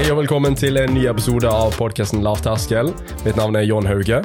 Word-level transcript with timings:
Hei 0.00 0.06
og 0.08 0.16
velkommen 0.16 0.54
til 0.56 0.78
en 0.80 0.94
ny 0.96 1.02
episode 1.10 1.44
av 1.44 1.74
podkasten 1.76 2.22
Lavterskel. 2.24 2.88
Mitt 3.20 3.36
navn 3.36 3.58
er 3.60 3.66
John 3.68 3.84
Hauge. 3.84 4.22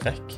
Trekk. 0.00 0.32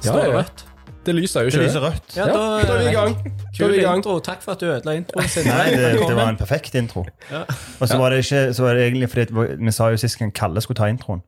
Ja, 0.00 0.06
Står 0.06 0.22
det 0.22 0.30
rødt? 0.32 0.62
Det 1.04 1.12
lyser 1.12 1.44
jo 1.44 1.50
ikke. 1.50 1.58
Det 1.58 1.66
lyser 1.66 1.82
rødt. 1.84 2.14
Ja, 2.16 2.24
Ja, 2.24 2.36
da 2.64 2.78
er 2.78 2.78
vi 2.80 2.86
i 2.88 2.94
gang. 2.94 3.16
Da 3.18 3.34
er 3.34 3.58
Kul 3.58 3.74
vi 3.74 3.82
i 3.82 3.82
gang. 3.84 3.98
intro. 4.00 4.14
Takk 4.24 4.40
for 4.40 4.54
at 4.54 4.62
du 4.62 4.70
ødela 4.70 4.94
introen 4.96 5.28
sin. 5.28 5.44
Nei, 5.44 5.66
det, 5.74 5.90
det 6.00 6.14
var 6.16 6.30
en 6.32 6.38
perfekt 6.40 6.78
intro. 6.80 7.02
Ja. 7.28 7.42
Og 7.76 7.90
så 7.90 7.98
var 8.00 8.14
det 8.16 8.22
ikke 8.22 8.40
så 8.56 8.64
var 8.64 8.80
det 8.80 8.86
egentlig 8.86 9.10
fordi 9.12 9.44
vi 9.66 9.74
sa 9.76 9.90
jo 9.92 9.98
sist 10.00 10.16
gang 10.22 10.32
Kalle 10.32 10.62
skulle 10.64 10.80
ta 10.80 10.88
introen. 10.88 11.20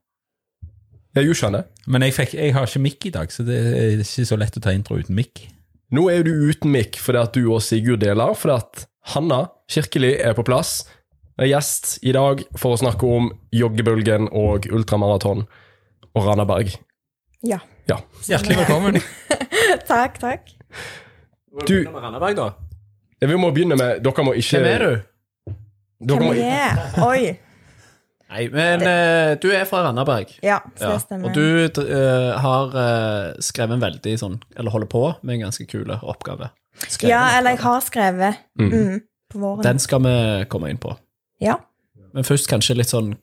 Jeg 1.12 1.28
gjorde 1.28 1.36
ikke 1.36 1.50
det. 1.58 1.62
Men 1.86 2.06
jeg, 2.06 2.14
fikk, 2.16 2.32
jeg 2.38 2.54
har 2.56 2.70
ikke 2.70 2.82
mikk 2.86 3.06
i 3.10 3.12
dag, 3.18 3.32
så 3.32 3.44
det 3.44 3.58
er 3.74 4.00
ikke 4.06 4.24
så 4.30 4.40
lett 4.40 4.56
å 4.56 4.62
ta 4.64 4.72
intro 4.72 4.96
uten 4.96 5.20
mikk. 5.20 5.50
Nå 5.92 6.08
er 6.08 6.24
du 6.24 6.32
uten 6.48 6.72
mikk 6.72 6.96
fordi 6.96 7.20
at 7.20 7.36
du 7.36 7.44
og 7.52 7.60
Sigurd 7.60 8.00
deler, 8.00 8.32
fordi 8.32 8.56
at 8.56 8.86
Hanna 9.12 9.42
Kirkeli 9.68 10.14
er 10.16 10.32
på 10.32 10.46
plass. 10.48 10.78
Er 11.40 11.48
gjest 11.48 11.94
i 12.04 12.12
dag 12.12 12.42
for 12.60 12.74
å 12.76 12.78
snakke 12.80 13.08
om 13.08 13.30
joggebølgen 13.56 14.26
og 14.36 14.66
ultramaraton 14.68 15.46
og 16.12 16.26
Randaberg. 16.26 16.74
Ja. 17.46 17.62
Ja. 17.88 17.96
Hjertelig 18.28 18.58
velkommen. 18.60 18.98
Takk, 19.90 20.18
takk. 20.20 20.50
Du, 21.64 21.80
Begynner 21.80 21.94
med 21.96 22.02
Randaberg, 22.04 22.36
da. 22.36 22.48
vi 23.26 23.38
må 23.40 23.48
begynne 23.54 23.78
med 23.78 24.02
Dere 24.04 24.24
må 24.26 24.34
ikke 24.38 24.60
Hvem 24.60 24.68
er 24.70 24.84
du? 24.84 24.92
Dere 26.10 26.20
må, 26.22 26.28
Hvem 26.34 26.42
jeg 26.42 26.60
er? 26.68 27.00
Oi. 27.08 27.22
Nei, 28.30 28.44
men 28.54 28.84
uh, 28.86 29.32
du 29.42 29.48
er 29.50 29.64
fra 29.66 29.80
Randaberg. 29.88 30.36
Ja, 30.46 30.60
så 30.78 30.84
Ja. 30.84 30.92
det 30.94 31.02
stemmer. 31.06 31.30
Og 31.30 31.34
du 31.34 31.82
uh, 31.82 32.38
har 32.44 32.76
uh, 32.76 33.40
skrevet 33.42 33.74
en 33.80 33.82
veldig 33.82 34.14
sånn 34.20 34.36
Eller 34.54 34.70
holder 34.76 34.90
på 34.92 35.02
med 35.24 35.38
en 35.40 35.46
ganske 35.48 35.66
kule 35.72 35.96
oppgave. 36.04 36.52
Skrevet 36.84 37.10
Ja, 37.16 37.24
eller 37.40 37.56
jeg 37.56 37.64
har 37.64 37.80
skrevet 37.88 38.44
Mm. 38.60 38.70
mm, 38.76 39.00
på 39.32 39.38
våren. 39.42 39.64
Den 39.66 39.78
skal 39.82 40.04
vi 40.04 40.14
komme 40.52 40.70
inn 40.70 40.78
på. 40.82 40.94
Ja. 41.40 41.58
Men 42.14 42.26
først 42.26 42.48
kanskje 42.50 42.76
litt 42.76 42.90
sånn 42.90 43.14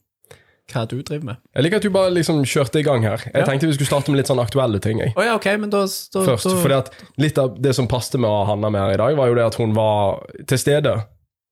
hva 0.67 0.83
du 0.89 0.97
driver 1.01 1.23
med. 1.29 1.37
Jeg 1.55 1.63
liker 1.63 1.79
at 1.79 1.85
du 1.87 1.89
bare 1.95 2.11
liksom 2.11 2.41
kjørte 2.43 2.81
i 2.81 2.83
gang 2.83 3.03
her. 3.07 3.21
Jeg 3.23 3.33
Ja. 3.39 3.45
tenkte 3.47 3.67
vi 3.69 3.73
skulle 3.77 3.87
starte 3.87 4.11
med 4.11 4.17
litt 4.19 4.27
sånn 4.27 4.41
aktuelle 4.43 4.81
ting. 4.83 4.99
Jeg. 4.99 5.13
Oh, 5.15 5.23
ja, 5.23 5.35
ok, 5.35 5.45
men 5.59 5.69
da, 5.71 5.85
da 5.85 6.23
Først, 6.25 6.43
da, 6.49 6.55
fordi 6.59 6.77
at 6.77 6.91
Litt 7.17 7.37
av 7.37 7.55
det 7.61 7.73
som 7.75 7.87
passet 7.87 8.19
med 8.19 8.27
å 8.29 8.41
ha 8.41 8.45
Hanna 8.51 8.69
med 8.69 8.81
her 8.81 8.93
i 8.93 8.97
dag, 8.97 9.15
var 9.15 9.27
jo 9.31 9.35
det 9.35 9.45
at 9.47 9.55
hun 9.55 9.73
var 9.77 10.25
til 10.47 10.57
stede 10.59 10.93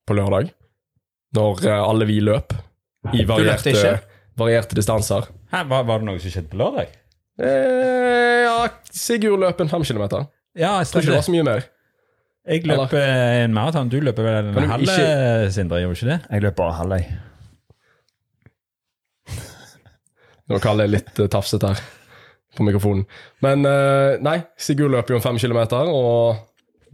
på 0.06 0.14
lørdag. 0.18 0.50
Når 1.34 1.64
eh, 1.66 1.82
alle 1.88 2.04
vi 2.08 2.20
løp. 2.20 2.52
I 3.12 3.22
løpte 3.24 3.26
varierte, 3.32 3.72
ikke? 3.72 4.00
varierte 4.36 4.74
distanser. 4.76 5.26
Hæ, 5.52 5.64
var, 5.68 5.84
var 5.88 5.98
det 5.98 6.06
noe 6.10 6.20
som 6.20 6.30
skjedde 6.30 6.50
på 6.52 6.60
lørdag? 6.60 6.92
Eh, 7.40 8.44
ja, 8.44 8.68
Sigurd 8.92 9.40
løp 9.40 9.60
en 9.60 9.68
fem 9.72 9.84
kilometer. 9.84 10.26
Ja, 10.56 10.78
jeg 10.80 10.88
Tror 10.88 11.02
ikke 11.02 11.12
det 11.12 11.18
var 11.20 11.26
så 11.26 11.34
mye 11.34 11.44
mer. 11.46 11.66
Jeg 12.46 12.62
løp 12.70 12.92
eh, 12.94 13.42
en 13.42 13.54
maraton. 13.54 13.88
Du 13.90 13.98
løper 13.98 14.22
vel 14.22 14.50
en 14.52 14.70
halv, 14.70 14.90
eh, 14.92 15.48
Sindre? 15.54 15.80
Gjorde 15.82 15.96
du 15.96 16.00
ikke 16.00 16.12
det? 16.12 16.20
Jeg 16.30 16.44
løper 16.44 16.60
bare 16.62 16.78
halv, 16.78 16.98
jeg. 17.00 17.06
Nå 20.46 20.60
kaller 20.62 20.86
jeg 20.86 20.94
litt 20.94 21.16
uh, 21.18 21.26
tafsete 21.26 21.72
her 21.72 21.80
på 22.56 22.62
mikrofonen. 22.62 23.04
Men 23.44 23.66
eh, 23.68 24.16
nei, 24.24 24.38
Sigurd 24.58 24.94
løper 24.94 25.14
jo 25.14 25.20
om 25.20 25.24
fem 25.24 25.40
kilometer, 25.40 25.90
og 25.90 26.36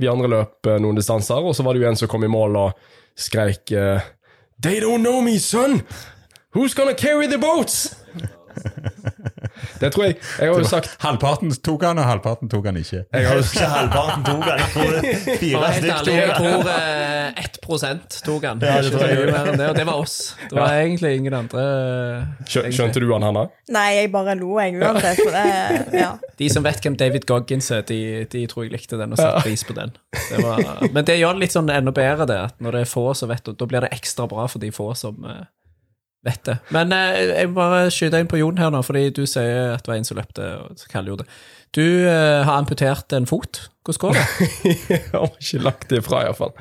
vi 0.00 0.10
andre 0.10 0.30
løp 0.30 0.68
eh, 0.68 0.80
noen 0.82 0.98
distanser. 0.98 1.42
Og 1.44 1.54
så 1.56 1.66
var 1.66 1.76
det 1.76 1.84
jo 1.84 1.90
en 1.90 2.00
som 2.00 2.10
kom 2.10 2.26
i 2.26 2.32
mål 2.32 2.58
og 2.64 2.88
skreik 3.18 3.72
eh, 3.76 4.02
They 4.62 4.80
don't 4.82 5.02
know 5.02 5.20
me, 5.22 5.38
son! 5.38 5.82
Who's 6.54 6.74
gonna 6.74 6.94
carry 6.94 7.26
the 7.28 7.38
boats? 7.38 7.96
Det 9.80 9.92
tror 9.94 10.04
jeg 10.08 10.16
Jeg 10.38 10.50
har 10.52 10.58
jo 10.58 10.68
sagt 10.68 10.96
Halvparten 11.02 11.52
tok 11.64 11.84
han, 11.86 11.98
og 11.98 12.08
halvparten 12.08 12.50
tok 12.52 12.66
han 12.70 12.78
ikke. 12.80 13.04
jeg 13.12 13.26
har 13.28 13.38
jo, 13.38 13.44
Ikke 13.46 13.68
halvparten 13.74 14.24
tok 14.26 14.44
han. 14.48 14.62
Jeg 14.62 14.70
tror 14.74 15.38
fire 15.42 15.72
stykker 15.78 16.20
jeg 16.22 16.36
tror 16.38 16.72
eh, 16.72 17.42
1 17.42 17.60
tok 18.26 18.44
han. 18.46 18.62
Ja, 18.62 18.80
det 18.82 18.92
tror 18.92 19.06
jeg. 19.06 19.30
mer 19.32 19.50
enn 19.52 19.60
det, 19.60 19.68
og 19.70 19.76
det 19.78 19.86
var 19.88 20.00
oss. 20.02 20.16
Det 20.50 20.56
var 20.58 20.76
egentlig 20.80 21.14
ingen 21.18 21.36
andre. 21.36 21.64
skjø, 22.48 22.64
Skjønte 22.74 23.02
du 23.02 23.08
han, 23.12 23.24
Hanna? 23.26 23.46
Nei, 23.72 23.86
jeg 23.98 24.12
bare 24.12 24.36
lo, 24.38 24.56
jeg, 24.60 24.76
uansett. 24.80 25.22
For 25.22 25.36
det, 25.36 26.00
ja. 26.02 26.10
De 26.38 26.50
som 26.52 26.66
vet 26.66 26.82
hvem 26.84 26.98
David 27.00 27.26
Goggins 27.28 27.70
er, 27.74 27.84
de, 27.88 28.00
de 28.32 28.44
tror 28.50 28.66
jeg 28.66 28.74
likte 28.74 28.98
den 29.00 29.14
og 29.14 29.20
satte 29.20 29.44
pris 29.46 29.64
på 29.68 29.76
den. 29.78 29.94
Det 30.30 30.42
var, 30.44 30.62
men 30.92 31.08
det 31.08 31.18
gjør 31.20 31.36
det 31.38 31.46
litt 31.46 31.56
sånn 31.56 31.70
enda 31.72 31.94
bedre, 31.94 32.28
det. 32.28 32.38
At 32.50 32.62
når 32.62 32.78
det 32.78 32.84
er 32.86 32.92
få 32.92 33.08
som 33.18 33.30
vet 33.32 33.48
og 33.48 33.58
da 33.58 33.68
blir 33.70 33.86
det 33.86 33.92
ekstra 33.94 34.28
bra 34.30 34.46
for 34.50 34.62
de 34.62 34.72
få 34.74 34.92
som 34.98 35.24
eh, 35.28 35.44
vet 36.26 36.44
det. 36.46 36.56
Men 36.74 36.92
eh, 36.94 37.18
jeg 37.32 37.50
må 37.50 37.58
bare 37.60 37.90
skyte 37.92 38.20
inn 38.22 38.30
på 38.30 38.40
Jon 38.40 38.60
her 38.60 38.72
nå, 38.74 38.82
fordi 38.86 39.08
du 39.14 39.24
sier 39.28 39.74
at 39.74 39.84
det 39.84 39.92
var 39.92 39.98
en 39.98 40.08
som 40.08 40.18
løpte, 40.18 40.48
og 40.62 40.78
så 40.80 40.90
Kalle 40.92 41.12
gjorde 41.12 41.26
det. 41.26 41.36
Du 41.72 41.84
eh, 41.84 42.42
har 42.44 42.54
amputert 42.58 43.14
en 43.16 43.28
fot. 43.28 43.64
Hvordan 43.86 44.02
går 44.02 44.18
det? 44.18 44.50
Jeg 44.92 45.02
har 45.14 45.28
ikke 45.30 45.62
lagt 45.64 45.88
det 45.90 46.02
ifra, 46.02 46.22
iallfall. 46.26 46.54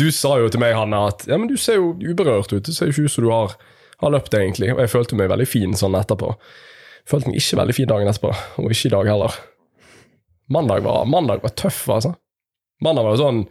Du 0.00 0.08
sa 0.14 0.38
jo 0.40 0.50
til 0.50 0.62
meg, 0.62 0.74
Hanna, 0.78 1.06
at 1.12 1.26
ja, 1.28 1.38
men 1.38 1.50
du 1.50 1.56
ser 1.60 1.78
jo 1.78 1.92
uberørt 2.00 2.54
ut. 2.54 2.64
Det 2.64 2.74
ser 2.74 2.88
jo 2.88 2.96
ikke 2.96 3.08
ut 3.08 3.14
som 3.16 3.26
du 3.26 3.32
har, 3.32 3.56
har 4.00 4.14
løpt, 4.14 4.34
egentlig. 4.38 4.72
Og 4.74 4.80
jeg 4.82 4.94
følte 4.94 5.18
meg 5.20 5.30
veldig 5.32 5.48
fin 5.48 5.76
sånn 5.78 5.98
etterpå. 5.98 6.32
Følte 7.08 7.30
meg 7.30 7.42
ikke 7.42 7.60
veldig 7.60 7.76
fin 7.76 7.90
dagen 7.90 8.10
etterpå, 8.10 8.32
og 8.62 8.72
ikke 8.72 8.88
i 8.90 8.94
dag 8.96 9.10
heller. 9.12 9.36
Mandag 10.52 10.84
var, 10.84 11.04
mandag 11.08 11.44
var 11.44 11.54
tøff, 11.56 11.84
altså. 11.92 12.14
Mandag 12.84 13.06
var 13.06 13.14
jo 13.16 13.22
sånn 13.22 13.44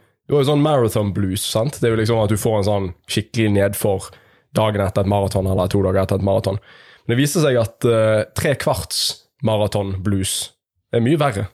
sånn 0.48 0.62
marathon 0.64 1.14
blues, 1.14 1.44
sant. 1.46 1.78
Det 1.80 1.88
er 1.88 1.94
jo 1.94 2.00
liksom 2.00 2.22
at 2.24 2.32
du 2.32 2.40
får 2.40 2.60
en 2.60 2.68
sånn 2.68 2.92
skikkelig 3.12 3.54
nedfor 3.58 4.10
dagen 4.56 4.82
etter 4.86 5.02
et 5.06 5.10
maraton, 5.12 5.48
eller 5.50 5.68
to 5.72 5.82
dager 5.86 6.04
etter 6.04 6.22
et 6.22 6.26
maraton. 6.28 6.60
Men 7.06 7.16
det 7.16 7.20
viste 7.24 7.42
seg 7.44 7.58
at 7.60 7.86
uh, 7.90 8.24
tre 8.38 8.56
kvarts 8.62 9.04
maraton 9.44 9.96
blues 10.06 10.52
er 10.94 11.02
mye 11.04 11.20
verre. 11.20 11.48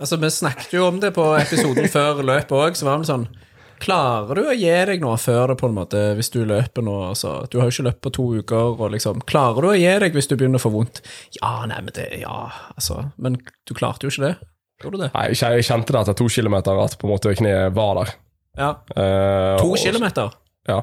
Altså, 0.00 0.16
Vi 0.18 0.30
snakket 0.34 0.72
jo 0.74 0.88
om 0.88 0.96
det 1.02 1.12
på 1.14 1.24
episoden 1.38 1.86
før 1.96 2.22
løpet 2.26 2.54
òg, 2.58 2.74
så 2.78 2.88
var 2.88 3.02
det 3.02 3.10
sånn 3.12 3.28
Klarer 3.84 4.38
du 4.38 4.46
å 4.48 4.52
gi 4.54 4.70
deg 4.88 5.00
nå 5.02 5.10
før 5.20 5.50
det, 5.50 5.56
på 5.60 5.66
en 5.68 5.74
måte, 5.76 5.98
hvis 6.16 6.30
du 6.32 6.38
løper 6.46 6.84
nå? 6.86 6.92
Altså, 7.10 7.32
du 7.50 7.58
har 7.58 7.66
jo 7.68 7.74
ikke 7.74 7.84
løpt 7.88 8.00
på 8.06 8.12
to 8.16 8.24
uker, 8.38 8.78
og 8.78 8.92
liksom 8.94 9.20
Klarer 9.28 9.66
du 9.66 9.68
å 9.72 9.74
gi 9.76 9.90
deg 10.00 10.14
hvis 10.14 10.30
du 10.30 10.36
begynner 10.38 10.62
å 10.62 10.64
få 10.64 10.70
vondt? 10.72 11.02
Ja, 11.40 11.50
nei, 11.68 11.80
men 11.82 11.92
det 11.96 12.06
Ja, 12.22 12.46
altså 12.78 13.00
Men 13.18 13.36
du 13.42 13.74
klarte 13.76 14.06
jo 14.06 14.14
ikke 14.14 14.24
det. 14.28 14.32
Gjorde 14.82 14.96
du 15.00 15.02
det? 15.04 15.10
Nei, 15.14 15.26
jeg 15.34 15.66
kjente 15.66 15.92
det 15.94 16.00
etter 16.04 16.16
to 16.22 16.28
kilometer 16.32 16.80
at 16.84 16.96
på 17.00 17.06
en 17.08 17.12
måte 17.12 17.34
kneet 17.38 17.74
var 17.76 17.98
der. 18.00 18.14
Ja. 18.58 18.70
Eh, 18.94 19.58
To 19.60 19.68
og- 19.74 19.78
kilometer? 19.82 20.32
Ja. 20.70 20.80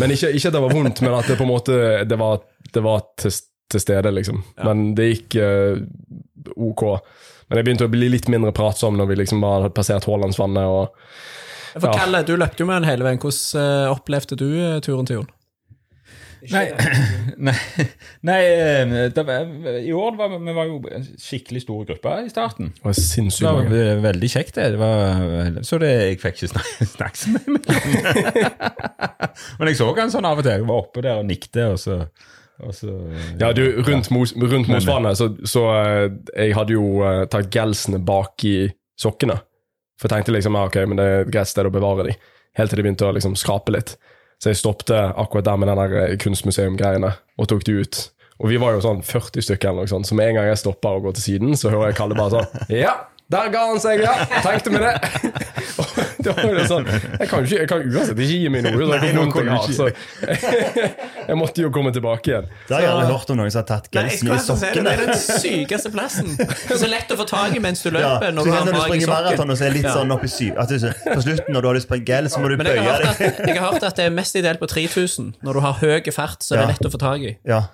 Men 0.00 0.12
ikke, 0.12 0.32
ikke 0.34 0.50
at 0.50 0.56
det 0.56 0.62
var 0.64 0.74
vondt, 0.74 1.00
men 1.04 1.14
at 1.14 1.28
det 1.30 1.36
på 1.38 1.46
en 1.46 1.52
måte 1.52 1.76
Det 2.04 2.16
var, 2.18 2.40
det 2.74 2.82
var 2.82 3.04
til, 3.22 3.32
til 3.70 3.80
stede, 3.80 4.10
liksom. 4.12 4.42
Men 4.66 4.90
det 4.98 5.06
gikk 5.12 5.38
uh, 5.40 5.78
ok. 6.56 6.82
Men 7.46 7.60
jeg 7.60 7.68
begynte 7.68 7.86
å 7.86 7.92
bli 7.92 8.10
litt 8.10 8.28
mindre 8.32 8.52
pratsom 8.54 8.98
når 8.98 9.10
vi 9.12 9.20
liksom 9.22 9.42
bare 9.44 9.60
hadde 9.60 9.76
passert 9.76 10.06
Haalandsvannet. 10.08 10.66
og 10.66 11.78
For 11.78 11.92
Ja. 11.92 11.98
Kalle, 12.00 12.24
du 12.26 12.34
løpte 12.34 12.64
jo 12.64 12.66
med 12.66 12.82
den 12.82 12.90
hele 12.90 13.06
veien. 13.06 13.20
Hvordan 13.22 13.62
eh, 13.62 13.92
opplevde 13.92 14.38
du 14.40 14.48
eh, 14.58 14.80
turen 14.82 15.06
til 15.06 15.20
Jon? 15.20 15.28
Nei, 16.52 16.64
nei, 17.38 17.54
nei 18.26 18.38
eh, 18.44 18.92
det 19.14 19.22
var, 19.26 19.48
I 19.80 19.92
år 19.96 20.16
var 20.18 20.30
vi, 20.34 20.54
var 20.54 20.68
jo 20.68 20.76
en 20.92 21.04
skikkelig 21.20 21.62
stor 21.64 21.84
gruppe 21.88 22.12
i 22.22 22.30
starten. 22.30 22.70
Det 22.76 22.84
var 22.84 22.96
sinnssykt 22.98 23.46
mange. 23.46 23.70
Det 23.72 23.82
var 23.88 24.02
veldig 24.04 24.30
kjekt, 24.30 24.54
det. 24.58 24.66
det 24.74 24.80
var, 24.80 25.58
så 25.66 25.80
det, 25.82 25.90
jeg 25.94 26.20
fikk 26.22 26.40
ikke 26.40 26.50
snakke, 26.52 26.88
snakke 26.96 27.34
med 27.34 27.50
meg. 27.56 27.66
Men 29.58 29.70
jeg 29.72 29.80
så 29.80 29.90
han 29.96 30.12
sånn 30.12 30.28
av 30.28 30.40
og 30.42 30.46
til. 30.46 30.54
Jeg 30.58 30.68
var 30.68 30.82
oppe 30.84 31.04
der 31.06 31.22
og 31.22 31.28
nikte, 31.28 31.68
og 31.72 31.80
så, 31.82 31.98
og 32.62 32.76
så 32.76 32.94
Ja, 33.40 33.50
du, 33.56 33.64
rundt, 33.86 34.12
Mos, 34.14 34.36
rundt 34.36 34.70
Mosvannet, 34.72 35.18
så, 35.18 35.32
så 35.48 35.66
eh, 35.80 36.06
jeg 36.46 36.56
hadde 36.58 36.76
jo 36.76 37.02
eh, 37.06 37.24
tatt 37.32 37.50
gelsene 37.52 38.02
bak 38.04 38.46
i 38.46 38.58
sokkene. 39.00 39.40
For 39.96 40.08
jeg 40.08 40.18
tenkte 40.18 40.36
liksom, 40.36 40.56
ja, 40.58 40.68
ok, 40.68 40.82
men 40.84 41.00
det 41.00 41.08
er 41.08 41.22
et 41.24 41.32
greit 41.32 41.50
sted 41.50 41.68
å 41.68 41.72
bevare 41.72 42.10
dem 42.10 42.32
Helt 42.56 42.72
til 42.72 42.80
de 42.80 42.84
begynte 42.86 43.04
å 43.04 43.12
liksom 43.12 43.34
skrape 43.36 43.72
litt. 43.74 43.90
Så 44.42 44.52
jeg 44.52 44.60
stoppet 44.60 44.92
akkurat 44.94 45.46
der 45.48 45.56
med 45.60 45.70
den 45.72 45.96
eh, 46.02 46.16
kunstmuseum-greiene 46.20 47.14
og 47.40 47.48
tok 47.48 47.64
de 47.66 47.80
ut. 47.80 48.00
Og 48.36 48.50
vi 48.52 48.58
var 48.60 48.74
jo 48.76 48.82
sånn 48.84 49.00
40 49.04 49.44
stykker 49.46 49.70
eller 49.70 49.86
noe 49.86 49.90
sånt, 49.90 50.08
så 50.08 50.16
med 50.18 50.28
en 50.28 50.40
gang 50.40 50.50
jeg 50.50 50.60
stopper 50.60 50.98
og 50.98 51.06
går 51.08 51.16
til 51.16 51.24
siden, 51.30 51.56
så 51.56 51.72
hører 51.72 51.90
jeg 51.90 51.98
Kalle 52.02 52.18
bare 52.18 52.34
sånn 52.34 52.66
Ja, 52.84 52.92
der 53.32 53.48
ga 53.50 53.62
han 53.72 53.80
seg, 53.82 54.00
ja! 54.04 54.12
Tenkte 54.44 54.70
vi 54.70 54.78
det! 54.82 54.94
Det 56.26 56.32
var 56.34 56.56
jo 56.58 56.62
sånn 56.66 56.86
Jeg 56.88 57.28
kan 57.30 57.42
jo 57.42 57.46
ikke, 57.46 57.56
jeg 57.58 57.68
kan 57.70 57.82
uansett 57.86 58.18
ikke 58.18 58.26
gi 58.40 58.50
meg 58.50 58.64
noe, 58.64 58.86
så 58.86 58.96
jeg, 58.98 59.14
nå 59.14 59.24
vondt 59.26 59.36
jeg 59.36 59.66
du 59.66 59.74
så 59.76 59.86
jeg 61.28 61.36
måtte 61.38 61.62
jo 61.62 61.70
komme 61.74 61.92
tilbake 61.94 62.30
igjen. 62.32 62.48
Det 62.68 62.74
har 62.74 62.84
jeg 62.84 62.90
aldri 62.92 63.12
hørt 63.12 63.32
om 63.34 63.38
noen 63.40 63.52
som 63.52 63.60
har 63.62 63.68
tatt 63.68 63.88
gelsen 63.94 64.30
i 64.30 64.38
sokkene. 64.42 64.84
Det 64.86 64.94
er 64.94 65.02
den 65.10 65.20
sykeste 65.20 65.92
plassen. 65.94 66.32
Det 66.38 66.46
er 66.74 66.80
så 66.80 66.90
lett 66.90 67.12
å 67.14 67.18
få 67.20 67.26
tak 67.30 67.54
i 67.58 67.62
mens 67.62 67.82
du 67.84 67.90
Ja, 67.90 68.16
løper. 68.16 68.30
så 68.30 68.36
når 68.38 68.48
du 68.48 68.52
har 68.54 68.66
når 68.66 68.72
du 68.72 68.78
i 68.78 68.84
springer 68.86 69.12
maraton 69.12 69.54
og 69.54 69.60
så 69.60 69.68
er 69.68 69.76
litt 69.76 69.88
sånn 69.90 70.16
oppi 70.16 70.30
syv 70.32 70.60
at 70.62 70.72
du, 70.72 70.88
På 71.06 71.20
slutten, 71.26 71.52
når 71.54 71.66
du 71.66 71.70
har 71.70 71.78
lyst 71.80 71.90
på 71.90 71.98
en 71.98 72.06
gel, 72.10 72.30
så 72.32 72.42
må 72.42 72.50
du 72.52 72.58
bøye 72.62 72.74
deg. 72.74 73.40
jeg 73.50 73.58
har 73.58 73.64
hørt 73.68 73.86
at 73.90 74.00
det 74.00 74.08
er 74.08 74.14
mest 74.18 74.38
ideelt 74.38 74.62
på 74.62 74.70
3000. 74.70 75.32
Når 75.46 75.60
du 75.60 75.64
har 75.66 75.80
høy 75.82 76.12
fart, 76.14 76.46
så 76.46 76.56
er 76.56 76.64
det 76.64 76.76
lett 76.76 76.90
å 76.90 76.94
få 76.94 77.02
tak 77.02 77.26
i. 77.26 77.36
Ja. 77.46 77.64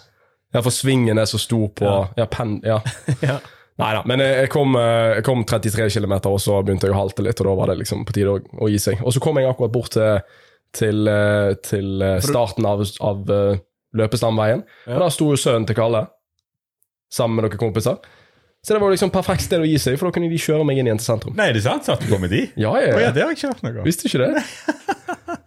Ja, 0.52 0.60
for 0.60 0.72
svingen 0.74 1.16
er 1.20 1.28
så 1.28 1.40
stor 1.40 1.68
på 1.76 1.92
Ja, 2.18 2.28
pen... 2.28 2.58
Ja. 2.64 2.80
Nei 3.80 3.90
da, 3.96 4.02
men 4.08 4.20
jeg 4.20 4.50
kom, 4.52 4.76
eh, 4.76 5.16
jeg 5.16 5.24
kom 5.26 5.44
33 5.48 5.88
km, 5.94 6.14
og 6.28 6.40
så 6.42 6.58
begynte 6.60 6.88
jeg 6.88 6.94
å 6.94 6.98
halte 6.98 7.24
litt, 7.24 7.40
og 7.40 7.48
da 7.48 7.54
var 7.56 7.72
det 7.72 7.78
liksom 7.80 8.04
på 8.08 8.14
tide 8.16 8.34
å, 8.34 8.40
å 8.60 8.68
gi 8.68 8.80
seg. 8.82 9.00
Og 9.00 9.14
så 9.14 9.22
kom 9.24 9.40
jeg 9.40 9.48
akkurat 9.48 9.72
bort 9.72 9.94
til, 9.96 10.40
til, 10.76 11.06
eh, 11.08 11.52
til 11.64 12.04
eh, 12.04 12.18
starten 12.24 12.68
av, 12.68 12.84
av 13.00 13.32
løpestamveien, 13.96 14.64
ja. 14.86 14.96
og 14.96 15.06
der 15.06 15.14
sto 15.14 15.30
jo 15.32 15.40
sønnen 15.40 15.68
til 15.68 15.78
Kalle 15.78 16.06
sammen 17.12 17.38
med 17.38 17.48
noen 17.48 17.60
kompiser. 17.60 18.00
Så 18.62 18.76
det 18.76 18.78
var 18.78 18.92
liksom 18.94 19.10
perfekt 19.10 19.42
sted 19.42 19.58
å 19.58 19.64
gi 19.66 19.74
seg, 19.82 19.96
for 19.98 20.06
da 20.06 20.14
kunne 20.14 20.28
de 20.30 20.36
kjøre 20.38 20.62
meg 20.62 20.78
inn 20.78 20.86
igjen 20.86 21.00
til 21.00 21.08
sentrum. 21.08 21.32
Nei, 21.34 21.48
er 21.50 21.56
det 21.56 21.64
sant? 21.64 21.82
Satt 21.82 22.04
du 22.04 22.06
på 22.12 22.18
med 22.22 22.30
de? 22.30 22.44
Ja, 22.62 22.70
jeg, 22.78 22.92
ja, 22.94 23.08
det 23.10 23.24
har 23.24 23.32
jeg 23.32 23.40
ikke 23.40 23.48
hørt 23.50 23.62
noe 23.66 23.80
om. 23.82 23.86
visste 23.88 24.06
ikke 24.06 24.20
det. 24.22 24.44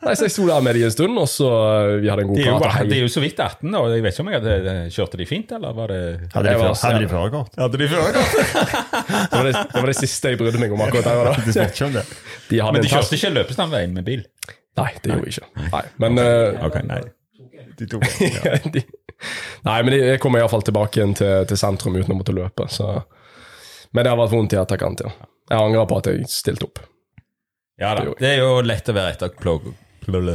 Nei, 0.03 0.15
så 0.19 0.25
jeg 0.27 0.33
sto 0.35 0.43
der 0.49 0.65
med 0.67 0.75
de 0.75 0.81
en 0.83 0.91
stund, 0.91 1.15
og 1.21 1.29
så 1.31 1.47
eh, 1.47 1.93
vi 2.03 2.09
hadde 2.11 2.25
en 2.25 2.33
god 2.33 2.41
er, 2.41 2.49
prat. 2.49 2.65
bare- 2.65 2.89
de 2.91 2.97
er 2.97 3.05
jo 3.05 3.13
så 3.13 3.23
vidt 3.23 3.39
18, 3.39 3.71
og 3.79 3.87
jeg 3.95 4.03
vet 4.03 4.17
ikke 4.17 4.25
om 4.25 4.31
jeg 4.33 4.41
hadde 4.43 4.73
kjørte 4.97 5.21
de 5.21 5.27
fint, 5.31 5.55
eller 5.55 5.77
var 5.79 5.93
det 5.95 6.01
Hadde 6.35 6.43
de, 6.43 6.57
Det 6.59 6.75
hadde 6.83 6.99
de 7.05 7.09
førerkort? 7.15 7.55
Hadde 7.63 7.79
de 7.79 7.87
førerkort? 7.95 8.35
Det 9.31 9.39
var 9.39 9.47
det, 9.47 9.55
det 9.71 9.79
var 9.85 9.89
det 9.93 9.97
siste 10.01 10.29
jeg 10.35 10.41
brydde 10.43 10.59
meg 10.65 10.75
om 10.75 10.83
akkurat 10.83 11.07
der. 11.07 11.39
Du 11.39 11.51
Da. 11.55 11.55
De 11.55 11.65
ikke 11.71 11.87
om 11.87 11.95
det. 11.95 12.03
De 12.51 12.59
hadde 12.65 12.73
Men 12.75 12.83
de 12.83 12.91
kjørte 12.91 13.15
ikke 13.21 13.31
løpestandveien 13.39 13.95
med 13.95 14.05
bil? 14.11 14.25
Nei, 14.75 14.91
det 14.99 15.13
gjorde 15.15 15.23
vi 15.23 15.33
ikke. 15.37 15.49
Nei, 15.71 15.83
men 16.03 16.19
eh, 16.19 16.67
Ok, 16.67 16.81
nei. 16.91 16.99
De 17.79 17.87
tok 17.91 18.03
de, 18.75 18.83
Nei, 19.65 19.77
men 19.87 19.93
jeg 19.97 20.19
kommer 20.23 20.39
iallfall 20.41 20.61
tilbake 20.67 20.99
igjen 20.99 21.15
til, 21.17 21.45
til 21.49 21.57
sentrum 21.57 21.95
uten 21.97 22.13
å 22.13 22.17
måtte 22.19 22.35
løpe. 22.35 22.67
Så. 22.69 22.89
Men 23.95 24.03
det 24.05 24.11
har 24.11 24.19
vært 24.19 24.33
vondt 24.35 24.53
i 24.53 24.59
etterkant. 24.61 25.01
Ja. 25.05 25.11
Jeg 25.49 25.61
angrer 25.61 25.87
på 25.89 25.97
at 26.01 26.09
jeg 26.11 26.27
stilte 26.29 26.67
opp. 26.67 26.79
Ja 27.79 27.91
da, 27.97 28.05
det 28.19 28.29
er 28.29 28.37
jo 28.39 28.61
lett 28.63 28.87
å 28.87 28.93
være 28.95 29.15
etterklok. 29.17 29.65
Men, 30.05 30.25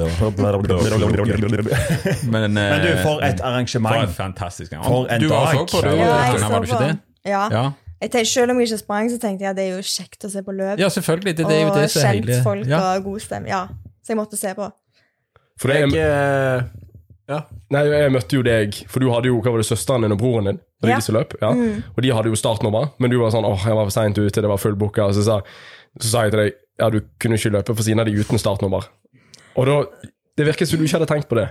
Men 2.55 2.81
du, 2.83 2.89
for 3.05 3.23
et 3.23 3.39
For 3.39 3.47
arrangement. 3.47 4.03
et 4.03 4.17
fantastisk 4.17 4.73
gang. 4.75 4.83
For 4.85 5.07
en 5.07 5.21
Du 5.23 5.29
var 5.31 5.47
dag. 5.53 5.61
også 5.61 5.77
på 5.77 5.83
det, 5.87 5.93
Ja, 5.99 6.17
jeg 6.33 6.41
så 6.41 6.49
var 6.51 6.59
du 6.61 6.67
ikke 6.67 6.77
på. 6.77 6.83
det? 6.89 6.99
Ja. 7.31 7.45
Ja. 7.53 7.65
Jeg 8.01 8.11
tenkte, 8.11 8.31
selv 8.33 8.51
om 8.51 8.59
jeg 8.61 8.69
ikke 8.71 8.79
sprang, 8.81 9.11
så 9.13 9.19
tenkte 9.21 9.45
jeg 9.45 9.51
at 9.51 9.57
det 9.57 9.65
er 9.69 9.75
jo 9.77 9.83
kjekt 9.85 10.25
å 10.25 10.31
se 10.33 10.43
på 10.43 10.53
løp. 10.57 10.79
ja, 10.81 10.89
selvfølgelig. 10.89 11.37
Det, 11.37 11.47
det 11.47 11.57
er 11.57 11.61
jo 11.67 11.75
det 11.75 11.91
som 11.91 12.01
er 12.01 12.13
kjent 12.15 12.31
hele 12.31 12.43
folk 12.43 12.67
ja. 12.67 12.81
og 12.97 13.05
god 13.05 13.21
stemme. 13.21 13.49
Ja, 13.49 13.63
så 14.03 14.15
jeg 14.15 14.17
måtte 14.17 14.37
se 14.41 14.55
på. 14.57 14.71
For 15.61 15.69
det, 15.69 15.81
Jeg, 15.81 16.01
eh, 16.01 16.63
ja. 17.31 17.39
nei, 17.73 17.83
jeg 17.87 18.13
møtte 18.15 18.37
jo 18.39 18.43
deg, 18.47 18.81
for 18.91 19.03
du 19.05 19.09
hadde 19.15 19.31
jo 19.31 19.39
hva 19.41 19.53
var 19.55 19.63
det, 19.63 19.69
søsteren 19.71 20.05
din 20.07 20.15
og 20.17 20.21
broren 20.21 20.51
din. 20.51 20.61
Og 20.83 20.89
Ja. 20.91 20.99
de 21.01 21.13
løp? 21.15 21.35
Ja. 21.43 21.51
Og 21.95 22.01
de 22.03 22.11
hadde 22.17 22.33
jo 22.33 22.39
startnummer, 22.41 22.91
men 22.99 23.13
du 23.13 23.19
var 23.21 23.31
sånn 23.35 23.47
åh, 23.47 23.61
jeg 23.69 23.77
var 23.77 23.87
for 23.89 23.95
seint 23.95 24.19
ute, 24.19 24.41
det 24.43 24.51
var 24.51 24.59
fullbooka. 24.61 25.11
Så 25.15 25.23
sa, 25.27 25.41
så 26.01 26.09
sa 26.13 26.23
jeg 26.27 26.35
til 26.35 26.45
deg 26.45 26.53
ja, 26.81 26.89
du 26.89 27.01
kunne 27.21 27.37
ikke 27.37 27.53
løpe 27.53 27.75
for 27.77 27.85
siden 27.85 28.01
av 28.01 28.09
de 28.09 28.15
uten 28.17 28.41
startnummer. 28.41 28.87
Og 29.61 29.67
da 29.69 29.83
Det 30.39 30.47
virker 30.47 30.65
som 30.65 30.79
du 30.81 30.85
ikke 30.87 30.97
hadde 30.97 31.11
tenkt 31.11 31.29
på 31.29 31.37
det. 31.37 31.49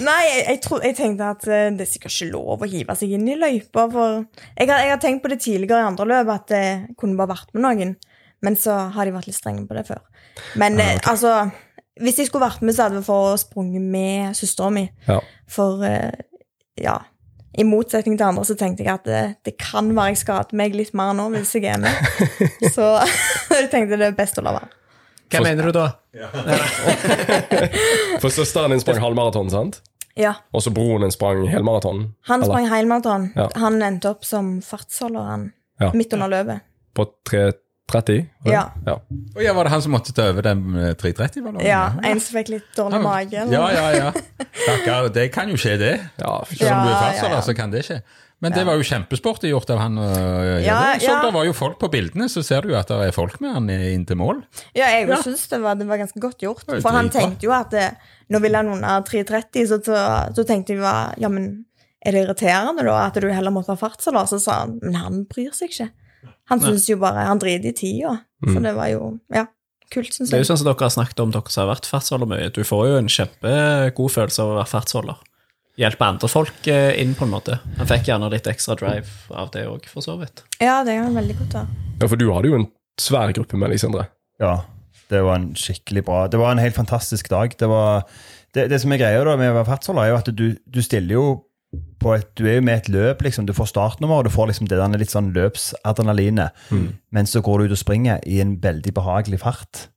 Nei, 0.00 0.22
jeg, 0.24 0.42
jeg, 0.46 0.60
tro, 0.64 0.78
jeg 0.80 0.94
tenkte 0.96 1.26
at 1.34 1.46
eh, 1.48 1.66
det 1.76 1.84
er 1.84 1.90
sikkert 1.90 2.14
ikke 2.14 2.28
lov 2.32 2.62
å 2.64 2.68
hive 2.70 2.94
seg 2.96 3.10
inn 3.12 3.26
i 3.28 3.34
løypa. 3.36 3.84
For 3.92 4.22
jeg 4.56 4.68
har, 4.70 4.80
jeg 4.86 4.92
har 4.94 5.00
tenkt 5.02 5.22
på 5.24 5.28
det 5.32 5.40
tidligere 5.44 5.82
i 5.82 5.88
andre 5.90 6.06
løp, 6.08 6.30
at 6.32 6.46
det 6.48 6.62
kunne 6.96 7.18
bare 7.18 7.34
vært 7.34 7.52
med 7.52 7.64
noen. 7.66 7.92
Men 8.46 8.56
så 8.56 8.76
har 8.94 9.04
de 9.08 9.12
vært 9.12 9.28
litt 9.28 9.36
strenge 9.36 9.66
på 9.68 9.76
det 9.76 9.84
før. 9.90 10.00
Men 10.62 10.80
eh, 10.80 10.96
altså 11.08 11.34
Hvis 12.00 12.18
jeg 12.20 12.26
skulle 12.28 12.46
vært 12.46 12.62
med, 12.62 12.74
så 12.76 12.82
hadde 12.86 12.98
vi 13.00 13.06
fått 13.06 13.40
sprunget 13.46 13.82
med 13.82 14.36
søstera 14.36 14.70
mi. 14.74 14.86
Ja. 15.08 15.20
For 15.48 15.80
eh, 15.86 16.12
ja 16.76 16.98
I 17.56 17.64
motsetning 17.64 18.18
til 18.18 18.26
andre 18.26 18.42
så 18.44 18.52
tenkte 18.58 18.84
jeg 18.84 18.92
at 18.92 19.06
det, 19.08 19.20
det 19.48 19.54
kan 19.56 19.88
være 19.96 20.12
jeg 20.12 20.18
skader 20.26 20.52
meg 20.60 20.74
litt 20.76 20.92
mer 20.98 21.14
nå 21.16 21.30
hvis 21.32 21.54
jeg 21.56 21.64
er 21.72 21.80
med. 21.80 21.94
så 22.76 22.90
jeg 23.56 23.70
tenkte 23.72 23.96
det 23.96 24.10
er 24.10 24.18
best 24.18 24.36
å 24.38 24.44
la 24.44 24.52
være. 24.58 24.68
Hva 25.32 25.40
mener 25.42 25.66
du 25.66 25.72
da? 25.74 25.86
For 28.22 28.30
søsteren 28.30 28.70
din 28.70 28.80
sprang 28.84 29.00
halvmaraton, 29.02 29.48
sant? 29.50 29.80
Ja. 30.16 30.32
Og 30.54 30.62
så 30.64 30.70
broren 30.72 31.02
din 31.04 31.12
sprang 31.12 31.42
helmaraton. 31.50 32.06
Han 32.28 32.40
Eller? 32.42 32.52
sprang 32.52 32.68
helmaraton. 32.70 33.26
Ja. 33.36 33.48
Han 33.60 33.82
endte 33.84 34.08
opp 34.14 34.24
som 34.24 34.60
fartsholder 34.64 35.26
han, 35.28 35.42
Ja. 35.80 35.90
midt 35.92 36.12
under 36.16 36.28
løpet. 36.32 36.62
På 36.96 37.04
3.30? 37.28 37.52
Var 37.92 38.02
det? 38.06 38.16
Ja. 38.44 38.62
ja. 38.86 38.94
Og 39.36 39.42
ja, 39.44 39.52
Var 39.54 39.64
det 39.64 39.70
han 39.70 39.82
som 39.82 39.92
måtte 39.94 40.12
ta 40.12 40.28
over 40.32 40.42
den 40.42 40.62
eh, 40.74 40.92
330? 40.98 41.42
Var 41.44 41.52
det? 41.58 41.66
Ja, 41.68 41.82
En 42.02 42.20
som 42.20 42.34
fikk 42.38 42.48
litt 42.56 42.70
dårlig 42.76 43.00
mage. 43.04 43.44
Ja, 43.52 43.64
ja, 43.72 43.88
ja. 43.94 44.12
Takker, 44.66 45.10
det 45.14 45.28
kan 45.34 45.50
jo 45.52 45.58
skje, 45.60 45.76
det. 45.78 45.92
Ja, 46.18 46.40
Selv 46.50 46.72
om 46.74 46.86
du 46.88 46.94
er 46.94 47.20
ja. 47.36 47.42
så 47.46 47.54
kan 47.54 47.70
det 47.70 47.84
skje. 47.86 48.00
Men 48.44 48.52
det 48.52 48.66
var 48.68 48.76
jo 48.76 48.84
kjempesporty 48.84 49.48
gjort 49.48 49.70
av 49.72 49.78
han. 49.80 49.94
å 49.96 50.06
Ja. 50.60 50.80
Så 51.00 51.08
ja. 51.08 51.20
det 51.24 51.30
var 51.32 51.46
jo 51.48 51.54
folk 51.56 51.78
på 51.80 51.88
bildene, 51.92 52.26
så 52.28 52.42
ser 52.44 52.66
du 52.66 52.74
jo 52.74 52.76
at 52.76 52.90
det 52.90 52.98
er 53.06 53.14
folk 53.16 53.38
med 53.40 53.54
han 53.54 53.70
inn 53.70 54.04
til 54.04 54.18
mål. 54.20 54.42
Ja, 54.76 54.90
jeg 54.92 55.08
Ja. 55.08 55.22
synes 55.22 55.46
det 55.48 55.62
var, 55.62 55.74
det 55.78 55.86
var 55.88 55.96
ganske 56.02 56.20
godt 56.20 56.42
gjort. 56.44 56.66
For 56.68 56.90
han 56.92 57.08
tenkte 57.08 57.46
jo 57.46 57.54
at 57.56 57.70
det, 57.70 57.86
nå 58.28 58.40
vil 58.44 58.54
han 58.58 58.68
under 58.68 59.00
3.30, 59.08 59.66
så, 59.70 59.78
så, 59.80 60.02
så 60.36 60.44
tenkte 60.44 60.74
jeg 60.76 60.82
ja, 61.22 61.28
men 61.32 61.64
er 62.04 62.12
det 62.12 62.26
irriterende 62.26 62.84
da 62.84 62.98
at 63.06 63.14
du 63.14 63.30
heller 63.32 63.50
måtte 63.54 63.72
ha 63.72 63.78
fartsholder? 63.80 64.26
Så 64.28 64.38
sa 64.42 64.60
han 64.66 64.76
men 64.82 64.94
han 65.00 65.24
bryr 65.30 65.54
seg 65.56 65.70
ikke. 65.72 65.88
Han 66.50 66.62
synes 66.62 66.88
jo 66.90 66.98
bare 67.02 67.26
han 67.28 67.40
driter 67.42 67.72
i 67.72 67.76
tida. 67.76 68.16
Så 68.46 68.60
det 68.62 68.74
var 68.76 68.90
jo 68.92 69.16
ja, 69.32 69.46
kult, 69.92 70.12
syns 70.12 70.30
Det 70.30 70.36
er 70.36 70.42
jo 70.42 70.44
jeg. 70.44 70.50
sånn 70.50 70.60
som 70.60 70.68
dere 70.68 70.86
har 70.86 70.92
snakket 70.94 71.22
om, 71.24 71.32
dere 71.34 71.52
som 71.52 71.64
har 71.64 71.72
vært 71.74 71.88
fartsholder 71.90 72.30
mye. 72.30 72.50
Du 72.54 72.62
får 72.66 72.84
jo 72.90 73.00
en 73.00 73.10
kjempegod 73.10 74.14
følelse 74.14 74.44
av 74.44 74.52
å 74.52 74.58
være 74.60 74.70
fartsholder. 74.74 75.24
Hjelpe 75.76 76.06
andre 76.08 76.28
folk 76.32 76.68
eh, 76.72 76.94
inn, 77.02 77.12
på 77.18 77.26
en 77.26 77.34
måte. 77.34 77.58
Han 77.76 77.88
fikk 77.90 78.06
gjerne 78.08 78.30
litt 78.32 78.46
ekstra 78.48 78.78
drive 78.80 79.10
av 79.36 79.50
det 79.52 79.66
òg, 79.68 79.84
for 79.92 80.04
så 80.04 80.14
vidt. 80.20 80.40
Ja, 80.56 80.78
det 80.86 80.94
kan 80.96 81.18
veldig 81.18 81.36
godt 81.42 81.58
av. 81.60 81.74
Ja, 82.00 82.08
for 82.08 82.16
du 82.16 82.30
hadde 82.32 82.48
jo 82.48 82.56
en 82.62 82.70
svær 83.00 83.34
gruppe 83.36 83.60
med 83.60 83.74
deg, 83.74 83.82
Sindre. 83.82 84.06
Ja, 84.40 84.54
det 85.12 85.20
var 85.22 85.38
en 85.38 85.52
skikkelig 85.56 86.02
bra 86.04 86.24
Det 86.28 86.38
var 86.40 86.50
en 86.52 86.60
helt 86.60 86.76
fantastisk 86.76 87.28
dag. 87.30 87.52
Det, 87.60 87.68
var, 87.68 88.06
det, 88.56 88.66
det 88.72 88.80
som 88.82 88.92
er 88.92 89.00
greia 89.00 89.20
da 89.24 89.36
med 89.36 89.52
å 89.52 89.58
være 89.58 89.68
fartsholder, 89.68 90.06
er 90.06 90.14
jo 90.14 90.18
at 90.22 90.32
du, 90.32 90.46
du 90.64 90.80
stiller 90.84 91.18
jo 91.18 91.26
et, 92.14 92.28
Du 92.38 92.46
er 92.46 92.58
jo 92.58 92.62
med 92.62 92.76
et 92.76 92.88
løp, 92.92 93.22
liksom. 93.26 93.46
Du 93.46 93.52
får 93.56 93.72
startnummer, 93.72 94.20
og 94.20 94.24
du 94.28 94.30
får 94.30 94.52
liksom 94.52 94.68
det 94.70 94.78
der 94.78 94.98
litt 95.00 95.12
sånn 95.12 95.32
løpsadrenalinet. 95.34 96.66
Men 97.10 97.26
så 97.26 97.42
går 97.44 97.58
du 97.58 97.64
ut 97.64 97.76
og 97.76 97.82
springer 97.82 98.22
i 98.26 98.40
en 98.44 98.56
veldig 98.62 98.94
behagelig 98.94 99.40
fart. 99.42 99.88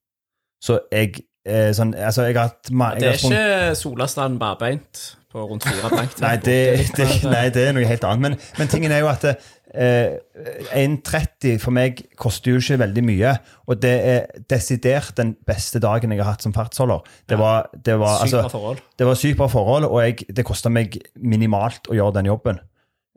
Så 0.63 0.81
jeg 0.91 1.21
eh, 1.47 1.69
sånn, 1.75 1.93
altså 1.95 2.27
jeg 2.27 2.35
har 2.35 2.51
hatt 2.51 2.71
Det 2.99 3.07
er 3.13 3.17
sprung... 3.21 3.33
ikke 3.35 3.75
Solastrand 3.79 4.39
barbeint 4.41 5.05
på 5.29 5.43
rundt 5.45 5.63
fire 5.67 5.91
blankt. 5.93 6.21
Nei 6.23 6.35
det, 6.41 6.57
det, 6.97 7.07
nei, 7.29 7.45
det 7.53 7.67
er 7.67 7.75
noe 7.77 7.85
helt 7.85 8.05
annet. 8.09 8.23
Men, 8.25 8.37
men 8.57 8.71
tingen 8.71 8.93
er 8.95 9.03
jo 9.03 9.11
at 9.11 9.25
eh, 9.29 9.49
1,30 9.69 11.59
for 11.61 11.71
meg 11.75 11.99
koster 12.17 12.51
jo 12.55 12.61
ikke 12.61 12.79
veldig 12.81 13.03
mye. 13.05 13.33
Og 13.69 13.77
det 13.83 13.93
er 14.11 14.25
desidert 14.49 15.13
den 15.19 15.35
beste 15.47 15.81
dagen 15.83 16.11
jeg 16.13 16.23
har 16.23 16.31
hatt 16.33 16.45
som 16.45 16.55
fartsholder. 16.55 17.05
Det 17.29 17.37
var, 17.39 17.69
det 17.73 17.99
var, 18.01 18.23
altså, 18.23 18.41
forhold. 18.49 18.81
det 18.97 19.05
var 19.07 19.19
sykt 19.19 19.37
bra 19.37 19.47
forhold, 19.51 19.85
og 19.89 20.01
jeg, 20.03 20.25
det 20.35 20.47
kosta 20.47 20.71
meg 20.73 20.97
minimalt 21.15 21.89
å 21.89 21.97
gjøre 21.97 22.17
den 22.17 22.31
jobben. 22.31 22.59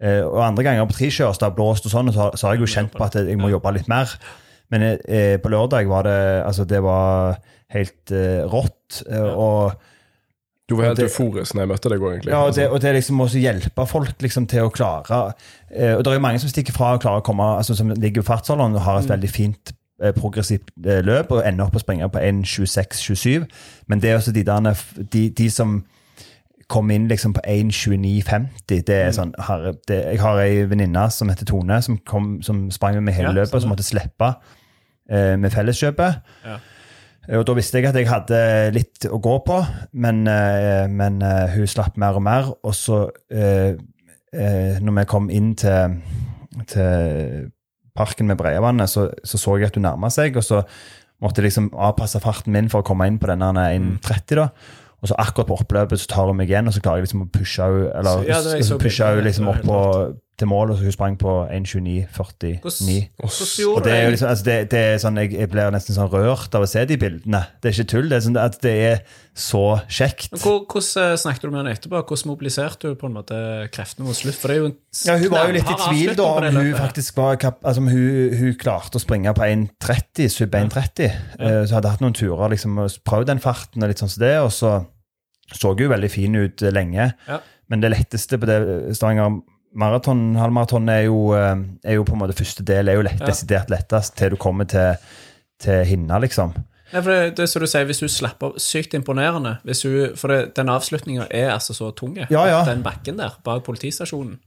Eh, 0.03 0.21
og 0.27 0.43
andre 0.45 0.67
ganger 0.67 0.89
på 0.91 0.99
trikjørs, 0.99 1.41
da 1.41 1.53
blåst 1.55 1.87
og 1.89 1.95
sånn, 1.95 2.13
så, 2.15 2.31
så 2.37 2.49
har 2.49 2.59
jeg 2.59 2.67
jo 2.67 2.73
kjent 2.75 2.93
på 2.97 3.07
at 3.07 3.17
jeg 3.21 3.39
må 3.41 3.53
jobbe 3.53 3.73
litt 3.79 3.89
mer. 3.93 4.13
Men 4.73 4.87
eh, 4.89 5.37
på 5.41 5.53
lørdag 5.53 5.89
var 5.91 6.07
det 6.09 6.21
Altså, 6.47 6.65
det 6.65 6.81
var 6.85 7.37
helt 7.73 8.13
eh, 8.13 8.43
rått. 8.49 9.03
eh, 9.09 9.33
og 9.33 9.73
Du 10.69 10.77
var 10.77 10.85
helt 10.85 10.97
Det- 10.99 11.09
euforisk 11.11 11.55
når 11.55 11.63
jeg 11.63 11.69
møtte 11.69 11.89
deg 11.91 12.01
òg, 12.01 12.13
egentlig. 12.13 12.31
ja, 12.33 12.39
og 12.47 12.55
det, 12.55 12.69
og 12.71 12.81
det 12.81 12.95
liksom 12.95 13.21
også 13.21 13.39
hjelpe 13.43 13.87
folk 13.87 14.23
liksom, 14.23 14.47
til 14.49 14.63
å 14.63 14.71
klare 14.73 15.33
eh, 15.75 15.95
Og 15.97 16.05
det 16.05 16.11
er 16.13 16.15
jo 16.15 16.21
mange 16.21 16.39
som 16.39 16.49
stikker 16.49 16.73
fra 16.73 16.93
og 16.95 17.01
klarer 17.03 17.21
å 17.21 17.25
komme 17.27 17.43
altså, 17.59 17.75
Som 17.77 17.91
ligger 17.91 18.23
i 18.23 18.25
fartsalderen 18.25 18.75
og 18.75 18.81
har 18.87 18.99
et 19.03 19.09
veldig 19.11 19.31
fint 19.31 19.73
eh, 20.03 20.13
progressivt 20.13 20.71
eh, 20.87 21.03
løp 21.03 21.31
og 21.35 21.43
ender 21.47 21.67
opp 21.67 21.77
å 21.77 21.83
springe 21.83 22.09
på 22.09 22.19
1.26,27. 22.19 23.47
Men 23.89 24.01
det 24.01 24.11
er 24.11 24.17
også 24.17 24.33
de, 24.33 24.43
der, 24.45 24.75
de, 25.13 25.29
de 25.31 25.51
som 25.51 25.85
kom 26.69 26.91
inn 26.91 27.09
liksom 27.09 27.35
på 27.37 27.41
1.29,50 27.45 28.49
det 28.87 28.89
er 28.97 29.11
sånn, 29.13 29.35
her, 29.47 29.73
det, 29.89 29.99
Jeg 30.15 30.21
har 30.23 30.39
ei 30.41 30.63
venninne 30.71 31.11
som 31.13 31.29
heter 31.29 31.45
Tone, 31.45 31.83
som, 31.85 31.99
kom, 32.09 32.39
som 32.43 32.71
sprang 32.71 32.95
med 32.95 33.03
meg 33.11 33.15
hele 33.19 33.29
Ja, 33.29 33.43
løpet, 33.43 33.55
og 33.55 33.61
som 33.67 33.71
måtte 33.75 33.85
slippe 33.85 34.31
eh, 35.11 35.37
med 35.37 35.53
felleskjøpet. 35.53 36.23
Ja. 36.47 36.57
Eh, 37.29 37.39
Og 37.39 37.47
Da 37.47 37.55
visste 37.55 37.79
jeg 37.81 37.89
at 37.91 37.99
jeg 37.99 38.09
hadde 38.11 38.41
litt 38.75 39.07
å 39.09 39.21
gå 39.23 39.37
på, 39.47 39.61
men, 39.93 40.27
eh, 40.27 40.87
men 40.89 41.23
eh, 41.23 41.55
hun 41.55 41.67
slapp 41.67 41.97
mer 41.97 42.19
og 42.19 42.23
mer. 42.23 42.53
Og 42.63 42.75
så, 42.75 43.07
når 44.33 44.95
vi 44.97 45.05
kom 45.11 45.29
inn 45.31 45.55
til, 45.61 45.99
til 46.67 47.51
parken 47.95 48.27
med 48.31 48.39
Breiavannet, 48.41 48.89
så, 48.89 49.11
så 49.25 49.37
så 49.39 49.59
jeg 49.61 49.69
at 49.69 49.77
hun 49.77 49.85
nærma 49.85 50.09
seg, 50.09 50.37
og 50.41 50.45
så 50.47 50.63
måtte 51.23 51.43
jeg 51.43 51.51
liksom 51.51 51.69
avpasse 51.77 52.21
farten 52.25 52.53
min 52.57 52.71
for 52.73 52.81
å 52.81 52.87
komme 52.87 53.07
inn 53.07 53.19
på 53.21 53.29
denne 53.29 53.53
1,30. 53.53 54.39
da. 54.41 54.49
Og 55.03 55.11
så 55.11 55.17
akkurat 55.19 55.49
på 55.51 55.59
oppløpet 55.59 55.99
så 56.01 56.09
tar 56.09 56.31
hun 56.31 56.39
meg 56.39 56.49
igjen, 56.49 56.69
og 56.71 56.75
så 56.75 56.81
klarer 56.81 57.03
jeg 57.03 57.09
liksom 57.09 57.25
å 57.27 57.31
pushe 57.35 57.67
henne 57.67 57.91
eller, 57.99 58.25
ja, 58.29 58.39
liksom 59.27 59.49
opp 59.51 59.63
på, 59.67 59.79
til 60.41 60.49
mål, 60.49 60.71
og 60.73 60.79
så 60.79 60.87
hun 60.89 60.95
sprang 60.95 61.17
på 61.21 61.33
1,29,49. 61.53 62.09
Hvordan, 62.63 62.87
hvordan 63.21 63.75
Og 63.77 63.85
det 63.85 63.93
er 63.93 64.05
jo 64.05 64.11
liksom, 64.15 64.29
altså 64.29 64.45
det, 64.47 64.55
det 64.73 64.79
er 64.81 64.97
sånn, 65.03 65.19
jeg, 65.21 65.33
jeg 65.37 65.51
blir 65.53 65.69
nesten 65.75 65.95
sånn 65.97 66.09
rørt 66.11 66.55
av 66.57 66.65
å 66.65 66.69
se 66.71 66.85
de 66.89 66.97
bildene. 66.99 67.43
Det 67.61 67.69
er 67.71 67.77
ikke 67.77 67.91
tull. 67.93 68.09
Det 68.11 68.17
er 68.17 68.25
sånn 68.25 68.39
at 68.41 68.57
det 68.65 68.73
er 68.87 69.03
så 69.39 69.63
kjekt. 69.93 70.33
Hvor- 70.41 70.65
Hvordan 70.73 71.13
eh, 71.13 71.19
snakket 71.21 71.45
du 71.45 71.51
med 71.53 71.61
henne 71.61 71.75
etterpå? 71.77 72.01
Hvordan 72.09 72.31
mobiliserte 72.33 72.89
hun 72.91 72.97
på 73.01 73.11
en 73.11 73.17
måte 73.19 73.43
kreftene 73.77 74.09
mot 74.09 74.17
slutt? 74.17 74.39
For 74.41 74.49
det 74.49 74.57
er 74.57 74.63
jo 74.63 74.71
en 74.73 74.77
Ja, 75.05 75.19
Hun 75.21 75.31
var 75.37 75.47
jo 75.47 75.57
litt 75.59 75.71
i 75.71 75.79
tvil 75.85 76.17
da 76.17 76.27
om 76.41 76.59
hun 76.63 76.75
faktisk 76.81 77.17
var 77.21 77.37
altså 77.43 77.81
hun, 77.85 78.35
hun 78.41 78.57
klarte 78.61 78.99
å 78.99 79.05
springe 79.05 79.37
på 79.37 79.47
1,30, 79.47 80.29
sub 80.33 80.59
1,30. 80.59 81.13
Ja. 81.39 81.63
Så 81.69 81.77
hadde 81.79 81.93
hatt 81.93 82.03
noen 82.05 82.17
turer 82.17 82.53
liksom, 82.57 82.81
og 82.83 82.99
prøvd 83.05 83.31
den 83.35 83.41
farten, 83.45 83.85
og 83.85 83.93
litt 83.93 84.01
sånn 84.03 84.11
som 84.13 84.25
det, 84.25 84.35
og 84.41 84.51
så 84.53 84.79
så 85.53 85.75
hun 85.77 85.91
veldig 85.93 86.09
fin 86.11 86.35
ut 86.41 86.63
eh, 86.65 86.73
lenge. 86.73 87.13
Ja. 87.29 87.41
Men 87.69 87.83
det 87.83 87.91
letteste 87.93 88.39
på 88.41 88.49
det 88.49 88.59
Stavanger 88.97 89.41
maraton, 89.75 90.35
halvmaraton, 90.37 90.89
er, 90.93 91.03
jo, 91.07 91.33
eh, 91.37 91.57
er 91.85 91.95
jo 91.99 92.05
på 92.05 92.13
en 92.17 92.23
måte 92.25 92.37
første 92.37 92.65
del 92.67 92.89
er 92.89 92.95
jo 92.99 93.03
lett, 93.07 93.21
Ja. 93.21 93.27
desidert 93.27 93.71
lettest 93.71 94.17
til 94.17 94.31
du 94.31 94.37
kommer 94.37 94.65
til, 94.69 94.97
til 95.61 95.85
hinna, 95.85 96.19
liksom. 96.21 96.53
Nei, 96.93 97.01
for 97.01 97.09
det, 97.11 97.37
det 97.37 97.49
som 97.49 97.63
du 97.63 97.67
sier, 97.67 97.87
Hvis 97.89 98.01
hun 98.05 98.09
slapper 98.13 98.53
Sykt 98.61 98.93
imponerende. 98.95 99.59
Hvis 99.65 99.83
hun, 99.83 100.15
for 100.15 100.29
det, 100.29 100.55
den 100.57 100.69
avslutninga 100.69 101.27
er 101.31 101.51
altså 101.55 101.73
så 101.73 101.91
tung. 101.97 102.17
Ja, 102.19 102.27
ja. 102.31 102.65
Den 102.69 102.83
bakken 102.83 103.17
der, 103.17 103.39
bak 103.45 103.65
politistasjonen. 103.65 104.39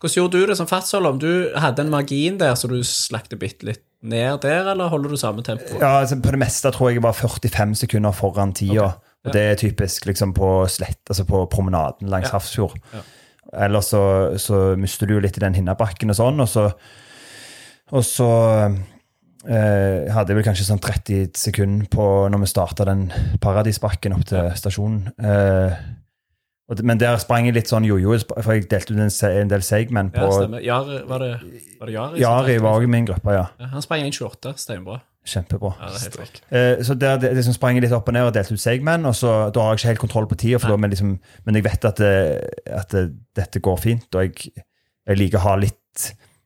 Hvordan 0.00 0.14
gjorde 0.14 0.38
du 0.38 0.46
det 0.46 0.56
som 0.56 0.66
fartsholder? 0.68 1.10
Om 1.10 1.18
du 1.18 1.50
hadde 1.58 1.82
en 1.82 1.90
margin 1.90 2.38
der 2.38 2.54
så 2.54 2.68
du 2.68 2.76
slakte 2.84 3.36
bitte 3.40 3.64
litt 3.66 3.82
ned 4.04 4.38
der, 4.42 4.70
eller 4.70 4.88
holder 4.92 5.10
du 5.10 5.16
samme 5.16 5.42
tempo? 5.42 5.78
Ja, 5.80 6.00
altså, 6.02 6.20
På 6.22 6.30
det 6.30 6.38
meste 6.38 6.70
tror 6.70 6.90
jeg 6.90 7.00
jeg 7.00 7.02
var 7.02 7.12
45 7.16 7.74
sekunder 7.74 8.12
foran 8.12 8.52
tida. 8.52 8.92
Og 9.24 9.32
det 9.32 9.40
er 9.42 9.54
typisk 9.56 10.04
liksom 10.06 10.34
på 10.36 10.68
slett, 10.68 11.00
altså 11.08 11.24
på 11.24 11.46
promenaden 11.50 12.06
langs 12.12 12.28
Ja. 12.28 12.32
Hafrsfjord. 12.36 12.76
Ja. 13.52 13.66
Ellers 13.66 13.92
så, 13.92 14.02
så 14.40 14.74
mister 14.80 15.06
du 15.06 15.16
jo 15.16 15.22
litt 15.24 15.36
i 15.38 15.44
den 15.44 15.54
hinnabakken 15.58 16.10
og 16.10 16.18
sånn, 16.18 16.40
og 16.42 16.48
så, 16.50 16.68
og 17.94 18.04
så 18.06 18.30
eh, 19.46 20.12
hadde 20.14 20.32
jeg 20.32 20.38
vel 20.40 20.46
kanskje 20.46 20.68
sånn 20.68 20.82
30 20.82 21.34
sekunder 21.38 21.90
på 21.92 22.06
når 22.32 22.44
vi 22.44 22.50
starta 22.50 22.86
den 22.88 23.08
paradisbakken 23.44 24.16
opp 24.16 24.24
til 24.30 24.50
stasjonen. 24.58 25.12
Eh, 25.18 25.76
men 26.80 26.96
der 26.96 27.18
sprang 27.20 27.44
jeg 27.44 27.58
litt 27.58 27.68
sånn 27.68 27.84
jojo, 27.84 28.16
for 28.40 28.54
jeg 28.56 28.64
delte 28.70 28.94
ut 28.94 29.00
en, 29.04 29.10
en 29.28 29.50
del 29.52 29.64
seigmenn 29.66 30.08
på 30.14 30.24
Ja. 30.24 30.46
Jari, 30.64 31.02
var 31.10 31.20
det, 31.20 31.32
var 31.80 31.90
det 31.90 31.96
Jari? 31.98 32.22
Jari 32.22 32.54
var 32.64 32.78
òg 32.78 32.86
i 32.86 32.92
min 32.94 33.08
gruppe, 33.10 33.34
ja. 33.36 33.50
Ja, 33.60 33.68
Han 33.74 33.84
sprang 33.84 34.06
1,28. 34.06 34.54
Steinbra. 34.56 35.02
Kjempebra. 35.24 35.70
Ja, 35.80 35.88
det 35.88 35.96
er 35.96 36.04
helt 36.04 36.18
rått. 36.20 36.40
Eh, 36.52 36.82
så 36.84 36.96
der 37.00 37.16
det, 37.22 37.30
liksom 37.38 37.56
sprang 37.56 37.78
jeg 37.78 37.86
litt 37.86 37.94
opp 37.96 38.10
og 38.10 38.16
ned 38.16 38.28
og 38.28 38.34
delte 38.36 38.56
ut 38.56 38.60
segmen. 38.60 39.06
og 39.08 39.14
så 39.16 39.32
da 39.54 39.64
har 39.64 39.72
jeg 39.72 39.80
ikke 39.80 39.92
helt 39.94 40.02
kontroll 40.02 40.28
på 40.28 40.38
tida, 40.42 40.76
men, 40.76 40.92
liksom, 40.92 41.16
men 41.46 41.58
jeg 41.58 41.64
vet 41.64 41.88
at, 41.88 42.02
det, 42.02 42.12
at 42.68 42.92
det, 42.92 43.06
dette 43.36 43.62
går 43.64 43.80
fint, 43.80 44.08
og 44.12 44.26
jeg, 44.26 44.52
jeg 45.08 45.20
liker 45.20 45.40
å 45.40 45.46
ha 45.48 45.56
litt 45.62 45.80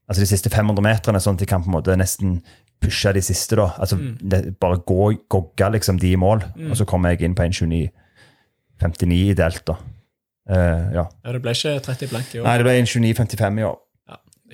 altså 0.09 0.23
de 0.23 0.31
siste 0.31 0.51
500 0.53 0.85
meterne, 0.85 1.21
sånn 1.21 1.37
at 1.37 1.45
jeg 1.45 1.51
kan 1.51 1.65
på 1.65 1.69
en 1.71 1.77
måte 1.77 1.97
nesten 1.99 2.39
pushe 2.81 3.11
de 3.13 3.23
siste, 3.25 3.59
da. 3.59 3.73
Altså 3.83 3.99
det, 3.99 4.55
bare 4.63 4.81
gå, 4.87 5.11
gogge 5.31 5.73
liksom 5.75 5.99
de 6.01 6.15
i 6.15 6.21
mål, 6.21 6.45
og 6.71 6.79
så 6.79 6.87
kommer 6.89 7.13
jeg 7.13 7.27
inn 7.27 7.37
på 7.37 7.45
1.29,59 7.45 9.19
ideelt, 9.35 9.65
da. 9.69 9.77
Eh, 10.49 10.87
ja. 10.97 11.05
Ja, 11.05 11.35
det 11.35 11.43
ble 11.45 11.53
ikke 11.53 11.75
30 11.85 12.13
blank 12.13 12.33
i 12.33 12.41
år. 12.41 12.47
Nei, 12.47 12.57
det 12.61 12.69
ble 12.69 12.77
1.29,55 12.81 13.61
i 13.61 13.67
år. 13.69 13.77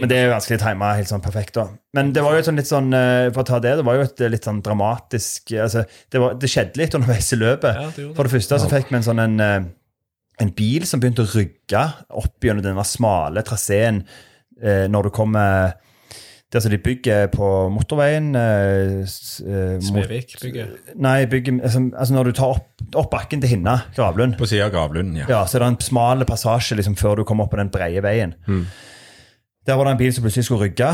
Men 0.01 0.09
det 0.11 0.17
er 0.19 0.25
jo 0.27 0.33
vanskelig 0.35 0.59
tima 0.59 0.89
helt 0.99 1.07
sånn 1.11 1.23
perfekt, 1.23 1.55
da. 1.55 1.69
Men 1.95 2.09
det 2.17 2.23
var 2.25 2.33
jo 2.35 2.39
et 2.43 2.49
sånn 2.49 2.57
litt 2.59 2.67
sånn 2.71 2.89
eh, 2.99 3.29
For 3.31 3.45
å 3.45 3.47
ta 3.47 3.61
det, 3.63 3.77
det 3.79 3.85
var 3.87 3.95
jo 4.01 4.03
et 4.09 4.23
litt 4.33 4.43
sånn 4.49 4.59
dramatisk 4.67 5.53
altså, 5.55 5.85
det, 6.11 6.19
var, 6.23 6.35
det 6.35 6.51
skjedde 6.51 6.81
litt 6.83 6.95
underveis 6.99 7.31
i 7.33 7.39
løpet. 7.39 7.79
Ja, 7.79 7.87
det 7.95 8.03
det. 8.09 8.15
For 8.17 8.27
det 8.27 8.33
første 8.35 8.59
så 8.65 8.71
fikk 8.73 8.91
vi 8.91 8.97
en 8.99 9.07
sånn 9.07 9.23
en, 9.23 9.37
eh, 9.41 9.69
en 10.43 10.51
bil 10.59 10.83
som 10.91 10.99
begynte 11.01 11.23
å 11.23 11.31
rygge 11.31 11.85
opp 12.11 12.43
gjennom 12.43 12.65
denne 12.67 12.83
smale 12.89 13.45
traseen 13.47 14.03
eh, 14.61 14.89
når 14.91 15.07
du 15.07 15.11
kommer 15.15 15.77
der 16.55 16.63
som 16.63 16.71
de 16.71 16.79
bygger 16.79 17.29
på 17.35 17.47
motorveien 17.75 18.29
eh, 18.39 19.01
s- 19.07 19.41
eh, 19.47 19.77
mot- 19.79 19.87
Smedvik-bygget. 19.89 20.95
Nei, 21.03 21.25
bygger, 21.27 21.57
altså, 21.67 21.81
altså 21.99 22.15
når 22.15 22.29
du 22.31 22.33
tar 22.39 22.53
opp, 22.59 22.69
opp 22.95 23.09
bakken 23.11 23.41
til 23.43 23.51
Hinna, 23.57 23.77
Gravlund, 23.97 24.37
På 24.39 24.47
sida 24.47 24.67
av 24.69 24.75
gravlunden, 24.75 25.17
ja. 25.23 25.27
ja, 25.31 25.41
så 25.51 25.59
er 25.59 25.65
det 25.65 25.71
en 25.73 25.81
smal 25.83 26.23
passasje 26.29 26.77
liksom, 26.79 26.95
før 26.99 27.19
du 27.19 27.25
kommer 27.27 27.47
opp 27.49 27.55
på 27.57 27.59
den 27.63 27.71
brede 27.75 28.03
veien. 28.07 28.37
Der 29.67 29.75
var 29.75 29.85
det 29.85 29.95
en 29.95 29.99
bil 29.99 30.13
som 30.13 30.25
plutselig 30.25 30.45
skulle 30.45 30.67
rygge. 30.67 30.91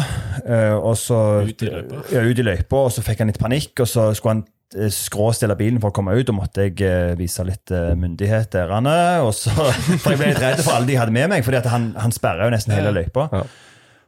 eh, 0.47 0.75
og 0.75 0.97
så, 0.97 1.43
Ut 1.43 1.63
i 1.63 1.67
løypa. 1.67 2.03
Ja, 2.13 2.23
ut 2.23 2.39
i 2.39 2.43
løypa, 2.43 2.77
og 2.77 2.93
så 2.95 3.03
fikk 3.03 3.19
han 3.19 3.31
litt 3.33 3.41
panikk, 3.43 3.81
og 3.83 3.89
så 3.89 4.05
skulle 4.15 4.35
han 4.37 4.45
eh, 4.79 4.93
skråstille 4.95 5.57
bilen 5.59 5.81
for 5.83 5.91
å 5.91 5.97
komme 5.97 6.15
ut, 6.15 6.29
og 6.31 6.37
måtte 6.39 6.69
jeg 6.69 6.77
eh, 6.87 7.17
vise 7.19 7.43
litt 7.45 7.73
myndighet 7.99 8.53
der. 8.53 8.71
han 8.71 8.87
er, 8.87 9.25
Og 9.27 9.35
så, 9.35 9.51
for 10.03 10.13
jeg 10.13 10.21
ble 10.21 10.31
litt 10.31 10.43
redd 10.43 10.63
for 10.63 10.77
alle 10.77 10.87
de 10.87 11.01
hadde 11.01 11.17
med 11.17 11.33
meg, 11.33 11.43
fordi 11.45 11.65
han, 11.67 11.91
han 11.99 12.15
sperra 12.15 12.47
jo 12.47 12.55
nesten 12.55 12.77
hele 12.77 12.95
løypa. 12.95 13.27
Ja. 13.33 13.43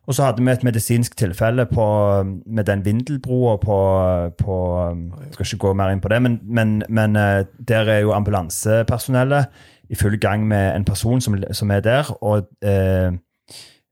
Og 0.07 0.15
så 0.15 0.25
hadde 0.27 0.43
vi 0.43 0.51
et 0.51 0.65
medisinsk 0.67 1.15
tilfelle 1.19 1.67
på, 1.71 1.85
med 2.47 2.65
den 2.67 2.81
vindelbroa 2.85 3.57
på, 3.63 3.77
på 4.35 4.57
Jeg 4.91 5.35
skal 5.35 5.47
ikke 5.47 5.61
gå 5.67 5.75
mer 5.79 5.93
inn 5.95 6.01
på 6.03 6.11
det, 6.11 6.19
men, 6.23 6.41
men, 6.43 6.81
men 6.89 7.15
der 7.15 7.87
er 7.87 8.01
jo 8.03 8.11
ambulansepersonellet 8.15 9.47
i 9.91 9.95
full 9.95 10.19
gang 10.19 10.43
med 10.49 10.73
en 10.75 10.85
person 10.85 11.21
som, 11.21 11.37
som 11.55 11.71
er 11.71 11.81
der. 11.87 12.11
Og 12.19 12.49
eh, 12.67 13.15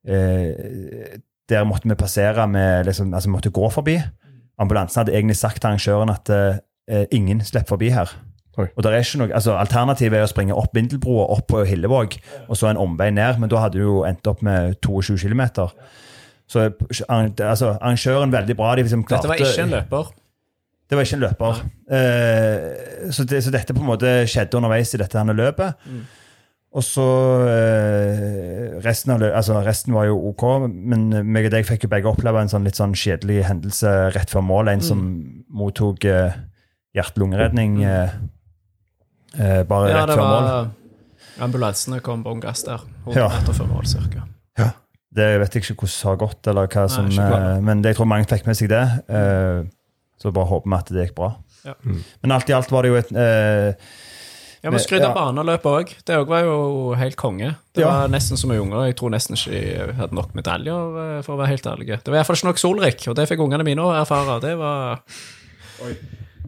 eh, 0.07 1.19
der 1.51 1.67
måtte 1.67 1.89
vi 1.89 1.95
passere 1.99 2.47
med 2.49 2.87
liksom, 2.87 3.15
Altså, 3.15 3.29
vi 3.29 3.33
måtte 3.33 3.51
gå 3.51 3.71
forbi. 3.71 3.99
Ambulansen 4.59 5.01
hadde 5.01 5.17
egentlig 5.17 5.37
sagt 5.37 5.61
til 5.61 5.69
arrangøren 5.69 6.13
at 6.13 6.31
eh, 6.31 7.07
ingen 7.11 7.41
slipper 7.45 7.75
forbi 7.75 7.91
her. 7.95 8.13
Oi. 8.59 8.67
Og 8.77 8.83
der 8.83 8.91
er 8.91 9.05
ikke 9.05 9.21
noe, 9.23 9.35
altså 9.35 9.55
Alternativet 9.57 10.19
er 10.19 10.27
å 10.27 10.31
springe 10.31 10.57
opp 10.59 10.75
Vindelbroa, 10.77 11.29
opp 11.37 11.47
på 11.53 11.63
Hillevåg, 11.65 12.17
og 12.49 12.59
så 12.59 12.69
en 12.71 12.81
omvei 12.83 13.11
ned, 13.15 13.39
men 13.41 13.51
da 13.51 13.63
hadde 13.63 13.79
du 13.79 13.85
jo 13.85 14.01
endt 14.09 14.27
opp 14.27 14.43
med 14.47 14.75
22 14.83 15.17
km. 15.23 15.45
Så 16.51 16.67
altså, 17.07 17.77
arrangøren 17.79 18.33
veldig 18.35 18.57
bra. 18.59 18.75
De 18.75 18.85
liksom 18.85 19.05
klarte, 19.07 19.29
Dette 19.29 19.31
var 19.31 19.45
ikke 19.47 19.67
en 19.69 19.77
løper. 19.77 20.11
det 20.91 20.99
var 20.99 21.07
ikke 21.07 21.19
en 21.21 21.25
løper. 21.25 21.61
Eh, 21.97 23.13
så, 23.15 23.27
det, 23.31 23.45
så 23.47 23.55
dette 23.55 23.77
på 23.77 23.85
en 23.85 23.91
måte 23.93 24.15
skjedde 24.27 24.59
underveis 24.59 24.95
i 24.95 25.01
dette 25.01 25.25
løpet. 25.31 25.87
Og 26.71 26.85
så 26.87 27.05
eh, 27.51 28.77
resten, 28.85 29.11
av 29.17 29.23
altså, 29.27 29.57
resten 29.67 29.95
var 29.97 30.07
jo 30.07 30.19
ok, 30.31 30.45
men 30.71 31.09
meg 31.27 31.49
og 31.49 31.55
deg 31.57 31.67
fikk 31.67 31.87
jo 31.89 31.91
begge 31.91 32.11
oppleve 32.13 32.43
en 32.45 32.51
sånn 32.53 32.67
litt 32.69 32.79
sånn 32.79 32.95
kjedelig 32.95 33.41
hendelse 33.49 33.91
rett 34.15 34.31
før 34.31 34.45
mål. 34.47 34.71
En 34.71 34.85
som 34.87 35.01
mottok 35.51 36.07
eh, 36.07 36.37
hjerte-lungeredning 36.95 37.81
eh, 37.83 38.15
eh, 39.39 39.63
bare 39.67 39.91
Ja, 39.91 39.97
rett 40.05 40.13
det 40.13 40.19
før 40.21 40.29
mål. 40.29 40.51
var 40.53 40.71
Ambulansene 41.41 42.01
kom 42.05 42.23
bånn 42.23 42.41
gass 42.43 42.63
der. 42.67 42.83
100 43.07 43.19
Ja. 43.19 43.29
meter 43.41 43.57
før 43.57 43.71
mål, 43.75 43.87
cirka. 43.91 44.27
Det 45.11 45.25
vet 45.43 45.55
jeg 45.57 45.65
ikke 45.65 45.75
hvordan 45.83 46.07
har 46.07 46.19
gått, 46.21 46.47
eller 46.47 46.69
hva 46.71 46.85
som, 46.89 47.09
eh, 47.11 47.61
men 47.67 47.81
det, 47.83 47.91
jeg 47.91 47.97
tror 47.99 48.07
mange 48.07 48.29
fikk 48.31 48.45
med 48.47 48.55
seg 48.55 48.69
det. 48.71 48.83
eh, 49.11 49.65
så 50.23 50.31
bare 50.37 50.47
håper 50.47 50.69
vi 50.71 50.77
at 50.77 50.93
det 50.95 51.03
gikk 51.09 51.15
bra. 51.17 51.31
Ja. 51.65 51.75
Men 52.23 52.31
alt 52.37 52.49
i 52.49 52.53
alt 52.55 52.71
var 52.71 52.83
det 52.87 52.91
jo 52.93 52.99
et 53.01 53.11
eh, 53.11 53.75
Ja, 54.63 54.71
men 54.71 54.81
skryt 54.81 55.01
av 55.01 55.15
Ja. 55.15 55.15
baneløpet 55.33 55.65
òg. 55.73 55.93
Det 56.05 56.17
òg 56.21 56.27
var 56.29 56.43
jo 56.45 56.93
helt 56.95 57.17
konge. 57.17 57.57
Det 57.73 57.81
Ja. 57.81 57.89
var 57.91 58.09
nesten 58.09 58.37
som 58.37 58.51
mye 58.51 58.61
unger. 58.61 58.87
Jeg 58.87 58.97
tror 58.97 59.11
nesten 59.11 59.35
ikke 59.37 59.53
jeg 59.53 59.95
hadde 59.97 60.13
nok 60.15 60.35
medaljer, 60.35 61.17
eh, 61.19 61.23
for 61.23 61.37
å 61.37 61.39
være 61.41 61.49
helt 61.49 61.63
ærlig. 61.67 61.87
Det 62.05 62.09
var 62.13 62.19
iallfall 62.21 62.37
ikke 62.37 62.51
nok 62.51 62.59
Solrik, 62.59 63.09
og 63.09 63.17
det 63.17 63.29
fikk 63.29 63.39
ungene 63.41 63.65
mine 63.65 63.79
å 63.81 63.95
erfare. 64.05 64.41
Det 64.41 64.59
var 64.59 65.01
Oi, 65.83 65.97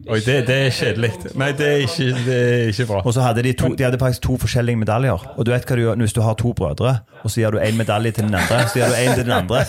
det, 0.03 0.35
det 0.47 0.55
er 0.55 0.69
kjedelig. 0.75 1.11
Nei, 1.39 1.51
det 1.55 1.67
er 1.67 1.83
ikke, 1.85 2.07
det 2.25 2.37
er 2.37 2.71
ikke 2.71 2.85
bra. 2.89 3.01
Og 3.05 3.13
så 3.15 3.23
hadde 3.23 3.43
de, 3.45 3.53
to, 3.53 3.69
de 3.77 3.85
hadde 3.85 3.99
faktisk 3.99 4.25
to 4.25 4.37
forskjellige 4.41 4.79
medaljer. 4.81 5.27
Og 5.37 5.45
du 5.45 5.51
vet 5.53 5.67
hva 5.67 5.77
du 5.77 5.81
gjør 5.81 6.01
hvis 6.03 6.15
du 6.15 6.21
har 6.25 6.35
to 6.39 6.51
brødre, 6.57 6.97
og 7.23 7.31
så 7.31 7.39
gir 7.39 7.55
du 7.55 7.59
én 7.63 7.77
medalje 7.79 8.11
til 8.17 8.27
den 8.27 8.35
andre, 8.35 8.65
så 8.67 8.81
gir 8.81 8.91
du 8.91 8.97
én 8.99 9.15
til 9.15 9.23
den 9.23 9.35
andre. 9.37 9.63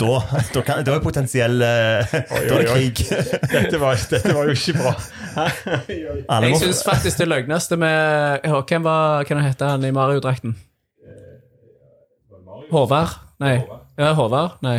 Da, 0.00 0.20
da, 0.54 0.62
kan, 0.64 0.84
da 0.86 0.94
er 0.96 1.02
potensiell 1.04 1.60
eh, 1.60 2.12
Da 2.24 2.38
er 2.38 2.62
det 2.62 2.70
krig. 2.70 3.02
Dette 3.52 3.80
var, 3.82 3.98
dette 4.10 4.32
var 4.32 4.48
jo 4.48 4.54
ikke 4.56 4.78
bra. 4.78 4.94
Jeg 6.46 6.60
syns 6.62 6.80
faktisk 6.86 7.20
det 7.20 7.28
løgneste 7.28 7.76
med 7.76 8.46
Hvem 8.68 8.84
var 8.84 9.26
Hvem 9.28 9.42
heter 9.44 9.74
han 9.74 9.84
i 9.84 9.92
Mario-drakten? 9.92 10.56
Håvard? 12.70 13.18
Nei. 13.42 13.58
Ja, 13.98 14.14
Håvard? 14.16 14.56
Nei. 14.64 14.78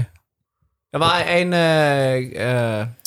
Det 0.91 0.99
var 0.99 1.21
en 1.27 1.53
uh, 1.53 1.59
eh, 1.59 2.87
husker 2.87 3.00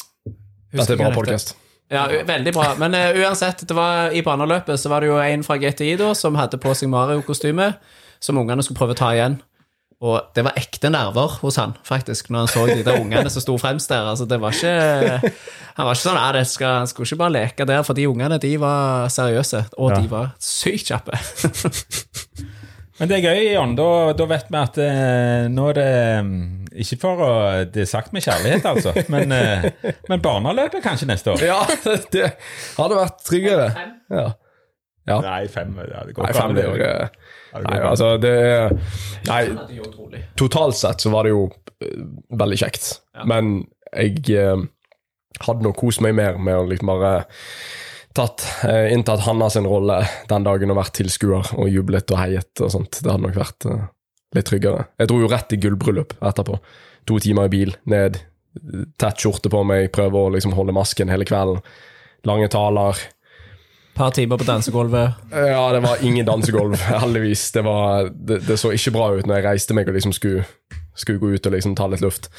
Dette 0.74 0.96
er 0.96 1.00
bra 1.00 1.12
podkast. 1.14 1.54
Ja, 1.92 2.04
veldig 2.26 2.52
bra. 2.56 2.68
Men 2.80 2.96
uh, 2.96 3.10
uansett, 3.22 3.64
det 3.68 3.76
var 3.76 4.14
i 4.16 4.22
baneløpet 4.24 4.80
så 4.80 4.90
var 4.92 5.04
det 5.04 5.10
jo 5.12 5.18
en 5.20 5.44
fra 5.46 5.58
GTI 5.60 5.94
da, 6.00 6.12
som 6.18 6.36
hadde 6.40 6.58
på 6.60 6.72
seg 6.76 6.90
Mario-kostyme, 6.92 7.74
som 8.24 8.40
ungene 8.40 8.64
skulle 8.64 8.80
prøve 8.80 8.96
å 8.96 9.00
ta 9.04 9.12
igjen. 9.14 9.38
Og 10.04 10.18
det 10.36 10.42
var 10.44 10.56
ekte 10.58 10.90
nerver 10.92 11.38
hos 11.40 11.56
han, 11.60 11.76
faktisk, 11.86 12.28
når 12.32 12.44
han 12.44 12.50
så 12.50 12.64
de 12.68 12.82
der 12.84 12.98
ungene 13.00 13.30
som 13.32 13.44
sto 13.44 13.54
fremst 13.60 13.92
der. 13.92 14.08
Altså, 14.10 14.26
det 14.28 14.40
var 14.42 14.52
ikke 14.52 15.30
Han 15.78 15.86
var 15.86 15.94
ikke 15.96 16.02
sånn 16.02 16.18
det 16.36 16.42
skal, 16.50 16.74
han 16.82 16.90
skulle 16.90 17.08
ikke 17.08 17.20
bare 17.22 17.34
leke 17.36 17.66
der, 17.68 17.84
for 17.86 17.96
de 17.96 18.08
ungene 18.10 18.40
de 18.42 18.52
var 18.60 19.08
seriøse, 19.12 19.64
og 19.78 19.94
Ja. 19.94 20.00
de 20.00 20.10
var 20.10 20.34
sykt 20.42 20.90
kjappe. 20.90 21.18
Men 22.98 23.10
det 23.10 23.16
er 23.16 23.24
gøy, 23.24 23.40
Jon. 23.56 23.72
Da, 23.78 23.88
da 24.14 24.26
vet 24.30 24.50
vi 24.52 24.58
at 24.60 24.76
eh, 24.84 25.46
nå 25.50 25.64
er 25.72 25.78
det 25.80 25.88
mm, 26.26 26.42
Ikke 26.74 26.96
for 26.98 27.20
å 27.22 27.32
Det 27.70 27.84
er 27.84 27.90
sagt 27.90 28.14
med 28.16 28.24
kjærlighet, 28.24 28.64
altså, 28.66 28.94
men, 29.12 29.30
eh, 29.32 29.68
men 30.10 30.22
barneløpet 30.24 30.82
kanskje 30.84 31.06
neste 31.10 31.34
år? 31.34 31.44
Ja, 31.46 31.60
det 32.10 32.32
hadde 32.78 32.98
vært 32.98 33.20
tryggere. 33.26 33.68
Ja. 34.10 34.32
Ja. 35.04 35.18
Nei, 35.20 35.42
fem. 35.52 35.74
Ja, 35.84 36.00
det 36.06 36.14
går 36.16 36.24
Nei, 36.24 36.30
ikke 36.32 36.40
fem 36.40 36.54
det 36.56 36.62
det. 36.64 36.76
det 36.80 37.64
Nei, 37.68 37.80
altså, 37.84 38.06
det 38.18 38.30
er 38.40 38.70
Nei, 39.28 39.40
Det 39.68 39.76
jo 39.76 39.84
utrolig. 39.90 40.22
totalt 40.40 40.78
sett 40.78 41.04
så 41.04 41.12
var 41.12 41.28
det 41.28 41.34
jo 41.34 41.42
eh, 41.84 41.98
veldig 42.40 42.58
kjekt. 42.62 42.86
Men 43.28 43.50
jeg 43.92 44.24
eh, 44.32 44.64
hadde 45.44 45.66
nok 45.66 45.76
kost 45.76 46.00
meg 46.04 46.16
mer 46.16 46.38
med 46.40 46.56
å 46.56 46.64
liksom 46.70 46.88
bare 46.90 47.12
tatt, 48.16 48.46
eh, 48.64 48.88
inntatt 48.94 49.26
Hanna 49.26 49.50
sin 49.52 49.68
rolle 49.68 50.00
den 50.30 50.46
dagen 50.46 50.72
og 50.72 50.78
vært 50.80 50.96
tilskuer 51.02 51.52
og 51.58 51.68
jublet 51.68 52.10
og 52.14 52.20
heiet 52.22 52.64
og 52.64 52.72
sånt. 52.72 53.02
Det 53.02 53.10
hadde 53.12 53.26
nok 53.28 53.38
vært 53.38 53.68
eh, 53.70 53.84
litt 54.34 54.48
tryggere. 54.50 54.86
Jeg 55.00 55.10
dro 55.10 55.20
jo 55.22 55.30
rett 55.30 55.52
i 55.54 55.58
gullbryllup 55.60 56.16
etterpå. 56.20 56.58
To 57.08 57.18
timer 57.22 57.48
i 57.48 57.52
bil, 57.52 57.74
ned, 57.90 58.20
tett 59.00 59.20
skjorte 59.20 59.50
på 59.52 59.62
meg, 59.66 59.90
prøve 59.94 60.20
å 60.20 60.32
liksom 60.34 60.54
holde 60.56 60.74
masken 60.76 61.12
hele 61.12 61.26
kvelden. 61.28 61.62
Lange 62.24 62.48
taler. 62.48 62.98
par 63.94 64.10
timer 64.10 64.38
på 64.38 64.44
dansegulvet. 64.44 65.14
Ja, 65.30 65.72
det 65.72 65.80
var 65.84 66.02
ingen 66.02 66.26
dansegulv, 66.26 66.74
heldigvis. 67.04 67.52
Det, 67.52 67.62
var, 67.62 68.10
det, 68.10 68.40
det 68.48 68.56
så 68.58 68.72
ikke 68.74 68.94
bra 68.96 69.10
ut 69.14 69.26
når 69.26 69.36
jeg 69.38 69.46
reiste 69.46 69.74
meg 69.76 69.88
og 69.88 69.94
liksom 69.94 70.14
skulle, 70.16 70.46
skulle 70.94 71.22
gå 71.22 71.34
ut 71.36 71.46
og 71.46 71.54
liksom 71.54 71.76
ta 71.78 71.86
litt 71.90 72.02
luft. 72.02 72.30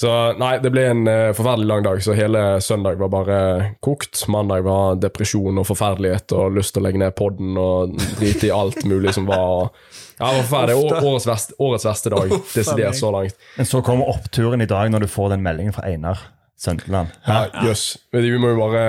Så 0.00 0.08
nei, 0.40 0.54
det 0.64 0.70
ble 0.72 0.86
en 0.88 1.02
uh, 1.04 1.30
forferdelig 1.36 1.66
lang 1.68 1.82
dag, 1.84 1.98
så 2.00 2.14
hele 2.16 2.42
søndag 2.64 2.96
var 3.02 3.10
bare 3.12 3.40
kokt. 3.84 4.22
Mandag 4.32 4.64
var 4.64 4.96
depresjon 4.96 5.60
og 5.60 5.66
forferdelighet 5.68 6.32
og 6.38 6.56
lyst 6.56 6.72
til 6.72 6.80
å 6.80 6.86
legge 6.86 7.02
ned 7.02 7.12
podden 7.18 7.58
og 7.60 7.98
drite 8.16 8.48
i 8.48 8.52
alt 8.54 8.80
mulig 8.88 9.12
som 9.16 9.28
var 9.28 9.68
Ja, 10.16 10.30
det 10.30 10.38
var 10.38 10.46
forferdelig. 10.46 11.04
Årets 11.04 11.28
verste, 11.28 11.56
årets 11.60 11.88
verste 11.90 12.14
dag, 12.14 12.32
desidert 12.54 12.96
så 12.96 13.12
langt. 13.12 13.36
men 13.58 13.68
så 13.68 13.82
kommer 13.84 14.08
oppturen 14.08 14.64
i 14.64 14.68
dag 14.70 14.88
når 14.94 15.04
du 15.04 15.12
får 15.12 15.34
den 15.34 15.44
meldingen 15.44 15.76
fra 15.76 15.84
Einar. 15.90 16.30
Søndeland. 16.60 17.12
Ja, 17.24 17.46
Jøss. 17.64 17.84
Yes. 18.12 18.24
Vi 18.24 18.38
må 18.40 18.50
jo 18.52 18.58
bare 18.60 18.82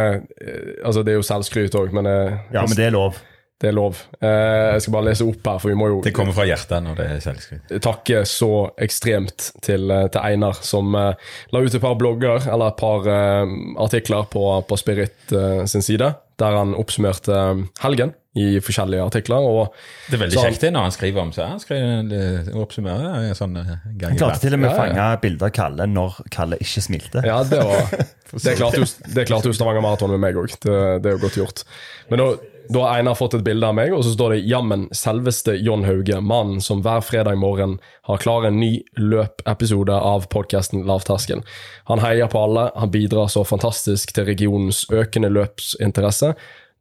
eh, 0.43 0.73
Altså, 0.83 1.05
det 1.07 1.13
er 1.13 1.21
jo 1.21 1.23
selvskryt 1.23 1.75
òg, 1.79 1.93
men, 1.95 2.07
eh, 2.07 2.39
Ja, 2.51 2.65
men 2.67 2.75
det 2.75 2.89
er 2.89 2.95
lov. 2.95 3.19
Det 3.61 3.69
er 3.69 3.75
lov. 3.77 3.99
Eh, 4.21 4.73
Jeg 4.73 4.81
skal 4.81 4.93
bare 4.95 5.05
lese 5.11 5.25
opp 5.29 5.45
her, 5.51 5.59
for 5.61 5.69
vi 5.69 5.75
må 5.77 5.87
jo 5.91 5.99
Det 6.01 6.13
kommer 6.17 6.33
fra 6.33 6.47
hjertet 6.49 6.81
når 6.83 6.95
det 6.97 7.05
er 7.11 7.19
selvskritt 7.21 7.75
takke 7.85 8.23
så 8.25 8.49
ekstremt 8.81 9.51
til, 9.61 9.85
eh, 9.91 10.07
til 10.09 10.21
Einar, 10.21 10.57
som 10.65 10.95
eh, 10.97 11.13
la 11.53 11.59
ut 11.61 11.73
et 11.77 11.81
par 11.83 11.95
blogger, 11.99 12.47
eller 12.51 12.73
et 12.73 12.79
par 12.81 13.05
eh, 13.07 13.53
artikler 13.85 14.25
på, 14.33 14.47
på 14.65 14.77
Spirit 14.81 15.31
eh, 15.37 15.65
sin 15.69 15.81
side, 15.85 16.09
der 16.41 16.57
han 16.57 16.73
oppsummerte 16.73 17.37
helgen 17.83 18.15
i 18.33 18.61
forskjellige 18.63 19.03
artikler. 19.03 19.43
Og 19.43 19.73
Det 20.09 20.15
er 20.15 20.21
veldig 20.23 20.33
Så 20.33 20.39
han- 20.41 20.51
kjekt 20.53 20.61
det 20.63 20.69
når 20.73 20.85
han 20.87 20.93
skriver 20.95 21.21
om 21.21 21.31
seg. 21.35 21.49
Han 21.51 21.59
skriver 21.59 22.55
oppsummerer 22.63 23.27
en 23.27 23.35
sånn 23.35 23.53
gang 23.99 24.13
Han 24.13 24.17
klarte 24.21 24.39
til 24.45 24.55
og 24.55 24.61
med 24.63 24.71
å 24.71 24.73
Ja, 24.73 24.85
ja. 24.87 24.93
fange 24.95 25.21
bilder 25.21 25.45
av 25.49 25.51
Kalle 25.57 25.87
når 25.91 26.21
Kalle 26.31 26.57
ikke 26.63 26.81
smilte. 26.81 27.21
ja, 27.27 27.41
det 27.43 27.59
var 27.59 27.91
Det 28.45 28.53
klarte 28.55 28.79
jo, 28.79 28.85
det 29.11 29.25
klarte 29.27 29.51
jo 29.51 29.53
Stavanger 29.57 29.83
Maraton 29.83 30.09
med 30.15 30.21
meg 30.23 30.37
òg. 30.39 30.53
Det, 30.63 30.75
det 31.03 31.09
er 31.11 31.17
jo 31.17 31.21
godt 31.25 31.35
gjort. 31.41 31.63
Men 32.09 32.21
da, 32.23 32.27
da 32.71 32.83
har 32.85 32.97
Einar 32.97 33.15
fått 33.15 33.33
et 33.33 33.43
bilde 33.43 33.67
av 33.67 33.75
meg, 33.75 33.91
og 33.93 34.03
så 34.05 34.13
står 34.13 34.35
det 34.35 34.43
'Jammen 34.47 34.87
selveste 34.95 35.55
John 35.59 35.83
Hauge', 35.85 36.21
mannen 36.21 36.61
som 36.61 36.81
hver 36.81 37.01
fredag 37.03 37.35
morgen 37.35 37.79
har 38.07 38.17
klar 38.17 38.45
en 38.47 38.59
ny 38.59 38.83
løpepisode 38.97 39.93
av 39.93 40.27
podkasten 40.31 40.85
Lavterskel. 40.87 41.43
Han 41.89 41.99
heier 41.99 42.27
på 42.31 42.39
alle, 42.39 42.71
han 42.75 42.91
bidrar 42.91 43.27
så 43.27 43.43
fantastisk 43.43 44.13
til 44.13 44.25
regionens 44.25 44.85
økende 44.91 45.29
løpsinteresse. 45.29 46.33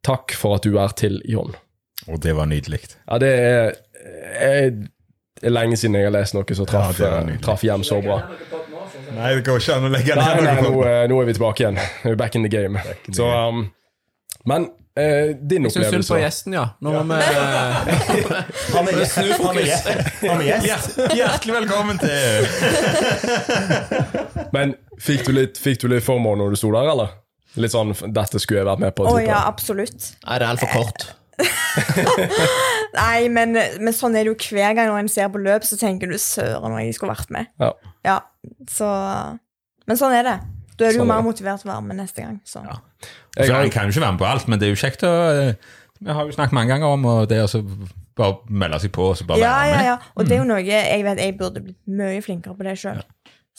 Takk 0.06 0.32
for 0.32 0.54
at 0.54 0.62
du 0.62 0.78
er 0.78 0.94
til, 0.96 1.20
John. 1.24 1.54
Og 2.08 2.20
det 2.22 2.36
var 2.36 2.46
nydelig. 2.46 2.80
Ja, 3.08 3.18
det 3.18 3.32
er, 3.34 3.74
er, 4.40 4.72
er 5.42 5.50
lenge 5.50 5.76
siden 5.76 5.98
jeg 5.98 6.08
har 6.08 6.14
lest 6.14 6.34
noe 6.34 6.54
som 6.54 6.66
traff, 6.66 7.00
Ja, 7.00 7.20
det 7.26 7.40
traff 7.42 7.64
hjem 7.66 7.84
så 7.84 8.00
bra. 8.04 8.22
Nei, 9.10 9.34
det 9.34 9.44
går 9.44 9.58
ikke 9.58 9.74
an 9.74 9.86
å 9.88 9.90
legge 9.90 10.16
Nei, 10.18 10.34
nei, 10.44 10.54
nå, 10.62 10.70
eh, 10.86 11.04
nå 11.10 11.18
er 11.20 11.26
vi 11.26 11.34
tilbake 11.34 11.64
igjen. 11.64 11.80
Back 12.20 12.36
in 12.38 12.46
the 12.46 12.52
game. 12.52 12.78
in 12.78 13.10
the 13.10 13.16
Så, 13.18 13.26
um, 13.26 13.72
men 14.44 14.70
eh, 15.00 15.30
din 15.50 15.66
Jeg 15.66 15.74
syns 15.74 15.90
synd 15.94 16.06
på 16.10 16.18
gjesten, 16.20 16.56
ja. 16.56 16.64
Nå 16.84 16.92
må 17.08 17.16
vi 17.16 17.16
Har 18.74 18.84
vi 18.86 18.92
gjest? 19.00 19.88
Han 20.24 20.40
er 20.40 20.60
gjest? 20.66 21.00
Hjertelig 21.16 21.56
velkommen 21.60 22.00
til 22.02 22.46
Men 24.56 24.76
fikk 25.00 25.26
du 25.26 25.32
litt, 25.36 25.58
fikk 25.60 25.82
du 25.84 25.88
litt 25.92 26.04
formål 26.06 26.38
når 26.42 26.54
du 26.54 26.60
sto 26.60 26.72
der, 26.74 26.92
eller? 26.94 27.16
Litt 27.58 27.72
sånn 27.74 27.90
'dette 28.14 28.38
skulle 28.38 28.60
jeg 28.60 28.68
vært 28.68 28.82
med 28.82 28.94
på'? 28.94 29.08
Å 29.08 29.16
type. 29.16 29.26
ja, 29.26 29.40
absolutt. 29.48 30.12
Er 30.22 30.38
det 30.38 30.46
er 30.46 30.50
altfor 30.52 30.70
kort. 30.70 31.08
Nei, 33.00 33.28
men, 33.32 33.56
men 33.56 33.96
sånn 33.96 34.14
er 34.18 34.26
det 34.26 34.32
jo 34.32 34.36
hver 34.38 34.76
gang 34.76 34.90
når 34.90 35.02
en 35.04 35.10
ser 35.10 35.30
på 35.32 35.40
løp, 35.42 35.66
så 35.66 35.78
tenker 35.80 36.10
du 36.10 36.18
'søren, 36.18 36.76
jeg 36.84 36.94
skulle 36.94 37.14
vært 37.16 37.32
med'. 37.34 37.50
Ja. 37.62 37.72
Ja, 38.06 38.18
så 38.70 38.86
Men 39.90 39.98
sånn 39.98 40.14
er 40.14 40.22
det. 40.22 40.38
Da 40.78 40.86
er 40.86 40.94
du 40.94 41.00
Sånn 41.00 41.08
jo 41.08 41.10
mer 41.10 41.24
motivert 41.26 41.60
til 41.60 41.68
å 41.68 41.74
være 41.74 41.86
med 41.88 41.98
neste 41.98 42.22
gang. 42.22 42.36
Så. 42.46 42.62
Jeg, 43.36 43.46
Så 43.46 43.60
jeg 43.62 43.70
kan 43.72 43.86
jo 43.86 43.94
ikke 43.94 44.00
være 44.02 44.12
med 44.16 44.18
på 44.22 44.26
alt, 44.26 44.48
men 44.48 44.58
det 44.60 44.66
er 44.66 44.72
jo 44.74 44.80
kjekt 44.80 45.04
å 45.06 45.10
eh, 45.30 45.54
Vi 46.00 46.10
har 46.16 46.24
jo 46.26 46.32
snakket 46.34 46.56
mange 46.56 46.72
ganger 46.72 46.86
om 46.96 47.04
og 47.06 47.28
det 47.30 47.42
å 47.44 47.48
så 47.50 47.60
bare 48.18 48.38
melde 48.50 48.80
seg 48.82 48.92
på 48.92 49.04
og 49.12 49.16
så 49.20 49.26
bare 49.28 49.38
Ja, 49.38 49.52
være 49.54 49.68
ja, 49.70 49.76
med. 49.76 49.84
ja. 49.86 49.96
Og 50.16 50.26
det 50.26 50.34
er 50.34 50.40
jo 50.42 50.48
noe 50.48 50.60
jeg 50.66 51.04
vet 51.06 51.18
jeg 51.22 51.36
burde 51.38 51.62
blitt 51.64 51.78
mye 51.86 52.20
flinkere 52.24 52.56
på 52.58 52.66
det 52.66 52.74
sjøl. 52.80 53.00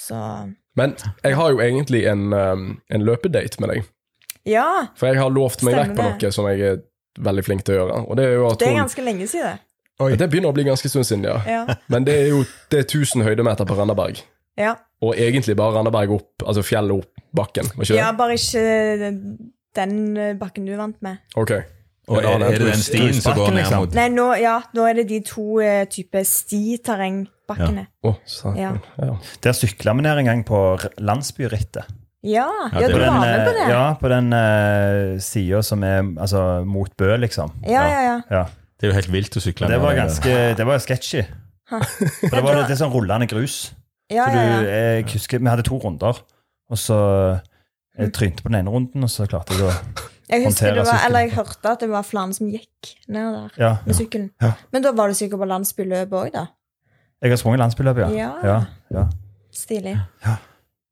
Ja. 0.10 0.46
men 0.76 0.96
jeg 1.24 1.36
har 1.38 1.50
jo 1.54 1.60
egentlig 1.62 2.06
en, 2.10 2.32
um, 2.34 2.68
en 2.90 3.04
løpedate 3.06 3.62
med 3.62 3.70
deg. 3.76 3.84
ja, 4.50 4.68
For 4.98 5.08
jeg 5.12 5.20
har 5.22 5.30
lovt 5.30 5.64
meg 5.64 5.76
vekk 5.78 5.96
på 5.98 6.08
noe 6.10 6.32
som 6.34 6.48
jeg 6.50 6.62
er 6.72 6.80
veldig 7.22 7.44
flink 7.46 7.64
til 7.68 7.76
å 7.76 7.80
gjøre. 7.82 7.98
Og 8.10 8.18
det 8.18 8.26
er 8.26 8.34
jo 8.40 8.46
at 8.48 8.56
hun, 8.56 8.62
det 8.64 8.70
er 8.72 8.80
ganske 8.82 9.04
lenge 9.06 9.28
siden. 9.28 9.60
Oi. 10.02 10.14
Det 10.18 10.28
begynner 10.32 10.50
å 10.50 10.56
bli 10.56 10.64
ganske 10.66 10.90
stund 10.90 11.06
siden, 11.06 11.26
ja. 11.28 11.38
Ja. 11.46 11.76
Men 11.92 12.06
det 12.08 12.16
er 12.24 12.30
jo 12.32 12.44
det 12.74 12.80
er 12.80 12.86
1000 12.88 13.22
høydemeter 13.28 13.68
på 13.70 13.78
Randaberg. 13.78 14.24
ja. 14.58 14.76
Og 15.02 15.16
egentlig 15.18 15.56
bare 15.58 15.74
Randaberg 15.74 16.12
opp, 16.14 16.44
altså 16.46 16.62
fjellet 16.62 16.94
opp 17.02 17.22
bakken. 17.34 17.66
Ikke 17.82 17.96
ja, 17.98 18.12
bare 18.14 18.36
ikke 18.38 18.62
den 19.76 20.18
eh, 20.18 20.34
bakken 20.40 20.66
du 20.66 20.76
vant 20.78 20.98
med. 21.02 21.18
Ok. 21.40 21.52
Og 22.12 22.18
er, 22.20 22.42
er 22.44 22.58
det 22.58 22.66
den 22.74 22.82
stien 22.82 23.14
som 23.14 23.36
går 23.38 23.52
ned 23.54 23.62
liksom? 23.62 23.84
mot 23.86 23.94
Nei, 23.96 24.08
nå, 24.12 24.26
ja, 24.42 24.58
nå 24.76 24.86
er 24.90 24.98
det 25.00 25.06
de 25.12 25.20
to 25.24 25.60
uh, 25.62 25.84
type 25.88 26.24
stiterrengbakkene. 26.28 27.86
Å, 28.04 28.16
så- 28.26 28.56
Ja. 28.58 28.74
ja. 28.98 29.18
Der 29.42 29.54
sykla 29.54 29.94
vi 29.96 30.02
ned 30.02 30.18
en 30.18 30.26
gang 30.26 30.44
på 30.44 30.80
landsbyrittet. 31.00 31.86
Ja, 32.24 32.48
ja, 32.74 32.88
du 32.88 32.94
var 32.94 33.00
Den, 33.00 33.20
med 33.20 33.48
på 33.48 33.54
det. 33.54 33.62
eh, 33.66 33.70
Ja, 33.70 33.94
på 33.98 34.10
den 34.10 34.34
uh, 34.34 35.20
sida 35.20 35.62
som 35.64 35.84
er 35.84 36.04
altså, 36.22 36.64
mot 36.66 36.92
Bø, 36.98 37.16
liksom. 37.18 37.52
Ja, 37.66 37.82
ja, 37.88 38.02
ja. 38.02 38.22
ja. 38.30 38.44
Det 38.78 38.88
er 38.88 38.92
jo 38.92 38.98
helt 38.98 39.12
vilt 39.14 39.38
å 39.38 39.42
sykle. 39.42 39.68
Det 39.70 39.80
var 39.82 39.96
ganske 39.96 40.56
Det 40.58 40.66
var 40.66 40.78
sketchy. 40.80 41.24
For 41.70 42.36
det 42.36 42.44
var 42.44 42.56
det 42.66 42.72
er 42.72 42.76
sånn 42.82 42.92
rullende 42.94 43.28
grus. 43.30 43.72
ja, 44.12 44.26
ja, 44.28 44.34
du, 44.34 44.68
ja. 44.68 44.76
jeg 44.98 45.06
husker, 45.14 45.40
Vi 45.40 45.48
hadde 45.48 45.64
to 45.64 45.78
runder, 45.80 46.18
og 46.70 46.78
så 46.78 47.40
jeg 48.02 48.14
trynte 48.18 48.44
på 48.44 48.50
den 48.52 48.60
ene 48.62 48.74
runden, 48.74 49.04
og 49.06 49.10
så 49.10 49.28
klarte 49.30 49.54
jeg 49.58 49.64
å 49.68 49.72
Jeg 50.32 50.44
håndtere 50.46 50.76
det 50.76 50.86
var, 50.86 50.86
sykkelen. 50.94 51.06
eller 51.08 51.20
jeg 51.26 51.32
hørte 51.36 51.72
at 51.72 51.80
det 51.84 51.90
var 51.92 52.04
flere 52.08 52.34
som 52.34 52.48
gikk 52.52 52.92
ned 53.08 53.34
der 53.36 53.50
Ja. 53.62 53.72
med 53.86 53.96
sykkelen. 53.96 54.30
Ja. 54.42 54.52
Men 54.72 54.84
da 54.86 54.92
var 54.96 55.08
du 55.08 55.14
sikkert 55.14 55.40
på 55.44 55.48
landsbyløpet 55.50 56.18
òg, 56.22 56.32
da? 56.34 56.46
Jeg 57.22 57.30
har 57.32 57.38
sprunget 57.38 57.60
landsbyløp, 57.60 57.98
ja. 57.98 58.10
Ja. 58.10 58.32
ja. 58.44 59.06
ja. 60.26 60.38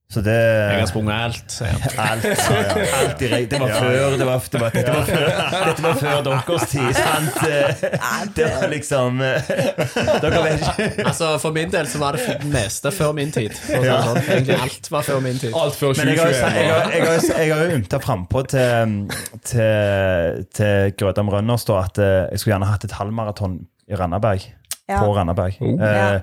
Så 0.09 0.21
det 0.25 0.33
Jeg 0.33 0.79
har 0.79 0.87
sprunget 0.89 1.13
alt, 1.21 1.51
sier 1.53 1.69
han. 1.69 1.81
Alt, 2.01 2.23
ja, 2.25 2.61
ja. 2.65 2.85
Alt 2.97 3.19
i 3.21 3.27
rei- 3.29 3.43
Det 3.45 3.59
var 3.61 3.69
før 3.75 4.15
det 4.17 4.25
var, 4.25 4.39
det 4.49 4.61
var, 4.63 4.71
dette, 4.73 4.93
var 4.95 5.03
før, 5.05 5.27
dette 5.67 5.83
var 5.83 5.99
før 5.99 6.23
deres 6.25 6.63
tid, 6.71 6.87
sant? 6.97 7.37
Det 8.39 8.47
var 8.55 8.71
liksom 8.73 9.19
Dere 9.21 10.41
vet 10.47 10.65
ikke 10.65 11.05
Altså, 11.11 11.29
For 11.43 11.53
min 11.53 11.69
del 11.75 11.85
så 11.93 12.01
var 12.01 12.17
det 12.17 12.25
det 12.25 12.49
meste 12.55 12.89
før 12.95 13.13
min 13.19 13.29
tid. 13.35 13.53
Sånn. 13.53 13.85
Egentlig 14.23 14.57
alt 14.57 14.89
var 14.97 15.05
før 15.05 15.21
min 15.27 15.37
tid. 15.43 15.53
Alt 15.61 15.77
før 15.77 15.93
jeg 15.93 16.17
har 16.17 16.33
jo 16.33 16.41
2021. 16.41 16.89
Men 16.89 17.41
jeg 17.45 17.53
har 17.53 17.63
jo- 17.67 17.77
ymta 17.77 18.01
frampå 18.01 18.43
til, 18.49 18.97
til, 19.45 20.45
til 20.57 20.93
Grødam 20.97 21.29
Rønners 21.35 21.69
da, 21.69 21.83
at 21.85 22.01
eh, 22.01 22.25
jeg 22.33 22.41
skulle 22.41 22.55
gjerne 22.57 22.71
hatt 22.73 22.89
et 22.89 22.97
halvmaraton 22.97 23.59
i 23.89 23.93
Randaberg. 24.01 24.49
Ja. 24.89 24.99
På 25.05 25.13
Randaberg. 25.13 25.55
Oh. 25.61 25.77
Eh, 25.85 26.19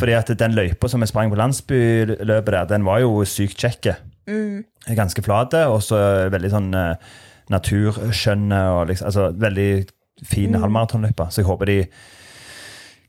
fordi 0.00 0.14
at 0.16 0.30
den 0.40 0.54
løypa 0.56 0.88
som 0.88 1.02
jeg 1.04 1.10
sprang 1.12 1.28
på 1.30 1.36
landsbyløpet 1.36 2.52
der, 2.54 2.64
den 2.70 2.86
var 2.88 3.02
jo 3.04 3.18
sykt 3.28 3.60
kjekk. 3.60 3.90
Mm. 4.28 4.62
Ganske 4.96 5.22
flat, 5.26 5.52
og 5.68 5.82
så 5.84 5.98
veldig 6.32 6.50
sånn 6.54 6.70
eh, 6.74 6.94
naturskjønne 7.52 8.60
og 8.74 8.88
liksom, 8.90 9.06
altså 9.10 9.28
veldig 9.36 9.68
fin 10.24 10.50
Mm. 10.52 10.60
halvmaratonløype. 10.62 11.28
Så 11.30 11.42
jeg 11.42 11.46
håper 11.46 11.66
de 11.66 11.78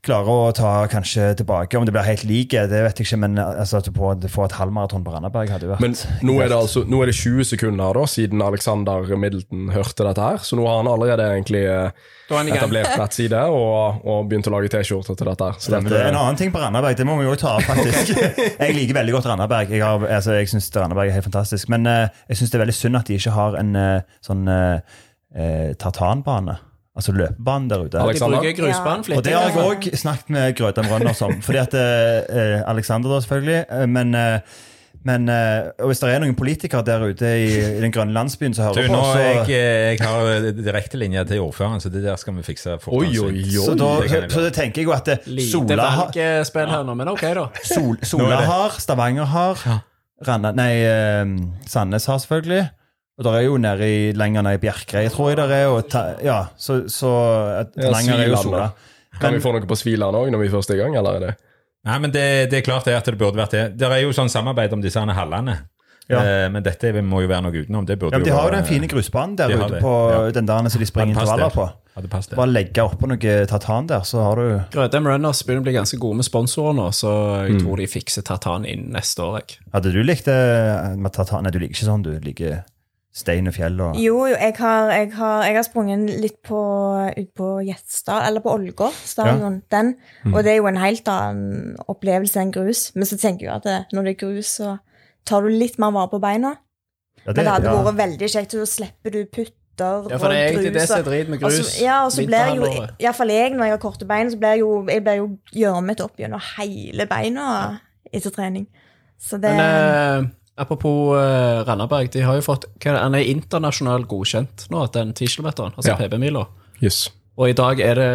klarer 0.06 0.30
å 0.32 0.52
ta 0.56 0.70
kanskje 0.90 1.26
tilbake. 1.40 1.76
Om 1.76 1.84
det 1.84 1.92
blir 1.94 2.06
helt 2.06 2.22
like, 2.28 2.62
det 2.70 2.80
vet 2.86 3.00
jeg 3.00 3.08
ikke, 3.08 3.18
men 3.24 3.36
altså, 3.40 3.80
at 3.80 3.88
du 3.88 3.92
får, 3.96 4.22
få 4.32 4.46
et 4.46 4.56
halvmaraton 4.56 5.04
på 5.04 5.12
Randaberg 5.12 5.52
hadde 5.52 5.68
vært 5.68 5.84
Men 5.84 5.96
nå 6.24 6.38
er, 6.40 6.48
det 6.52 6.56
altså, 6.56 6.84
nå 6.88 7.02
er 7.02 7.10
det 7.10 7.16
20 7.18 7.50
sekunder 7.52 7.98
da, 7.98 8.06
siden 8.08 8.44
Alexander 8.44 9.12
Middleton 9.20 9.68
hørte 9.74 10.06
dette 10.06 10.30
her, 10.30 10.40
så 10.46 10.56
nå 10.56 10.64
har 10.68 10.80
han 10.80 10.88
allerede 10.90 11.26
egentlig 11.34 11.66
eh, 11.68 12.08
er 12.30 12.52
etablert 12.54 12.94
nettside 12.96 13.42
og, 13.52 14.00
og 14.06 14.30
begynt 14.30 14.48
å 14.48 14.54
lage 14.54 14.72
T-skjorter 14.72 15.18
til 15.18 15.30
dette 15.32 15.50
her. 15.50 15.60
Så 15.60 15.74
dette, 15.74 15.92
det. 15.92 16.00
En 16.08 16.20
annen 16.22 16.40
ting 16.40 16.54
på 16.54 16.62
Randaberg, 16.62 16.96
det 16.96 17.08
må 17.08 17.18
vi 17.20 17.28
jo 17.28 17.36
ta 17.40 17.58
av, 17.58 17.66
faktisk. 17.68 18.14
Jeg 18.62 18.78
liker 18.78 19.00
veldig 19.02 19.18
godt 19.18 19.28
Randaberg. 19.28 19.74
Jeg, 19.74 19.84
har, 19.84 20.08
altså, 20.08 20.38
jeg 20.38 20.48
syns 20.52 20.70
Randaberg 20.76 21.10
er 21.10 21.18
helt 21.18 21.28
fantastisk. 21.28 21.68
Men 21.72 21.86
uh, 21.88 22.08
jeg 22.30 22.40
syns 22.40 22.52
det 22.52 22.58
er 22.58 22.64
veldig 22.64 22.76
synd 22.76 22.98
at 23.00 23.08
de 23.08 23.16
ikke 23.20 23.34
har 23.34 23.56
en 23.60 23.76
uh, 23.76 24.18
sånn 24.24 24.48
uh, 24.48 24.98
tartanbane. 25.80 26.56
Altså 27.00 27.12
løpebanen 27.16 27.70
der 27.72 27.84
ute. 27.86 28.00
Alexander. 28.04 28.40
De 28.40 28.46
bruker 28.50 28.56
grusbanen 28.62 29.16
Og 29.16 29.24
det 29.24 29.32
har 29.32 29.48
jeg 29.48 29.68
òg 29.70 29.86
snakket 29.96 30.34
med 30.36 30.56
Grødam 30.58 30.90
Rønners 30.92 31.22
om. 31.24 31.38
Fordi 31.46 31.58
at 31.62 31.76
eh, 31.80 32.58
Alexander, 32.68 33.14
da, 33.14 33.20
selvfølgelig. 33.24 33.62
eh, 33.72 33.86
Men, 33.88 34.14
eh, 34.14 34.58
men 35.08 35.28
eh, 35.32 35.70
og 35.80 35.86
hvis 35.88 36.02
det 36.02 36.10
er 36.12 36.20
noen 36.20 36.34
politikere 36.36 36.82
der 36.84 37.00
ute 37.08 37.24
i, 37.40 37.46
i 37.56 37.80
den 37.80 37.92
grønne 37.94 38.12
landsbyen 38.12 38.52
som 38.52 38.74
Du, 38.76 38.82
hører 38.82 38.92
nå, 38.92 38.98
på, 39.00 39.12
så, 39.14 39.22
jeg, 39.48 39.96
jeg 39.96 40.02
har 40.04 40.50
direktelinje 40.58 41.22
til 41.30 41.40
ordføreren, 41.40 41.80
så 41.80 41.88
det 41.88 42.02
der 42.04 42.18
skal 42.20 42.36
vi 42.36 42.44
fikse 42.44 42.74
oi. 42.92 43.06
så, 43.16 43.76
da, 43.80 43.88
det 44.04 44.26
så 44.34 44.44
det 44.44 44.52
tenker 44.58 44.82
jeg 44.82 44.90
jo 44.90 44.92
at 44.92 45.08
Sola 45.48 45.86
har 45.96 46.12
her 46.74 46.84
nå, 46.84 46.98
men 47.00 47.08
ok, 47.14 47.24
da. 47.38 47.46
Sol, 47.64 47.96
Sola 48.04 48.42
har, 48.44 48.76
Stavanger 48.76 49.24
har, 49.32 49.64
Randa, 50.28 50.52
nei, 50.52 50.74
eh, 50.84 51.24
Sandnes 51.66 52.04
har 52.12 52.20
selvfølgelig. 52.20 52.68
Og 53.20 53.26
der 53.26 53.34
er 53.36 53.42
jo 53.44 53.58
nede 53.60 53.84
i, 53.84 54.12
lenger 54.16 54.46
nede 54.46 54.56
i 54.56 54.62
Bjerkreim, 54.62 55.10
tror 55.12 55.28
jeg 55.28 55.36
der 55.42 55.50
er. 55.52 55.66
Og 55.68 55.88
ta, 55.92 56.06
ja, 56.24 56.38
så, 56.56 56.80
så 56.88 57.10
et, 57.60 57.74
Ja, 57.76 57.90
Lenger 57.92 58.22
er 58.24 58.30
jo 58.32 58.38
Sola. 58.40 58.70
Kan 59.20 59.36
vi 59.36 59.42
få 59.44 59.52
noe 59.52 59.68
på 59.68 59.76
Sviland 59.76 60.16
òg 60.16 60.30
når 60.32 60.40
vi 60.46 60.48
først 60.54 60.72
er 60.72 60.78
i 60.78 60.80
gang, 60.80 60.96
eller 60.96 61.18
er 61.18 61.26
det 61.26 61.34
Nei, 61.84 61.96
men 62.00 62.12
det, 62.12 62.24
det 62.52 62.58
er 62.58 62.64
klart 62.64 62.88
det 62.88 62.94
at 62.96 63.06
det 63.08 63.16
burde 63.20 63.40
vært 63.40 63.54
det. 63.56 63.62
Det 63.80 63.88
er 63.88 64.02
jo 64.02 64.12
sånn 64.12 64.28
samarbeid 64.28 64.72
om 64.76 64.82
disse 64.84 65.00
hallene. 65.00 65.54
Ja. 66.10 66.20
Eh, 66.20 66.46
men 66.52 66.64
dette 66.64 66.90
må 67.06 67.22
jo 67.24 67.28
være 67.30 67.44
noe 67.46 67.62
utenom. 67.62 67.86
Det 67.88 67.96
burde 68.00 68.16
Ja, 68.16 68.20
men 68.20 68.26
De 68.28 68.34
har 68.34 68.48
jo 68.48 68.56
den 68.56 68.66
fine 68.68 68.88
grusbanen 68.90 69.36
der 69.38 69.52
De 69.52 69.60
ute 69.60 69.80
på 69.80 69.94
ja. 70.10 70.18
den 70.34 70.48
der 70.48 70.68
som 70.68 70.82
de 70.82 70.88
springer 70.88 71.14
intervaller 71.14 71.54
på. 71.54 71.68
Bare 72.36 72.48
legge 72.50 72.84
oppå 72.84 73.08
noe 73.10 73.36
tartan 73.50 73.88
der, 73.90 74.04
så 74.08 74.22
har 74.24 74.40
du 74.40 74.60
Grødem 74.72 75.08
Runners 75.10 75.42
begynner 75.44 75.64
å 75.64 75.68
bli 75.68 75.74
ganske 75.76 75.98
gode 76.00 76.20
med 76.20 76.26
sponsorer 76.26 76.76
nå, 76.78 76.86
så 76.96 77.12
jeg 77.48 77.60
tror 77.60 77.80
de 77.82 77.88
fikser 77.90 78.24
tartan 78.26 78.66
inn 78.68 78.88
neste 78.94 79.24
år. 79.24 79.40
Jeg. 79.40 79.60
Hadde 79.74 79.92
du 79.94 80.00
likt 80.04 80.28
det 80.30 80.38
med 80.96 81.12
tartan? 81.16 81.44
Nei, 81.44 81.52
du 81.52 81.60
liker 81.60 81.76
ikke 81.76 81.88
sånn. 81.88 82.04
Du 82.06 82.12
liker 82.24 82.62
stein 83.20 83.48
og 83.50 83.54
fjell 83.56 83.78
og 83.84 83.98
Jo, 84.00 84.24
jo, 84.30 84.34
jeg 84.36 84.54
har, 84.58 84.90
jeg 84.94 85.12
har, 85.14 85.44
jeg 85.46 85.56
har 85.58 85.66
sprunget 85.66 86.10
litt 86.22 86.38
på, 86.46 86.60
ut 87.16 87.30
på 87.36 87.50
Gjetstad, 87.66 88.26
eller 88.28 88.44
på 88.44 88.54
Ålgård 88.56 88.96
stadion, 89.04 89.60
den. 89.72 89.94
Mm. 90.24 90.34
Og 90.34 90.44
det 90.46 90.54
er 90.54 90.58
jo 90.60 90.68
en 90.70 90.80
helt 90.80 91.08
annen 91.12 91.76
opplevelse 91.90 92.40
enn 92.42 92.52
grus. 92.54 92.88
Men 92.96 93.08
så 93.10 93.18
tenker 93.20 93.46
jeg 93.46 93.54
at 93.60 93.68
det, 93.68 93.78
når 93.96 94.08
det 94.08 94.16
er 94.16 94.20
grus, 94.24 94.56
så 94.60 94.76
tar 95.28 95.44
du 95.44 95.52
litt 95.52 95.78
mer 95.82 95.94
vare 95.96 96.10
på 96.12 96.20
beina. 96.22 96.56
Ja, 97.20 97.32
Men 97.34 97.44
det 97.44 97.52
hadde 97.52 97.72
ja. 97.72 97.80
vært 97.84 98.00
veldig 98.00 98.28
kjekt, 98.32 98.56
så 98.56 98.66
slipper 98.68 99.12
du 99.12 99.20
putter 99.28 100.08
Ja, 100.10 100.18
for 100.20 100.28
det 100.32 100.38
er 100.40 100.50
egentlig 100.50 100.72
det 100.74 100.82
som 100.88 101.00
er 101.00 101.06
drit 101.06 101.28
med 101.28 101.38
og 101.38 101.46
grus. 101.46 101.60
så- 101.68 101.84
Ja, 101.84 102.04
og 102.04 102.12
så 102.12 102.24
blir 102.26 102.54
jo, 102.56 102.66
iallfall 103.00 103.30
jeg, 103.32 103.52
når 103.54 103.64
jeg 103.64 103.72
har 103.76 103.78
korte 103.78 104.08
bein, 104.08 104.30
så 104.32 104.36
blir 104.40 104.56
jeg 104.56 104.60
jo, 104.60 104.86
jeg 104.88 105.04
blir 105.04 105.16
jo 105.20 105.28
gjørmet 105.52 106.00
opp 106.04 106.16
gjennom 106.20 106.42
hele 106.56 107.06
beina 107.06 107.80
etter 108.12 108.30
trening. 108.30 108.66
Så 109.20 109.36
det 109.40 109.52
Men 109.52 109.60
eh, 109.60 110.30
apropos 110.60 111.14
uh, 111.16 111.62
Randaberg, 111.66 112.10
de 112.12 112.24
har 112.26 112.36
jo 112.38 112.44
fått 112.44 112.66
hva 112.82 112.92
er 112.92 113.00
Han 113.02 113.16
er 113.18 113.28
internasjonalt 113.30 114.08
godkjent 114.10 114.66
nå, 114.72 114.84
den 114.94 115.14
10 115.16 115.38
km, 115.38 115.48
altså 115.70 115.94
Ja. 115.94 115.96
PB-mila. 116.00 116.46
Yes. 116.82 117.08
Og 117.40 117.50
i 117.50 117.56
dag 117.56 117.80
er 117.80 117.94
det 117.98 118.10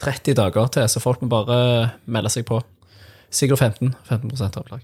30 0.00 0.36
dager 0.38 0.68
til, 0.72 0.88
så 0.88 1.00
folk 1.00 1.22
må 1.24 1.28
bare 1.32 1.90
melde 2.06 2.32
seg 2.32 2.46
på. 2.48 2.60
Sigurd 3.30 3.58
15. 3.58 3.94
15 4.08 4.30
avslag. 4.42 4.80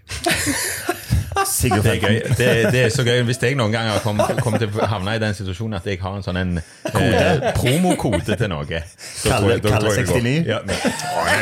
Sigurd 1.47 1.83
Det 1.83 1.93
er 1.97 2.01
gøy. 2.01 2.21
Det, 2.39 2.49
det 2.73 2.81
er 2.85 2.93
så 2.95 3.05
gøy. 3.05 3.23
Hvis 3.27 3.41
jeg 3.43 3.57
noen 3.59 3.73
gang 3.75 3.89
har 3.91 4.01
kommet, 4.05 4.39
kommet 4.43 4.63
til 4.63 4.71
å 4.71 4.87
havne 4.91 5.17
i 5.17 5.21
den 5.23 5.35
situasjonen 5.37 5.79
at 5.81 5.89
jeg 5.89 6.01
har 6.03 6.17
en 6.17 6.25
sånn 6.25 6.39
en 6.41 6.53
eh, 6.61 7.49
promokode 7.59 8.37
til 8.39 8.49
noe 8.53 8.65
Kalle 8.67 8.85
tror 9.27 9.51
jeg 9.51 9.63
det 9.63 9.73
går. 9.73 10.23
69? 10.23 10.35
Ja, 10.47 10.61
men, 10.67 10.77
Å, 11.11 11.27
nei. 11.27 11.37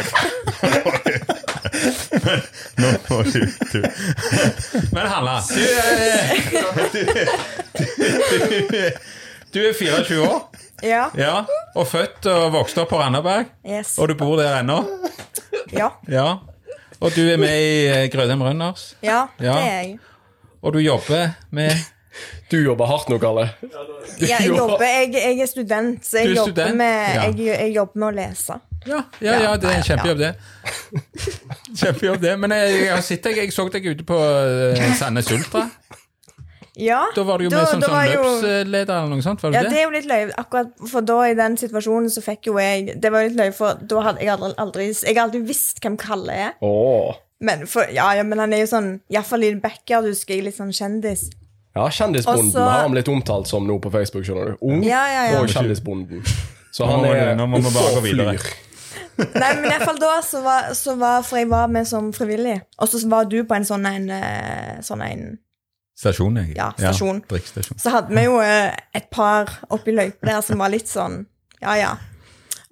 men 0.62 1.20
nå 2.80 2.90
må 3.08 3.18
du, 3.26 3.40
du. 3.72 3.80
Men 4.92 5.06
Hanna, 5.10 5.38
du, 5.48 5.60
er- 5.60 6.84
du, 6.92 8.48
du, 8.68 8.90
du 9.54 9.60
er 9.68 9.72
24 9.78 10.20
år 10.28 10.40
Ja. 10.82 11.04
ja, 11.16 11.34
og 11.78 11.86
født 11.88 12.26
og 12.28 12.50
vokst 12.52 12.78
opp 12.82 12.90
på 12.92 12.98
Randaberg. 13.00 13.46
Yes. 13.64 13.94
Og 13.98 14.08
du 14.10 14.14
bor 14.20 14.36
der 14.40 14.58
ennå. 14.60 14.80
Ja. 15.72 15.88
Ja. 16.10 16.26
Og 17.00 17.14
du 17.16 17.22
er 17.30 17.38
med 17.40 17.54
i 17.60 17.86
eh, 17.88 18.04
Grødem 18.12 18.42
Rønners. 18.44 18.94
ja, 19.02 19.24
det 19.38 19.48
er 19.48 19.64
jeg. 19.64 19.98
Og 20.64 20.72
du 20.72 20.78
jobber 20.80 21.34
med 21.52 21.72
Du 22.50 22.56
jobber 22.62 22.86
hardt 22.86 23.08
nå, 23.10 23.16
Kalle. 23.18 23.48
Ja, 24.20 24.36
jeg, 24.38 24.50
jobber, 24.54 24.84
jeg, 24.86 25.10
jeg 25.16 25.40
er 25.42 25.48
student, 25.50 26.04
så 26.06 26.18
jeg, 26.20 26.28
Du 26.28 26.30
er 26.32 26.36
jobber, 26.36 26.52
student? 26.52 26.76
med, 26.76 27.14
Ja. 27.14 27.22
jeg, 27.24 27.38
jeg 27.64 27.72
jobber 27.74 27.98
med 27.98 28.08
å 28.08 28.14
lese. 28.20 28.58
Ja, 28.86 29.02
ja, 29.24 29.34
ja 29.42 29.56
det 29.56 29.70
er 29.70 29.76
en 29.78 29.86
kjempejobb, 29.86 30.18
det. 30.18 30.32
Kjempejobb, 31.80 32.20
det. 32.20 32.34
Men 32.40 32.54
jeg, 32.56 32.74
jeg 32.84 32.90
har 32.94 33.04
sett 33.06 33.28
jeg 33.36 33.52
så 33.54 33.66
deg 33.72 33.86
ute 33.94 34.06
på 34.08 34.18
uh, 34.18 34.84
Sandnes 34.98 35.30
Ultra. 35.34 35.66
Ja, 36.74 37.04
Da 37.14 37.22
var 37.22 37.38
du 37.38 37.44
jo 37.46 37.50
Da- 37.52 37.60
med 37.62 37.68
som 37.70 37.80
da 37.84 37.86
sånn 37.86 38.08
løpsleder 38.10 38.96
eller 38.96 39.10
noe 39.12 39.22
sånt, 39.22 39.42
var 39.44 39.52
du 39.52 39.56
ja, 39.56 39.62
det 39.62 39.70
det? 39.70 39.78
er 39.78 39.84
jo 39.84 39.92
litt 39.94 40.08
løye. 40.10 40.30
Akkurat 40.42 40.72
for 40.90 41.06
da 41.06 41.18
i 41.30 41.36
den 41.38 41.54
situasjonen 41.60 42.10
så 42.10 42.22
fikk 42.24 42.48
jo 42.50 42.56
jeg 42.58 42.96
Det 43.00 43.12
var 43.14 43.28
litt 43.28 43.36
løye, 43.38 43.52
for 43.54 43.78
da 43.78 44.00
hadde 44.08 44.24
jeg 44.24 44.32
aldri, 44.34 44.50
aldri 44.58 44.88
Jeg 44.90 45.14
har 45.14 45.28
alltid 45.28 45.46
visst 45.46 45.78
hvem 45.84 45.96
Kalle 46.02 46.34
er. 46.48 46.56
Oh. 46.66 47.14
Men, 47.44 47.62
for, 47.70 47.86
ja, 47.94 48.08
ja, 48.18 48.24
men 48.26 48.42
han 48.42 48.52
er 48.56 48.64
jo 48.64 48.70
sånn 48.72 48.90
Iallfall 49.12 49.46
i 49.46 49.52
backyard 49.62 50.08
husker 50.10 50.34
jeg 50.34 50.48
litt 50.48 50.58
sånn 50.58 50.74
kjendis. 50.74 51.28
Ja, 51.74 51.86
Kjendisbonden 51.90 52.50
Også, 52.52 52.62
har 52.66 52.84
han 52.84 52.92
blitt 52.94 53.08
omtalt 53.10 53.48
som 53.50 53.64
nå 53.66 53.78
på 53.82 53.90
Facebook, 53.94 54.22
skjønner 54.26 54.52
du. 54.52 54.60
Ung 54.66 54.82
Ja, 54.86 55.00
ja, 55.10 55.22
ja. 55.32 55.40
og 55.42 55.50
Kjendisbonden. 55.50 56.22
Så 56.74 56.86
han 56.90 57.04
er 57.06 57.34
du- 57.34 57.40
nå 57.42 57.46
må 57.50 57.58
vi 57.62 57.70
bare 57.74 57.90
oppe 57.90 57.94
gå 57.94 58.02
og 58.02 58.06
videre. 58.10 58.34
flyr. 58.38 58.73
Nei, 59.18 59.50
men 59.60 59.68
iallfall 59.70 59.98
da 60.02 60.16
så 60.26 60.40
var, 60.42 60.72
så 60.74 60.96
var 60.98 61.22
For 61.26 61.38
jeg 61.38 61.48
var 61.50 61.68
med 61.70 61.86
som 61.88 62.08
frivillig. 62.14 62.56
Og 62.82 62.90
så 62.90 63.00
var 63.10 63.28
du 63.30 63.40
på 63.46 63.56
en 63.56 63.66
sånn 63.66 63.86
en, 63.86 64.08
eh, 64.10 64.80
sånn 64.84 65.04
en 65.06 65.26
Stasjon, 65.94 66.34
jeg. 66.40 66.56
Ja, 66.58 66.72
stasjon. 66.74 67.20
drikkestasjon. 67.30 67.78
Så 67.78 67.92
hadde 67.94 68.10
vi 68.16 68.24
jo 68.26 68.40
eh, 68.42 68.74
et 68.98 69.06
par 69.14 69.52
oppi 69.70 69.94
løypa 69.94 70.26
der 70.26 70.40
som 70.42 70.58
var 70.58 70.72
litt 70.74 70.90
sånn 70.90 71.20
Ja, 71.62 71.76
ja. 71.78 71.92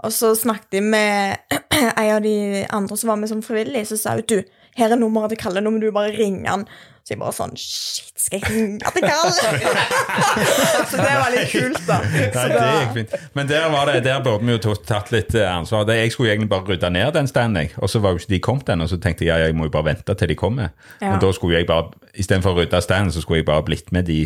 Og 0.02 0.10
så 0.10 0.32
snakket 0.34 0.80
jeg 0.80 0.88
med 0.90 1.38
en 2.02 2.08
av 2.16 2.24
de 2.24 2.64
andre 2.66 2.98
som 2.98 3.12
var 3.12 3.20
med 3.20 3.30
som 3.30 3.44
frivillig, 3.46 3.84
så 3.86 4.00
sa 4.00 4.16
hun 4.18 4.26
du, 4.26 4.40
her 4.74 4.90
er 4.90 4.98
nummeret 4.98 5.36
til 5.36 5.42
Kalle, 5.44 5.62
nå 5.62 5.70
må 5.70 5.78
du 5.78 5.92
bare 5.94 6.10
ringe 6.16 6.50
han. 6.50 6.66
Så 7.02 7.14
jeg 7.14 7.18
bare 7.18 7.34
sånn 7.34 7.56
Shit, 7.58 8.12
skal 8.22 8.38
jeg 8.38 8.50
ringe 8.52 8.90
til 8.94 9.02
Karl? 9.02 9.32
så 10.90 10.96
det 11.00 11.14
var 11.18 11.32
litt 11.34 11.50
kult, 11.50 11.80
da. 11.88 11.96
Nei, 12.06 12.44
det 12.52 12.66
gikk 12.68 12.92
fint. 12.98 13.16
Men 13.36 13.48
der, 13.50 13.64
var 13.72 13.90
det, 13.90 14.02
der 14.06 14.20
burde 14.22 14.46
vi 14.46 14.54
jo 14.54 14.60
tatt- 14.86 15.10
litt 15.14 15.34
eh, 15.34 15.48
ansvar. 15.50 15.88
Jeg 15.90 16.12
skulle 16.14 16.30
egentlig 16.34 16.50
bare 16.52 16.68
rydde 16.70 16.90
ned 16.94 17.10
den 17.16 17.26
standen, 17.30 17.72
og 17.82 17.90
så 17.90 17.98
var 18.04 18.14
jo 18.14 18.22
ikke 18.22 18.32
de 18.34 18.40
kommet 18.46 18.70
ennå. 18.74 18.86
Så 18.90 19.00
tenkte 19.02 19.26
jeg 19.26 19.32
ja, 19.34 19.48
jeg 19.50 19.56
må 19.58 19.66
jo 19.66 19.74
bare 19.74 19.88
vente 19.90 20.14
til 20.14 20.30
de 20.30 20.38
kommer. 20.38 20.70
Ja. 21.00 21.10
Men 21.10 21.18
da 21.24 21.32
skulle 21.34 21.58
jeg 21.58 21.66
bare, 21.70 21.90
istedenfor 22.14 22.54
å 22.54 22.60
rydde 22.62 22.82
standen, 22.86 23.12
så 23.14 23.24
skulle 23.24 23.42
jeg 23.42 23.50
bare 23.50 23.66
blitt 23.66 23.90
med 23.92 24.06
de 24.06 24.20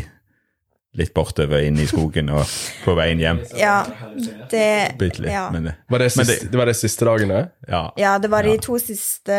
litt 0.96 1.12
bortover 1.16 1.60
inn 1.66 1.76
i 1.80 1.84
skogen 1.88 2.30
og 2.32 2.44
på 2.84 2.94
veien 2.96 3.20
hjem. 3.20 3.42
Ja, 3.60 3.82
det 4.52 4.68
Bitte 5.00 5.20
litt. 5.26 5.32
ja. 5.32 5.48
Men, 5.52 5.72
Var 5.92 5.98
det, 6.04 6.12
Men 6.16 6.24
siste, 6.24 6.44
det- 6.44 6.52
det 6.52 6.60
var 6.60 6.66
det 6.70 6.76
siste 6.78 7.04
dagene? 7.08 7.42
ja, 7.68 7.82
ja, 8.00 8.14
det 8.18 8.30
var 8.32 8.42
de 8.48 8.54
Ja. 8.54 8.60
to 8.64 8.78
siste 8.80 9.36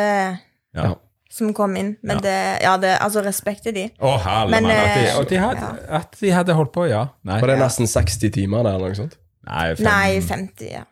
ja. 0.77 0.91
Som 1.37 1.53
kom 1.57 1.75
inn. 1.79 1.93
Men 2.01 2.17
Ja. 2.17 2.21
det 2.25 2.35
Ja, 2.65 2.73
det, 2.81 2.95
altså, 3.01 3.21
respekt 3.25 3.63
til 3.67 3.73
de. 3.77 3.85
Å, 4.01 4.17
herlig, 4.23 4.51
Men, 4.51 4.67
men, 4.67 4.75
At, 4.77 4.97
de, 4.97 5.05
eh, 5.07 5.17
at, 5.21 5.29
de 5.29 5.37
hadde, 5.43 5.71
at 6.01 6.19
de 6.19 6.31
hadde 6.33 6.53
holdt 6.57 6.73
på, 6.75 6.85
ja. 6.89 7.05
Nei, 7.23 7.39
Var 7.41 7.53
det 7.53 7.57
nesten 7.61 7.87
60 7.87 8.31
timer 8.33 8.63
der, 8.67 8.75
eller 8.79 8.93
noe 8.93 8.99
sånt? 9.05 9.17
nei, 9.47 9.75
fem, 9.75 9.85
Nei, 9.87 10.21
50, 10.21 10.71
ja. 10.73 10.83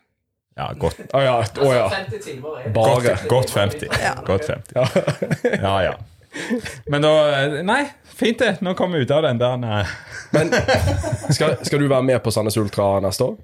Ja, 0.56 0.70
godt, 0.80 1.02
Å 1.12 1.20
ja. 1.22 1.34
Oh, 1.60 1.72
ja. 1.76 1.90
Bare. 2.72 3.02
godt, 3.04 3.26
godt 3.28 3.50
50. 3.52 3.90
Godt 4.26 4.46
50. 4.48 5.60
Ja, 5.62 5.74
ja. 5.84 5.96
Men 6.92 7.02
da 7.04 7.12
eh, 7.42 7.58
Nei, 7.68 7.82
fint 8.16 8.40
det. 8.40 8.58
Nå 8.64 8.74
kommer 8.76 9.00
vi 9.00 9.04
ut 9.08 9.12
av 9.12 9.24
den 9.24 9.38
der 9.40 9.58
Nei. 9.60 9.82
Men 10.36 10.52
skal, 11.32 11.58
skal 11.64 11.80
du 11.84 11.88
være 11.92 12.04
med 12.08 12.24
på 12.24 12.32
Sandnes 12.32 12.58
Ultra 12.60 13.00
neste 13.04 13.24
år? 13.28 13.36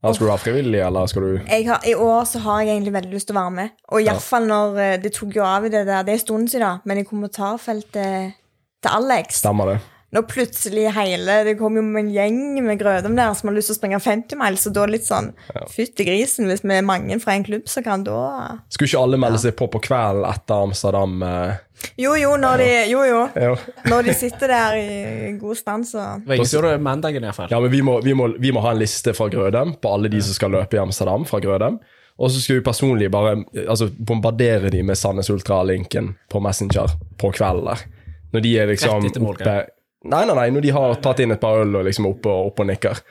Eller 0.00 0.16
skal 0.16 0.26
du 0.26 0.30
være 0.30 0.40
frivillig, 0.40 0.80
eller 0.80 1.06
skal 1.12 1.22
du 1.22 1.32
har, 1.68 1.82
I 1.84 1.94
år 1.94 2.24
så 2.24 2.40
har 2.40 2.62
jeg 2.64 2.72
egentlig 2.78 2.92
veldig 2.94 3.12
lyst 3.12 3.28
til 3.28 3.36
å 3.36 3.40
være 3.42 3.56
med. 3.58 3.72
Og 3.92 4.00
iallfall 4.00 4.46
når 4.48 4.78
eh, 4.80 4.98
det 5.02 5.12
tok 5.12 5.36
jo 5.36 5.44
av 5.44 5.66
i 5.68 5.72
det 5.72 5.82
der 5.84 6.06
Det 6.06 6.14
er 6.14 6.20
en 6.20 6.22
stund 6.22 6.48
siden, 6.48 6.80
men 6.88 7.02
i 7.02 7.04
kommentarfeltet 7.04 8.32
til 8.80 8.94
Alex 8.96 9.42
Stemmer 9.42 9.74
det? 9.74 9.80
Når 10.10 10.24
plutselig 10.26 10.88
hele 10.90 11.36
Det 11.46 11.52
kommer 11.58 11.84
jo 11.84 12.00
en 12.00 12.08
gjeng 12.10 12.38
med 12.66 12.80
Grødem 12.80 13.14
der 13.14 13.34
som 13.38 13.46
har 13.50 13.54
lyst 13.54 13.70
til 13.70 13.76
å 13.76 13.78
springe 13.78 14.00
50 14.02 14.38
miles, 14.40 14.64
så 14.66 14.72
da 14.74 14.86
litt 14.90 15.06
sånn 15.06 15.28
Fytti 15.70 16.06
grisen, 16.08 16.48
hvis 16.50 16.64
vi 16.66 16.74
er 16.74 16.86
mange 16.86 17.18
fra 17.22 17.36
en 17.36 17.46
klubb, 17.46 17.68
så 17.70 17.82
kan 17.86 18.02
da 18.06 18.16
Skulle 18.72 18.90
ikke 18.90 19.04
alle 19.04 19.20
melde 19.22 19.38
seg 19.44 19.54
på 19.60 19.68
på 19.70 19.82
kvelden 19.86 20.26
etter 20.26 20.64
Amsterdam? 20.66 21.14
eh? 21.22 21.60
Jo, 21.96 22.16
jo, 22.18 22.34
når 22.36 22.60
de, 22.60 22.68
jo, 22.90 23.04
jo. 23.08 23.20
Jo. 23.46 23.54
Når 23.88 24.08
de 24.10 24.16
sitter 24.18 24.52
der 24.52 24.76
i 24.80 25.30
god 25.40 25.56
stand, 25.56 25.86
så 25.88 26.08
Ringes 26.28 26.52
jo 26.52 26.60
det 26.66 26.74
mandagen, 26.82 27.24
iallfall. 27.24 27.48
Ja, 27.52 27.60
men 27.62 27.70
vi 27.72 27.80
må, 27.86 28.00
vi, 28.04 28.12
må, 28.18 28.28
vi 28.42 28.52
må 28.52 28.60
ha 28.66 28.74
en 28.74 28.82
liste 28.82 29.14
fra 29.16 29.30
Grødem 29.32 29.76
på 29.80 29.94
alle 29.94 30.10
de 30.12 30.20
som 30.26 30.36
skal 30.36 30.52
løpe 30.58 30.76
i 30.76 30.82
Amsterdam 30.82 31.24
fra 31.28 31.40
Grødem. 31.40 31.78
Og 32.20 32.28
så 32.34 32.42
skal 32.42 32.58
vi 32.58 32.66
personlig 32.66 33.08
bare 33.14 33.38
altså, 33.64 33.88
bombardere 33.96 34.68
de 34.74 34.82
med 34.84 34.98
Sandnes 35.00 35.30
Ultra-linken 35.32 36.12
på 36.28 36.42
Messenger 36.44 36.98
på 37.20 37.30
kvelden 37.32 37.70
der. 37.70 37.86
Når 38.34 38.44
de 38.44 38.50
er 38.60 38.68
liksom 38.74 38.98
Rett 39.00 39.14
etter 39.14 39.24
målgang. 39.24 39.46
oppe 39.48 39.79
Nei, 40.04 40.24
nei, 40.24 40.34
nei, 40.34 40.48
når 40.54 40.64
de 40.64 40.70
har 40.72 40.94
tatt 41.04 41.20
inn 41.20 41.34
et 41.34 41.40
par 41.42 41.60
øl 41.60 41.74
og 41.76 41.84
liksom 41.84 42.06
opp 42.08 42.26
og, 42.30 42.52
opp 42.52 42.62
og 42.62 42.70
nikker. 42.70 43.02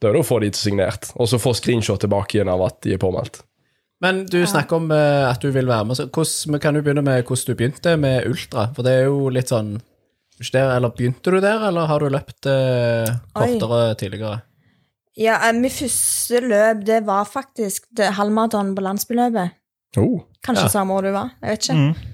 Da 0.00 0.08
er 0.08 0.16
det 0.16 0.22
å 0.22 0.26
få 0.26 0.38
de 0.40 0.48
til 0.54 0.70
signert. 0.70 1.10
Og 1.20 1.28
så 1.28 1.40
få 1.40 1.52
screenshot 1.56 2.00
tilbake 2.00 2.38
igjen 2.38 2.48
av 2.48 2.62
at 2.64 2.78
de 2.86 2.94
er 2.96 3.02
påmeldt. 3.02 3.42
Men 4.00 4.22
du 4.32 4.38
snakker 4.48 4.78
om 4.80 4.88
eh, 4.96 5.26
at 5.28 5.42
du 5.44 5.50
vil 5.52 5.68
være 5.68 5.84
med. 5.90 5.98
Så 5.98 6.06
hvordan, 6.08 6.60
kan 6.62 6.76
du 6.76 6.80
begynne 6.80 7.04
med 7.04 7.20
hvordan 7.28 7.50
du 7.50 7.58
begynte 7.58 7.96
med 8.00 8.28
ultra. 8.30 8.70
For 8.76 8.86
det 8.86 8.94
er 8.96 9.10
jo 9.10 9.28
litt 9.32 9.52
sånn 9.52 9.74
Eller 10.40 10.88
begynte 10.96 11.34
du 11.34 11.36
der, 11.36 11.66
eller 11.68 11.84
har 11.90 12.00
du 12.00 12.08
løpt 12.08 12.48
eh, 12.48 13.10
kortere 13.36 13.90
tidligere? 14.00 14.38
Ja, 15.20 15.34
eh, 15.44 15.52
mitt 15.52 15.74
første 15.76 16.40
løp, 16.40 16.80
det 16.88 17.02
var 17.04 17.28
faktisk 17.28 17.90
det 17.92 18.14
halvmaraton 18.16 18.72
på 18.78 18.86
landsbyløpet. 18.86 19.52
Oh. 20.00 20.22
Kanskje 20.46 20.64
Ja. 20.64 20.72
samme 20.72 20.96
år 20.96 21.02
du 21.02 21.12
var. 21.12 21.34
Jeg 21.42 21.50
vet 21.50 21.68
ikke. 21.68 21.76
Ja. 21.76 22.09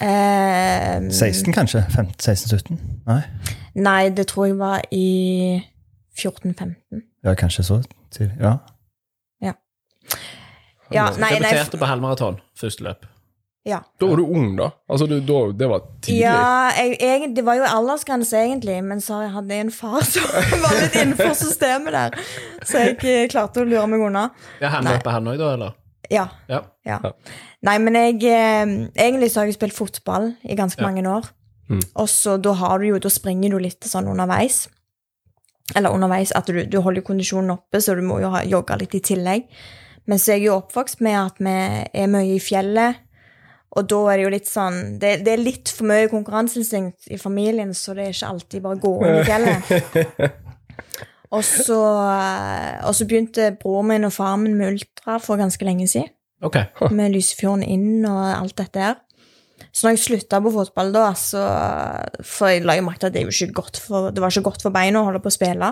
Eh, 0.00 1.10
16, 1.10 1.52
kanskje? 1.56 1.84
15-16-17? 1.94 2.76
Nei? 3.06 3.20
Nei, 3.74 4.08
det 4.16 4.26
tror 4.32 4.46
jeg 4.46 4.58
var 4.58 4.80
i 4.92 5.62
14-15. 6.18 7.02
Ja, 7.24 7.34
kanskje 7.34 7.64
så 7.66 7.82
tidlig. 8.12 8.36
Ja. 8.40 8.56
Ja, 10.90 11.08
nei, 11.18 11.18
nei, 11.18 11.50
Debuterte 11.50 11.78
på 11.80 11.86
halvmaraton, 11.90 12.36
første 12.54 12.84
løp. 12.86 13.06
ja. 13.66 13.80
Da 13.98 14.06
var 14.06 14.20
du 14.20 14.22
ung, 14.22 14.52
da. 14.58 14.68
Altså, 14.88 15.08
du, 15.10 15.16
da 15.18 15.40
det 15.50 15.66
var 15.68 15.80
tidlig. 16.04 16.20
Ja, 16.20 16.68
jeg, 16.76 16.92
jeg, 17.00 17.32
det 17.34 17.42
var 17.44 17.58
jo 17.58 17.64
aldersgrense 17.66 18.38
egentlig, 18.38 18.76
men 18.86 19.02
så 19.02 19.18
hadde 19.32 19.54
jeg 19.58 19.66
en 19.66 19.72
far 19.74 20.04
som 20.12 20.28
var 20.62 20.76
litt 20.78 20.94
innenfor 21.00 21.34
systemet 21.34 21.96
der. 21.96 22.20
Så 22.62 22.84
jeg 22.84 23.00
eh, 23.02 23.24
klarte 23.32 23.64
å 23.64 23.66
lure 23.66 23.82
meg 23.90 24.04
unna. 24.06 24.28
Ja, 24.62 24.70
Han 24.76 24.86
løp 24.86 25.10
han 25.10 25.26
òg, 25.32 25.40
da, 25.42 25.50
eller? 25.58 25.74
Ja. 26.06 26.28
Ja. 26.46 26.62
ja. 26.86 27.00
Nei, 27.66 27.76
men 27.82 27.96
jeg 27.98 28.20
eh, 28.30 28.74
Egentlig 28.94 29.32
så 29.32 29.40
har 29.42 29.48
jeg 29.50 29.56
spilt 29.58 29.74
fotball 29.76 30.32
i 30.46 30.56
ganske 30.58 30.80
Ja. 30.80 30.86
mange 30.88 31.02
år. 31.10 31.28
Mm. 31.68 31.80
Og 31.98 32.08
så 32.08 32.36
da 32.38 32.52
har 32.54 32.78
du 32.78 32.86
jo 32.92 32.98
Da 33.02 33.10
springer 33.10 33.50
du 33.50 33.58
litt 33.58 33.82
sånn 33.84 34.06
underveis. 34.12 34.68
Eller 35.74 35.90
underveis 35.90 36.30
at 36.38 36.46
du, 36.46 36.60
du 36.70 36.78
holder 36.80 37.02
kondisjonen 37.02 37.50
oppe, 37.56 37.80
så 37.82 37.96
du 37.98 38.02
må 38.06 38.20
jo 38.22 38.30
ha 38.30 38.44
jogga 38.46 38.76
litt 38.78 38.94
i 38.94 39.00
tillegg. 39.02 39.48
Men 40.06 40.20
så 40.22 40.30
er 40.30 40.38
jeg 40.38 40.46
jo 40.46 40.60
oppvokst 40.60 41.00
med 41.02 41.16
at 41.18 41.40
vi 41.42 41.56
er 42.02 42.06
mye 42.12 42.36
i 42.36 42.38
fjellet. 42.38 43.00
Og 43.76 43.88
da 43.90 43.98
er 44.12 44.16
det 44.16 44.22
jo 44.24 44.30
litt 44.32 44.46
sånn 44.48 44.76
Det, 45.02 45.24
det 45.26 45.32
er 45.34 45.42
litt 45.42 45.68
for 45.74 45.90
mye 45.90 46.06
konkurranseinstinkt 46.08 47.10
i 47.10 47.18
familien, 47.18 47.74
så 47.74 47.96
det 47.98 48.06
er 48.06 48.14
ikke 48.14 48.30
alltid 48.30 48.62
bare 48.62 48.78
gå 48.80 48.92
inn 49.02 49.18
i 49.18 49.24
fjellet. 49.26 50.42
Og 51.34 51.42
så, 51.42 51.76
eh, 52.06 52.86
og 52.86 52.94
så 52.94 53.04
begynte 53.08 53.48
broren 53.58 53.88
min 53.90 54.06
og 54.06 54.12
faren 54.14 54.44
min 54.44 54.54
med 54.54 54.76
ultra 54.76 55.16
for 55.18 55.36
ganske 55.40 55.66
lenge 55.66 55.88
siden 55.90 56.12
Ok. 56.44 56.56
med 56.92 57.14
Lysefjorden 57.14 57.64
inn 57.64 58.04
og 58.04 58.20
alt 58.28 58.56
dette 58.58 58.82
her. 58.82 58.98
Så 59.72 59.86
når 59.86 59.94
jeg 59.94 60.02
slutta 60.04 60.40
på 60.44 60.52
fotball 60.52 60.90
da, 60.92 61.06
så 61.16 61.40
For 62.24 62.52
jeg 62.52 62.64
la 62.68 62.76
jo 62.76 62.84
merke 62.84 63.04
til 63.04 63.08
at 63.08 63.16
det, 63.16 63.24
ikke 63.24 63.80
for, 63.80 64.10
det 64.12 64.20
var 64.20 64.32
ikke 64.32 64.48
godt 64.50 64.64
for 64.64 64.74
beina 64.74 65.00
å 65.00 65.08
holde 65.08 65.22
på 65.24 65.32
å 65.32 65.36
spille. 65.36 65.70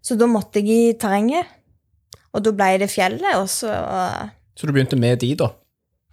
Så 0.00 0.16
da 0.16 0.28
måtte 0.28 0.62
jeg 0.62 0.72
i 0.72 0.98
terrenget. 1.00 1.48
Og 2.32 2.44
da 2.46 2.52
ble 2.54 2.76
det 2.80 2.90
fjellet, 2.92 3.32
og 3.36 3.48
så 3.50 3.72
Så 4.56 4.68
du 4.68 4.72
begynte 4.72 4.98
med 5.00 5.18
de, 5.20 5.34
da? 5.36 5.50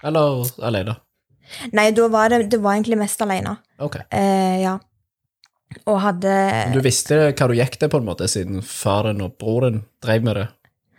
Eller 0.07 0.47
alene? 0.65 0.97
Nei, 1.71 1.89
da 1.95 2.07
var 2.11 2.31
det, 2.31 2.47
det 2.51 2.59
var 2.63 2.75
egentlig 2.75 2.99
mest 2.99 3.21
alene. 3.23 3.55
Ok. 3.79 3.99
Eh, 4.11 4.63
ja. 4.63 4.77
Og 5.87 5.99
hadde 6.01 6.33
Du 6.73 6.79
visste 6.83 7.19
hva 7.29 7.47
du 7.47 7.55
gikk 7.57 7.77
til, 7.79 7.91
på 7.91 8.01
en 8.01 8.07
måte, 8.07 8.27
siden 8.31 8.63
faren 8.65 9.21
og 9.23 9.37
broren 9.39 9.83
drev 10.03 10.25
med 10.27 10.39
det? 10.39 10.47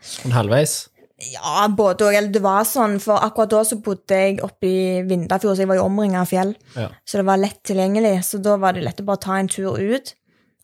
Sånn 0.04 0.36
halvveis? 0.36 0.80
Ja, 1.18 1.66
både 1.66 2.06
og. 2.06 2.14
Eller 2.14 2.30
det 2.30 2.42
var 2.44 2.66
sånn, 2.68 2.98
for 3.02 3.18
akkurat 3.24 3.50
da 3.50 3.62
så 3.66 3.80
bodde 3.82 4.18
jeg 4.20 4.38
oppe 4.44 4.68
i 4.68 4.80
Vindafjord, 5.08 5.56
så 5.58 5.64
jeg 5.64 5.70
var 5.70 5.80
jo 5.80 5.88
omringa 5.88 6.22
av 6.22 6.30
fjell. 6.30 6.54
Ja. 6.78 6.88
Så 7.02 7.18
det 7.18 7.26
var 7.26 7.40
lett 7.42 7.58
tilgjengelig. 7.66 8.14
Så 8.28 8.38
da 8.42 8.54
var 8.60 8.76
det 8.76 8.84
lett 8.86 9.02
å 9.02 9.06
bare 9.08 9.22
ta 9.24 9.38
en 9.38 9.50
tur 9.50 9.74
ut. 9.78 10.14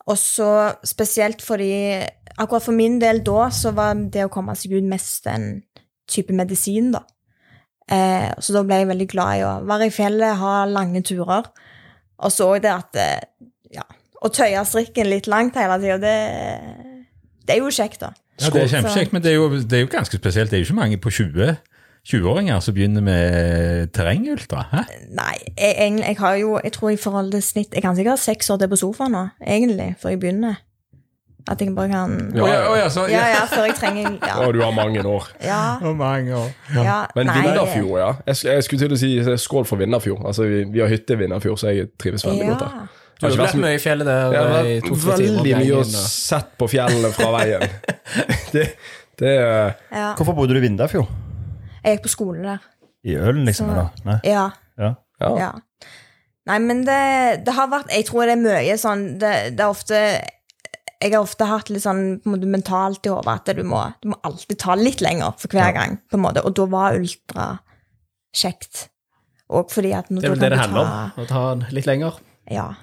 Og 0.05 0.19
så 0.21 0.51
spesielt 0.85 1.41
fordi 1.41 2.05
Akkurat 2.35 2.65
for 2.65 2.75
min 2.75 2.97
del 2.99 3.21
da 3.23 3.45
så 3.55 3.71
var 3.71 3.93
det 4.11 4.25
å 4.25 4.31
komme 4.33 4.51
seg 4.59 4.73
ut 4.75 4.87
mest 4.91 5.23
en 5.31 5.61
type 6.11 6.33
medisin, 6.35 6.89
da. 6.91 7.05
Eh, 7.87 8.27
så 8.43 8.57
da 8.57 8.63
ble 8.67 8.81
jeg 8.81 8.89
veldig 8.89 9.07
glad 9.07 9.37
i 9.37 9.45
å 9.47 9.51
være 9.69 9.87
i 9.87 9.93
fjellet, 9.93 10.35
ha 10.41 10.65
lange 10.67 10.99
turer. 11.07 11.47
Og 12.19 12.33
så 12.35 12.49
det 12.59 12.73
at 12.73 12.99
eh, 12.99 13.21
Ja. 13.71 13.85
Å 14.25 14.29
tøye 14.33 14.61
strikken 14.65 15.07
litt 15.11 15.27
langt 15.31 15.55
hele 15.59 15.77
tida, 15.79 15.95
det, 16.01 16.15
det 17.47 17.55
er 17.55 17.61
jo 17.63 17.69
kjekt, 17.73 18.01
da. 18.01 18.11
Ja, 18.41 18.49
det 18.51 18.65
er 18.65 18.67
kjempekjekt, 18.67 19.13
men 19.13 19.23
det 19.23 19.31
er, 19.31 19.35
jo, 19.35 19.47
det 19.61 19.77
er 19.77 19.85
jo 19.85 19.87
ganske 19.91 20.17
spesielt. 20.17 20.51
Det 20.51 20.57
er 20.57 20.63
jo 20.65 20.67
ikke 20.69 20.81
mange 20.81 20.97
på 20.99 21.09
20 21.09 21.55
20-åringer 22.05 22.59
som 22.61 22.75
begynner 22.75 23.01
med 23.01 23.87
terrengultra. 23.95 24.67
Hæ? 24.71 24.83
Nei, 25.17 25.37
jeg, 25.57 25.75
jeg, 25.79 25.99
jeg 26.07 26.17
har 26.19 26.35
jo 26.37 26.59
Jeg 26.63 26.73
tror 26.75 26.89
i 26.93 26.99
forhold 27.01 27.31
til 27.33 27.41
snitt 27.41 27.73
Jeg 27.73 27.81
kan 27.81 27.95
sikkert 27.97 28.19
ha 28.19 28.21
seks 28.21 28.49
år 28.53 28.59
til 28.61 28.69
på 28.69 28.77
sofaen 28.77 29.15
nå, 29.15 29.23
egentlig, 29.41 29.95
før 30.01 30.13
jeg 30.13 30.19
begynner. 30.21 30.59
At 31.49 31.61
jeg 31.61 31.75
bare 31.77 31.89
kan 31.89 32.13
Ja, 32.35 32.45
ja, 32.47 32.75
ja, 32.75 32.89
så, 32.89 33.07
Ja, 33.09 33.23
ja, 33.33 33.45
før 33.49 33.65
jeg 33.69 33.75
trenger 33.79 34.17
Ja. 34.21 34.37
Og 34.45 34.53
du 34.53 34.61
har 34.61 34.71
mange 34.71 35.05
år. 35.05 35.27
ja, 35.43 35.77
Og 35.81 35.95
mange 35.95 36.35
år? 36.35 36.51
ja 36.75 37.05
Men 37.15 37.25
nei, 37.25 37.41
Vindafjord, 37.47 37.99
ja. 37.99 38.11
Jeg, 38.27 38.35
jeg 38.53 38.63
skulle 38.63 38.85
til 38.85 38.93
å 38.93 38.97
si 38.97 39.37
skål 39.45 39.65
for 39.65 39.81
Vindafjord. 39.81 40.25
Altså, 40.25 40.43
vi, 40.49 40.63
vi 40.73 40.79
har 40.79 40.89
hytte 40.89 41.13
i 41.13 41.17
Vindafjord, 41.23 41.57
så 41.57 41.73
jeg 41.73 41.89
trives 42.01 42.25
veldig 42.25 42.47
godt 42.47 42.59
der. 42.59 42.94
Ja. 43.21 43.29
Du 43.29 43.35
har 43.37 43.45
vært 43.47 43.59
mye 43.63 43.75
i 43.77 43.79
fjellet 43.79 44.05
der 44.09 44.33
Jeg 44.35 44.47
har 44.51 44.65
i 44.67 44.75
om 44.91 44.99
veldig 44.99 45.27
mye 45.31 45.39
og 45.39 45.45
gangen, 45.47 45.77
og- 45.79 46.09
sett 46.11 46.49
på 46.59 46.67
fjellet 46.69 47.13
fra 47.15 47.29
veien. 47.37 47.61
det, 48.53 48.65
det 49.21 49.31
er 49.39 49.75
ja. 49.95 50.09
Hvorfor 50.19 50.35
bodde 50.35 50.53
du 50.53 50.59
i 50.59 50.65
Vindafjord? 50.65 51.07
Jeg 51.85 51.95
gikk 51.97 52.03
på 52.07 52.11
skole 52.11 52.43
der. 52.43 52.65
I 53.05 53.15
Ølen, 53.15 53.45
liksom? 53.47 53.69
Så- 53.69 53.73
eller? 53.73 53.89
Nei? 54.09 54.17
Ja. 54.27 54.49
Ja. 54.81 54.93
Ja. 55.21 55.29
ja. 55.39 55.51
Nei, 56.45 56.57
men 56.59 56.81
det, 56.85 56.99
det 57.47 57.53
har 57.55 57.69
vært 57.71 57.87
Jeg 57.95 58.05
tror 58.09 58.27
det 58.27 58.33
er 58.35 58.41
mye 58.43 58.75
sånn 58.77 59.05
Det, 59.17 59.29
det 59.55 59.63
er 59.63 59.71
ofte 59.71 59.95
Jeg 61.01 61.13
har 61.13 61.21
ofte 61.23 61.47
hatt 61.49 61.71
litt 61.71 61.81
sånn 61.85 62.19
på 62.21 62.27
en 62.29 62.33
måte 62.35 62.49
mentalt 62.51 63.07
i 63.07 63.13
hodet 63.13 63.31
at 63.39 63.55
du 63.57 63.63
må, 63.65 63.79
du 64.03 64.09
må 64.11 64.19
alltid 64.27 64.59
ta 64.61 64.75
litt 64.75 64.99
lenger 65.01 65.33
for 65.39 65.47
hver 65.55 65.71
gang. 65.73 65.95
på 66.11 66.19
en 66.19 66.25
måte, 66.27 66.43
Og 66.45 66.53
da 66.59 66.65
var 66.69 66.99
ultra 66.99 67.47
kjekt. 68.35 68.89
Og 69.49 69.71
fordi 69.71 69.93
at 69.95 70.09
Det 70.09 70.23
er 70.25 70.33
vel 70.33 70.39
det 70.43 70.51
det 70.51 70.59
handler 70.59 70.81
om. 70.83 71.23
Å 71.23 71.27
ta 71.29 71.43
litt 71.71 71.85
lenger. 71.87 72.19
Ja. 72.51 72.73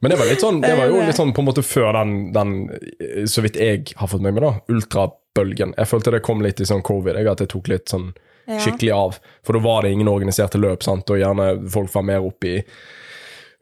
Men 0.00 0.12
det 0.12 0.18
var, 0.18 0.28
litt 0.30 0.42
sånn, 0.42 0.60
det 0.62 0.74
var 0.78 0.90
jo 0.90 1.00
litt 1.02 1.18
sånn 1.18 1.34
på 1.34 1.42
en 1.42 1.48
måte 1.48 1.64
før 1.66 1.90
den, 1.98 2.14
den 2.32 2.54
eh, 2.70 3.24
så 3.28 3.42
vidt 3.44 3.58
jeg 3.58 3.82
har 3.98 4.10
fått 4.10 4.22
med 4.24 4.36
meg, 4.36 4.44
da, 4.44 4.52
ultrabølgen. 4.72 5.74
Jeg 5.76 5.90
følte 5.90 6.14
det 6.14 6.22
kom 6.26 6.44
litt 6.44 6.62
i 6.62 6.68
sånn 6.68 6.84
covid, 6.86 7.18
jeg, 7.18 7.28
at 7.30 7.42
det 7.42 7.50
tok 7.52 7.70
litt 7.72 7.90
sånn 7.90 8.12
skikkelig 8.48 8.92
av. 8.94 9.18
For 9.44 9.56
da 9.56 9.60
var 9.64 9.84
det 9.84 9.92
ingen 9.92 10.08
organiserte 10.08 10.60
løp, 10.60 10.86
sant, 10.86 11.10
og 11.12 11.20
gjerne 11.20 11.50
folk 11.68 11.92
var 11.92 12.06
mer 12.08 12.24
oppe 12.24 12.48
i 12.48 12.62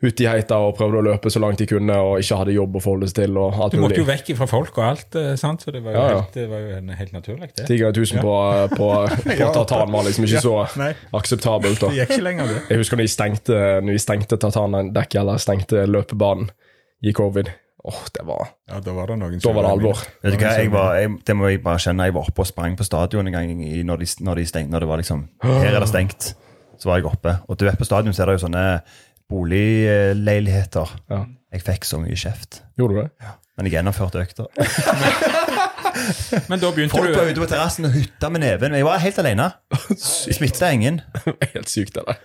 ute 0.03 0.21
i 0.23 0.27
heita 0.29 0.59
og 0.61 0.75
prøvde 0.77 0.99
å 1.01 1.05
løpe 1.07 1.31
så 1.33 1.41
langt 1.41 1.57
de 1.59 1.65
kunne, 1.71 1.95
og 2.05 2.19
ikke 2.21 2.37
hadde 2.37 2.53
jobb 2.53 2.75
å 2.77 2.81
forholde 2.85 3.07
seg 3.09 3.17
til, 3.23 3.39
og 3.41 3.55
alt 3.65 3.73
Du 3.73 3.79
måtte 3.81 3.97
jo 3.97 4.05
mulig. 4.05 4.19
vekk 4.19 4.37
fra 4.37 4.47
folk 4.51 4.77
og 4.77 4.85
alt, 4.85 5.17
eh, 5.17 5.35
sant? 5.41 5.63
så 5.65 5.73
det 5.73 5.81
var 5.83 5.93
jo, 5.95 5.99
Ja, 5.99 6.09
ja. 6.11 6.19
Helt, 6.21 6.35
det 6.35 6.49
var 6.51 6.59
jo 6.61 6.77
en- 6.77 6.89
helt 6.99 7.13
naturlig, 7.17 7.49
det. 7.57 7.67
Ti 7.67 7.79
ganger 7.81 7.93
tusen 7.97 8.21
på, 8.21 8.35
på, 8.77 8.89
på 9.41 9.53
tartan 9.57 9.91
var 9.93 10.05
liksom 10.05 10.25
ikke 10.29 10.43
så 10.45 10.57
Nei, 10.77 10.91
akseptabelt. 11.17 11.81
da. 11.81 11.89
det 11.89 11.97
gikk 12.03 12.11
ikke 12.19 12.27
lenger, 12.29 12.47
det. 12.53 12.63
Jeg 12.69 12.79
husker 12.85 12.97
når 13.01 13.09
de 13.09 13.15
stengte, 13.17 13.61
når 13.87 13.93
de 13.93 14.03
stengte 14.05 14.37
tartandekket, 14.45 15.21
eller 15.23 15.39
stengte 15.39 15.87
løpebanen 15.89 16.51
i 17.03 17.13
covid. 17.17 17.49
Åh, 17.87 18.03
det 18.13 18.25
var 18.27 18.49
Ja, 18.69 18.81
Da 18.81 18.93
var 18.93 19.07
det 19.07 19.17
noen 19.21 19.39
Da 19.41 19.53
var 19.53 19.63
det 19.63 19.71
alvor. 19.71 20.01
Vet 20.23 20.33
du 20.35 20.45
hva, 20.45 20.53
jeg 20.59 20.71
var, 20.73 20.95
jeg, 20.99 21.11
Det 21.25 21.37
må 21.39 21.49
jeg 21.49 21.63
bare 21.63 21.79
kjenne. 21.79 22.03
Jeg 22.09 22.15
var 22.15 22.23
oppe 22.27 22.41
og 22.43 22.47
sprang 22.49 22.75
på 22.77 22.83
stadion 22.85 23.29
en 23.29 23.33
gang 23.33 23.63
i, 23.63 23.83
når, 23.87 23.97
de, 24.03 24.07
når, 24.27 24.35
de 24.41 24.45
stengte, 24.51 24.71
når 24.75 24.81
det 24.81 24.89
var 24.89 24.99
liksom 24.99 25.29
Her 25.43 25.71
er 25.77 25.79
det 25.81 25.89
stengt. 25.89 26.35
Så 26.83 26.91
var 26.91 26.99
jeg 26.99 27.07
oppe. 27.07 27.39
Og 27.49 27.57
du 27.57 27.65
vet, 27.65 27.79
på 27.79 27.87
stadion 27.87 28.13
så 28.13 28.25
er 28.25 28.27
det 28.27 28.41
jo 28.41 28.47
sånne 28.49 28.65
boligleiligheter. 29.31 30.89
Ja. 31.11 31.25
Jeg 31.53 31.63
fikk 31.67 31.85
så 31.89 31.99
mye 32.03 32.17
kjeft. 32.19 32.63
Gjorde 32.79 32.95
du 32.95 33.01
det? 33.03 33.11
Men 33.57 33.67
jeg 33.69 33.73
gjennomførte 33.79 34.21
økta. 34.21 34.45
Men 36.51 36.61
da 36.61 36.69
begynte 36.75 36.93
Folk 36.93 37.09
du 37.09 37.17
var 37.17 37.31
ute 37.31 37.41
på 37.41 37.49
terrassen 37.49 37.87
og 37.89 37.95
hytta 37.97 38.29
med 38.33 38.41
neven. 38.45 38.75
Jeg 38.77 38.85
var 38.87 39.01
helt 39.01 39.19
alene. 39.23 39.47
Smitta 40.37 40.69
ingen. 40.75 40.97
Helt 41.55 41.71
sykt, 41.73 41.95
det 41.97 42.03
der. 42.07 42.17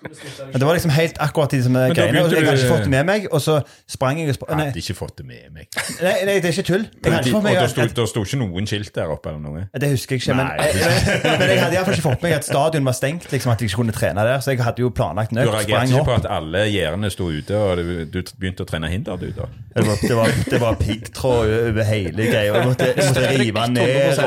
Men 0.00 0.56
det 0.60 0.66
var 0.66 0.76
liksom 0.78 0.92
helt 0.94 1.18
akkurat 1.20 1.50
de 1.52 1.60
som 1.62 1.74
da 1.76 1.88
greiene. 1.92 2.22
Og 2.24 2.32
jeg 2.32 2.46
hadde 2.46 2.56
ikke 2.56 2.72
fått 2.72 2.86
det 2.86 2.92
med 2.94 3.04
meg, 3.08 3.26
og 3.28 3.42
så 3.44 3.58
sprang 3.90 4.20
jeg 4.20 4.32
og 4.32 4.38
sprang. 4.38 4.56
Nei, 4.56 4.66
hadde 4.70 4.80
ikke 4.80 4.96
fått 4.96 5.18
det 5.20 5.26
med 5.28 5.50
meg. 5.52 5.68
nei, 6.00 6.14
nei, 6.28 6.36
det 6.40 6.48
er 6.48 6.56
ikke 6.56 6.66
tull. 6.70 6.86
Jeg 6.88 7.12
hadde 7.12 7.28
ikke 7.28 7.36
Og 7.36 7.42
fått 7.42 7.46
med 7.46 7.58
meg 7.60 8.08
sto, 8.10 8.24
ikke 8.24 8.40
noen 8.40 8.70
skilt 8.70 8.94
der 8.96 9.12
oppe 9.12 9.32
eller 9.32 9.42
noe. 9.44 9.66
Det 9.76 9.90
husker 9.92 10.16
jeg 10.16 10.24
ikke, 10.24 10.36
men, 10.38 10.52
jeg, 10.56 10.74
men, 11.24 11.36
men 11.42 11.52
jeg 11.52 11.60
hadde 11.64 11.76
iallfall 11.76 11.98
ikke 11.98 12.06
fått 12.06 12.24
med 12.24 12.28
meg 12.30 12.36
at 12.38 12.48
stadion 12.48 12.88
var 12.88 12.96
stengt. 12.96 13.28
Liksom 13.30 13.52
At 13.52 13.60
jeg 13.60 13.70
ikke 13.70 13.80
kunne 13.82 13.94
trene 13.94 14.24
der 14.26 14.40
Så 14.44 14.54
jeg 14.54 14.62
hadde 14.64 14.82
jo 14.82 14.90
planlagt 14.94 15.34
en 15.34 15.42
Du 15.42 15.50
reagerte 15.52 15.92
ikke 15.92 16.06
på 16.08 16.16
at 16.16 16.28
alle 16.32 16.64
gjerdene 16.70 17.10
sto 17.12 17.28
ute, 17.30 17.60
og 17.60 17.82
du, 17.84 17.92
du 18.08 18.32
begynte 18.40 18.64
å 18.64 18.70
trene 18.70 18.88
hinder, 18.90 19.20
du, 19.20 19.28
da? 19.36 19.50
Det 19.70 19.84
var, 19.86 20.00
det 20.02 20.16
var, 20.18 20.32
det 20.50 20.60
var 20.64 20.78
piggtråd 20.80 21.52
over 21.60 21.86
hele 21.86 22.26
greia. 22.26 22.56
Jeg 22.56 22.66
måtte, 22.66 22.88
jeg 22.90 23.06
måtte 23.06 23.28
rive 23.38 23.66
ned. 23.70 24.22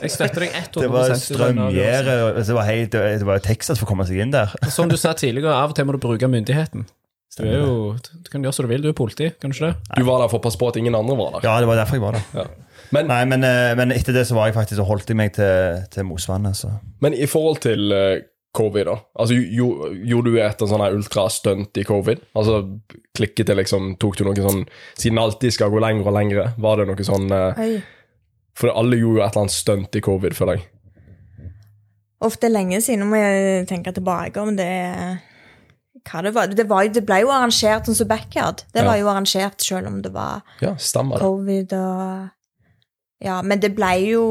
Jeg 0.00 0.14
støtter 0.14 0.46
deg 0.46 0.54
100 0.56 0.80
det 0.80 0.90
var 0.94 1.14
strømgjerde. 1.20 2.16
Det 2.38 2.56
var 2.56 2.68
helt 2.70 2.96
Det 2.96 3.26
var 3.28 3.42
Texas 3.44 3.80
for 3.80 3.88
å 3.88 3.90
komme 3.92 4.06
seg 4.08 4.22
inn 4.24 4.32
der. 4.34 4.54
Som 4.72 4.88
du 4.90 4.96
sa 5.00 5.14
tidligere, 5.16 5.56
av 5.56 5.72
og 5.72 5.78
til 5.78 5.88
må 5.88 5.96
du 5.96 6.02
bruke 6.02 6.28
myndigheten. 6.30 6.86
Du, 7.38 7.44
er 7.46 7.60
jo, 7.60 7.92
du 7.94 8.26
kan 8.32 8.42
gjøre 8.42 8.56
som 8.56 8.66
du 8.66 8.72
vil, 8.72 8.82
du 8.82 8.90
er 8.90 8.96
politi, 8.98 9.28
kan 9.40 9.52
du 9.52 9.56
ikke 9.56 9.70
det? 9.70 10.00
Du 10.00 10.06
var 10.08 10.18
der 10.20 10.30
for 10.32 10.40
å 10.40 10.44
passe 10.44 10.58
på 10.58 10.66
at 10.72 10.80
ingen 10.80 10.96
andre 10.98 11.14
var 11.16 11.36
der. 11.36 11.46
Ja, 11.46 11.60
det 11.62 11.68
var 11.70 11.78
derfor 11.78 11.96
jeg 11.96 12.02
var 12.02 12.18
der. 12.18 12.26
Ja. 12.34 12.48
Men, 12.90 13.06
Nei, 13.06 13.20
men, 13.30 13.46
eh, 13.46 13.70
men 13.78 13.94
etter 13.94 14.16
det 14.16 14.24
så 14.26 14.34
var 14.34 14.48
jeg 14.48 14.56
faktisk 14.56 14.82
og 14.82 14.88
holdt 14.88 15.12
jeg 15.12 15.18
meg 15.20 15.30
til, 15.36 15.78
til 15.94 16.08
Mosvannet. 16.08 16.58
Så. 16.58 16.72
men 17.04 17.14
i 17.14 17.28
forhold 17.30 17.60
til 17.62 17.94
eh, 17.94 18.24
covid, 18.56 18.88
da. 18.88 18.96
Altså, 19.22 19.36
jo, 19.38 19.68
Gjorde 20.10 20.32
du 20.32 20.40
et 20.42 20.64
sånn 20.72 20.82
ultrastunt 20.88 21.78
i 21.78 21.86
covid? 21.86 22.24
Altså, 22.34 22.64
klikket 23.14 23.52
det 23.52 23.60
liksom 23.60 23.94
Tok 24.02 24.18
du 24.18 24.24
noe 24.26 24.34
sånn 24.42 24.64
Siden 24.98 25.20
alltid 25.22 25.54
skal 25.54 25.70
gå 25.70 25.78
lenger 25.82 26.10
og 26.10 26.16
lengre, 26.16 26.48
var 26.58 26.80
det 26.82 26.88
noe 26.90 27.06
sånn 27.06 27.30
eh, 27.36 27.62
Oi. 27.62 27.70
For 28.58 28.74
alle 28.74 28.98
gjorde 28.98 29.20
jo 29.20 29.24
et 29.24 29.30
eller 29.30 29.44
annet 29.44 29.54
stunt 29.54 29.96
i 29.96 30.02
covid, 30.04 30.34
føler 30.36 30.58
jeg. 30.58 30.66
Ofte 32.20 32.50
lenge 32.52 32.80
siden, 32.84 33.00
nå 33.00 33.06
må 33.14 33.16
jeg 33.20 33.66
tenke 33.70 33.92
tilbake 33.96 34.40
om 34.42 34.56
det 34.56 34.68
hva 36.04 36.20
det 36.24 36.32
var. 36.34 36.46
Det, 36.52 36.64
var, 36.68 36.88
det 36.88 37.02
ble 37.08 37.20
jo 37.22 37.30
arrangert 37.32 37.86
sånn 37.88 37.96
som 37.96 38.08
backyard. 38.08 38.62
Det 38.72 38.84
var 38.84 38.96
Ja. 38.96 39.00
jo 39.02 39.08
arrangert 39.12 39.60
selv 39.64 39.88
om 39.88 40.02
det 40.02 40.12
var 40.12 40.42
Ja, 40.60 40.74
stemmer 40.76 41.16
det. 41.18 41.24
covid 41.24 41.72
og 41.72 42.28
Ja, 43.20 43.42
men 43.42 43.60
det 43.60 43.74
ble 43.76 43.90
jo 44.08 44.22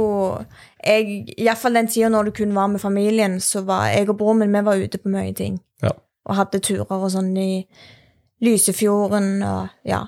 jeg, 0.83 1.35
Iallfall 1.37 1.73
den 1.77 1.87
tida 1.87 2.09
når 2.09 2.25
du 2.25 2.31
kun 2.31 2.53
var 2.55 2.67
med 2.67 2.81
familien, 2.81 3.35
så 3.39 3.61
var 3.65 3.87
jeg 3.93 4.09
og 4.09 4.17
broren 4.17 4.39
min 4.39 4.51
vi 4.51 4.61
var 4.65 4.77
ute 4.81 4.97
på 4.97 5.09
mye 5.13 5.33
ting. 5.35 5.59
Ja. 5.83 5.91
Og 6.25 6.35
hadde 6.35 6.59
turer 6.59 6.89
og 6.91 7.11
sånn 7.11 7.35
i 7.37 7.67
Lysefjorden 8.41 9.43
og 9.43 9.69
ja. 9.87 10.05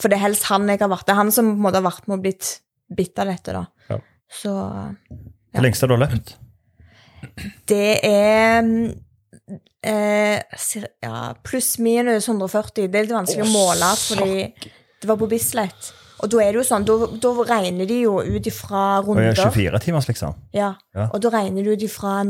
For 0.00 0.08
det 0.10 0.18
er 0.18 0.26
helst 0.28 0.44
han 0.50 0.68
jeg 0.68 0.78
har 0.80 0.90
vært. 0.92 1.06
Det 1.06 1.14
er 1.14 1.20
han 1.22 1.32
som 1.34 1.46
på 1.52 1.56
en 1.56 1.64
måte 1.64 1.80
har 1.80 1.86
vært 1.90 2.06
med 2.08 2.18
og 2.18 2.22
blitt 2.26 2.60
bitt 2.94 3.18
av 3.18 3.26
dette, 3.26 3.52
da. 3.52 3.64
Ja. 3.90 3.98
Så 4.30 4.52
Hvor 5.54 5.62
lengst 5.64 5.80
har 5.82 5.88
du 5.90 5.96
løpt? 5.96 6.36
Det 7.70 7.98
er 8.06 8.62
mm, 8.64 8.90
eh, 9.86 10.58
ja, 11.04 11.22
pluss 11.44 11.76
minus 11.82 12.28
140. 12.28 12.88
Det 12.88 13.00
er 13.00 13.08
litt 13.08 13.16
vanskelig 13.16 13.46
å 13.46 13.52
måle, 13.52 13.94
fordi 14.02 14.44
det 14.98 15.10
var 15.10 15.18
på 15.20 15.30
Bislett. 15.30 15.92
Og 16.18 16.30
da 16.32 16.40
er 16.42 16.50
det 16.50 16.58
jo 16.58 16.66
sånn, 16.66 16.86
da, 16.86 17.32
regner 17.46 17.86
de 17.86 18.00
jo 18.02 18.16
ut 18.18 18.46
ifra 18.50 18.98
Og 19.04 19.12
er 19.14 19.28
runder. 19.30 19.52
24 19.54 19.82
timers, 19.84 20.08
liksom. 20.10 20.34
Ja. 20.56 20.72
Ja. 20.96 21.06
Og 21.12 21.20
da 21.22 21.30
regner 21.36 21.62
du 21.62 21.76
ut 21.76 21.84
ifra 21.86 22.24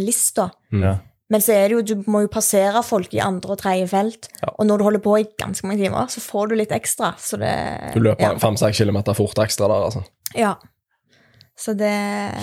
lista. 0.00 0.48
Ja. 0.72 0.96
Men 1.32 1.42
så 1.44 1.54
er 1.56 1.68
det 1.68 1.76
jo, 1.76 1.82
du 1.84 2.10
må 2.10 2.22
jo 2.24 2.30
passere 2.32 2.80
folk 2.84 3.12
i 3.16 3.20
andre 3.24 3.54
og 3.56 3.60
tredje 3.60 3.88
felt. 3.90 4.28
Ja. 4.40 4.52
Og 4.54 4.68
når 4.68 4.80
du 4.80 4.86
holder 4.88 5.02
på 5.04 5.16
i 5.20 5.26
ganske 5.40 5.66
mange 5.66 5.82
timer, 5.82 6.08
så 6.12 6.22
får 6.24 6.52
du 6.52 6.56
litt 6.60 6.72
ekstra. 6.76 7.14
Så 7.20 7.40
det 7.40 7.52
Du 7.96 8.00
løper 8.04 8.30
ja. 8.30 8.34
fem-seks 8.40 8.80
kilometer 8.80 9.16
fort 9.16 9.40
ekstra 9.44 9.68
der, 9.72 9.88
altså. 9.90 10.04
ja. 10.36 10.54
Så 11.54 11.74
det 11.78 11.94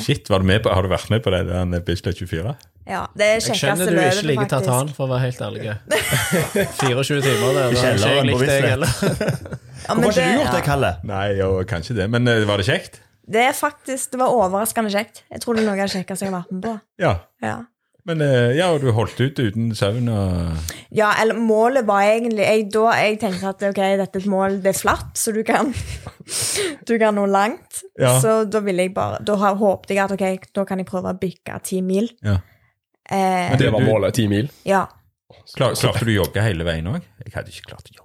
Shit, 0.05 0.29
var 0.31 0.39
du 0.39 0.47
med 0.47 0.61
på, 0.63 0.71
Har 0.71 0.85
du 0.85 0.91
vært 0.91 1.09
med 1.11 1.19
på 1.23 1.33
det 1.33 1.41
der 1.49 1.81
Bislett 1.83 2.15
24? 2.17 2.53
Ja, 2.87 3.01
det 3.13 3.25
er 3.25 3.33
Jeg 3.35 3.43
kjekkeste 3.43 3.59
skjønner 3.59 3.89
du 3.91 3.95
løpet, 3.97 4.17
ikke 4.17 4.27
liker 4.29 4.47
faktisk. 4.47 4.69
tartan, 4.69 4.93
for 4.95 5.05
å 5.05 5.09
være 5.11 5.23
helt 5.27 5.41
ærlig. 5.45 5.75
24 6.81 7.19
timer 7.25 7.51
det 7.53 7.65
har 7.65 7.75
ikke 7.75 8.13
jeg 8.15 8.25
likt 8.29 8.47
deg 8.49 8.69
heller. 8.71 8.95
Ja, 9.81 9.95
Hvorfor 9.97 10.13
har 10.13 10.13
ikke 10.13 10.25
du 10.25 10.37
gjort 10.37 10.45
ja. 10.45 10.53
det, 10.53 10.65
Kalle? 10.65 10.89
Nei, 11.09 11.23
jo, 11.39 11.47
kanskje 11.67 11.95
det. 11.97 12.05
Men 12.13 12.29
uh, 12.29 12.35
var 12.45 12.61
det 12.61 12.67
kjekt? 12.67 12.99
Det 13.33 13.41
er 13.47 13.55
faktisk, 13.57 14.11
det 14.13 14.19
var 14.21 14.33
overraskende 14.33 14.91
kjekt. 14.93 15.23
Jeg 15.31 15.41
tror 15.41 15.57
det 15.57 15.63
er 15.63 15.69
noe 15.69 15.77
av 15.77 15.89
det 15.89 15.95
kjekkeste 15.95 16.27
jeg 16.27 16.33
har 16.33 16.43
vært 16.43 16.51
med 16.53 16.65
på. 16.67 16.73
Ja. 17.01 17.13
Ja. 17.41 17.55
Men 18.09 18.21
eh, 18.25 18.55
ja, 18.57 18.71
og 18.73 18.81
du 18.81 18.87
holdt 18.97 19.19
ut 19.21 19.37
uten 19.39 19.75
søvn 19.77 20.07
og 20.09 20.71
Ja, 20.97 21.11
eller 21.21 21.37
målet 21.37 21.85
var 21.85 22.01
egentlig 22.01 22.41
jeg, 22.47 22.63
Da 22.73 22.91
jeg 22.97 23.19
tenkte 23.21 23.51
at 23.51 23.61
ok, 23.67 23.81
dette 24.01 24.17
er 24.17 24.23
et 24.23 24.29
mål, 24.31 24.55
det 24.63 24.71
er 24.73 24.79
flatt, 24.79 25.11
så 25.21 25.33
du 25.35 25.43
kan 25.45 25.69
Du 26.89 26.95
kan 26.97 27.13
nå 27.15 27.27
langt. 27.29 27.83
Ja. 27.99 28.15
Så 28.23 28.43
da 28.49 28.59
ville 28.65 28.87
jeg 28.87 28.93
bare 28.95 29.19
Da 29.27 29.35
har- 29.37 29.55
håpte 29.59 29.93
jeg 29.93 30.01
at 30.05 30.11
ok, 30.17 30.49
da 30.55 30.65
kan 30.65 30.81
jeg 30.81 30.87
prøve 30.89 31.13
å 31.13 31.19
bygge 31.21 31.59
ti 31.63 31.81
mil. 31.85 32.09
Ja. 32.25 32.39
Eh, 33.11 33.53
Det 33.57 33.69
var 33.71 33.81
målet. 33.85 34.13
Ti 34.17 34.27
mil. 34.27 34.49
ja. 34.65 34.85
Klar, 35.55 35.73
Klarte 35.79 36.03
du 36.05 36.11
å 36.11 36.23
jogge 36.25 36.41
hele 36.43 36.65
veien 36.67 36.87
òg? 36.91 37.01
Jeg 37.23 37.31
hadde 37.33 37.49
ikke 37.53 37.69
klart 37.69 37.85
å 37.87 37.93
jogge. 37.95 38.00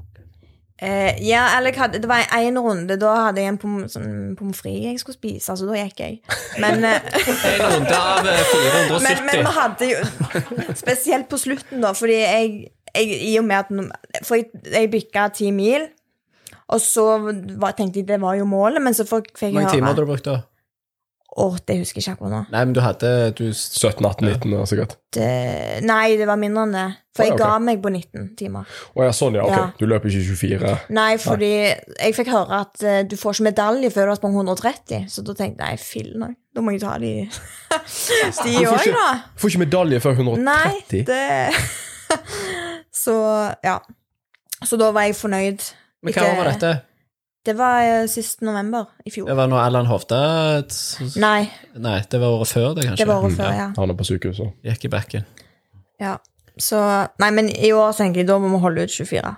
Eh, 0.77 1.29
ja, 1.29 1.57
eller 1.57 1.73
jeg 1.73 1.81
hadde, 1.81 2.01
det 2.05 2.09
var 2.09 2.27
én 2.37 2.59
runde. 2.61 2.99
Da 3.01 3.15
hadde 3.29 3.41
jeg 3.41 3.55
en 3.55 3.59
pom, 3.61 3.77
sånn 3.89 4.35
pommes 4.37 4.59
frites 4.61 4.85
jeg 4.91 5.01
skulle 5.01 5.17
spise, 5.17 5.57
så 5.57 5.69
da 5.69 5.79
gikk 5.79 6.03
jeg. 6.03 6.19
Men, 6.61 6.85
eh, 6.85 7.07
En 7.55 7.63
runde 7.65 7.97
av 7.97 8.27
470. 8.27 8.99
men, 9.01 9.21
470. 9.23 9.25
men 9.25 9.41
vi 9.41 9.55
hadde 9.57 9.91
jo 9.93 10.75
Spesielt 10.83 11.31
på 11.33 11.41
slutten, 11.41 11.81
da, 11.85 11.95
fordi 11.97 12.19
jeg, 12.21 12.51
jeg 12.93 13.23
I 13.31 13.39
og 13.41 13.49
med 13.49 13.63
at 13.63 14.27
For 14.29 14.37
jeg, 14.37 14.51
jeg 14.73 14.93
bikka 14.93 15.31
ti 15.37 15.49
mil, 15.55 15.89
og 16.67 16.83
så 16.83 17.07
var, 17.23 17.73
tenkte 17.79 18.03
jeg 18.03 18.11
det 18.11 18.21
var 18.21 18.37
jo 18.37 18.45
målet, 18.51 18.83
men 18.83 18.97
så 18.97 19.07
fikk 19.09 19.33
fikk 19.33 19.55
Hvor 19.55 19.63
mange 19.63 19.73
timer 19.73 19.95
hadde 19.95 20.05
du 20.05 20.11
brukt 20.13 20.29
da? 20.29 20.41
Å, 21.37 21.47
det 21.69 21.75
husker 21.83 22.01
jeg 22.01 22.07
ikke 22.07 22.13
akkurat 22.15 22.33
nå. 22.33 22.39
Nei, 22.49 22.61
men 22.65 22.71
du 22.73 22.79
hadde 22.81 23.09
du, 23.37 23.45
17, 23.53 24.01
18, 24.01 24.25
19 24.25 24.55
år 24.57 24.69
sikkert. 24.71 24.95
Det, 25.13 25.27
nei, 25.85 26.15
det 26.17 26.25
var 26.29 26.39
mindre 26.41 26.63
enn 26.65 26.73
det. 26.73 26.85
For 27.17 27.27
ja, 27.27 27.35
jeg 27.35 27.37
ok. 27.37 27.43
ga 27.43 27.59
meg 27.61 27.83
på 27.85 27.93
19 27.93 28.31
timer. 28.41 28.79
Å 28.97 29.05
ja, 29.05 29.13
sånn, 29.17 29.37
ja. 29.37 29.45
Ok. 29.45 29.53
Ja. 29.53 29.67
Du 29.77 29.85
løper 29.85 30.09
ikke 30.09 30.25
24. 30.31 30.73
Nei, 30.97 31.11
fordi 31.21 31.53
jeg 31.53 32.17
fikk 32.17 32.33
høre 32.33 32.63
at 32.65 32.81
uh, 32.81 33.03
du 33.05 33.13
får 33.21 33.37
ikke 33.37 33.49
medalje 33.51 33.93
før 33.93 34.09
du 34.09 34.15
har 34.15 34.21
sprunget 34.23 34.53
130, 34.57 35.07
så 35.13 35.27
da 35.29 35.37
tenkte 35.37 35.69
jeg 35.69 35.77
nei, 35.77 35.85
fillen 35.85 36.27
òg. 36.31 36.35
Da 36.57 36.65
må 36.65 36.73
jeg 36.73 36.85
ta 36.87 36.97
de 37.05 37.13
De 37.29 38.57
får 38.57 38.73
òg, 38.73 38.97
da. 38.97 39.07
Du 39.37 39.45
får 39.45 39.53
ikke 39.53 39.65
medalje 39.67 40.03
før 40.07 40.17
130. 40.17 40.45
Nei, 40.49 41.05
det 41.13 42.17
Så 43.05 43.17
ja. 43.67 43.79
Så 44.65 44.81
da 44.81 44.89
var 44.97 45.05
jeg 45.05 45.21
fornøyd. 45.21 45.69
Men 46.01 46.17
hva 46.17 46.31
var 46.39 46.55
dette? 46.55 46.77
Det 47.47 47.55
var 47.55 47.83
eh, 47.87 48.05
sist 48.11 48.41
november 48.43 48.89
i 49.07 49.13
fjor. 49.15 49.29
Det 49.31 49.37
var 49.39 49.51
når 49.51 49.61
Allan 49.63 49.87
Hovda 49.87 50.21
Nei, 51.23 51.47
Nei, 51.79 51.99
det 52.11 52.19
var 52.23 52.35
året 52.35 52.51
før 52.51 52.73
det, 52.75 52.89
kanskje. 52.89 53.05
det 53.05 53.09
var 53.11 53.23
året 53.23 53.37
før, 53.39 53.53
ja. 53.55 53.69
Han 53.79 53.93
er 53.93 53.99
på 53.99 54.07
sykehuset. 54.09 54.57
Gikk 54.67 54.89
i 54.89 54.93
bekken. 54.97 55.29
ja. 56.03 56.17
Så 56.57 56.79
Nei, 57.21 57.29
men 57.37 57.51
i 57.53 57.69
år 57.77 57.93
tenker 57.93 58.23
jeg 58.23 58.31
da 58.31 58.39
må 58.41 58.49
vi 58.55 58.63
holde 58.63 58.87
ut 58.89 58.93
24 58.95 59.35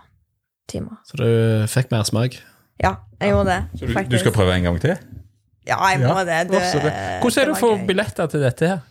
timer. 0.71 1.01
Så 1.09 1.19
du 1.19 1.27
fikk 1.67 1.91
mer 1.91 2.05
smak. 2.07 2.37
Ja, 2.79 2.93
jeg 3.19 3.33
gjorde 3.35 3.57
det. 3.57 3.81
Så 3.81 3.89
du, 3.89 3.97
du 4.13 4.19
skal 4.23 4.35
prøve 4.37 4.55
en 4.55 4.69
gang 4.69 4.79
til? 4.83 4.95
Ja, 5.67 5.81
jeg 5.91 6.01
må 6.01 6.15
det. 6.25 6.45
det 6.53 6.61
Hvordan 6.63 6.79
er 6.79 7.21
det 7.21 7.43
det 7.51 7.57
å 7.57 7.59
få 7.59 7.73
billetter 7.89 8.31
til 8.31 8.45
dette 8.45 8.71
her? 8.71 8.85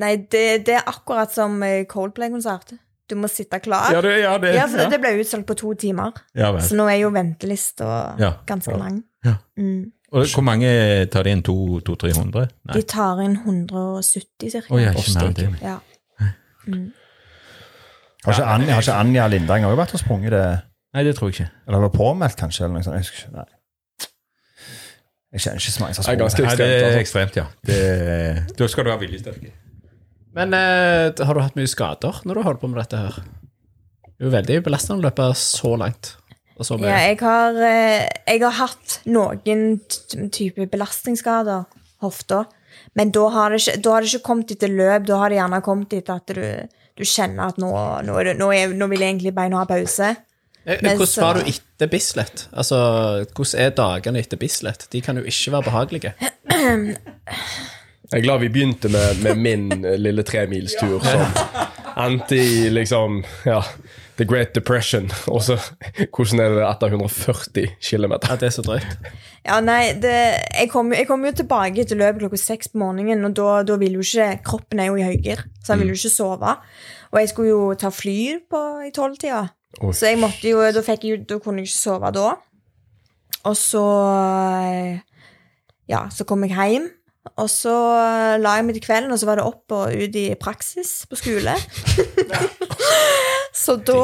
Nei, 0.00 0.16
det, 0.32 0.64
det 0.66 0.78
er 0.80 0.88
akkurat 0.90 1.30
som 1.30 1.60
eh, 1.62 1.84
Coldplay-konsert. 1.86 2.74
Du 3.10 3.14
må 3.20 3.28
sitte 3.28 3.58
klar. 3.60 3.90
Ja, 3.92 4.00
det, 4.00 4.14
ja, 4.22 4.38
det, 4.40 4.54
Ja, 4.56 4.64
for 4.66 4.88
det 4.90 5.00
ble 5.02 5.10
utsolgt 5.20 5.46
på 5.46 5.54
to 5.60 5.74
timer. 5.74 6.12
ja. 6.34 6.52
Så 6.60 6.74
nå 6.78 6.86
er 6.88 7.02
jo 7.02 7.10
ventelista 7.12 8.16
Ja. 8.18 8.32
ganske 8.46 8.76
lang. 8.78 9.02
Ja. 9.24 9.34
Mm. 9.58 9.92
Og 10.14 10.26
hvor 10.30 10.42
mange 10.46 10.68
tar 11.10 11.22
de 11.26 11.30
inn? 11.30 11.42
200-300? 11.42 12.48
Nei. 12.64 12.74
De 12.76 12.82
tar 12.82 13.20
inn 13.24 13.34
170 13.36 14.50
cirka. 14.50 14.70
Å 14.72 14.78
ja, 14.80 14.92
ikke 14.92 15.14
mer 15.14 15.26
enn 15.26 15.34
det. 15.34 15.80
Har 18.24 18.32
ikke 18.32 18.44
Anja, 18.54 18.72
har 18.74 18.80
ikke 18.82 18.94
Anja 19.00 19.26
Lindang 19.28 19.66
også 19.68 19.76
vært 19.76 19.94
og 19.94 20.00
sprunget 20.00 20.32
det? 20.32 20.44
Nei, 20.94 21.02
det 21.04 21.16
tror 21.18 21.28
jeg 21.28 21.34
ikke. 21.34 21.50
Eller 21.66 21.82
var 21.84 21.90
påmeldt, 21.92 22.36
kanskje? 22.40 22.64
eller 22.64 22.78
noe 22.78 22.86
sånt? 22.86 22.94
Jeg 22.94 23.04
husker 23.04 23.18
ikke. 23.18 23.34
Nei. 23.36 24.08
Jeg 25.34 25.40
kjenner 25.42 25.60
ikke 25.60 25.74
så 25.74 25.82
mange 25.82 25.94
som 25.98 26.04
har 26.06 26.16
Det 26.16 26.30
sprunget. 26.30 26.58
Det 26.58 26.68
er 26.94 26.98
ekstremt. 27.02 27.36
Altså. 27.36 27.42
ja. 27.42 27.46
Det, 28.46 28.56
da 28.58 28.68
skal 28.70 28.84
du 28.86 28.90
ha 28.94 28.96
viljesterk. 29.02 29.42
Men 30.34 30.54
eh, 30.56 31.14
har 31.14 31.36
du 31.36 31.42
hatt 31.42 31.56
mye 31.58 31.70
skader 31.70 32.20
når 32.26 32.38
du 32.38 32.42
holder 32.42 32.60
på 32.62 32.70
med 32.72 32.80
dette 32.82 33.00
her? 33.00 33.22
Det 34.14 34.22
er 34.22 34.28
jo 34.28 34.34
veldig 34.34 34.58
belastende 34.66 35.02
å 35.02 35.06
løpe 35.06 35.30
så 35.38 35.74
langt. 35.78 36.14
Og 36.54 36.66
så 36.66 36.76
mye. 36.78 36.90
Ja, 36.90 36.98
jeg 37.10 37.18
har, 37.22 37.56
eh, 37.66 38.04
jeg 38.30 38.42
har 38.44 38.58
hatt 38.60 38.98
noen 39.10 39.80
type 40.34 40.68
belastningsskader, 40.70 41.64
hofta. 42.04 42.44
Men 42.98 43.10
da 43.14 43.24
har, 43.34 43.54
det 43.54 43.62
ikke, 43.62 43.80
da 43.82 43.94
har 43.94 44.04
det 44.04 44.12
ikke 44.12 44.26
kommet 44.28 44.54
etter 44.54 44.70
løp, 44.70 45.06
da 45.08 45.18
har 45.22 45.32
det 45.32 45.40
gjerne 45.40 45.60
kommet 45.66 45.96
etter 45.98 46.20
at 46.20 46.34
du, 46.34 46.78
du 46.94 47.04
kjenner 47.06 47.50
at 47.50 47.58
nå, 47.62 47.72
nå, 48.06 48.20
nå, 48.38 48.52
er, 48.54 48.74
nå 48.74 48.90
vil 48.90 49.02
jeg 49.02 49.16
egentlig 49.16 49.34
beina 49.34 49.62
ha 49.62 49.68
pause. 49.70 50.14
Eh, 50.64 50.78
men 50.78 50.98
Hvordan 50.98 51.26
var 51.26 51.40
du 51.40 51.50
etter 51.50 51.90
Bislett? 51.90 52.46
Altså, 52.54 52.78
hvordan 53.34 53.66
er 53.66 53.74
dagene 53.78 54.22
etter 54.22 54.40
Bislett? 54.40 54.86
De 54.94 55.02
kan 55.04 55.18
jo 55.18 55.26
ikke 55.26 55.56
være 55.56 55.70
behagelige. 55.70 56.14
Jeg 58.14 58.20
er 58.20 58.26
glad 58.28 58.44
vi 58.44 58.48
begynte 58.54 58.88
med, 58.94 59.22
med 59.24 59.38
min 59.42 59.62
eh, 59.82 59.96
lille 59.98 60.22
tremilstur 60.22 61.02
som 61.02 61.24
endte 61.98 62.36
i 62.38 62.68
liksom 62.70 63.24
ja, 63.42 63.56
The 64.20 64.26
Great 64.30 64.52
Depression. 64.54 65.08
Og 65.26 65.42
så 65.42 65.56
hvordan 66.14 66.44
er 66.44 66.54
det 66.54 66.62
etter 66.68 66.94
140 66.94 67.74
km? 67.82 68.14
At 68.20 68.38
det 68.38 68.52
er 68.52 68.54
så 68.54 68.62
drøyt. 68.62 69.10
Ja, 69.42 69.58
nei, 69.66 69.96
det, 69.98 70.14
jeg 70.54 70.70
kom, 70.70 70.94
jeg 70.94 71.10
kom 71.10 71.26
jo 71.26 71.34
tilbake 71.42 71.82
etter 71.82 71.98
løpet 71.98 72.22
klokka 72.22 72.38
seks 72.38 72.70
på 72.70 72.84
morgenen, 72.84 73.26
og 73.26 73.34
da, 73.34 73.50
da 73.66 73.82
vil 73.82 73.98
jo 73.98 74.06
ikke 74.06 74.30
Kroppen 74.46 74.86
er 74.86 74.92
jo 74.92 75.02
i 75.02 75.10
høygir, 75.10 75.42
så 75.58 75.74
han 75.74 75.82
vil 75.82 75.90
jo 75.90 75.98
ikke 75.98 76.14
sove. 76.14 76.56
Og 77.10 77.18
jeg 77.18 77.34
skulle 77.34 77.50
jo 77.50 77.68
ta 77.82 77.90
fly 77.90 78.18
på, 78.46 78.64
i 78.86 78.94
tolvtida, 78.94 79.48
så 79.90 80.12
jeg 80.12 80.22
måtte 80.22 80.54
jo, 80.54 80.62
da, 80.62 80.86
fikk 80.86 81.10
jeg, 81.10 81.26
da 81.26 81.42
kunne 81.42 81.66
jeg 81.66 81.72
ikke 81.72 81.82
sove 81.82 82.14
da. 82.14 82.36
Og 83.42 83.58
så 83.58 83.88
eh, 84.70 85.00
Ja, 85.90 86.06
så 86.14 86.22
kom 86.24 86.46
jeg 86.46 86.54
hjem. 86.54 86.92
Og 87.40 87.48
så 87.50 87.72
la 88.38 88.56
jeg 88.58 88.66
meg 88.66 88.76
til 88.76 88.84
kvelden, 88.84 89.12
og 89.14 89.18
så 89.20 89.26
var 89.26 89.40
det 89.40 89.46
opp 89.48 89.72
og 89.74 89.94
ut 89.96 90.16
i 90.20 90.26
praksis 90.38 90.90
på 91.10 91.18
skole. 91.18 91.56
så 93.64 93.78
da 93.80 94.02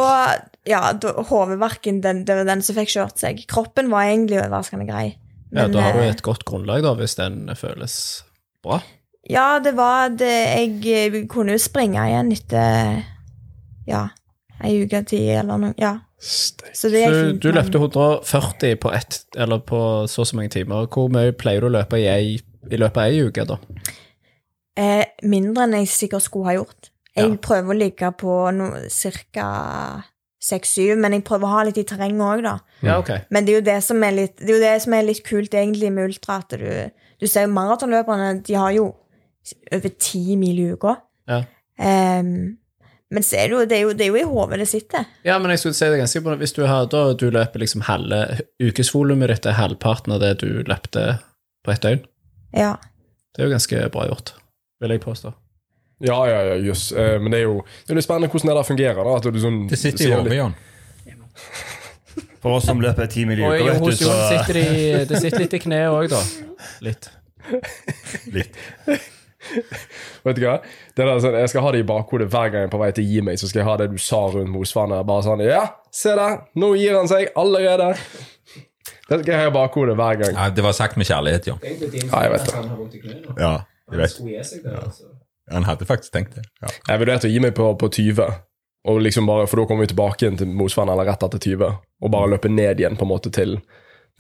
Ja, 0.69 0.91
hodeverken, 1.29 2.01
den, 2.05 2.25
det 2.29 2.37
var 2.37 2.49
den 2.49 2.65
som 2.65 2.77
fikk 2.77 2.95
kjørt 2.95 3.21
seg. 3.21 3.45
Kroppen 3.51 3.91
var 3.93 4.09
egentlig 4.09 4.41
overraskende 4.41 4.89
grei. 4.89 5.07
Ja, 5.51 5.67
Da 5.69 5.83
har 5.83 5.97
du 5.97 6.03
eh, 6.05 6.11
et 6.13 6.23
godt 6.23 6.45
grunnlag, 6.49 6.83
da, 6.87 6.95
hvis 6.99 7.17
den 7.19 7.49
føles 7.59 7.95
bra. 8.65 8.81
Ja, 9.31 9.59
det 9.63 9.75
var 9.77 10.09
det 10.09 10.31
Jeg 10.31 10.79
eh, 11.13 11.17
kunne 11.31 11.55
jo 11.55 11.63
springe 11.63 12.03
igjen 12.09 12.31
etter 12.35 13.03
Ja, 13.89 14.07
ei 14.63 14.79
uke 14.85 15.03
tid 15.09 15.41
eller 15.41 15.61
noe. 15.61 15.75
Ja. 15.81 15.99
Så 16.21 16.61
det 16.61 16.77
Så 16.77 16.91
er 16.93 17.33
du, 17.33 17.39
du 17.41 17.51
løpte 17.57 17.81
140 17.81 18.77
på 18.81 18.93
ett, 18.93 19.23
eller 19.37 19.63
på 19.65 20.07
så 20.07 20.21
og 20.23 20.29
så 20.29 20.37
mange 20.37 20.53
timer. 20.53 20.87
Hvor 20.93 21.09
mye 21.13 21.33
pleier 21.33 21.65
du 21.65 21.71
å 21.71 21.75
løpe 21.79 21.99
i, 21.99 22.07
ei, 22.13 22.39
i 22.69 22.77
løpet 22.77 22.97
av 23.01 23.09
ei 23.09 23.23
uke, 23.25 23.47
da? 23.49 23.57
eh, 24.81 25.05
mindre 25.29 25.65
enn 25.67 25.75
jeg 25.81 25.89
sikkert 25.93 26.25
skulle 26.25 26.47
ha 26.51 26.55
gjort. 26.61 26.91
Jeg 27.17 27.29
Ja. 27.31 27.37
prøver 27.43 27.75
å 27.75 27.79
ligge 27.79 28.13
på 28.17 28.35
no, 28.55 28.71
ca. 29.33 30.05
seks-syv, 30.41 30.97
men 30.97 31.13
jeg 31.13 31.25
prøver 31.25 31.45
å 31.45 31.51
ha 31.53 31.63
litt 31.65 31.77
i 31.77 31.85
terrenget 31.85 32.23
òg, 32.25 32.43
da. 32.47 32.59
Ja, 32.83 32.99
okay. 32.99 33.21
Men 33.31 33.45
det 33.45 33.53
er 33.53 33.59
jo 33.61 33.67
det 33.67 33.83
som 33.85 34.03
er 34.07 34.13
litt, 34.13 34.37
det 34.39 34.49
er, 34.49 34.55
jo 34.55 34.61
det 34.63 34.83
som 34.83 34.95
er 34.97 35.03
litt 35.05 35.23
kult 35.27 35.53
egentlig 35.53 35.91
med 35.93 36.09
ultra, 36.09 36.39
at 36.39 36.55
du, 36.57 36.91
du 37.21 37.27
ser 37.29 37.45
jo 37.45 37.53
maratonløperne, 37.53 38.43
de 38.47 38.55
har 38.57 38.73
jo 38.73 38.87
over 39.73 39.93
ti 39.99 40.37
mil 40.41 40.59
i 40.63 40.71
uka. 40.73 40.95
Ja. 41.29 41.43
Um, 41.77 42.57
men 43.11 43.25
er 43.35 43.49
det, 43.49 43.53
jo, 43.53 43.65
det, 43.67 43.77
er 43.77 43.83
jo, 43.83 43.93
det 43.93 44.07
er 44.07 44.11
jo 44.15 44.17
i 44.21 44.29
hodet 44.31 44.59
det 44.63 44.69
sitter. 44.71 45.05
Ja, 45.27 45.39
men 45.43 45.51
jeg 45.51 45.59
skulle 45.59 45.75
si 45.75 45.89
det 45.91 45.99
ganske 45.99 46.21
på 46.23 46.35
Hvis 46.39 46.53
du 46.55 46.63
har 46.69 46.87
da 46.93 47.13
du 47.19 47.27
løper 47.33 47.59
liksom 47.59 47.83
halve 47.89 48.41
ukesvolumet 48.63 49.29
ditt 49.33 49.49
er 49.51 49.57
halvparten 49.59 50.15
av 50.15 50.21
det 50.23 50.39
du 50.45 50.63
løpte 50.69 51.19
på 51.67 51.73
ett 51.75 51.83
døgn, 51.83 52.05
Ja. 52.57 52.77
det 53.37 53.43
er 53.43 53.49
jo 53.49 53.53
ganske 53.55 53.85
bra 53.95 54.07
gjort, 54.11 54.35
vil 54.81 54.91
jeg 54.97 55.01
påstå. 55.05 55.33
Ja, 56.01 56.17
ja, 56.27 56.39
ja, 56.49 56.55
jøss. 56.65 56.93
Eh, 56.97 57.19
Men 57.21 57.31
det 57.33 57.41
er 57.43 57.45
jo 57.45 57.59
det 57.87 57.93
er 57.93 57.99
litt 57.99 58.07
spennende 58.07 58.31
hvordan 58.33 58.49
det 58.49 58.57
der 58.57 58.69
fungerer. 58.71 59.05
da, 59.05 59.17
at 59.17 59.23
du 59.35 59.41
sånn, 59.41 59.69
Det 59.69 59.79
sitter 59.79 60.07
i 60.07 60.13
over 60.15 60.23
hodet, 60.23 60.37
Jan. 60.39 60.55
For 62.41 62.57
oss 62.57 62.65
som 62.65 62.81
løper 62.81 63.07
ti 63.13 63.27
mil 63.29 63.39
i 63.39 63.45
Og 63.45 63.53
uka, 63.53 63.65
vet 63.69 63.81
hos 63.85 63.99
du, 64.01 64.05
Jon 64.07 64.15
så 64.17 64.29
sitter 64.31 64.55
de, 64.57 65.05
det 65.11 65.21
sitter 65.21 65.43
litt 65.45 65.55
i 65.55 65.61
kneet 65.61 65.93
òg, 65.93 66.09
da. 66.09 66.21
Litt. 66.81 67.11
Vet 70.25 70.37
du 70.37 70.43
hva? 70.45 70.57
Det 70.95 71.05
der, 71.07 71.21
sånn, 71.23 71.37
jeg 71.41 71.51
skal 71.53 71.65
ha 71.65 71.71
det 71.75 71.81
i 71.83 71.87
bakhodet 71.89 72.29
hver 72.33 72.51
gang 72.53 72.65
jeg 72.65 72.69
er 72.69 72.73
på 72.73 72.81
vei 72.81 72.91
til 72.97 73.05
å 73.07 73.11
gi 73.11 73.23
meg. 73.25 73.39
Så 73.41 73.49
skal 73.51 73.63
jeg 73.63 73.69
ha 73.71 73.77
det 73.81 73.89
du 73.93 73.99
sa 74.01 74.21
rundt 74.33 74.53
Mosvannet. 74.53 75.07
Bare 75.09 75.25
sånn 75.27 75.43
Ja, 75.47 75.63
se 75.95 76.13
der! 76.17 76.43
Nå 76.61 76.73
gir 76.79 76.97
han 76.99 77.09
seg 77.11 77.31
allerede! 77.41 77.95
Det 79.11 79.19
skal 79.25 79.33
jeg 79.35 79.43
ha 79.43 79.49
i 79.51 79.55
bakhodet 79.55 79.97
hver 79.99 80.21
gang. 80.21 80.37
Ja, 80.39 80.51
det 80.55 80.63
var 80.63 80.75
sagt 80.77 80.99
med 81.01 81.09
kjærlighet, 81.09 81.49
jo. 81.51 81.57
Ja, 81.67 82.21
jeg 82.23 82.31
vet 82.37 82.47
det. 82.47 82.61
Ja, 83.41 83.55
jeg 83.91 83.99
vet. 84.05 85.01
Han 85.51 85.67
hadde 85.67 85.89
faktisk 85.89 86.15
tenkt 86.15 86.37
det. 86.39 86.45
Ja. 86.63 86.71
Jeg 86.93 87.03
vurderte 87.03 87.27
å 87.27 87.33
gi 87.33 87.41
meg 87.43 87.57
på, 87.59 87.73
på 87.81 87.91
20. 87.91 88.31
Og 88.91 89.01
liksom 89.03 89.27
bare, 89.29 89.49
For 89.51 89.61
da 89.61 89.67
kommer 89.69 89.85
vi 89.85 89.91
tilbake 89.93 90.25
igjen 90.25 90.39
til 90.41 90.53
motstanderen 90.55 90.95
eller 90.95 91.11
rett 91.11 91.27
etter 91.27 91.43
20. 91.43 91.73
Og 92.07 92.13
bare 92.15 92.31
løpe 92.37 92.53
ned 92.53 92.81
igjen 92.81 92.97
på 92.97 93.09
en 93.09 93.11
måte 93.11 93.33
til, 93.35 93.59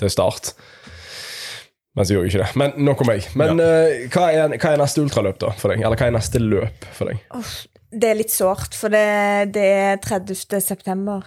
til 0.00 0.12
start. 0.12 0.52
Men 1.94 2.06
så 2.06 2.14
gjorde 2.14 2.26
jeg 2.28 2.34
ikke 2.34 2.44
det. 2.44 2.58
Men 2.60 2.86
nok 2.90 3.02
om 3.04 3.10
meg. 3.12 3.30
Men 3.38 3.62
eh, 3.62 4.06
hva, 4.12 4.28
er, 4.34 4.58
hva 4.58 4.74
er 4.74 4.82
neste 4.82 5.02
ultraløp 5.04 5.40
da 5.42 5.54
for 5.58 5.72
deg? 5.72 5.82
Eller 5.86 5.98
hva 5.98 6.10
er 6.10 6.16
neste 6.18 6.42
løp 6.42 6.86
for 6.98 7.10
deg? 7.10 7.22
Det 7.90 8.10
er 8.12 8.18
litt 8.20 8.34
sårt, 8.34 8.76
for 8.78 8.92
det, 8.92 9.06
det 9.54 9.66
er 9.80 10.02
30. 10.02 10.60
september. 10.62 11.26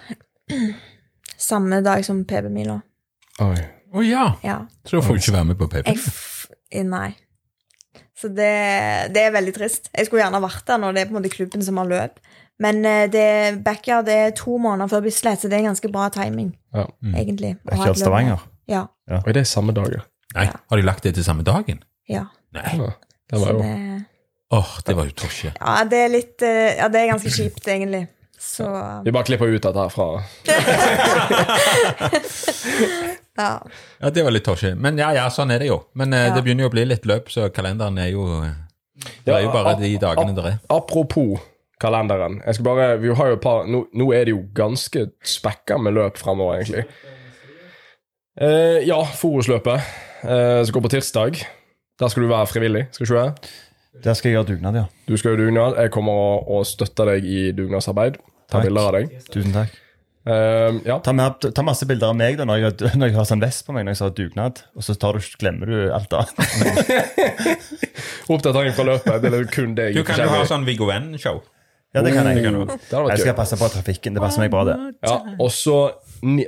Samme 1.49 1.81
dag 1.83 2.03
som 2.07 2.21
PB-mila. 2.27 2.79
Oi. 3.41 3.57
oh, 3.93 4.03
ja! 4.05 4.33
Ja. 4.43 4.59
Så 4.85 4.97
da 4.99 5.07
får 5.07 5.13
du 5.17 5.21
ikke 5.23 5.33
være 5.33 5.45
med 5.49 5.57
på 5.57 5.67
paper? 5.71 5.97
Nei. 6.83 7.09
Så 8.17 8.27
det, 8.29 8.51
det 9.15 9.21
er 9.25 9.31
veldig 9.33 9.53
trist. 9.55 9.89
Jeg 9.97 10.05
skulle 10.07 10.21
gjerne 10.23 10.41
vært 10.43 10.67
der 10.69 10.77
når 10.81 10.93
det 10.93 11.01
er 11.01 11.05
på 11.09 11.13
en 11.15 11.19
måte 11.21 11.33
klubben 11.33 11.61
som 11.65 11.77
har 11.81 11.87
løp. 11.89 12.19
Men 12.61 12.75
eh, 12.85 13.07
det, 13.11 13.25
backyard 13.65 14.05
det 14.05 14.13
er 14.27 14.31
to 14.37 14.57
måneder 14.61 14.87
før 14.91 15.01
Bislett, 15.07 15.41
så 15.41 15.47
det 15.49 15.57
er 15.59 15.63
ganske 15.65 15.89
bra 15.91 16.05
timing, 16.13 16.51
Ja. 16.73 16.85
egentlig. 17.17 17.55
å 17.57 17.59
ha 17.73 17.75
Backyard. 17.77 17.97
Stavanger. 17.97 18.39
Ja. 18.69 18.83
Oi, 19.09 19.31
det 19.33 19.41
er 19.41 19.49
samme 19.49 19.73
dag, 19.75 19.89
ja. 19.97 20.01
Nei, 20.37 20.45
har 20.49 20.77
de 20.79 20.83
lagt 20.85 21.03
det 21.05 21.13
til 21.17 21.23
samme 21.25 21.43
dagen? 21.45 21.81
ja. 22.09 22.23
Nei. 22.53 22.75
Ja, 22.77 22.91
Det 23.29 23.39
var 23.41 23.49
jo 23.49 23.59
Åh, 23.65 24.01
Åh, 24.59 24.71
det 24.85 24.93
var 24.95 25.03
jo 25.09 25.13
tosje. 25.17 25.51
ja, 25.57 25.83
det 25.89 25.97
er 26.05 26.09
litt 26.13 26.41
eh, 26.45 26.77
Ja, 26.77 26.87
det 26.93 26.99
er 27.01 27.07
ganske 27.15 27.29
kjipt, 27.33 27.65
egentlig. 27.67 28.03
Så 28.39 28.65
Vi 29.05 29.11
bare 29.11 29.23
klipper 29.25 29.45
ut 29.49 29.61
dette 29.63 29.79
her 29.79 29.89
fra 29.89 30.21
ja. 33.37 33.51
Ja, 34.01 34.09
det 34.13 34.23
var 34.23 34.31
litt 34.35 34.45
tosje. 34.45 34.75
Men 34.75 34.97
ja, 35.01 35.11
ja, 35.15 35.27
sånn 35.33 35.51
er 35.55 35.59
det 35.63 35.67
jo. 35.71 35.79
Men 35.95 36.13
eh, 36.13 36.27
Ja. 36.29 36.35
det 36.35 36.43
begynner 36.45 36.67
jo 36.67 36.69
å 36.69 36.75
bli 36.75 36.85
litt 36.85 37.05
løp, 37.09 37.31
så 37.33 37.49
kalenderen 37.53 37.97
er 37.99 38.11
jo 38.13 38.27
Det 39.25 39.33
er 39.33 39.41
jo 39.47 39.51
bare 39.51 39.75
de 39.79 39.95
dagene 39.97 40.35
det 40.37 40.45
er. 40.45 40.59
Apropos 40.69 41.41
kalenderen. 41.81 42.41
Jeg 42.45 42.55
skal 42.55 42.65
bare, 42.65 42.85
vi 43.01 43.09
har 43.13 43.27
jo 43.33 43.33
et 43.39 43.41
par, 43.43 43.65
nå, 43.67 43.87
nå 43.93 44.11
er 44.15 44.25
det 44.29 44.35
jo 44.35 44.43
ganske 44.55 45.07
spekka 45.27 45.77
med 45.81 45.93
løp 45.97 46.17
fremover, 46.21 46.61
egentlig. 46.61 46.85
Eh, 48.39 48.79
ja, 48.87 49.01
Forusløpet 49.03 49.81
eh, 50.23 50.63
som 50.63 50.73
går 50.77 50.85
på 50.87 50.93
tirsdag. 50.95 51.41
Der 51.99 52.09
skal 52.09 52.23
du 52.23 52.29
være 52.31 52.47
frivillig. 52.49 52.87
skal 52.95 53.05
ikke 53.05 53.13
du 53.13 53.19
det? 53.19 53.51
Der 54.03 54.13
skal 54.17 54.29
jeg 54.31 54.37
gjøre 54.39 54.47
dugnad, 54.55 54.75
ja. 54.79 54.85
Du 55.07 55.17
skal 55.17 55.33
gjøre 55.33 55.45
dugnad. 55.47 55.75
Jeg 55.77 55.91
kommer 55.93 56.13
å, 56.17 56.31
å 56.59 56.63
støtte 56.65 57.05
deg 57.11 57.25
i 57.29 57.51
dugnadsarbeid. 57.53 58.17
Ta 58.49 58.61
bilder 58.63 58.87
av 58.89 58.95
deg. 58.97 59.11
Tusen 59.33 59.53
takk. 59.53 59.75
Eh, 60.25 60.77
ja. 60.87 60.99
Ta, 61.03 61.11
med, 61.11 61.49
ta 61.55 61.63
masse 61.67 61.83
bilder 61.89 62.13
av 62.13 62.15
meg 62.15 62.37
da, 62.39 62.45
når 62.47 62.61
jeg, 62.61 62.63
har- 62.79 62.93
når 62.99 63.09
jeg 63.09 63.15
har 63.17 63.25
sånn 63.27 63.41
vest 63.43 63.65
på 63.67 63.73
meg 63.75 63.83
når 63.83 63.97
jeg 63.97 64.03
har 64.05 64.13
dugnad, 64.15 64.61
og 64.75 64.85
så 64.87 64.95
tar 64.95 65.17
du, 65.19 65.25
glemmer 65.41 65.67
du 65.67 65.79
alt 65.91 66.13
annet. 66.15 67.33
Oppdatering 68.31 68.75
fra 68.77 68.85
løpet. 68.87 69.17
Det 69.25 69.33
er 69.33 69.49
kun 69.51 69.73
deg. 69.77 69.97
Du 69.97 70.03
kan 70.07 70.21
jo 70.23 70.29
ha 70.31 70.45
sånn 70.47 70.63
Viggo 70.67 70.87
Venn-show. 70.87 71.41
Ja, 71.93 72.01
det 72.01 72.13
kan 72.15 72.25
jeg. 72.25 72.41
Det 72.41 72.89
hadde 72.89 73.09
Jeg 73.13 73.21
skal 73.21 73.35
passe 73.37 73.57
på 73.59 73.67
trafikken. 73.69 74.15
Det 74.15 74.23
passer 74.23 74.41
meg 74.41 74.53
bra, 74.53 74.63
det. 74.65 74.77
Ja, 75.05 75.17
og 75.37 75.51
så 75.53 75.75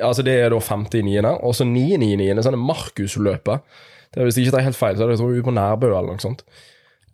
altså 0.01 0.23
Det 0.25 0.33
er 0.39 0.49
da 0.55 0.57
5.9., 0.63 1.19
og 1.35 1.51
så 1.53 1.67
9.9. 1.67 2.31
Sånn 2.41 2.55
det 2.55 2.61
Markusløpet. 2.63 3.75
Det 4.15 4.23
Hvis 4.25 4.39
jeg 4.39 4.47
ikke 4.47 4.55
tar 4.55 4.65
helt 4.69 4.79
feil, 4.79 4.95
så 4.97 5.03
er 5.05 5.11
det 5.11 5.19
tror 5.19 5.35
jeg, 5.35 5.43
på 5.45 5.53
Nærbø 5.53 5.91
eller 5.91 6.15
noe 6.15 6.23
sånt. 6.23 6.41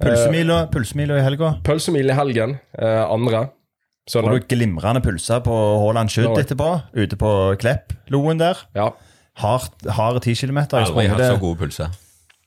Pulsemila, 0.02 0.62
pulsemila 0.72 1.18
i 1.20 1.26
helga. 1.26 1.56
Pølsemila 1.66 2.14
i 2.14 2.18
helgen, 2.18 2.56
eh, 2.78 3.02
andre. 3.06 3.50
Får 4.10 4.22
Søndag. 4.22 4.40
du 4.42 4.48
glimrende 4.56 5.02
pulser 5.06 5.40
på 5.46 5.54
Haaland 5.86 6.10
Skydd 6.10 6.38
etterpå, 6.42 6.70
ute 6.98 7.16
på 7.22 7.56
Klepp-loen 7.62 8.40
der. 8.42 8.58
Ja. 8.76 8.90
Harde 9.38 10.20
10 10.20 10.36
kilometer 10.36 10.80
Jeg 10.82 10.90
Aldri 10.90 11.08
hatt 11.08 11.22
så 11.22 11.38
gode 11.40 11.60
pulser. 11.62 11.94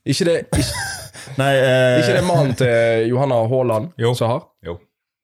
Ikke 0.05 0.25
det, 0.29 0.35
ikke, 0.53 0.65
Nei, 1.41 1.53
eh, 1.57 2.01
ikke 2.03 2.17
det 2.19 2.25
mannen 2.27 2.55
til 2.59 3.07
Johanna 3.09 3.39
Haaland 3.49 3.93
Jo. 3.99 4.13
som 4.19 4.29
har? 4.35 4.43
Jo. 4.67 4.79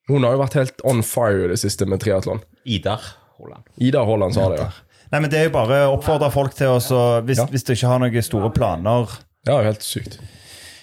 Hun 0.09 0.25
har 0.25 0.33
jo 0.33 0.41
vært 0.41 0.55
helt 0.57 0.81
on 0.89 1.03
fire 1.03 1.45
i 1.45 1.51
det 1.53 1.59
siste 1.61 1.85
med 1.87 2.01
triatlon. 2.01 2.41
Idar 2.65 3.03
Haaland. 3.37 3.67
Idar 3.79 4.07
Haaland 4.09 4.35
sa 4.35 4.49
det, 4.55 4.63
ja. 4.63 4.71
Nei, 5.13 5.21
men 5.21 5.31
det 5.31 5.41
er 5.41 5.49
jo 5.51 5.55
bare 5.59 5.83
å 5.89 5.97
oppfordre 5.99 6.31
folk 6.33 6.55
til 6.55 6.71
å 6.71 6.79
hvis, 7.27 7.39
Ja. 7.43 7.47
hvis 7.51 7.65
du 7.67 7.73
ikke 7.75 7.89
har 7.91 7.99
noen 7.99 8.23
store 8.23 8.51
planer 8.55 9.11
Ja, 9.47 9.61
helt 9.63 9.83
sykt. 9.83 10.21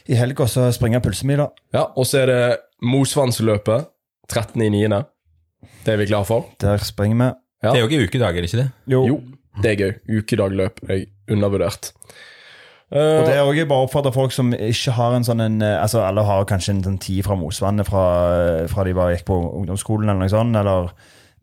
i 0.07 0.15
helga, 0.15 0.43
så 0.47 0.67
springe 0.75 0.99
pulsemila. 1.01 1.49
Ja, 1.73 1.87
Og 1.95 2.05
så 2.05 2.19
er 2.21 2.25
det 2.27 2.57
Mosvannsløpet 2.83 3.87
13.9. 4.29 5.05
Det 5.85 5.93
er 5.93 6.01
vi 6.01 6.07
klare 6.09 6.27
for. 6.27 6.47
Der 6.61 6.83
springer 6.83 7.17
vi. 7.17 7.29
Ja. 7.63 7.73
Det 7.73 7.79
er 7.79 7.85
jo 7.85 7.89
ikke 7.89 8.07
ukedag, 8.07 8.37
er 8.37 8.43
det 8.45 8.49
ikke 8.51 8.63
det? 8.63 8.69
Jo, 8.91 9.21
det 9.63 9.71
er 9.71 9.77
gøy. 9.81 10.19
Ukedagløp 10.19 10.81
er 10.89 11.05
undervurdert. 11.31 11.91
Og 12.91 12.97
Eh, 12.97 13.25
det 13.27 13.33
er 13.35 13.43
også 13.43 13.65
bare 13.67 13.83
å 13.83 13.85
oppfordre 13.89 14.13
folk 14.15 14.31
som 14.31 14.53
ikke 14.55 14.93
har 14.95 15.15
en 15.17 15.25
sånn 15.27 15.41
en, 15.43 15.61
eh, 15.61 15.81
Altså, 15.81 15.99
alle 16.07 16.23
har 16.23 16.45
kanskje 16.45 16.69
en 16.71 16.83
sånn 16.83 16.99
tid 16.99 17.25
fra 17.25 17.35
Mosvannet 17.35 17.85
fra, 17.85 18.67
fra 18.67 18.83
de 18.85 18.93
bare 18.93 19.17
gikk 19.17 19.25
på 19.27 19.35
ungdomsskolen 19.59 20.07
eller 20.07 20.23
noe 20.23 20.31
sånt, 20.31 20.55
eller 20.55 20.91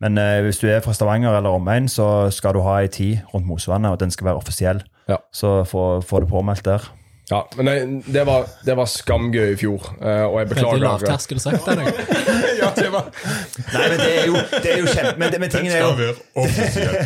Men 0.01 0.19
uh, 0.19 0.43
hvis 0.43 0.59
du 0.59 0.67
er 0.69 0.81
fra 0.81 0.93
Stavanger 0.93 1.37
eller 1.37 1.55
omegn, 1.55 1.87
så 1.89 2.29
skal 2.35 2.53
du 2.53 2.61
ha 2.61 2.81
ei 2.81 2.89
tid 2.89 3.21
rundt 3.33 3.47
Mosvannet, 3.47 3.93
og 3.93 4.01
den 4.01 4.11
skal 4.11 4.27
være 4.27 4.37
offisiell. 4.37 4.83
Ja. 5.09 5.17
Så 5.33 5.65
få, 5.65 6.03
få 6.03 6.21
det 6.21 6.29
påmeldt 6.29 6.65
der. 6.65 6.83
Ja, 7.31 7.39
men 7.57 7.67
det, 7.67 8.03
det, 8.13 8.23
var, 8.29 8.45
det 8.67 8.75
var 8.77 8.89
skamgøy 8.91 9.55
i 9.55 9.57
fjor, 9.57 9.87
eh, 9.97 10.25
og 10.27 10.35
jeg 10.43 10.49
Veldig 10.51 10.57
beklager. 10.59 10.83
lavterskel 10.85 11.41
sagt 11.41 11.69
av 11.73 11.79
deg. 11.81 11.89
Ja, 12.61 12.69
det 12.77 12.87
var 12.93 13.09
Nei, 13.09 13.87
men 13.91 13.97
det 13.99 14.11
er 14.11 14.27
jo, 14.29 14.37
det 14.53 14.71
er 14.75 14.79
jo 14.83 14.91
kjempe... 14.93 15.15
Men, 15.21 15.35
men 15.41 15.53
tingen 15.53 15.73
er 15.73 15.83
jo 15.83 15.91
være 15.99 16.15
offisiell. 16.43 16.97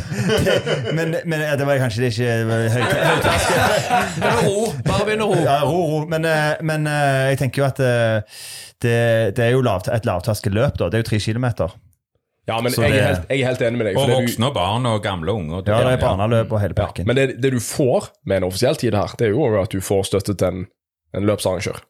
men, 0.99 1.17
men 1.23 1.45
ja, 1.47 1.55
det 1.59 1.67
var 1.71 1.81
kanskje 1.83 2.03
det 2.05 2.11
ikke 2.13 2.35
høyterskel. 2.75 3.59
Ro. 4.49 4.69
Bare 4.87 5.07
begynn 5.07 5.25
å 5.25 5.31
ro. 5.33 5.41
Ja, 5.47 5.59
ro, 5.67 5.81
ro. 5.93 6.01
Men, 6.11 6.27
eh, 6.27 6.55
men 6.67 6.87
eh, 6.91 7.25
jeg 7.33 7.41
tenker 7.45 7.63
jo 7.63 7.69
at 7.71 7.83
det, 7.83 8.97
det 9.39 9.45
er 9.45 9.55
jo 9.55 9.63
lavt, 9.67 9.91
et 9.91 10.07
lavterskelløp, 10.07 10.79
da. 10.83 10.91
Det 10.91 10.99
er 10.99 11.07
jo 11.07 11.11
tre 11.13 11.23
kilometer. 11.23 11.79
Ja, 12.49 12.57
men 12.65 12.73
jeg, 12.73 12.81
det- 12.81 12.97
er 12.97 13.07
helt, 13.11 13.29
jeg 13.29 13.43
er 13.43 13.51
helt 13.51 13.63
enig 13.67 13.79
med 13.79 13.87
deg. 13.91 13.99
Og 14.01 14.09
voksne 14.09 14.49
og 14.49 14.55
barn 14.57 14.89
og 14.89 15.03
gamle 15.05 15.35
unger. 15.37 15.61
Ja, 15.69 15.83
det 15.85 15.99
er 15.99 16.03
barneløp 16.03 16.53
og 16.57 16.63
hele 16.63 16.75
Ja, 16.79 17.05
men 17.05 17.17
det, 17.19 17.27
det 17.43 17.53
du 17.53 17.61
får 17.61 18.09
med 18.25 18.41
en 18.41 18.49
offisiell 18.49 18.77
tid 18.81 18.97
her, 18.97 19.13
det 19.19 19.29
er 19.29 19.37
jo 19.37 19.51
at 19.61 19.71
du 19.75 19.81
får 19.85 20.09
støtte 20.09 20.35
til 20.35 20.49
en, 20.49 20.67
en 21.15 21.29
løpsarrangør. 21.29 21.83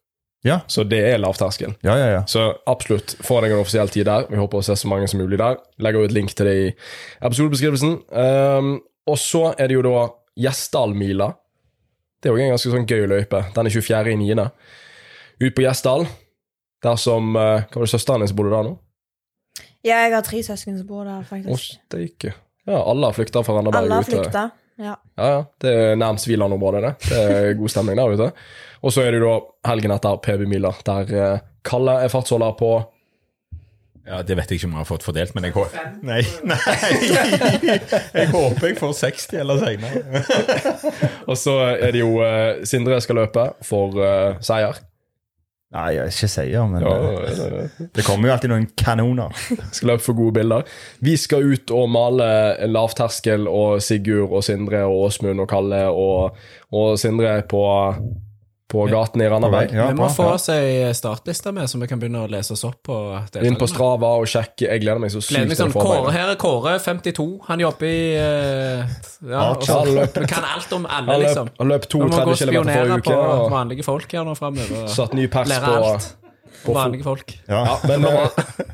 Ja. 0.47 0.61
Så 0.71 0.85
det 0.87 1.01
er 1.13 1.19
lavterskel. 1.19 1.75
Ja, 1.83 1.97
ja, 1.99 2.07
ja. 2.13 2.21
Så 2.31 2.45
absolutt, 2.71 3.17
få 3.27 3.41
deg 3.43 3.53
en 3.55 3.63
offisiell 3.63 3.91
tid 3.91 4.07
der. 4.07 4.27
Vi 4.31 4.39
håper 4.39 4.61
å 4.61 4.67
se 4.67 4.77
så 4.79 4.91
mange 4.91 5.09
som 5.11 5.21
mulig 5.23 5.39
der. 5.41 5.59
Legger 5.83 6.07
ut 6.07 6.15
link 6.15 6.35
til 6.39 6.47
det 6.47 6.55
i 6.59 6.69
episodebeskrivelsen. 7.27 7.97
Um, 8.11 8.77
og 9.09 9.19
så 9.19 9.49
er 9.59 9.71
det 9.71 9.79
jo 9.79 9.85
da 9.87 10.07
Gjesdalmila. 10.39 11.33
Det 12.23 12.31
er 12.31 12.35
jo 12.35 12.43
en 12.45 12.53
ganske 12.55 12.71
sånn 12.75 12.87
gøy 12.87 13.07
løype. 13.11 13.43
Den 13.55 13.71
er 13.71 13.75
24.9. 13.75 14.49
Ut 15.43 15.55
på 15.55 15.65
Gjesdal. 15.67 16.07
Der 16.87 16.99
som 17.03 17.33
uh, 17.35 17.65
Hva 17.67 17.81
var 17.81 17.89
det 17.89 17.91
søsteren 17.91 18.23
din 18.23 18.31
som 18.31 18.39
bodde 18.39 18.55
der 18.55 18.69
nå? 18.71 18.77
Ja, 19.89 20.03
jeg 20.07 20.15
har 20.15 20.25
tre 20.27 20.43
søsken 20.47 20.77
som 20.79 20.87
bor 20.89 21.05
der, 21.09 21.25
faktisk. 21.29 21.53
Å, 21.55 21.83
steike. 21.89 22.35
Ja, 22.69 22.83
alle 22.85 23.09
har 23.09 23.17
flykta 23.17 23.41
fra 23.47 23.55
Randaberg 23.59 23.87
Alle 23.87 23.99
har 24.01 24.05
ute. 24.07 24.13
flykta. 24.19 24.43
Ja. 24.79 24.93
Ja, 25.19 25.29
ja. 25.33 25.39
Det 25.65 25.71
er 25.75 25.97
nærmest 25.99 26.29
Viland-området, 26.31 26.83
det. 26.85 26.93
Det 27.09 27.23
er 27.25 27.57
god 27.59 27.73
stemning 27.73 27.97
der 27.99 28.13
ute. 28.15 28.29
Og 28.87 28.93
så 28.95 29.03
er 29.03 29.11
det 29.17 29.19
jo 29.25 29.31
da 29.33 29.73
helgen 29.73 29.91
etter 29.97 30.21
PB-mila, 30.23 30.71
der 30.87 31.11
eh, 31.19 31.41
Kalle 31.67 31.97
er 32.05 32.13
fartsholder 32.13 32.53
på 32.61 32.69
Ja, 34.09 34.21
Det 34.23 34.37
vet 34.39 34.53
jeg 34.53 34.61
ikke 34.61 34.69
om 34.71 34.77
jeg 34.77 34.81
har 34.85 34.87
fått 34.89 35.03
fordelt, 35.05 35.35
men 35.37 35.49
jeg 35.49 35.53
håper 35.57 35.89
Nei, 36.07 36.21
nei. 36.47 36.59
Jeg 38.15 38.31
håper 38.31 38.69
jeg 38.71 38.79
får 38.79 38.95
60 39.01 39.41
eller 39.43 39.59
senere. 39.65 40.23
Og 41.29 41.35
så 41.37 41.57
er 41.75 41.91
det 41.97 42.05
jo 42.05 42.15
eh, 42.25 42.63
Sindre 42.69 43.01
skal 43.05 43.19
løpe 43.25 43.49
for 43.67 43.99
eh, 44.05 44.39
seier. 44.45 44.79
Nei, 45.71 45.89
jeg 45.99 46.07
ikke 46.15 46.29
sier, 46.33 46.63
men 46.67 46.81
Ja, 46.81 46.93
eh, 46.97 47.27
det- 47.37 47.71
det- 47.79 47.89
det 47.95 48.05
kommer 48.07 48.29
jo 48.29 48.33
alltid 48.33 48.49
noen 48.49 48.67
kanoner. 48.77 49.29
skal 49.73 49.89
løpe 49.91 50.01
for 50.03 50.15
gode 50.17 50.33
bilder. 50.39 50.63
Vi 51.05 51.17
skal 51.17 51.45
ut 51.45 51.71
og 51.77 51.91
male 51.93 52.57
lavterskel, 52.67 53.47
og 53.47 53.83
Sigurd 53.83 54.33
og 54.33 54.45
Sindre 54.45 54.85
og 54.87 55.05
Åsmund 55.11 55.41
og 55.45 55.49
Kalle 55.49 55.83
og, 55.93 56.37
og 56.73 56.99
Sindre 56.99 57.43
på, 57.43 57.61
på 58.69 58.83
gaten 58.91 59.23
i 59.25 59.29
Randaberg. 59.33 59.71
Ja, 59.73 59.87
Vi 59.89 59.97
må 59.97 60.11
få 60.13 60.27
oss 60.35 60.49
ei 60.53 60.91
startliste 60.93 61.53
med, 61.57 61.71
så 61.73 61.79
vi 61.81 61.87
kan 61.89 62.01
begynne 62.01 62.27
å 62.27 62.29
lese 62.29 62.53
oss 62.53 62.65
opp 62.69 62.83
på 62.85 62.97
Inn 63.41 63.57
på. 63.57 63.65
Strava 63.71 64.11
og 64.21 64.27
sjekke. 64.29 64.67
Jeg 64.69 64.83
gleder 64.83 65.01
meg 65.01 65.11
så 65.15 65.23
sykt 65.25 65.41
til 65.49 65.57
sånn, 65.57 65.73
å 65.73 65.77
få 65.79 65.85
Kåre, 65.87 66.03
meg. 66.05 66.13
her 66.19 66.33
er 66.35 66.37
Kåre, 66.43 66.75
52. 66.85 67.25
Han 67.49 67.63
jobber 67.65 67.89
i 67.89 68.03
eh, 68.21 68.99
ja, 69.31 69.47
så- 69.65 70.27
kan 70.29 70.45
alt 70.45 70.73
om 70.77 70.85
alle, 70.85 71.09
Han 71.09 71.09
løp, 71.09 71.27
liksom. 71.29 71.49
han 71.59 71.69
løp 71.73 71.89
Vi 71.89 71.99
må 71.99 72.09
gå 72.09 72.13
32 72.13 72.29
og 72.29 72.37
km 72.37 72.37
forrige 72.37 72.53
spionere 72.53 72.99
uke 72.99 73.09
på 73.09 73.17
og 73.17 73.51
vanlige 73.57 73.85
folk 73.89 74.13
her 74.13 74.25
nå 74.29 74.37
framover. 74.37 74.89
satt 74.89 75.15
ny 75.17 75.27
pers 75.33 75.49
Lære 75.49 75.65
på, 75.65 75.89
alt 75.89 76.15
på 76.67 76.75
vanlige 76.77 77.05
folk. 77.09 77.35
Ja. 77.49 77.65
Ja, 77.65 77.79
men 77.89 78.07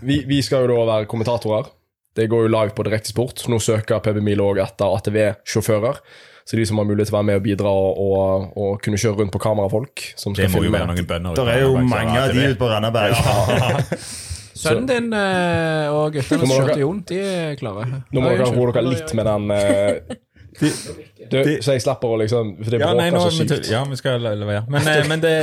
vi, 0.03 0.25
vi 0.27 0.43
skal 0.43 0.67
jo 0.67 0.75
da 0.75 0.85
være 0.91 1.07
kommentatorer. 1.07 1.71
Det 2.15 2.29
går 2.31 2.45
jo 2.47 2.51
live 2.51 2.71
på 2.75 2.85
Direktesport. 2.87 3.47
Nå 3.51 3.59
søker 3.63 3.99
PB 4.03 4.21
Milo 4.23 4.51
òg 4.53 4.61
etter 4.63 4.87
ATV-sjåfører. 4.87 5.97
Så 6.45 6.57
de 6.61 6.67
som 6.69 6.77
har 6.77 6.85
mulighet 6.85 7.09
til 7.09 7.15
å 7.15 7.19
være 7.23 7.29
med 7.31 7.39
og 7.41 7.43
bidra 7.47 7.71
og, 7.73 8.01
og, 8.05 8.51
og 8.61 8.83
kunne 8.85 8.99
kjøre 9.01 9.23
rundt 9.23 9.33
på 9.33 9.41
kamerafolk 9.41 10.03
som 10.21 10.35
Det 10.37 10.51
skal 10.51 10.59
må 10.61 10.67
jo 10.67 10.75
være 10.75 10.91
noen 10.91 11.07
bønder. 11.09 11.39
Det 11.39 11.55
er 11.55 11.63
jo 11.65 11.79
mange 11.81 12.19
av 12.21 12.35
de 12.35 12.45
ute 12.51 12.59
på 12.61 12.69
Randaberg. 12.69 13.17
Sønnen 14.65 14.87
din 14.89 15.09
eh, 15.17 15.89
og 15.93 16.13
guttene 16.15 16.47
som 16.47 16.53
kjørte 16.53 16.77
Jon, 16.83 17.01
de 17.09 17.17
er 17.21 17.57
klare. 17.59 17.89
Nå 18.13 18.23
må 18.23 18.31
dere 18.31 18.51
roe 18.55 18.75
dere 18.77 18.85
litt 18.93 19.15
med 19.17 19.27
den 19.29 19.51
eh, 19.57 20.21
du, 20.61 21.49
Så 21.65 21.75
jeg 21.75 21.83
slipper 21.83 22.13
å 22.15 22.19
liksom 22.21 22.53
For 22.61 22.71
det 22.71 22.79
Ja, 22.79 22.93
nei, 22.95 23.09
bråker 23.11 23.17
nå, 23.17 23.23
så 23.33 23.41
men, 23.43 23.51
sykt. 23.51 23.71
ja, 23.73 23.81
vi 23.91 23.99
skal 23.99 24.21
levere. 24.23 24.63
Men, 24.71 24.87
eh, 24.93 25.09
men 25.11 25.25
det, 25.25 25.35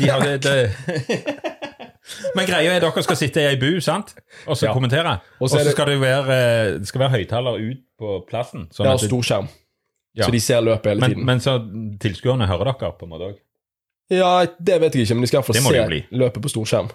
de 0.00 0.08
har 0.10 0.24
det, 0.24 0.40
det 0.42 1.36
Men 2.36 2.48
greia 2.48 2.74
er 2.74 2.82
dere 2.82 3.04
skal 3.06 3.18
sitte 3.20 3.44
i 3.44 3.46
ei 3.52 3.60
bu, 3.60 3.76
sant? 3.84 4.14
Og 4.46 4.56
så 4.58 4.66
Ja. 4.70 4.74
kommentere. 4.74 5.18
Og 5.40 5.50
så 5.52 5.62
det- 5.62 5.76
skal 5.76 5.92
det 5.92 6.00
være 6.00 6.40
Det 6.80 6.88
skal 6.88 7.00
være 7.04 7.14
høyttaler 7.20 7.60
ut 7.70 7.84
på 8.00 8.18
plassen. 8.28 8.66
Sånn 8.72 8.84
Det 8.84 8.92
at 8.92 8.96
har 8.96 8.98
stor 8.98 9.08
storskjerm, 9.14 9.48
Ja. 10.16 10.24
så 10.24 10.32
de 10.32 10.40
ser 10.40 10.62
løpet 10.64 10.94
hele 10.94 11.02
men, 11.02 11.12
tiden. 11.12 11.26
men 11.28 11.42
så 11.44 11.58
tilskuerne 12.00 12.48
hører 12.48 12.72
dere 12.72 12.92
på 12.96 13.04
en 13.04 13.12
måte 13.12 13.32
òg. 13.32 13.42
Ja, 14.16 14.46
det 14.46 14.78
vet 14.80 14.94
jeg 14.94 15.04
ikke, 15.06 15.16
men 15.18 15.26
de 15.26 15.28
skal 15.28 15.42
iallfall 15.42 15.58
se 15.60 16.02
løpet 16.14 16.42
på 16.44 16.52
storskjerm. 16.52 16.90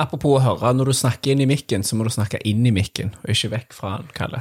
Apropos 0.00 0.38
å 0.38 0.40
høre, 0.40 0.70
når 0.78 0.92
du 0.92 0.96
snakker 0.96 1.34
inn 1.34 1.42
i 1.44 1.48
mikken, 1.50 1.82
så 1.84 1.98
må 1.98 2.06
du 2.06 2.12
snakke 2.14 2.40
inn 2.48 2.64
i 2.64 2.72
mikken, 2.72 3.12
og 3.20 3.34
ikke 3.34 3.50
vekk 3.52 3.76
fra 3.76 3.98
den, 4.00 4.08
Kalle. 4.16 4.40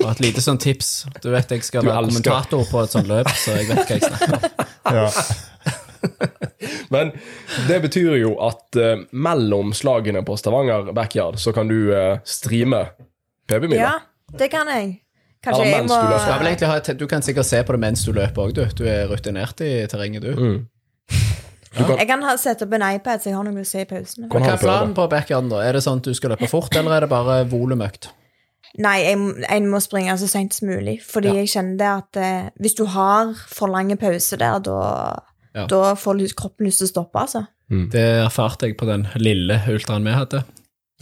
Og 0.00 0.08
et 0.10 0.22
lite 0.22 0.44
sånn 0.44 0.60
tips. 0.60 0.90
Du 1.24 1.28
vet 1.32 1.52
jeg 1.52 1.64
skal 1.66 1.84
Du 1.84 1.90
være 1.90 2.06
elsker- 2.06 2.30
kommentator 2.30 2.64
på 2.70 2.82
et 2.84 2.94
sånt 2.94 3.10
løp, 3.10 3.28
så 3.36 3.58
jeg 3.58 3.68
vet 3.68 3.82
hva 3.84 3.98
jeg 3.98 4.02
snakker 4.06 4.36
om. 4.36 4.40
Ja. 4.96 5.10
Men 6.94 7.10
det 7.66 7.80
betyr 7.82 8.16
jo 8.20 8.36
at 8.46 8.78
uh, 8.78 9.02
mellom 9.12 9.72
slagene 9.76 10.22
på 10.24 10.36
Stavanger 10.38 10.92
backyard 10.96 11.40
så 11.42 11.52
kan 11.56 11.68
du 11.68 11.90
uh, 11.90 12.20
streame 12.24 12.84
PB-middag. 13.50 13.82
Ja, 13.82 14.36
det 14.38 14.50
kan 14.52 14.70
jeg. 14.70 15.00
Kanskje 15.46 15.66
Ja, 15.66 15.76
jeg 15.76 15.86
må 15.86 15.96
du. 15.96 16.56
Du, 16.58 16.66
ha 16.66 16.76
et, 16.80 16.88
du 16.98 17.06
kan 17.10 17.22
sikkert 17.22 17.46
se 17.46 17.60
på 17.62 17.76
det 17.76 17.82
mens 17.84 18.02
du 18.06 18.10
løper 18.16 18.48
òg, 18.48 18.54
du. 18.56 18.64
Du 18.74 18.82
er 18.90 19.06
rutinert 19.10 19.62
i 19.62 19.72
terrenget, 19.90 20.26
du. 20.26 20.34
Mm. 20.34 20.58
Jeg 21.76 22.08
kan 22.08 22.22
ha, 22.24 22.34
sette 22.40 22.64
opp 22.64 22.72
en 22.76 22.84
iPad, 22.88 23.20
så 23.20 23.30
jeg 23.30 23.36
har 23.36 23.44
noe 23.46 23.62
å 23.62 23.68
se 23.68 23.82
i 23.84 23.88
pausene. 23.88 24.30
Hva 24.32 24.40
er 24.48 24.60
planen 24.60 24.94
på 24.96 25.04
backyarden, 25.12 25.50
da? 25.52 25.60
Er 25.66 25.76
det 25.76 25.82
sånn 25.84 26.00
at 26.00 26.08
du 26.08 26.16
skal 26.16 26.32
løpe 26.32 26.48
fort, 26.50 26.72
eller 26.78 26.96
er 26.96 27.04
det 27.04 27.10
bare 27.12 27.42
volumøkt? 27.50 28.10
Nei, 28.82 28.96
jeg, 29.04 29.20
jeg 29.44 29.64
må 29.70 29.80
springe 29.80 30.16
så 30.20 30.28
seint 30.28 30.56
som 30.56 30.68
mulig. 30.72 30.98
Fordi 31.06 31.32
jeg 31.38 31.52
kjenner 31.52 31.78
det 31.80 31.90
at 31.92 32.20
eh, 32.20 32.48
hvis 32.60 32.76
du 32.80 32.84
har 32.92 33.32
for 33.48 33.72
lange 33.72 33.96
pauser 34.00 34.40
der, 34.42 34.58
da, 34.64 34.80
Ja. 35.56 35.64
da 35.70 35.94
får 35.96 36.24
kroppen 36.36 36.68
lyst 36.68 36.82
til 36.82 36.90
å 36.90 36.94
stoppe, 36.94 37.22
altså. 37.22 37.46
Det 37.92 38.04
erfarte 38.24 38.68
jeg 38.68 38.76
på 38.78 38.86
den 38.88 39.06
lille 39.18 39.60
ultraen 39.72 40.04
vi 40.06 40.14
hadde. 40.16 40.42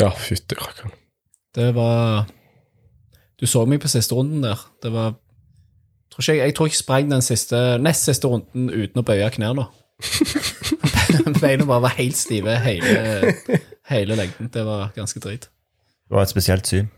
Ja, 0.01 0.11
fytti 0.11 0.57
rakkeren. 0.59 0.95
Det 1.55 1.71
var 1.77 2.25
Du 3.41 3.47
så 3.51 3.65
meg 3.67 3.83
på 3.83 3.91
siste 3.91 4.15
runden 4.15 4.45
der. 4.45 4.61
Det 4.83 4.93
var 4.95 5.15
tror 6.15 6.23
ikke 6.23 6.45
jeg, 6.45 6.55
tror 6.55 6.67
jeg 6.69 6.79
sprang 6.79 7.11
den 7.11 7.23
siste, 7.23 7.79
nest 7.83 8.07
siste 8.07 8.29
runden 8.31 8.69
uten 8.71 9.03
å 9.03 9.07
bøye 9.07 9.31
knærne. 9.35 9.67
Beina 11.41 11.67
bare 11.67 11.83
var 11.87 11.97
helt 11.99 12.19
stive 12.19 12.55
hele, 12.63 13.35
hele 13.91 14.19
lengden. 14.19 14.51
Det 14.55 14.65
var 14.67 14.93
ganske 14.97 15.21
drit. 15.23 15.49
Det 16.05 16.15
var 16.15 16.23
et 16.23 16.31
spesielt 16.33 16.67
syn. 16.71 16.91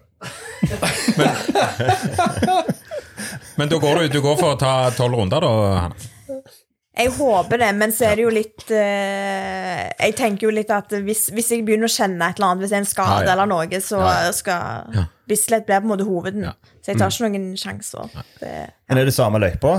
Men 3.57 3.69
da 3.73 3.81
går 3.81 4.03
du, 4.03 4.09
du 4.17 4.21
går 4.25 4.37
for 4.41 4.55
å 4.55 4.61
ta 4.61 4.91
tolv 4.97 5.21
runder, 5.21 5.45
da, 5.45 5.51
Hanne? 5.87 6.13
Jeg 6.97 7.11
håper 7.13 7.61
det, 7.61 7.73
men 7.77 7.93
så 7.93 8.07
er 8.09 8.17
det 8.17 8.23
jo 8.25 8.31
litt 8.33 8.71
eh, 8.73 9.83
Jeg 10.01 10.15
tenker 10.17 10.47
jo 10.47 10.53
litt 10.57 10.71
at 10.73 10.95
hvis, 11.05 11.27
hvis 11.37 11.51
jeg 11.53 11.67
begynner 11.67 11.91
å 11.91 11.93
kjenne 11.93 12.25
et 12.25 12.41
eller 12.41 12.55
annet, 12.55 12.65
hvis 12.65 12.73
det 12.73 12.79
er 12.79 12.85
en 12.87 12.89
skade 12.89 13.19
Ja, 13.19 13.27
ja. 13.27 13.35
eller 13.35 13.51
noe, 13.51 13.81
så 13.85 14.01
skal 14.33 15.03
Bislett 15.29 15.67
blir 15.67 15.81
på 15.81 15.89
en 15.89 15.91
måte 15.91 16.07
hoveden. 16.07 16.45
Ja. 16.47 16.53
Så 16.83 16.93
jeg 16.93 17.01
tar 17.01 17.11
ikke 17.11 17.29
noen 17.29 17.57
sjanser. 17.59 18.11
Det, 18.41 18.53
Men 18.89 18.99
er 18.99 19.09
det 19.09 19.15
samme 19.17 19.41
løypa? 19.43 19.73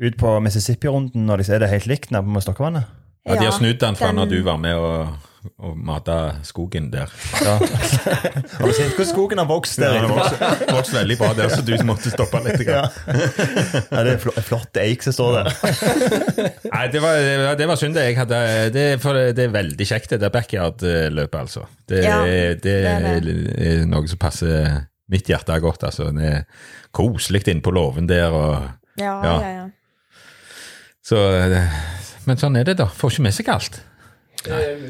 Ut 0.00 0.16
på 0.18 0.34
Mississippi-runden, 0.42 1.30
er 1.30 1.36
de 1.42 1.58
det 1.62 1.70
helt 1.70 1.86
likt 1.86 2.10
nede 2.14 2.26
på 2.34 2.42
Stokkevannet? 2.42 2.84
Ja, 3.26 3.38
de 3.38 3.46
har 3.46 3.54
snudd 3.56 3.78
den 3.80 3.96
fra 3.96 4.06
den- 4.10 4.16
når 4.16 4.28
du 4.30 4.42
var 4.42 4.56
med 4.60 4.74
og, 4.74 5.08
og 5.58 5.76
mata 5.76 6.16
skogen 6.46 6.86
der. 6.92 7.10
Ja. 7.44 7.54
Har 8.58 8.66
du 8.66 8.72
sett 8.76 8.94
hvordan 8.94 9.08
skogen 9.10 9.40
har 9.42 9.48
vokst 9.50 9.78
der? 9.80 9.94
Ja, 9.96 10.02
det 10.02 10.08
etterpå? 10.08 10.16
vokste, 10.20 10.68
vokste 10.78 10.96
veldig 10.98 11.16
bra 11.20 11.28
der, 11.38 11.52
så 11.52 11.60
du 11.66 11.72
måtte 11.88 12.12
stoppe 12.12 12.40
litt. 12.46 12.62
Ja. 12.66 12.84
Ja, 13.90 14.02
det 14.06 14.14
er 14.14 14.20
fl 14.22 14.32
flott 14.46 14.80
eik 14.80 15.04
som 15.04 15.16
står 15.16 15.36
der. 15.38 15.50
Nei, 16.74 16.84
det 16.94 17.02
var, 17.04 17.20
det 17.60 17.68
var- 17.70 17.80
synd 17.80 17.98
jeg 18.00 18.16
hadde 18.18 18.40
det, 18.74 18.86
For 19.02 19.18
det, 19.36 19.46
er 19.48 19.54
veldig 19.54 19.86
kjekt, 19.90 20.14
det 20.14 20.20
der 20.24 20.32
backyard-løpet, 20.34 21.38
altså. 21.40 21.66
Det, 21.88 22.02
Ja, 22.06 22.20
det, 22.24 22.62
det 22.64 22.76
er 22.88 23.18
er 23.20 23.86
noe 23.90 24.08
som 24.08 24.20
passer 24.22 24.84
mitt 25.12 25.28
hjerte 25.28 25.56
godt, 25.60 25.84
altså. 25.90 26.08
Det 26.16 26.30
er 26.30 26.44
koselig 26.94 27.44
inne 27.52 27.64
på 27.64 27.72
låven 27.74 28.08
der 28.08 28.30
og 28.32 28.54
ja, 28.96 29.16
Ja. 29.24 29.34
ja, 29.42 29.50
ja. 29.58 29.64
Så 31.04 31.18
eh, 31.36 31.82
Men 32.24 32.38
sånn 32.40 32.56
er 32.56 32.64
det, 32.64 32.78
da. 32.80 32.86
Får 32.88 33.12
ikke 33.12 33.26
med 33.26 33.34
seg 33.36 33.50
alt. 33.52 33.80
Det 34.44 34.52
er 34.54 34.80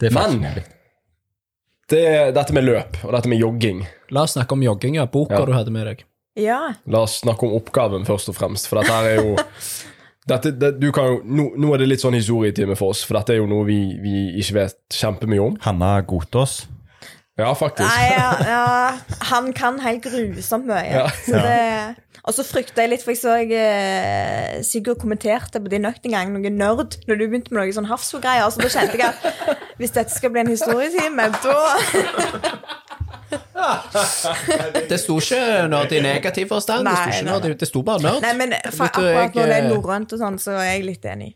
faktisk 0.00 0.40
Men- 0.40 0.40
mulig. 0.40 0.64
Det, 1.88 2.34
dette 2.34 2.52
med 2.52 2.64
løp 2.66 2.96
og 3.04 3.12
dette 3.14 3.28
med 3.30 3.38
jogging 3.38 3.84
La 4.10 4.22
oss 4.26 4.32
snakke 4.34 4.52
om 4.56 4.62
jogging, 4.62 4.96
ja. 4.98 5.04
Boka 5.06 5.34
Ja. 5.38 5.44
du 5.46 5.52
hadde 5.52 5.70
med 5.70 5.86
deg. 5.86 6.04
ja. 6.36 6.74
La 6.86 6.98
oss 7.02 7.20
snakke 7.22 7.42
om 7.46 7.52
oppgaven 7.54 8.04
først 8.04 8.28
og 8.28 8.34
fremst, 8.34 8.66
for 8.68 8.80
dette 8.82 8.92
er 8.92 9.16
jo 9.22 9.36
dette, 10.26 10.50
det, 10.58 10.80
du 10.80 10.90
kan 10.92 11.06
jo, 11.06 11.20
nå, 11.24 11.52
nå 11.56 11.74
er 11.74 11.78
det 11.78 11.88
litt 11.88 12.00
sånn 12.02 12.14
historietime 12.18 12.74
for 12.76 12.90
oss, 12.90 13.04
for 13.06 13.14
dette 13.18 13.30
er 13.34 13.36
jo 13.38 13.46
noe 13.46 13.64
vi, 13.64 13.78
vi 14.02 14.14
ikke 14.42 14.54
vet 14.54 14.76
kjempemye 14.90 15.40
om. 15.42 15.56
Hanna 15.62 16.00
Godtås. 16.02 16.66
Ja, 17.36 17.50
faktisk. 17.52 17.84
Nei, 17.84 18.16
ja, 18.16 18.30
ja, 18.48 18.96
han 19.28 19.50
kan 19.52 19.76
helt 19.84 20.00
grusomt 20.06 20.64
mye. 20.70 20.86
Ja. 20.88 21.02
Så 21.20 21.36
det, 21.36 22.00
og 22.24 22.32
så 22.32 22.40
frykta 22.48 22.80
jeg 22.86 22.94
litt, 22.94 23.02
for 23.04 23.12
jeg 23.12 23.20
så 23.20 23.34
jeg, 23.42 23.50
eh, 23.52 24.62
Sigurd 24.64 24.96
kommenterte 25.02 25.60
på 25.60 25.68
din 25.68 25.84
økt 25.84 26.00
en 26.08 26.16
gang, 26.16 26.32
noe 26.32 26.48
nerd, 26.50 26.96
når 27.06 27.14
du 27.20 27.26
begynte 27.28 27.52
med 27.52 27.60
noe 27.60 27.76
sånn 27.76 27.90
Hafsfjord-greier. 27.90 28.48
Så 28.54 28.58
da 28.64 28.72
kjente 28.72 28.96
jeg 28.96 29.12
at 29.12 29.20
hvis 29.76 29.92
dette 29.98 30.16
skal 30.16 30.32
bli 30.32 30.40
en 30.46 30.54
historietime, 30.54 31.28
da 31.44 31.58
Det 34.88 34.98
sto 35.00 35.16
ikke 35.20 35.40
nerd 35.70 35.92
i 35.92 36.00
negativ 36.04 36.48
forstand. 36.52 36.86
Det 36.86 36.94
sto, 36.96 37.10
ikke 37.10 37.24
nei, 37.26 37.32
nerd, 37.32 37.58
det 37.60 37.68
sto 37.68 37.82
bare 37.86 38.02
nerd. 38.04 38.22
Nei, 38.24 38.32
men 38.38 38.54
for 38.72 38.86
akkurat 38.88 39.34
når 39.36 39.50
det 39.50 39.56
er 39.56 39.62
jeg- 39.62 39.72
norrønt 39.74 40.14
og 40.16 40.20
sånn, 40.24 40.38
så 40.40 40.56
er 40.60 40.70
jeg 40.76 40.84
litt 40.88 41.04
enig. 41.12 41.34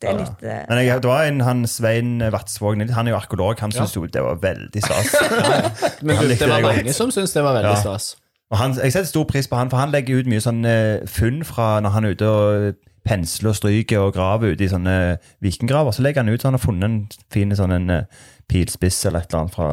Det 0.00 0.08
er 0.08 0.16
litt 0.16 0.42
eh, 0.48 0.62
Men 0.68 0.80
jeg, 0.80 1.02
det 1.04 1.10
var 1.10 1.26
en 1.28 1.40
han 1.44 1.66
Svein 1.68 2.12
Vatsvåg 2.32 2.80
han 2.90 3.06
er 3.06 3.12
jo 3.12 3.18
arkeolog, 3.18 3.60
han 3.60 3.72
syntes 3.74 3.96
jo 3.96 4.06
det 4.08 4.22
var 4.24 4.38
veldig 4.40 4.82
stas. 4.84 5.14
Men 6.06 6.22
du, 6.22 6.32
det 6.32 6.48
var 6.48 6.64
mange 6.64 6.94
som 6.96 7.12
syntes 7.12 7.36
det 7.36 7.44
var 7.44 7.58
veldig 7.58 7.74
Ja. 7.74 7.80
stas. 7.84 8.14
Og 8.50 8.58
han, 8.58 8.74
jeg 8.82 8.92
setter 8.92 9.06
stor 9.06 9.26
pris 9.30 9.46
på 9.46 9.56
han, 9.56 9.70
for 9.70 9.78
han 9.78 9.92
legger 9.94 10.22
ut 10.22 10.30
mye 10.30 10.42
sånn 10.42 10.64
eh, 10.66 11.04
funn 11.06 11.44
fra 11.46 11.76
når 11.84 11.94
han 11.94 12.08
er 12.08 12.16
ute 12.16 12.30
og 12.30 12.80
pensler 13.06 13.52
og 13.52 13.56
stryker 13.56 14.02
og 14.02 14.16
graver 14.16 14.56
ute 14.56 14.66
i 14.66 14.70
sånne 14.72 14.96
vikinggraver. 15.44 15.94
Så 15.94 16.02
legger 16.02 16.24
han 16.24 16.32
ut 16.32 16.42
så 16.42 16.50
han 16.50 16.58
har 16.58 16.64
funnet 16.64 16.88
en 16.88 16.98
fin 17.32 17.54
sånn 17.56 17.76
en 17.76 17.94
eh, 17.94 18.26
pilspiss 18.50 19.04
eller 19.06 19.22
et 19.22 19.30
eller 19.30 19.44
annet 19.44 19.54
fra 19.54 19.70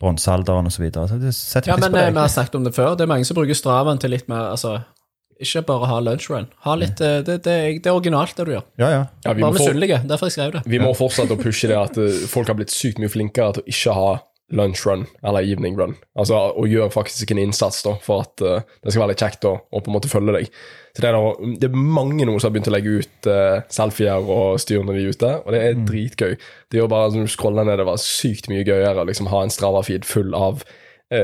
bronsealderen 0.00 0.68
osv. 0.70 0.76
Så, 0.76 0.84
videre. 0.84 1.32
så 1.32 1.62
Ja, 1.66 1.76
men 1.80 1.94
eh, 1.94 2.12
vi 2.12 2.20
har 2.20 2.28
snakket 2.30 2.54
om 2.60 2.68
det 2.68 2.74
før. 2.76 2.94
Det 2.94 3.06
er 3.06 3.10
mange 3.10 3.24
som 3.28 3.38
bruker 3.38 3.58
straven 3.58 3.98
til 3.98 4.12
litt 4.14 4.28
mer 4.30 4.52
altså, 4.52 4.78
Ikke 5.42 5.62
bare 5.68 5.88
ha 5.90 5.98
lunchrun. 6.00 6.46
Ha 6.64 6.76
litt, 6.80 7.00
eh, 7.04 7.18
det, 7.26 7.40
det, 7.44 7.56
det 7.84 7.90
er 7.90 7.96
originalt, 7.96 8.36
det 8.38 8.46
du 8.48 8.54
gjør. 8.54 8.64
Ja, 8.80 8.88
ja. 8.92 9.02
Ja, 9.26 9.34
vi, 9.36 9.44
Bare 9.44 9.56
misunnelige. 9.58 10.00
Derfor 10.08 10.30
jeg 10.30 10.38
skrev 10.38 10.54
det. 10.56 10.62
vi 10.70 10.80
må 10.80 10.94
fortsette 10.96 11.36
å 11.36 11.40
pushe 11.40 11.68
det 11.70 11.76
at 11.76 12.00
eh, 12.00 12.24
folk 12.30 12.48
har 12.48 12.56
blitt 12.58 12.72
sykt 12.72 13.02
mye 13.02 13.12
flinkere 13.12 13.58
til 13.58 13.66
å 13.66 13.74
ikke 13.74 13.98
ha 13.98 14.08
lunch 14.54 14.86
run 14.86 15.06
eller 15.26 15.42
evening 15.42 15.76
run. 15.78 15.96
Altså 16.18 16.38
å 16.54 16.66
gjøre 16.70 16.92
faktisk 16.94 17.32
en 17.34 17.40
innsats 17.42 17.82
da, 17.82 17.96
for 18.02 18.26
at 18.26 18.44
uh, 18.44 18.60
det 18.84 18.94
skal 18.94 19.02
være 19.02 19.14
litt 19.14 19.24
kjekt 19.24 19.46
å, 19.48 19.56
på 19.74 19.90
en 19.90 19.96
måte 19.96 20.10
følge 20.10 20.36
deg. 20.36 20.50
Så 20.94 21.02
det, 21.02 21.10
er 21.10 21.16
da, 21.18 21.50
det 21.58 21.68
er 21.68 21.74
mange 21.98 22.28
nå 22.28 22.36
som 22.38 22.48
har 22.48 22.54
begynt 22.54 22.70
å 22.70 22.74
legge 22.76 22.94
ut 23.02 23.30
uh, 23.30 23.58
selfier 23.74 24.22
og 24.22 24.60
styr 24.62 24.86
når 24.86 25.00
de 25.00 25.02
er 25.02 25.18
ute, 25.18 25.32
og 25.42 25.56
det 25.56 25.62
er 25.64 25.82
dritgøy. 25.90 26.36
Det 26.70 26.78
gjør 26.78 26.92
bare 26.94 27.10
Når 27.16 27.26
du 27.26 27.34
scroller 27.34 27.66
ned, 27.66 27.80
det 27.82 27.88
var 27.90 28.02
sykt 28.02 28.46
mye 28.52 28.62
gøyere 28.66 29.02
å 29.02 29.08
liksom, 29.10 29.32
ha 29.34 29.42
en 29.42 29.52
Strava-feed 29.52 30.06
full 30.06 30.30
av 30.38 30.62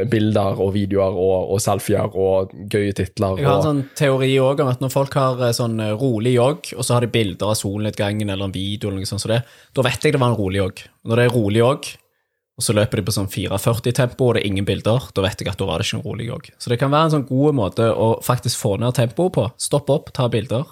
bilder 0.07 0.61
og 0.63 0.75
videoer 0.77 1.17
og, 1.19 1.49
og 1.55 1.63
selfier 1.63 2.13
og 2.15 2.53
gøye 2.71 2.93
titler. 2.95 3.41
Jeg 3.41 3.49
har 3.49 3.59
en 3.59 3.67
sånn 3.67 3.81
teori 3.99 4.31
også 4.39 4.63
om 4.63 4.71
at 4.71 4.85
når 4.85 4.93
folk 4.95 5.17
har 5.19 5.43
eh, 5.43 5.55
sånn 5.57 5.81
eh, 5.83 5.95
rolig 5.99 6.37
jogg, 6.37 6.71
og 6.77 6.87
så 6.87 6.97
har 6.97 7.03
de 7.03 7.11
bilder 7.11 7.51
av 7.51 7.59
solnedgangen 7.59 8.31
eller 8.31 8.47
en 8.47 8.55
video, 8.55 8.91
eller 8.91 9.03
noe 9.03 9.11
sånt 9.11 9.25
så 9.25 9.33
det, 9.33 9.41
da 9.75 9.87
vet 9.87 10.07
jeg 10.07 10.15
det 10.15 10.23
var 10.23 10.35
en 10.35 10.39
rolig 10.39 10.63
jogg. 10.63 10.85
Når 11.09 11.19
det 11.19 11.25
er 11.27 11.35
rolig 11.35 11.63
jogg, 11.65 11.89
og 12.61 12.67
så 12.67 12.77
løper 12.77 13.01
de 13.01 13.07
på 13.09 13.17
sånn 13.17 13.33
4,40-tempo, 13.33 14.29
og 14.29 14.37
det 14.37 14.45
er 14.45 14.53
ingen 14.53 14.69
bilder, 14.69 15.09
da 15.17 15.25
vet 15.25 15.43
jeg 15.43 15.51
at 15.51 15.59
da 15.59 15.67
var 15.67 15.83
det 15.83 15.89
ikke 15.89 15.99
en 15.99 16.07
rolig 16.07 16.29
jogg. 16.29 16.53
Så 16.63 16.71
det 16.71 16.79
kan 16.79 16.93
være 16.93 17.09
en 17.09 17.15
sånn 17.17 17.27
god 17.33 17.59
måte 17.59 17.89
å 17.91 18.13
faktisk 18.23 18.61
få 18.61 18.77
ned 18.79 18.95
tempoet 19.01 19.35
på. 19.35 19.49
Stoppe 19.67 19.97
opp, 19.97 20.15
ta 20.15 20.29
bilder. 20.31 20.71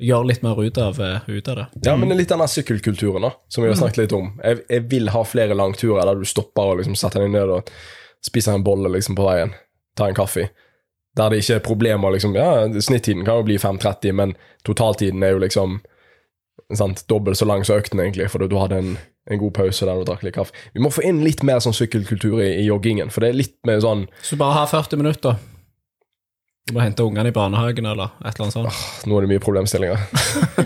Gjøre 0.00 0.30
litt 0.30 0.44
mer 0.46 0.56
ut 0.56 0.78
av, 0.80 0.96
eh, 1.04 1.26
ut 1.28 1.48
av 1.52 1.58
det. 1.58 1.66
Ja, 1.84 1.92
men 1.92 2.08
det 2.08 2.14
er 2.14 2.22
litt 2.22 2.32
den 2.32 2.46
sykkelkulturen 2.48 3.26
da, 3.26 3.34
som 3.52 3.66
vi 3.66 3.68
har 3.68 3.76
snakket 3.76 4.06
litt 4.06 4.14
om. 4.16 4.30
Jeg, 4.40 4.62
jeg 4.70 4.86
vil 4.88 5.10
ha 5.12 5.24
flere 5.28 5.58
langturer 5.58 6.08
der 6.08 6.22
du 6.22 6.24
stopper 6.24 6.72
og 6.72 6.80
liksom 6.80 6.96
setter 6.96 7.26
deg 7.26 7.34
ned 7.34 7.52
og 7.58 7.68
spiser 8.26 8.54
en 8.58 8.64
bolle 8.66 8.90
liksom 8.92 9.16
på 9.18 9.26
veien. 9.26 9.54
Tar 9.96 10.08
en 10.12 10.18
kaffe. 10.18 10.48
Der 11.16 11.30
det 11.32 11.40
ikke 11.42 11.56
er 11.58 11.62
problemer 11.66 12.12
liksom, 12.14 12.34
ja, 12.38 12.66
Snittiden 12.80 13.24
kan 13.26 13.40
jo 13.40 13.46
bli 13.48 13.56
5.30, 13.58 14.12
men 14.14 14.34
totaltiden 14.64 15.22
er 15.26 15.32
jo 15.34 15.40
liksom 15.42 15.80
sant, 16.76 17.02
dobbelt 17.10 17.38
så 17.40 17.48
lang 17.48 17.64
som 17.66 17.80
økten, 17.80 17.98
egentlig, 18.00 18.28
for 18.30 18.38
du 18.46 18.54
hadde 18.60 18.78
en, 18.78 18.92
en 19.30 19.40
god 19.40 19.52
pause 19.56 19.86
der 19.88 19.98
du 19.98 20.04
drakk 20.06 20.22
litt 20.22 20.36
kaffe. 20.36 20.54
Vi 20.76 20.82
må 20.84 20.92
få 20.94 21.02
inn 21.08 21.24
litt 21.24 21.42
mer 21.42 21.58
sånn 21.64 21.74
sykkelkultur 21.74 22.38
i, 22.44 22.52
i 22.62 22.66
joggingen, 22.68 23.10
for 23.10 23.24
det 23.24 23.32
er 23.32 23.40
litt 23.40 23.56
mer 23.66 23.80
sånn 23.82 24.04
Så 24.22 24.38
bare 24.38 24.60
ha 24.60 24.66
40 24.70 25.00
minutter. 25.02 25.40
Du 26.68 26.76
må 26.76 26.84
hente 26.84 27.02
ungene 27.02 27.32
i 27.32 27.34
barnehagen, 27.34 27.88
eller 27.90 28.12
et 28.22 28.36
eller 28.36 28.46
annet 28.46 28.54
sånt. 28.60 29.06
Nå 29.10 29.16
er 29.18 29.26
det 29.26 29.32
mye 29.32 29.42
problemstillinger. 29.42 30.04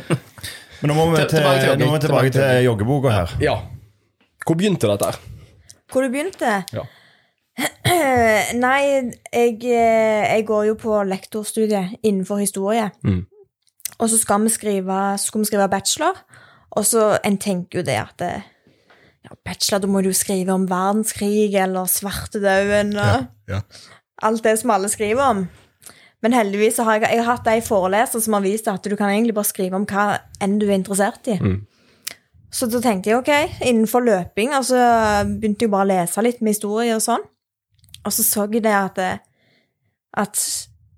Men 0.83 0.91
nå 0.93 0.97
må 0.99 1.07
vi 1.15 1.23
Til- 1.23 1.31
til, 1.31 1.39
tilbake 1.39 1.63
til 1.65 1.79
nå 1.81 1.87
må 1.89 1.95
vi 1.97 2.03
tilbake 2.05 2.05
Tilbake 2.05 2.33
til 2.35 2.43
til 2.59 2.67
joggeboka 2.67 3.15
her. 3.15 3.33
Ja. 3.41 3.55
Hvor 4.45 4.59
begynte 4.61 4.91
dette? 4.91 5.15
Hvor 5.89 6.05
det 6.05 6.11
begynte? 6.13 6.51
Ja. 6.77 6.85
Nei, 8.65 8.81
jeg, 9.33 9.59
eh, 9.63 10.25
jeg 10.35 10.47
går 10.49 10.65
jo 10.71 10.75
på 10.81 11.03
lektorstudiet 11.07 12.01
innenfor 12.03 12.43
historie. 12.43 12.89
Mm. 13.07 13.23
Og 13.99 14.11
så 14.11 14.19
skal 14.19 14.43
vi 14.43 14.51
skrive, 14.51 14.99
så 15.19 15.31
skal 15.31 15.45
vi 15.45 15.51
skrive 15.51 15.69
bachelor. 15.71 16.19
Og 16.75 16.87
så 16.87 17.13
en 17.25 17.39
tenker 17.39 17.81
jo 17.81 17.85
det 17.87 17.99
at 18.01 18.15
det, 18.19 18.33
ja, 19.25 19.37
bachelor, 19.47 19.85
da 19.85 19.91
må 19.91 20.03
du 20.03 20.13
skrive 20.13 20.55
om 20.55 20.67
verdenskrig 20.71 21.55
eller 21.55 21.87
svartedauden 21.91 22.97
og 22.97 23.29
ja. 23.49 23.61
alt 24.23 24.45
det 24.45 24.59
som 24.61 24.75
alle 24.75 24.91
skriver 24.91 25.23
om. 25.23 25.45
Men 26.25 26.33
heldigvis 26.33 26.81
har 26.81 26.99
jeg, 26.99 27.09
jeg 27.13 27.25
har 27.25 27.37
hatt 27.37 27.49
ei 27.53 27.61
foreleser 27.61 28.23
som 28.25 28.35
har 28.39 28.43
vist 28.43 28.69
at 28.73 28.85
du 28.89 28.97
kan 28.97 29.13
egentlig 29.13 29.37
bare 29.37 29.51
skrive 29.51 29.77
om 29.77 29.85
hva 29.87 30.19
enn 30.43 30.59
du 30.59 30.67
er 30.67 30.79
interessert 30.79 31.29
i. 31.29 31.37
Så 32.55 32.67
da 32.71 32.81
tenkte 32.81 33.11
jeg 33.11 33.19
ok, 33.19 33.61
innenfor 33.67 34.05
løping, 34.07 34.55
og 34.55 34.65
så 34.65 34.79
begynte 35.27 35.67
jeg 35.67 35.73
bare 35.73 35.85
å 35.85 35.91
lese 35.91 36.23
litt 36.23 36.41
med 36.41 36.55
historie 36.55 36.95
og 36.97 37.03
sånn. 37.03 37.25
Og 38.05 38.13
så 38.13 38.25
så 38.27 38.47
jeg 38.53 38.65
det 38.65 38.73
at, 38.75 38.99
at 40.13 40.41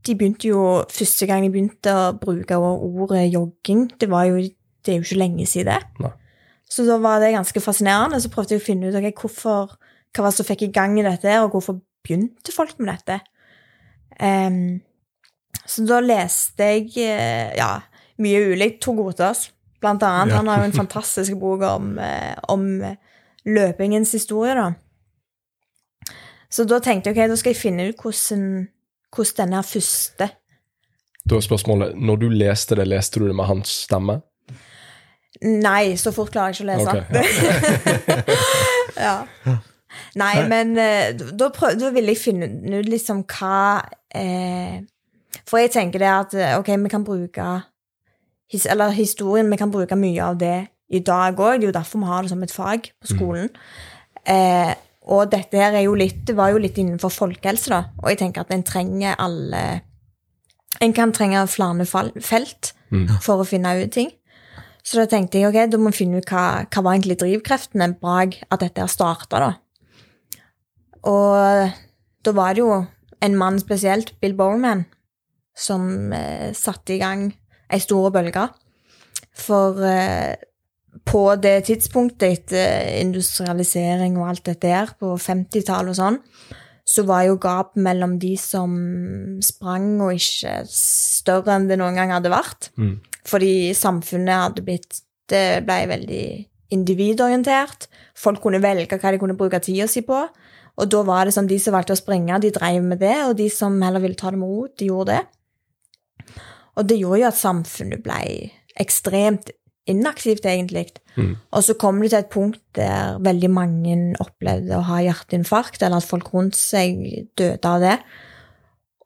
de 0.06 0.14
begynte 0.14 0.48
jo 0.48 0.84
Første 0.90 1.26
gang 1.26 1.44
de 1.44 1.50
begynte 1.50 1.92
å 1.94 2.12
bruke 2.18 2.58
ordet 2.58 3.28
jogging, 3.32 3.88
det 4.00 4.10
var 4.10 4.28
jo 4.30 4.40
det 4.86 4.94
er 4.94 5.00
jo 5.00 5.06
ikke 5.08 5.18
lenge 5.18 5.46
siden. 5.50 5.86
Nei. 5.98 6.12
Så 6.70 6.84
da 6.86 6.98
var 7.02 7.18
det 7.22 7.32
ganske 7.34 7.60
fascinerende. 7.62 8.20
Så 8.22 8.30
prøvde 8.30 8.54
jeg 8.54 8.62
å 8.62 8.66
finne 8.66 8.90
ut 8.90 8.98
okay, 8.98 9.14
hvorfor, 9.14 9.76
hva 10.14 10.24
var 10.24 10.30
det 10.30 10.38
som 10.38 10.46
fikk 10.48 10.66
i 10.66 10.72
gang 10.74 10.94
i 10.98 11.04
dette, 11.06 11.32
og 11.42 11.54
hvorfor 11.54 11.80
begynte 12.06 12.54
folk 12.54 12.76
med 12.78 12.92
dette. 12.92 13.18
Um, 14.22 14.78
så 15.66 15.82
da 15.88 15.98
leste 16.04 16.70
jeg 16.70 16.92
eh, 17.02 17.52
ja, 17.58 17.72
mye 18.22 18.44
ulikt. 18.52 18.80
Tor 18.84 18.94
Gotaas, 18.98 19.48
blant 19.82 20.04
annet. 20.06 20.34
Ja. 20.34 20.40
Han 20.40 20.50
har 20.50 20.62
jo 20.62 20.70
en 20.70 20.76
fantastisk 20.76 21.38
bok 21.40 21.64
om, 21.66 21.96
eh, 21.98 22.34
om 22.52 22.68
løpingens 23.46 24.14
historie, 24.14 24.54
da. 24.58 24.70
Så 26.52 26.64
da 26.68 26.78
tenkte 26.82 27.10
jeg 27.10 27.16
ok, 27.16 27.30
da 27.30 27.36
skal 27.40 27.54
jeg 27.54 27.60
finne 27.60 27.88
ut 27.90 28.02
hvordan, 28.02 28.66
hvordan 29.14 29.38
denne 29.42 29.62
første 29.66 30.30
Da 31.26 31.36
er 31.36 31.42
spørsmålet, 31.42 31.96
når 31.98 32.16
du 32.22 32.28
leste 32.30 32.78
det, 32.78 32.86
leste 32.88 33.20
du 33.20 33.26
det 33.26 33.36
med 33.36 33.48
hans 33.48 33.72
stemme? 33.86 34.20
Nei, 35.42 35.96
så 36.00 36.12
fort 36.14 36.30
klarer 36.32 36.54
jeg 36.54 36.62
ikke 36.62 36.64
å 36.64 36.70
lese. 36.72 36.90
Okay, 37.02 38.36
ja. 39.06 39.16
Nei, 40.20 40.34
men 40.48 40.76
eh, 40.80 41.12
da, 41.16 41.50
prøv, 41.52 41.76
da 41.80 41.90
ville 41.92 42.14
jeg 42.14 42.20
finne 42.20 42.78
ut 42.78 42.88
liksom 42.88 43.22
hva 43.28 43.80
eh, 44.16 44.80
For 45.48 45.60
jeg 45.60 45.72
tenker 45.74 46.02
det 46.02 46.10
at 46.12 46.36
eh, 46.36 46.54
ok, 46.60 46.70
vi 46.84 46.92
kan 46.92 47.04
bruke 47.04 47.46
his, 48.52 48.66
Eller 48.68 48.96
historien, 48.96 49.50
vi 49.50 49.60
kan 49.60 49.72
bruke 49.72 49.98
mye 49.98 50.24
av 50.24 50.40
det 50.40 50.56
i 50.88 51.00
dag 51.04 51.36
òg. 51.40 51.60
Det 51.60 51.66
er 51.66 51.72
jo 51.72 51.76
derfor 51.76 52.02
vi 52.02 52.10
har 52.10 52.24
det 52.24 52.32
som 52.32 52.42
et 52.46 52.54
fag 52.54 52.90
på 53.02 53.10
skolen. 53.10 53.48
Eh, 54.22 54.72
og 55.06 55.30
dette 55.30 55.58
her 55.60 55.76
er 55.76 55.84
jo 55.86 55.94
litt, 55.98 56.26
var 56.34 56.50
jo 56.50 56.60
litt 56.62 56.78
innenfor 56.82 57.12
folkehelse, 57.14 57.70
da. 57.70 57.80
Og 58.02 58.10
jeg 58.10 58.20
tenker 58.24 58.42
at 58.42 58.54
en 58.54 58.66
trenger 58.66 59.18
alle 59.22 59.66
En 60.76 60.92
kan 60.92 61.08
trenge 61.08 61.40
flere 61.48 61.86
felt 62.20 62.74
for 63.24 63.40
å 63.40 63.46
finne 63.48 63.70
ut 63.80 63.94
ting. 63.94 64.10
Så 64.84 65.00
da 65.00 65.06
tenkte 65.08 65.40
jeg 65.40 65.48
ok, 65.48 65.70
da 65.72 65.78
må 65.80 65.88
vi 65.88 66.02
finne 66.02 66.20
ut 66.20 66.28
hva, 66.28 66.66
hva 66.68 66.82
var 66.84 66.98
egentlig 66.98 67.16
drivkreftene 67.22 67.94
bak 67.96 68.36
at 68.52 68.60
dette 68.60 68.84
her 68.84 68.90
starta, 68.92 69.40
da. 69.40 69.48
Og 71.08 71.72
da 72.26 72.34
var 72.36 72.54
det 72.54 72.62
jo 72.62 72.84
en 73.24 73.38
mann 73.40 73.58
spesielt, 73.62 74.12
Bill 74.20 74.36
Bowman, 74.36 74.84
som 75.56 76.12
eh, 76.12 76.52
satte 76.52 76.94
i 76.94 77.00
gang 77.00 77.30
ei 77.72 77.80
stor 77.82 78.12
bølge. 78.14 78.46
For 79.36 79.80
eh, 79.88 80.36
på 81.04 81.22
det 81.42 81.66
tidspunktet 81.68 82.28
etter 82.28 82.86
industrialisering 83.00 84.16
og 84.20 84.30
alt 84.30 84.46
dette 84.48 84.70
her, 84.70 84.94
på 85.00 85.16
50-tallet 85.20 85.92
og 85.92 85.98
sånn, 85.98 86.20
så 86.86 87.02
var 87.02 87.24
jo 87.26 87.38
gapet 87.42 87.82
mellom 87.82 88.14
de 88.22 88.36
som 88.38 88.76
sprang 89.42 89.96
og 90.04 90.14
ikke 90.14 90.60
større 90.70 91.56
enn 91.56 91.66
det 91.66 91.80
noen 91.80 91.98
gang 91.98 92.14
hadde 92.14 92.30
vært. 92.30 92.70
Mm. 92.78 93.00
Fordi 93.26 93.54
samfunnet 93.74 94.44
hadde 94.44 94.66
blitt 94.66 95.02
Det 95.26 95.64
ble 95.66 95.88
veldig 95.90 96.26
individorientert. 96.70 97.88
Folk 98.14 98.38
kunne 98.44 98.60
velge 98.62 98.94
hva 98.94 99.10
de 99.10 99.18
kunne 99.18 99.34
bruke 99.34 99.58
tida 99.58 99.88
si 99.90 100.04
på. 100.06 100.20
Og 100.78 100.90
da 100.92 101.00
var 101.02 101.26
det 101.26 101.32
sånn, 101.34 101.48
de 101.50 101.58
som 101.58 101.74
valgte 101.74 101.96
å 101.96 101.98
springe, 101.98 102.38
de 102.38 102.52
drev 102.54 102.78
med 102.84 103.00
det, 103.02 103.16
og 103.26 103.34
de 103.40 103.48
som 103.50 103.74
heller 103.82 104.04
ville 104.04 104.14
ta 104.14 104.30
det 104.30 104.38
med 104.38 104.52
ro, 104.52 104.68
de 104.70 104.86
gjorde 104.86 105.16
det. 105.16 106.36
Og 106.76 106.86
det 106.86 107.00
gjorde 107.00 107.20
jo 107.24 107.28
at 107.32 107.40
samfunnet 107.40 108.04
ble 108.04 108.20
ekstremt 108.78 109.50
inaktivt, 109.86 110.46
egentlig. 110.46 110.88
Og 111.50 111.62
så 111.64 111.74
kom 111.78 112.00
det 112.02 112.10
til 112.12 112.18
et 112.18 112.30
punkt 112.32 112.60
der 112.76 113.18
veldig 113.24 113.50
mange 113.50 113.96
opplevde 114.20 114.76
å 114.76 114.84
ha 114.88 115.00
hjerteinfarkt, 115.04 115.82
eller 115.82 116.02
at 116.02 116.08
folk 116.08 116.32
rundt 116.34 116.56
seg 116.58 117.28
døde 117.38 117.70
av 117.70 117.80
det. 117.80 117.98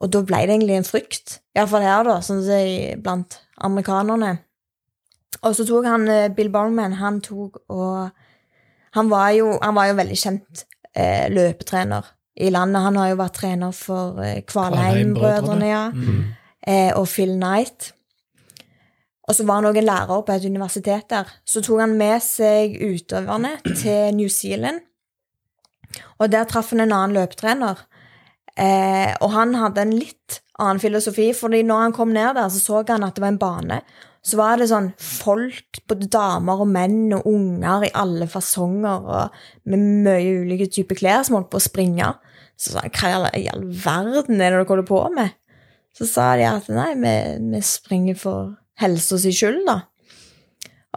Og 0.00 0.10
da 0.12 0.22
ble 0.24 0.40
det 0.46 0.54
egentlig 0.56 0.78
en 0.80 0.88
frykt, 0.88 1.40
iallfall 1.54 1.84
her, 1.84 2.04
da, 2.08 2.20
sånn 2.24 2.40
er 2.56 2.96
blant 3.04 3.36
amerikanerne. 3.60 4.38
Og 5.44 5.54
så 5.56 5.64
tok 5.68 5.86
han 5.86 6.08
eh, 6.08 6.28
Bill 6.34 6.50
Bowman, 6.52 6.98
han 7.00 7.20
tok 7.24 7.62
og 7.68 8.10
Han 8.92 9.06
var 9.06 9.30
jo, 9.30 9.52
han 9.62 9.74
var 9.76 9.86
jo 9.86 9.94
veldig 10.00 10.16
kjent 10.18 10.64
eh, 10.98 11.28
løpetrener 11.30 12.08
i 12.42 12.48
landet. 12.50 12.82
Han 12.82 12.96
har 12.98 13.12
jo 13.12 13.18
vært 13.20 13.36
trener 13.38 13.70
for 13.70 14.18
eh, 14.18 14.40
Kvalheim-brødrene, 14.42 15.68
ja. 15.68 15.84
Eh, 16.66 16.90
og 16.98 17.06
Phil 17.06 17.36
Knight. 17.36 17.92
Og 19.30 19.36
så 19.38 19.46
var 19.46 19.60
han 19.60 19.68
òg 19.70 19.78
en 19.78 19.86
lærer 19.86 20.22
på 20.26 20.34
et 20.34 20.44
universitet 20.50 21.06
der. 21.12 21.28
Så 21.46 21.62
tok 21.62 21.84
han 21.84 21.94
med 22.00 22.18
seg 22.24 22.74
utøverne 22.82 23.52
til 23.78 24.16
New 24.18 24.28
Zealand. 24.32 24.82
Og 26.18 26.30
der 26.32 26.48
traff 26.50 26.72
han 26.74 26.82
en 26.82 26.92
annen 26.96 27.14
løpetrener. 27.14 27.78
Eh, 28.58 29.12
og 29.22 29.30
han 29.36 29.54
hadde 29.54 29.84
en 29.86 29.94
litt 29.94 30.40
annen 30.60 30.82
filosofi, 30.82 31.30
fordi 31.36 31.62
når 31.64 31.84
han 31.86 31.94
kom 31.96 32.10
ned 32.12 32.34
der, 32.36 32.50
så 32.52 32.60
så 32.60 32.82
han 32.90 33.06
at 33.06 33.14
det 33.16 33.22
var 33.24 33.32
en 33.32 33.40
bane. 33.40 33.80
Så 34.26 34.36
var 34.36 34.58
det 34.60 34.66
sånn 34.68 34.90
folk, 35.00 35.78
både 35.88 36.10
damer 36.12 36.60
og 36.60 36.68
menn 36.68 37.14
og 37.16 37.24
unger 37.30 37.86
i 37.86 37.92
alle 37.96 38.26
fasonger, 38.28 39.06
og 39.08 39.70
med 39.70 39.86
mye 40.04 40.34
ulike 40.42 40.68
typer 40.74 40.98
klær, 40.98 41.22
som 41.24 41.38
holdt 41.38 41.48
på 41.54 41.60
å 41.62 41.64
springe. 41.64 42.10
Så 42.60 42.74
sa 42.74 42.82
han, 42.84 42.92
hva 42.92 43.30
i 43.38 43.46
all- 43.48 43.64
verden 43.64 44.42
er 44.42 44.50
det 44.50 44.58
dere 44.58 44.68
holder 44.68 44.88
på 44.90 45.00
med? 45.14 45.32
Så 45.96 46.06
sa 46.10 46.34
de 46.36 46.44
at 46.50 46.68
nei, 46.68 46.90
vi, 47.00 47.14
vi 47.54 47.62
springer 47.64 48.18
for 48.20 48.52
helsa 48.80 49.18
si 49.20 49.32
skyld, 49.34 49.62
da. 49.68 49.78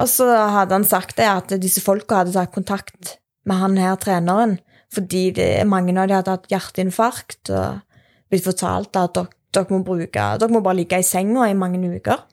Og 0.02 0.10
så 0.10 0.26
hadde 0.26 0.80
han 0.80 0.88
sagt 0.88 1.20
det 1.20 1.30
at 1.30 1.54
disse 1.62 1.84
folka 1.84 2.22
hadde 2.22 2.34
tatt 2.34 2.54
kontakt 2.54 3.18
med 3.46 3.60
han 3.62 3.78
her 3.78 3.98
treneren, 4.02 4.58
fordi 4.94 5.28
det, 5.36 5.50
mange 5.70 5.94
av 5.94 6.10
dem 6.10 6.20
hadde 6.20 6.36
hatt 6.38 6.50
hjerteinfarkt 6.52 7.52
og 7.54 7.82
blitt 8.32 8.46
fortalt 8.46 8.98
at 8.98 9.18
dere, 9.18 9.34
dere, 9.54 9.70
må 9.70 9.84
bruke, 9.86 10.26
dere 10.40 10.54
må 10.54 10.64
bare 10.66 10.80
ligge 10.82 11.02
i 11.02 11.06
senga 11.06 11.50
i 11.50 11.58
mange 11.58 11.82
uker. 11.82 12.24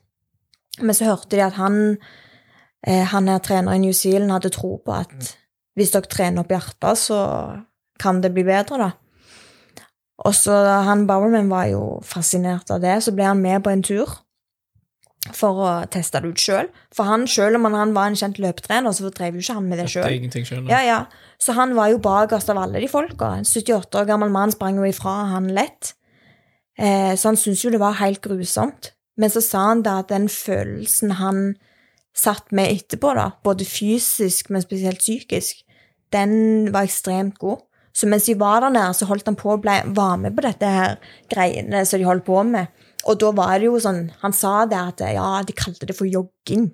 Men 0.81 0.97
så 0.97 1.11
hørte 1.11 1.37
de 1.37 1.45
at 1.45 1.59
han, 1.61 1.99
eh, 2.87 3.05
han 3.13 3.29
her 3.29 3.43
trener 3.45 3.77
i 3.77 3.83
New 3.83 3.93
Zealand 3.97 4.33
hadde 4.33 4.53
tro 4.55 4.79
på 4.85 4.97
at 4.97 5.35
hvis 5.77 5.93
dere 5.93 6.09
trener 6.09 6.45
opp 6.45 6.53
hjertet, 6.53 7.01
så 7.01 7.21
kan 8.01 8.23
det 8.25 8.33
bli 8.33 8.45
bedre, 8.49 8.81
da. 8.81 8.91
Og 10.25 10.35
så 10.37 10.53
han 10.85 11.07
Bowerman 11.09 11.49
var 11.53 11.69
jo 11.73 11.85
fascinert 12.05 12.73
av 12.73 12.81
det, 12.85 12.99
så 13.05 13.13
ble 13.17 13.29
han 13.29 13.41
med 13.41 13.65
på 13.65 13.73
en 13.73 13.85
tur 13.85 14.19
for 15.37 15.61
å 15.61 15.71
teste 15.93 16.23
det 16.23 16.31
ut 16.33 16.41
sjøl. 16.41 16.69
For 16.97 17.09
han, 17.09 17.27
selv 17.29 17.59
om 17.59 17.69
han, 17.75 17.95
var 17.97 18.09
en 18.09 18.17
kjent 18.17 18.41
løpetrener, 18.41 18.95
så 18.97 19.11
drev 19.13 19.37
jo 19.37 19.45
ikke 19.45 19.57
han 19.59 19.69
med 19.69 19.83
det 19.83 19.89
sjøl. 19.93 20.07
Ja, 20.73 20.81
ja. 20.87 21.01
Så 21.41 21.57
han 21.57 21.75
var 21.77 21.93
jo 21.93 22.01
bakerst 22.05 22.53
av 22.53 22.61
alle 22.63 22.81
de 22.81 22.89
folka. 22.91 23.35
En 23.41 23.49
78 23.49 24.01
år 24.01 24.09
gammel 24.09 24.33
mann 24.33 24.53
sprang 24.55 24.81
jo 24.81 24.89
ifra 24.89 25.17
han 25.35 25.51
lett. 25.57 25.95
Eh, 26.81 27.13
så 27.17 27.31
han 27.31 27.41
syntes 27.41 27.65
jo 27.65 27.73
det 27.75 27.83
var 27.83 28.01
helt 28.01 28.23
grusomt. 28.25 28.95
Men 29.21 29.33
så 29.33 29.43
sa 29.45 29.67
han 29.71 29.85
da 29.85 29.99
at 30.01 30.13
den 30.13 30.31
følelsen 30.33 31.19
han 31.21 31.51
satt 32.17 32.49
med 32.57 32.73
etterpå, 32.73 33.13
da, 33.17 33.31
både 33.45 33.67
fysisk, 33.69 34.49
men 34.51 34.65
spesielt 34.65 35.03
psykisk, 35.03 35.61
den 36.15 36.73
var 36.75 36.89
ekstremt 36.89 37.39
god. 37.39 37.61
Så 37.95 38.07
mens 38.09 38.27
de 38.29 38.37
var 38.39 38.63
der 38.63 38.73
nede, 38.73 38.95
så 38.95 39.07
holdt 39.11 39.29
han 39.29 39.39
på 39.39 39.53
å 39.53 39.61
ble, 39.61 39.81
var 39.97 40.17
med 40.23 40.37
på 40.37 40.45
dette 40.47 40.69
her 40.71 40.97
greiene 41.31 41.83
som 41.87 42.01
de 42.01 42.07
holdt 42.07 42.27
på 42.27 42.43
med. 42.47 42.71
Og 43.09 43.17
da 43.21 43.31
var 43.33 43.55
det 43.57 43.71
jo 43.71 43.79
sånn 43.81 44.11
Han 44.21 44.35
sa 44.37 44.67
det 44.69 44.77
at 44.77 45.01
ja, 45.15 45.41
de 45.47 45.55
kalte 45.57 45.89
det 45.89 45.97
for 45.97 46.11
jogging. 46.11 46.69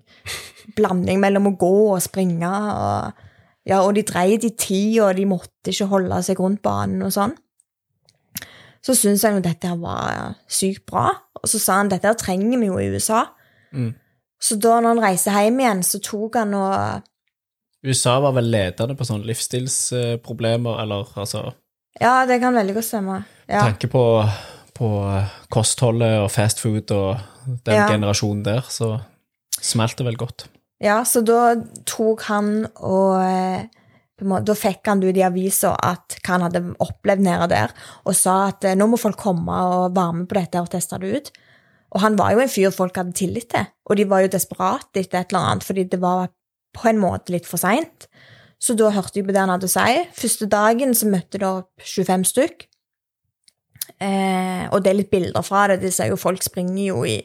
Blanding 0.78 1.20
mellom 1.22 1.52
å 1.52 1.56
gå 1.58 1.74
og 1.92 2.02
springe. 2.02 2.50
Og, 2.50 3.26
ja, 3.66 3.82
og 3.82 3.94
de 3.94 4.04
dreide 4.06 4.50
i 4.50 4.56
tid, 4.58 4.98
og 5.04 5.14
de 5.18 5.26
måtte 5.30 5.70
ikke 5.70 5.90
holde 5.92 6.22
seg 6.26 6.42
rundt 6.42 6.62
banen 6.66 7.04
og 7.06 7.14
sånn. 7.14 7.36
Så 8.82 8.94
syntes 8.94 9.24
han 9.26 9.38
jo 9.38 9.44
dette 9.44 9.70
var 9.80 10.36
sykt 10.50 10.84
bra. 10.90 11.08
Og 11.42 11.50
så 11.50 11.60
sa 11.62 11.80
han 11.80 11.90
dette 11.90 12.12
trenger 12.18 12.58
vi 12.58 12.70
jo 12.70 12.78
i 12.82 12.90
USA. 12.94 13.24
Mm. 13.74 13.92
Så 14.42 14.58
da 14.62 14.78
når 14.78 14.94
han 14.94 15.04
reiste 15.06 15.34
hjem 15.34 15.62
igjen, 15.62 15.82
så 15.86 16.02
tok 16.02 16.38
han 16.38 16.54
og 16.58 17.06
USA 17.86 18.16
var 18.22 18.34
vel 18.34 18.48
ledende 18.50 18.96
på 18.98 19.06
sånne 19.06 19.28
livsstilsproblemer, 19.28 20.80
eller 20.82 21.10
altså 21.14 21.44
Ja, 22.00 22.26
det 22.28 22.40
kan 22.42 22.56
veldig 22.56 22.74
godt 22.76 22.88
stemme. 22.88 23.20
Ja. 23.46 23.62
Tenke 23.62 23.88
på, 23.88 24.02
på 24.76 24.88
kostholdet 25.52 26.20
og 26.22 26.30
fast 26.34 26.60
food 26.62 26.92
og 26.94 27.18
den 27.66 27.74
Ja. 27.78 27.88
generasjonen 27.88 28.44
der, 28.44 28.62
så 28.68 29.00
smalt 29.60 29.96
det 29.98 30.06
vel 30.06 30.16
godt. 30.20 30.46
Ja, 30.82 31.00
så 31.08 31.22
da 31.24 31.54
tok 31.88 32.22
han 32.28 32.66
og 32.76 33.22
eh, 33.22 33.64
Da 34.16 34.54
fikk 34.56 34.86
han 34.88 35.00
det 35.00 35.10
ut 35.10 35.16
i 35.20 35.24
avisa 35.26 35.74
at 35.84 36.14
hva 36.24 36.38
han 36.38 36.44
hadde 36.46 36.74
opplevd 36.80 37.20
nede 37.20 37.48
der, 37.52 37.72
og 38.08 38.14
sa 38.16 38.46
at 38.48 38.64
eh, 38.64 38.74
nå 38.74 38.86
må 38.88 38.96
folk 38.96 39.18
komme 39.20 39.52
og 39.52 39.92
være 39.96 40.12
med 40.22 40.28
på 40.30 40.38
dette 40.38 40.62
og 40.62 40.70
teste 40.72 40.96
det 41.02 41.10
ut. 41.18 41.28
Og 41.92 42.00
han 42.00 42.16
var 42.16 42.32
jo 42.32 42.40
en 42.40 42.48
fyr 42.48 42.72
folk 42.72 42.96
hadde 42.96 43.12
tillit 43.12 43.50
til, 43.52 43.66
og 43.84 43.96
de 43.96 44.06
var 44.08 44.24
jo 44.24 44.32
desperate 44.32 44.96
etter 45.02 45.20
et 45.20 45.32
eller 45.34 45.50
annet, 45.50 45.64
fordi 45.68 45.84
det 45.92 46.00
var 46.00 46.30
på 46.72 46.88
en 46.88 46.98
måte 46.98 47.32
litt 47.34 47.44
for 47.44 47.60
seint. 47.60 48.08
Så 48.58 48.72
da 48.76 48.88
hørte 48.90 49.20
de 49.20 49.26
på 49.26 49.32
det 49.36 49.42
han 49.42 49.52
hadde 49.52 49.68
å 49.68 49.74
si. 49.74 49.98
Første 50.16 50.48
dagen 50.48 50.94
så 50.96 51.10
møtte 51.12 51.36
det 51.42 51.46
opp 51.48 51.84
25 51.84 52.24
stykk. 52.32 52.66
Eh, 53.96 54.66
og 54.68 54.82
det 54.84 54.90
er 54.90 54.98
litt 54.98 55.12
bilder 55.12 55.44
fra 55.46 55.66
det. 55.70 55.80
De 55.80 55.90
ser 55.94 56.10
jo 56.12 56.20
folk 56.20 56.44
springer 56.44 56.82
jo 56.90 57.00
i 57.08 57.16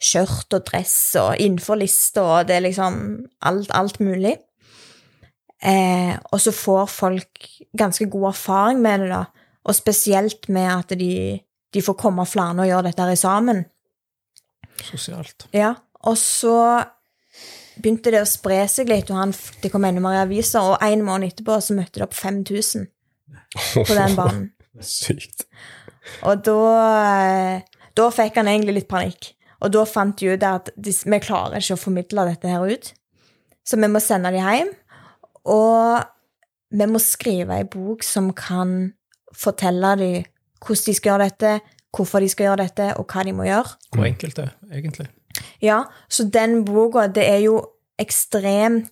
skjørt 0.00 0.56
og 0.56 0.64
dress 0.70 0.96
og 1.20 1.36
innenfor 1.40 1.78
lista, 1.80 2.24
og 2.24 2.48
det 2.48 2.58
er 2.58 2.66
liksom 2.66 2.98
alt, 3.44 3.72
alt 3.76 4.00
mulig. 4.00 4.36
Eh, 5.64 6.14
og 6.32 6.40
så 6.40 6.52
får 6.52 6.88
folk 6.92 7.48
ganske 7.76 8.08
god 8.12 8.30
erfaring 8.32 8.82
med 8.84 9.04
det, 9.04 9.12
da. 9.14 9.22
Og 9.64 9.76
spesielt 9.76 10.48
med 10.52 10.68
at 10.68 10.96
de, 11.00 11.40
de 11.72 11.82
får 11.84 11.96
komme 12.00 12.26
flere 12.28 12.56
og 12.58 12.68
gjøre 12.68 12.90
dette 12.90 13.08
her 13.08 13.20
sammen. 13.20 13.64
Sosialt. 14.84 15.46
Ja, 15.54 15.74
og 16.04 16.18
så 16.20 16.56
begynte 17.80 18.12
det 18.12 18.20
å 18.22 18.28
spre 18.28 18.60
seg 18.70 18.90
litt, 18.92 19.10
og 19.10 19.18
han, 19.18 19.32
det 19.62 19.70
kom 19.72 19.86
enda 19.88 20.02
mer 20.04 20.20
aviser, 20.22 20.62
og 20.62 20.84
en 20.84 21.04
måned 21.06 21.32
etterpå 21.32 21.56
så 21.64 21.76
møtte 21.76 22.00
det 22.00 22.06
opp 22.06 22.16
5000 22.16 22.86
på 23.74 23.88
den 23.88 24.16
banen. 24.20 24.44
Sykt. 24.84 25.46
Og 26.28 26.42
da, 26.46 26.58
eh, 27.24 27.84
da 27.96 28.10
fikk 28.12 28.40
han 28.40 28.50
egentlig 28.50 28.80
litt 28.80 28.90
panikk. 28.90 29.32
Og 29.64 29.72
da 29.72 29.84
fant 29.88 30.18
de 30.20 30.34
ut 30.34 30.44
at 30.44 30.70
de, 30.76 30.92
vi 30.92 31.20
klarer 31.24 31.60
ikke 31.60 31.78
å 31.78 31.80
formidle 31.80 32.26
dette 32.28 32.50
her 32.50 32.64
ut. 32.64 32.90
Så 33.64 33.78
vi 33.80 33.88
må 33.88 34.02
sende 34.04 34.32
dem 34.34 34.44
hjem. 34.44 34.72
Og 35.48 36.04
vi 36.74 36.88
må 36.90 37.00
skrive 37.00 37.60
ei 37.60 37.66
bok 37.68 38.04
som 38.04 38.32
kan 38.36 38.92
fortelle 39.34 39.94
dem 40.00 40.30
hvordan 40.64 40.86
de 40.86 40.94
skal 40.96 41.10
gjøre 41.12 41.28
dette, 41.28 41.52
hvorfor 41.94 42.24
de 42.24 42.30
skal 42.32 42.48
gjøre 42.48 42.64
dette, 42.64 42.86
og 42.96 43.04
hva 43.10 43.24
de 43.26 43.34
må 43.36 43.44
gjøre. 43.44 43.76
Hvor 43.92 44.06
enkelt 44.08 44.38
det 44.40 44.48
egentlig. 44.72 45.08
Ja, 45.62 45.82
så 46.08 46.24
den 46.32 46.62
boka, 46.64 47.06
det 47.12 47.26
er 47.28 47.42
jo 47.44 47.58
ekstremt 48.00 48.90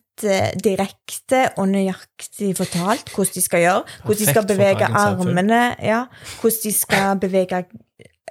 direkte 0.65 1.45
og 1.59 1.69
nøyaktig 1.73 2.53
fortalt 2.59 3.13
hvordan 3.15 3.35
de 3.35 3.43
skal 3.45 3.65
gjøre. 3.65 3.83
Hvordan 4.05 4.21
de 4.21 4.31
skal 4.31 4.47
bevege 4.49 4.89
armene, 4.89 5.63
ja. 5.83 6.05
Hvordan 6.41 6.65
de 6.65 6.73
skal 6.77 7.21
bevege 7.21 7.65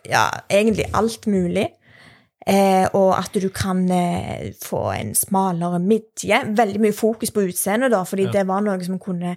ja, 0.10 0.26
egentlig 0.50 0.86
alt 0.94 1.28
mulig. 1.28 1.68
Eh, 2.48 2.88
og 2.98 3.12
at 3.20 3.36
du 3.38 3.50
kan 3.54 3.84
eh, 3.92 4.54
få 4.64 4.92
en 4.92 5.16
smalere 5.16 5.80
midje. 5.80 6.42
Veldig 6.58 6.82
mye 6.82 6.94
fokus 6.94 7.32
på 7.32 7.44
utseendet, 7.46 7.92
da, 7.94 8.02
fordi 8.04 8.32
det 8.34 8.48
var 8.50 8.64
noe 8.66 8.82
som 8.84 8.98
kunne 9.00 9.36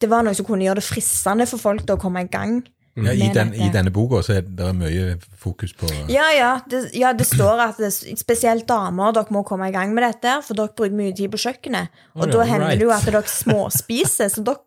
det 0.00 0.10
var 0.12 0.24
noe 0.24 0.36
som 0.36 0.44
kunne 0.44 0.64
gjøre 0.66 0.80
det 0.80 0.84
fristende 0.84 1.46
for 1.48 1.60
folk 1.60 1.84
da, 1.88 1.96
å 1.96 2.00
komme 2.00 2.24
i 2.24 2.32
gang. 2.32 2.58
Ja, 2.96 3.12
i, 3.12 3.28
den. 3.34 3.52
I 3.52 3.68
denne 3.72 3.92
boka 3.92 4.22
så 4.24 4.38
er 4.38 4.44
det 4.46 4.70
mye 4.78 5.16
fokus 5.36 5.74
på 5.76 5.88
Ja, 6.08 6.30
ja. 6.32 6.52
Det, 6.64 6.86
ja, 6.96 7.12
det 7.12 7.26
står 7.28 7.60
at 7.66 7.80
det, 7.82 7.90
spesielt 7.92 8.64
damer 8.68 9.12
dere 9.16 9.34
må 9.36 9.42
komme 9.44 9.68
i 9.68 9.74
gang 9.74 9.92
med 9.96 10.06
dette, 10.06 10.38
for 10.46 10.56
dere 10.56 10.72
bruker 10.72 10.96
mye 10.96 11.12
tid 11.16 11.28
på 11.32 11.42
kjøkkenet. 11.44 11.92
Og 12.16 12.24
Oh, 12.24 12.30
da 12.30 12.38
ja, 12.40 12.48
hender 12.54 12.70
right. 12.70 12.80
det 12.80 12.88
jo 12.88 12.94
at 12.96 13.04
dere 13.04 13.22
småspiser, 13.28 14.30
så 14.34 14.44
dere, 14.46 14.64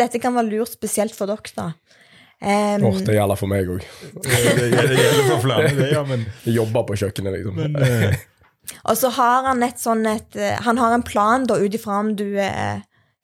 dette 0.00 0.20
kan 0.20 0.36
være 0.36 0.52
lurt 0.52 0.74
spesielt 0.76 1.16
for 1.16 1.30
dere, 1.30 1.54
da. 1.56 1.70
Um, 2.40 2.84
Åh, 2.88 3.00
det 3.04 3.16
gjelder 3.16 3.36
for 3.36 3.52
meg 3.52 3.68
òg. 3.68 3.82
Det 4.24 4.68
gjelder 4.72 5.26
for 5.26 5.42
flere, 5.44 5.72
det, 5.76 5.88
ja, 5.92 6.04
men, 6.08 6.22
Jeg 6.46 6.56
jobber 6.56 6.86
på 6.88 6.96
kjøkkenet, 7.00 7.36
liksom. 7.36 7.58
men 7.58 7.76
uh... 7.76 8.14
og 8.88 8.96
så 8.96 9.10
har 9.16 9.48
han 9.50 9.64
et 9.66 9.80
sånn 9.80 10.06
et 10.08 10.38
eh, 10.38 10.56
Han 10.64 10.78
har 10.80 10.94
en 10.94 11.04
plan 11.04 11.44
da 11.48 11.58
ut 11.60 11.74
ifra 11.76 11.98
om 12.00 12.14
du 12.16 12.38
er, 12.40 12.80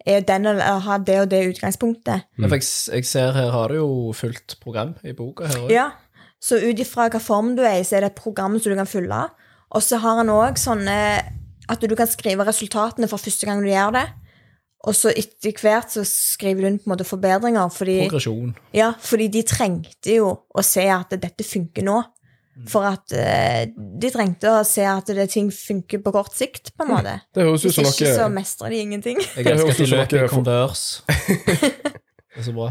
er 0.07 0.24
den 0.26 0.46
eller 0.46 0.82
har 0.86 0.98
det 1.02 1.20
og 1.24 1.30
det 1.30 1.42
utgangspunktet. 1.50 2.26
Mm. 2.38 2.50
jeg, 2.52 2.66
jeg 2.94 3.09
ser 3.09 3.32
her 3.34 3.50
har 3.50 3.72
du 3.72 3.80
jo 3.80 3.88
fullt 4.14 4.59
program 4.62 4.94
i 5.04 5.14
boka 5.16 5.48
her 5.50 5.64
også. 5.64 5.72
Ja, 5.74 5.88
så 6.42 6.61
ut 6.62 6.78
ifra 6.82 7.09
hva 7.11 7.20
form 7.22 7.57
du 7.57 7.64
er 7.66 7.80
i, 7.80 7.86
så 7.86 7.98
er 7.98 8.07
det 8.07 8.12
et 8.12 8.20
program 8.20 8.59
som 8.61 8.72
du 8.72 8.78
kan 8.78 8.88
fylle. 8.90 9.24
Og 9.74 9.82
så 9.82 9.98
har 10.02 10.20
han 10.20 10.30
òg 10.30 10.61
sånne 10.61 10.94
at 11.66 11.82
du 11.82 11.96
kan 11.98 12.07
skrive 12.07 12.46
resultatene 12.46 13.09
for 13.11 13.18
første 13.18 13.48
gang 13.48 13.64
du 13.64 13.70
gjør 13.70 13.96
det. 13.98 14.07
Og 14.86 14.94
så 14.94 15.11
etter 15.11 15.57
hvert 15.59 15.90
så 15.90 16.04
skriver 16.07 16.62
du 16.62 16.68
inn 16.68 16.76
på 16.78 16.86
en 16.86 16.92
måte 16.92 17.07
forbedringer, 17.09 17.72
fordi, 17.74 17.96
Progresjon. 18.04 18.52
ja, 18.76 18.92
fordi 19.02 19.26
de 19.34 19.42
trengte 19.48 20.18
jo 20.20 20.28
å 20.46 20.62
se 20.62 20.84
at 20.92 21.16
dette 21.18 21.46
funker 21.46 21.86
nå. 21.86 21.96
For 22.68 22.86
at 22.88 23.12
eh, 23.12 23.66
de 23.76 24.09
trengte 24.11 24.48
å 24.48 24.62
se 24.64 24.84
at 24.88 25.07
det 25.12 25.26
ting 25.30 25.50
funker 25.52 26.00
på 26.00 26.12
kort 26.14 26.32
sikt, 26.34 26.70
på 26.76 26.86
en 26.86 26.94
måte. 26.94 27.18
Det 27.36 27.44
høres 27.44 27.64
ut 27.66 27.68
Hvis 27.68 27.74
som 27.76 27.84
ikke 27.90 28.14
så 28.14 28.22
noe 28.24 28.32
mestrer 28.38 28.72
de 28.72 28.78
ingenting. 28.80 29.20
Jeg 29.36 29.46
elsker 29.52 29.70
at 29.74 29.82
de 29.82 29.86
løper 29.92 30.24
i 30.24 30.28
kondørs 30.32 30.84
Converse. 31.02 31.02
Det 32.36 32.42
er 32.42 32.46
så 32.48 32.52
bra. 32.52 32.70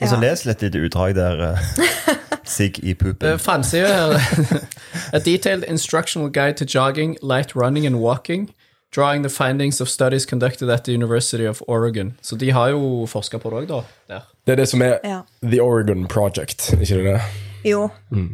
Og 0.00 0.08
så 0.08 0.14
Ja. 0.14 0.20
les 0.20 0.44
litt 0.46 0.62
lite 0.62 0.78
utdrag 0.78 1.14
der. 1.14 1.40
eh, 1.52 1.58
Sigg 2.48 2.78
i 2.82 2.90
Uh, 2.92 2.94
puppen. 2.96 3.38
Framsida 3.38 3.88
her. 3.88 4.62
A 5.12 5.18
detailed 5.18 5.64
instructional 5.64 6.28
guide 6.30 6.56
to 6.56 6.64
jogging, 6.64 7.16
light 7.22 7.54
running 7.56 7.86
and 7.86 7.96
walking. 8.00 8.50
Drawing 8.90 9.22
the 9.22 9.28
findings 9.28 9.80
of 9.80 9.88
studies 9.88 10.24
conducted 10.24 10.70
at 10.70 10.84
the 10.84 10.92
University 10.94 11.44
of 11.46 11.60
Oregon. 11.68 12.16
Så 12.22 12.36
de 12.36 12.50
har 12.50 12.68
jo 12.68 13.06
forska 13.06 13.38
på 13.38 13.50
det 13.50 13.56
òg, 13.56 13.66
da. 13.68 13.82
Der. 14.08 14.20
Det 14.46 14.52
er 14.52 14.56
det 14.56 14.68
som 14.68 14.82
er 14.82 14.98
Ja. 15.04 15.20
The 15.42 15.60
Oregon 15.60 16.06
Project, 16.06 16.72
ikke 16.72 16.94
det 16.94 17.04
det? 17.04 17.20
Jo. 17.64 17.88
Mm. 18.10 18.30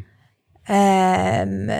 Um, 0.64 1.70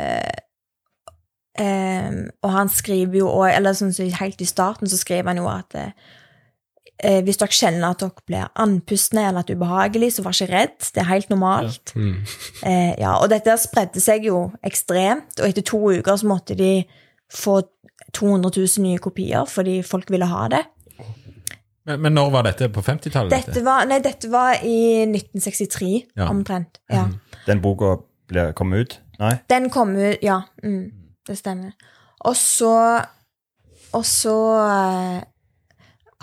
um, 1.61 2.18
og 2.45 2.51
han 2.53 2.68
skriver 2.72 3.18
jo 3.22 3.30
òg, 3.30 3.49
eller 3.55 3.76
sånn 3.76 3.95
som 3.95 4.11
helt 4.20 4.42
i 4.45 4.49
starten, 4.49 4.90
så 4.90 4.99
skriver 5.01 5.32
han 5.32 5.40
jo 5.40 5.49
at 5.51 5.76
eh, 5.78 7.20
hvis 7.24 7.38
dere 7.40 7.55
kjenner 7.55 7.90
at 7.95 8.03
dere 8.03 8.26
blir 8.28 8.51
andpustne 8.61 9.28
eller 9.28 9.42
at 9.45 9.51
det 9.51 9.57
er 9.57 9.62
ubehagelig, 9.62 10.12
så 10.16 10.24
vær 10.26 10.36
ikke 10.36 10.51
redd. 10.53 10.76
Det 10.95 11.03
er 11.05 11.11
helt 11.12 11.32
normalt. 11.32 11.95
Eh, 12.64 12.95
ja, 12.97 13.16
og 13.20 13.28
dette 13.28 13.53
spredde 13.61 14.01
seg 14.01 14.24
jo 14.30 14.47
ekstremt, 14.64 15.36
og 15.40 15.49
etter 15.51 15.64
to 15.66 15.80
uker 15.99 16.16
så 16.16 16.28
måtte 16.30 16.57
de 16.57 16.84
få 17.34 17.59
200 18.14 18.51
000 18.57 18.84
nye 18.84 19.01
kopier 19.03 19.45
fordi 19.51 19.80
folk 19.84 20.09
ville 20.12 20.28
ha 20.30 20.47
det. 20.53 20.62
Men, 21.84 22.01
men 22.01 22.14
når 22.16 22.30
var 22.32 22.47
dette? 22.47 22.70
På 22.72 22.80
50-tallet? 22.80 23.34
Dette 23.34 23.61
var, 23.66 23.84
nei, 23.90 23.99
dette 24.01 24.30
var 24.32 24.62
i 24.64 25.05
1963, 25.05 25.90
Ja. 26.16 26.30
omtrent. 26.32 26.80
Ja. 26.88 27.03
Den 27.47 27.61
boka 27.62 27.97
ble- 28.30 28.53
kom 28.57 28.72
ut? 28.72 29.01
Nei? 29.20 29.34
Den 29.51 29.70
kom 29.70 29.97
ut, 29.97 30.18
ja. 30.22 30.40
Mm, 30.64 30.90
det 31.26 31.38
stemmer. 31.38 31.72
Og 32.24 32.36
så 32.36 33.05
Og 33.95 34.03
så 34.05 34.32
eh, 34.59 35.20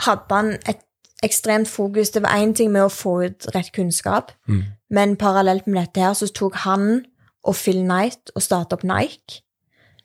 hadde 0.06 0.36
han 0.36 0.50
et 0.68 0.82
ekstremt 1.24 1.70
fokus. 1.70 2.10
Det 2.10 2.24
var 2.24 2.36
én 2.42 2.52
ting 2.58 2.72
med 2.74 2.82
å 2.84 2.90
få 2.92 3.14
ut 3.24 3.46
rett 3.56 3.70
kunnskap, 3.72 4.32
men 4.90 5.16
parallelt 5.16 5.68
med 5.68 5.80
dette 5.86 6.02
her 6.02 6.14
så 6.18 6.28
tok 6.34 6.56
han 6.66 7.06
og 7.48 7.56
Phil 7.56 7.80
Knight 7.86 8.32
og 8.36 8.42
starta 8.44 8.76
opp 8.76 8.84
Nike. 8.84 9.40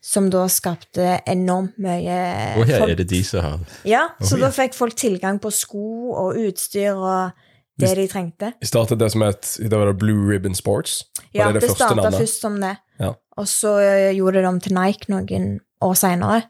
Som 0.07 0.29
da 0.31 0.45
skapte 0.47 1.17
enormt 1.27 1.75
mye 1.83 2.19
Å 2.61 2.62
ja, 2.69 2.79
folk- 2.79 2.91
er 2.93 2.95
det 3.01 3.09
de 3.11 3.25
som 3.25 3.41
har 3.43 3.59
Ja, 3.85 4.05
så 4.21 4.37
Å, 4.37 4.41
da 4.45 4.51
fikk 4.55 4.75
folk 4.75 4.95
tilgang 4.95 5.41
på 5.43 5.51
sko 5.51 6.12
og 6.14 6.37
utstyr 6.39 6.95
og 6.95 7.33
det 7.81 7.93
de 7.99 8.07
trengte. 8.09 8.53
Vi 8.61 8.66
startet 8.68 8.99
det 8.99 9.11
som 9.12 9.22
het 9.27 9.57
Det 9.61 9.72
var 9.72 9.91
det 9.91 9.99
Blue 10.01 10.31
Ribbon 10.33 10.55
Sports. 10.55 11.03
Ja, 11.35 11.49
det 11.49 11.61
det, 11.61 11.68
det 11.68 11.77
starta 11.77 11.95
navnet? 11.95 12.20
først 12.20 12.41
som 12.41 12.61
det. 12.61 12.77
Ja. 13.01 13.12
Og 13.37 13.49
så 13.49 13.79
eh, 13.79 14.16
gjorde 14.16 14.41
de 14.41 14.49
om 14.49 14.61
til 14.61 14.74
Nike 14.74 15.12
noen 15.12 15.59
år 15.85 15.95
seinere. 15.95 16.43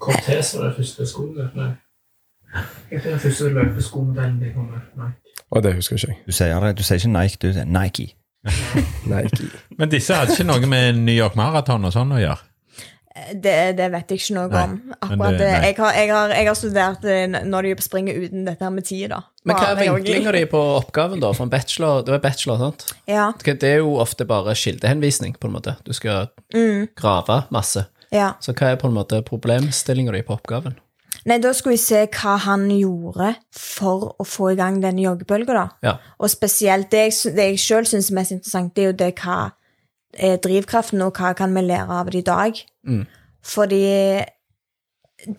Cortez 0.00 0.54
var 0.56 0.70
den 0.70 0.74
første 0.80 1.06
skoen. 1.06 1.38
Nei. 1.54 1.70
Hva 2.50 2.98
er 2.98 3.04
den 3.12 3.20
første 3.22 3.48
løpeskoen 3.54 4.14
de 4.16 4.52
kom 4.54 4.70
med? 4.72 4.86
Nike. 4.96 5.34
Og 5.50 5.62
det 5.62 5.74
husker 5.74 5.96
ikke 5.96 6.12
jeg. 6.12 6.22
Du 6.26 6.32
sier, 6.32 6.60
det, 6.60 6.76
du 6.78 6.82
sier 6.82 6.98
ikke 6.98 7.12
Nike, 7.14 7.38
du 7.42 7.52
sier 7.54 7.64
Nike. 7.66 8.08
Nike. 9.12 9.50
Men 9.78 9.90
disse 9.92 10.16
hadde 10.16 10.34
ikke 10.34 10.46
noe 10.48 10.70
med 10.70 10.98
New 10.98 11.14
York 11.14 11.36
Marathon 11.38 11.84
og 11.86 11.94
sånn 11.94 12.14
å 12.16 12.20
gjøre? 12.22 12.49
Det, 13.10 13.54
det 13.76 13.86
vet 13.90 14.12
jeg 14.12 14.20
ikke 14.20 14.34
noe 14.36 14.48
Nei, 14.52 14.60
om. 14.64 14.74
Akkurat 15.02 15.38
det- 15.40 15.48
jeg, 15.50 15.74
har, 15.80 15.92
jeg, 15.98 16.10
har, 16.14 16.28
jeg 16.36 16.46
har 16.46 16.54
studert 16.58 17.04
eh, 17.10 17.24
når 17.26 17.66
de 17.66 17.72
springer 17.82 18.20
uten 18.22 18.44
dette 18.46 18.62
her 18.62 18.70
med 18.70 18.84
tid, 18.86 19.08
da. 19.10 19.18
Men 19.44 19.56
hva 19.58 19.70
er 19.72 19.80
vinklinga 19.80 20.32
di 20.36 20.44
på 20.52 20.60
oppgaven, 20.76 21.18
da? 21.20 21.32
For 21.34 21.42
en 21.48 21.50
bachelor, 21.50 22.04
det 22.06 22.14
er 22.14 22.22
bachelor, 22.22 22.60
sant? 22.62 22.84
Ja, 23.10 23.32
Det 23.42 23.64
er 23.66 23.80
jo 23.82 23.96
ofte 23.98 24.24
bare 24.30 24.54
kildehenvisning, 24.54 25.34
på 25.40 25.50
en 25.50 25.56
måte. 25.56 25.74
Du 25.84 25.92
skal 25.92 26.28
grave 26.96 27.42
masse. 27.50 27.86
ja. 28.12 28.32
Så 28.40 28.52
hva 28.54 28.70
er 28.72 28.76
på 28.78 28.86
en 28.88 28.94
måte 28.94 29.22
problemstillinga 29.26 30.12
di 30.14 30.22
på 30.22 30.36
oppgaven? 30.38 30.78
Nei, 31.26 31.36
da 31.42 31.50
skulle 31.52 31.74
vi 31.76 31.82
se 31.82 32.06
hva 32.06 32.38
han 32.46 32.68
gjorde 32.70 33.34
for 33.52 34.14
å 34.22 34.24
få 34.24 34.52
i 34.54 34.56
gang 34.56 34.78
denne 34.80 35.02
joggebølga, 35.02 35.52
da. 35.52 35.68
Ja. 35.84 35.96
Og 36.18 36.30
spesielt 36.32 36.88
det 36.94 37.02
jeg, 37.10 37.34
det 37.36 37.50
jeg 37.50 37.58
sjøl 37.60 37.86
syns 37.90 38.08
er 38.10 38.14
mest 38.22 38.32
interessant, 38.38 38.72
det 38.76 38.82
er 38.86 38.92
jo 38.92 38.98
det 39.02 39.10
hva 39.20 39.40
er 40.16 40.38
drivkraften, 40.42 41.02
og 41.04 41.12
hva 41.20 41.34
kan 41.36 41.52
vi 41.54 41.66
lære 41.66 41.90
av 42.00 42.08
det 42.10 42.22
i 42.22 42.26
dag. 42.26 42.62
Mm. 42.86 43.06
Fordi 43.44 43.84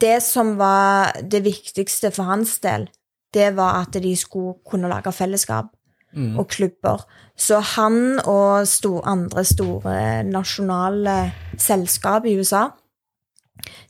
det 0.02 0.18
som 0.24 0.56
var 0.58 1.16
det 1.22 1.44
viktigste 1.46 2.12
for 2.14 2.30
hans 2.30 2.60
del, 2.64 2.90
det 3.34 3.56
var 3.58 3.82
at 3.82 3.98
de 4.04 4.16
skulle 4.16 4.60
kunne 4.68 4.90
lage 4.92 5.14
fellesskap 5.16 5.72
Mm. 6.14 6.40
og 6.40 6.48
klubber. 6.48 7.06
Så 7.38 7.60
han 7.60 8.20
og 8.28 8.68
store, 8.68 9.06
andre 9.08 9.44
store 9.46 10.24
nasjonale 10.24 11.32
selskap 11.58 12.26
i 12.26 12.36
USA 12.36 12.66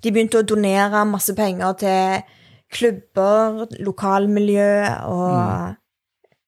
de 0.03 0.11
begynte 0.11 0.41
å 0.41 0.45
donere 0.45 1.05
masse 1.09 1.33
penger 1.35 1.73
til 1.81 2.21
klubber, 2.71 3.65
lokalmiljø 3.79 4.73
og 5.09 5.75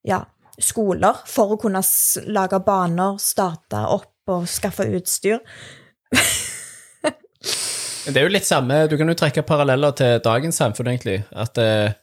ja, 0.05 0.19
skoler 0.59 1.23
for 1.25 1.55
å 1.55 1.59
kunne 1.61 1.81
lage 2.27 2.59
baner, 2.63 3.17
starte 3.17 3.85
opp 3.87 4.33
og 4.33 4.47
skaffe 4.47 4.87
utstyr. 4.93 5.41
Det 8.03 8.19
er 8.19 8.25
jo 8.27 8.33
litt 8.33 8.47
samme, 8.47 8.87
Du 8.91 8.97
kan 8.99 9.07
jo 9.07 9.15
trekke 9.15 9.45
paralleller 9.47 9.93
til 9.95 10.19
dagens 10.23 10.57
samfunn, 10.59 10.89
egentlig. 10.91 11.21
At 11.31 11.57
eh, 11.57 11.95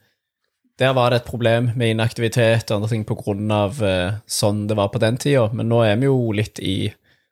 der 0.80 0.94
var 0.96 1.10
det 1.12 1.20
et 1.20 1.28
problem 1.28 1.72
med 1.76 1.92
inaktivitet 1.92 2.70
og 2.70 2.78
andre 2.78 2.88
ting 2.88 3.04
på 3.04 3.18
grunn 3.18 3.50
av 3.52 3.82
eh, 3.84 4.16
sånn 4.24 4.64
det 4.70 4.78
var 4.78 4.88
på 4.94 5.02
den 5.02 5.20
tida. 5.20 5.50
Men 5.52 5.68
nå 5.68 5.82
er 5.84 6.00
vi 6.00 6.08
jo 6.08 6.32
litt 6.32 6.62
i 6.64 6.88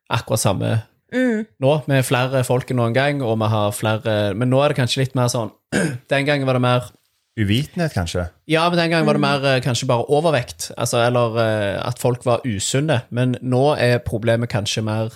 akkurat 0.09 0.43
samme 0.43 0.75
nå, 1.09 1.71
med 1.89 2.05
flere 2.05 2.43
folk 2.45 2.69
enn 2.69 2.77
noen 2.77 2.93
gang, 2.93 3.23
og 3.25 3.39
vi 3.41 3.47
har 3.49 3.71
flere 3.73 4.15
Men 4.37 4.51
nå 4.51 4.59
er 4.61 4.69
det 4.69 4.77
kanskje 4.77 5.01
litt 5.01 5.15
mer 5.17 5.31
sånn 5.33 5.49
Den 6.11 6.27
gangen 6.27 6.45
var 6.45 6.59
det 6.59 6.61
mer 6.61 6.91
Uvitenhet, 7.39 7.93
kanskje? 7.95 8.27
Ja, 8.51 8.65
men 8.69 8.77
den 8.77 8.91
gangen 8.91 9.07
var 9.07 9.15
det 9.15 9.23
mer 9.23 9.45
eh, 9.47 9.61
kanskje 9.63 9.87
bare 9.87 10.05
overvekt, 10.11 10.71
altså, 10.77 10.99
eller 11.05 11.37
eh, 11.39 11.75
at 11.79 12.01
folk 12.01 12.25
var 12.27 12.43
usunne. 12.43 12.97
Men 13.15 13.37
nå 13.39 13.77
er 13.79 14.01
problemet 14.03 14.51
kanskje 14.51 14.83
mer 14.83 15.15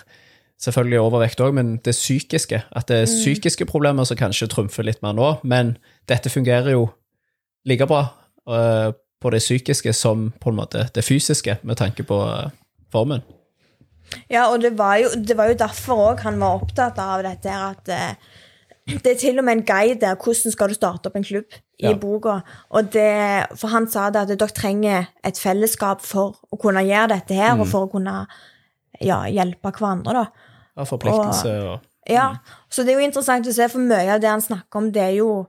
selvfølgelig 0.63 0.99
overvekt 1.03 1.41
òg, 1.43 1.53
men 1.57 1.77
det 1.83 1.95
psykiske. 1.95 2.61
At 2.71 2.87
det 2.87 3.03
er 3.03 3.09
psykiske 3.09 3.67
problemer 3.69 4.07
som 4.07 4.19
kanskje 4.19 4.49
trumfer 4.51 4.85
litt 4.87 5.01
mer 5.03 5.15
nå, 5.17 5.29
men 5.43 5.75
dette 6.09 6.31
fungerer 6.31 6.73
jo 6.75 6.87
like 7.67 7.87
bra 7.89 8.05
uh, 8.49 8.91
på 9.23 9.31
det 9.31 9.43
psykiske 9.43 9.93
som 9.95 10.29
på 10.39 10.51
en 10.51 10.59
måte 10.59 10.87
det 10.95 11.03
fysiske, 11.05 11.57
med 11.63 11.79
tanke 11.79 12.05
på 12.07 12.19
uh, 12.23 12.51
formen. 12.91 13.23
Ja, 14.29 14.49
og 14.51 14.61
det 14.61 14.75
var 14.77 14.97
jo, 15.01 15.11
det 15.15 15.37
var 15.39 15.49
jo 15.49 15.59
derfor 15.59 16.09
òg 16.11 16.23
han 16.25 16.39
var 16.41 16.59
opptatt 16.61 16.99
av 17.01 17.23
dette 17.25 17.49
her 17.49 17.69
at 17.71 17.93
uh, 17.93 18.33
det 18.83 19.13
er 19.13 19.19
til 19.19 19.39
og 19.39 19.45
med 19.47 19.57
en 19.57 19.65
guide 19.65 20.01
der 20.01 20.17
hvordan 20.19 20.51
skal 20.51 20.69
du 20.69 20.75
starte 20.75 21.07
opp 21.07 21.15
en 21.15 21.23
klubb 21.23 21.55
i 21.79 21.87
Ja. 21.87 21.93
boka. 21.97 22.41
Og 22.69 22.91
det, 22.93 23.47
for 23.55 23.71
han 23.71 23.87
sa 23.89 24.09
det 24.09 24.21
at 24.21 24.39
dere 24.39 24.47
trenger 24.51 25.07
et 25.23 25.39
fellesskap 25.39 26.01
for 26.03 26.35
å 26.51 26.59
kunne 26.59 26.83
gjøre 26.83 27.15
dette 27.15 27.33
her, 27.33 27.55
og 27.59 27.67
for 27.67 27.87
å 27.87 27.91
kunne 27.91 28.27
ja, 29.01 29.23
hjelpe 29.27 29.71
hverandre. 29.71 30.13
da. 30.13 30.25
Ja, 30.77 30.85
forpliktelse 30.89 31.57
og 31.61 31.89
Ja, 32.09 32.35
Så 32.69 32.83
det 32.83 32.93
er 32.93 32.99
jo 32.99 33.07
interessant 33.07 33.47
å 33.47 33.53
se, 33.55 33.67
for 33.71 33.79
mye 33.79 34.11
av 34.11 34.21
det 34.21 34.27
han 34.27 34.41
snakker 34.43 34.81
om, 34.81 34.91
det 34.91 35.01
er 35.01 35.17
jo, 35.21 35.45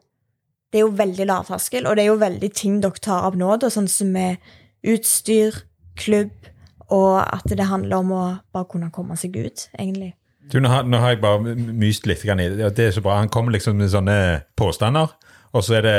det 0.70 0.78
er 0.78 0.84
jo 0.84 0.92
veldig 0.94 1.26
lavterskel, 1.26 1.86
og 1.86 1.96
det 1.96 2.04
er 2.04 2.12
jo 2.12 2.18
veldig 2.20 2.50
ting 2.54 2.76
dere 2.82 3.02
tar 3.02 3.26
opp 3.26 3.38
nå, 3.40 3.48
da, 3.58 3.70
sånn 3.72 3.88
som 3.90 4.12
med 4.14 4.38
utstyr, 4.86 5.64
klubb, 5.98 6.50
og 6.92 7.24
at 7.24 7.48
det 7.48 7.66
handler 7.66 8.04
om 8.04 8.12
å 8.14 8.24
bare 8.52 8.68
kunne 8.70 8.92
komme 8.94 9.16
seg 9.18 9.34
ut, 9.40 9.66
egentlig. 9.78 10.12
Du, 10.52 10.60
nå, 10.60 10.68
har, 10.68 10.84
nå 10.84 11.00
har 11.00 11.14
jeg 11.14 11.22
bare 11.24 11.56
myst 11.56 12.06
litt 12.06 12.24
i 12.24 12.34
det. 12.36 12.70
Det 12.76 12.86
er 12.86 12.92
så 12.92 13.00
bra. 13.00 13.16
Han 13.16 13.32
kommer 13.32 13.54
liksom 13.54 13.78
med 13.80 13.90
sånne 13.94 14.16
påstander, 14.60 15.14
og 15.56 15.64
så 15.64 15.78
er 15.80 15.86
det 15.86 15.98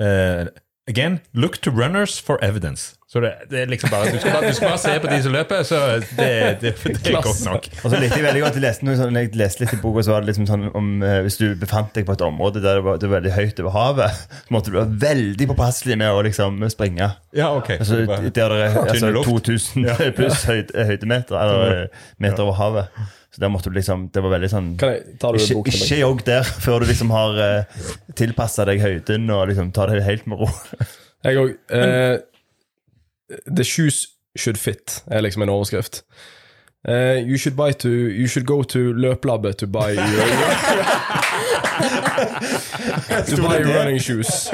uh, 0.00 0.48
Again, 0.88 1.20
look 1.32 1.60
to 1.62 1.70
runners 1.70 2.18
for 2.18 2.42
evidence. 2.42 2.96
Så 3.12 3.20
det, 3.20 3.30
det 3.50 3.58
er 3.60 3.66
liksom 3.68 3.90
bare, 3.92 4.08
Du 4.08 4.16
skal 4.16 4.32
bare, 4.32 4.48
du 4.48 4.54
skal 4.56 4.70
bare 4.70 4.80
se 4.80 4.92
på 5.02 5.08
de 5.10 5.16
som 5.20 5.34
løper, 5.34 5.62
så 5.68 5.78
det, 6.16 6.28
det, 6.62 6.70
det 6.80 7.10
er 7.10 7.18
godt 7.20 7.42
nok. 7.44 7.66
Og 7.82 7.92
så 7.92 7.98
likte 8.00 8.16
jeg 8.16 8.24
veldig 8.24 8.40
godt, 8.40 8.54
jeg 8.56 8.64
leste, 8.64 8.86
noe 8.88 8.96
sånn, 8.96 9.18
jeg 9.20 9.28
leste 9.36 9.60
litt 9.60 9.74
i 9.76 9.80
boka, 9.82 10.04
så 10.06 10.14
var 10.14 10.24
det 10.24 10.30
liksom 10.30 10.46
sånn 10.48 10.64
om 10.80 10.88
eh, 11.04 11.18
hvis 11.26 11.36
du 11.42 11.44
befant 11.60 11.92
deg 11.92 12.06
på 12.08 12.16
et 12.16 12.24
område 12.24 12.62
der 12.64 12.80
det 12.80 12.86
var, 12.86 13.02
det 13.02 13.10
var 13.10 13.18
veldig 13.18 13.34
høyt 13.36 13.60
over 13.60 13.76
havet, 13.76 14.22
så 14.38 14.56
måtte 14.56 14.72
du 14.72 14.78
være 14.78 14.96
veldig 15.04 15.50
påpasselig 15.52 15.98
med 16.00 16.08
å 16.08 16.24
liksom 16.24 16.64
springe. 16.72 17.10
Ja, 17.36 17.50
ok. 17.58 17.70
Altså, 17.76 18.00
der 18.08 18.30
det 18.32 18.46
er 18.48 18.56
altså, 18.70 18.96
Tynne 18.96 19.12
luft. 19.18 19.28
2000 19.28 19.92
pluss 20.22 20.48
høyd, 20.48 20.72
høydemeter, 20.72 21.36
eller 21.42 21.76
eh, 21.82 22.02
meter 22.16 22.46
over 22.46 22.58
havet. 22.62 23.04
Så 23.32 23.44
der 23.44 23.52
måtte 23.52 23.68
du 23.68 23.76
liksom, 23.76 24.08
det 24.12 24.24
var 24.24 24.34
veldig 24.34 24.48
sånn 24.52 24.66
Kan 24.80 24.90
jeg 24.92 25.14
ta 25.20 25.30
ikke, 25.36 25.62
ikke 25.72 26.02
jogg 26.02 26.24
der 26.26 26.44
før 26.44 26.80
du 26.80 26.88
liksom 26.88 27.12
har 27.12 27.38
eh, 27.44 27.86
tilpassa 28.16 28.64
deg 28.68 28.80
høyden 28.80 29.28
og 29.32 29.46
liksom 29.52 29.72
tar 29.76 29.92
det 29.92 30.04
helt 30.08 30.28
med 30.28 30.46
ro. 30.46 30.52
Jeg 31.28 31.38
òg. 31.44 31.56
The 33.56 33.64
shoes 33.64 34.06
should 34.36 34.58
fit 34.58 35.04
er 35.10 35.20
liksom 35.20 35.42
en 35.42 35.48
overskrift. 35.48 36.04
Uh, 36.88 37.22
you 37.26 37.36
should 37.38 37.56
buy 37.56 37.72
to 37.72 37.88
You 37.88 38.26
should 38.26 38.46
go 38.46 38.62
to 38.62 38.92
løplabbet 38.92 39.56
to 39.58 39.66
buy 39.66 39.90
your, 39.92 40.04
to 43.26 43.42
buy 43.42 43.58
your 43.58 43.74
running 43.78 44.00
shoes. 44.00 44.50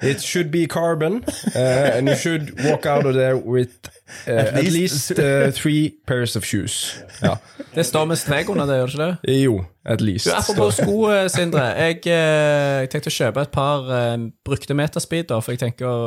It 0.00 0.20
should 0.22 0.50
be 0.50 0.66
carbon, 0.66 1.24
uh, 1.56 1.58
and 1.58 2.08
you 2.08 2.14
should 2.14 2.64
walk 2.64 2.86
out 2.86 3.04
of 3.04 3.14
there 3.14 3.36
with 3.36 3.90
uh, 4.28 4.32
at 4.34 4.54
least, 4.64 4.74
least- 4.74 5.18
uh, 5.18 5.50
three 5.52 5.94
pairs 6.06 6.36
of 6.36 6.44
shoes. 6.44 6.96
Ja. 7.22 7.34
Det 7.74 7.82
står 7.86 8.04
med 8.06 8.16
strek 8.18 8.48
under 8.48 8.66
det, 8.66 8.76
gjør 8.78 8.86
det 8.86 8.94
ikke 8.94 9.06
det? 9.06 9.40
Jo, 9.42 9.54
at 9.84 10.00
least. 10.00 10.26
Du, 10.26 10.32
Apropos 10.38 10.76
sko, 10.78 11.08
eh, 11.10 11.26
Sindre. 11.30 11.64
Jeg, 11.74 11.98
jeg 12.06 12.90
tenkte 12.92 13.10
å 13.10 13.14
kjøpe 13.16 13.42
et 13.42 13.50
par 13.54 13.90
eh, 13.94 14.14
brukte 14.46 14.74
meterspeeder, 14.78 15.42
for 15.42 15.54
jeg 15.54 15.60
tenker 15.64 15.86
å 15.90 15.98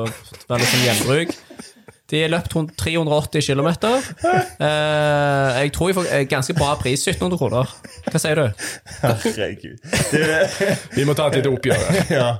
være 0.49 0.61
litt 0.63 0.71
sånn 0.71 0.85
gjenbruk. 0.87 1.35
De 2.11 2.19
har 2.25 2.31
løpt 2.33 2.51
380 2.79 3.45
km. 3.45 3.69
Uh, 4.59 5.59
jeg 5.61 5.71
tror 5.75 5.87
jeg 5.91 5.95
får 5.95 6.09
ganske 6.31 6.55
bra 6.57 6.73
pris, 6.79 7.05
1700 7.07 7.37
kroner. 7.39 7.71
Hva 8.11 8.19
sier 8.19 8.35
du? 8.41 8.65
Herregud. 8.99 9.77
Det, 10.11 10.41
Vi 10.97 11.05
må 11.07 11.15
ta 11.15 11.29
et 11.31 11.39
lite 11.39 11.53
oppgjør. 11.53 12.01
ja. 12.11 12.33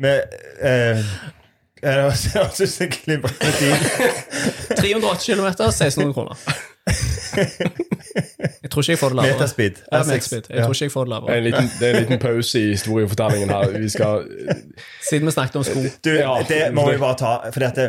Men 0.00 0.22
uh, 0.64 1.04
jeg 1.82 2.50
syns 2.58 2.80
jeg 2.80 2.90
glimrende 2.96 3.52
deal. 3.60 3.76
380 4.76 5.34
km, 5.34 5.46
1600 5.46 6.12
kroner. 6.14 6.36
Jeg 8.60 8.70
tror 8.72 8.82
ikke 8.82 8.92
jeg 8.92 8.98
får 9.00 9.12
det 9.12 9.16
lavere. 9.18 9.34
Metaspeed. 9.36 9.76
Ja, 9.92 9.98
R6. 10.00 10.32
Jeg 10.50 10.64
tror 10.64 10.74
ikke 10.74 10.84
jeg 10.84 10.92
får 10.92 11.04
det 11.04 11.10
Det 11.10 11.16
er 11.16 11.20
lavere. 11.20 11.36
en 11.36 11.44
liten, 11.44 11.68
det 11.80 11.86
er 11.88 11.94
en 11.96 12.02
liten 12.04 12.18
pause 12.22 12.60
i 12.60 12.68
historiefortellingen 12.72 13.50
her. 13.54 13.74
Vi 13.82 13.88
skal 13.92 14.24
Siden 15.08 15.26
vi 15.26 15.32
snakket 15.34 15.56
om 15.60 15.64
sko. 15.64 15.82
Du, 16.04 16.10
Ja. 16.10 16.32
det 16.48 16.58
må 16.74 16.84
vi 16.90 16.96
bare 16.98 17.16
ta. 17.20 17.32
Fordi 17.54 17.66
at 17.66 17.76
det, 17.76 17.86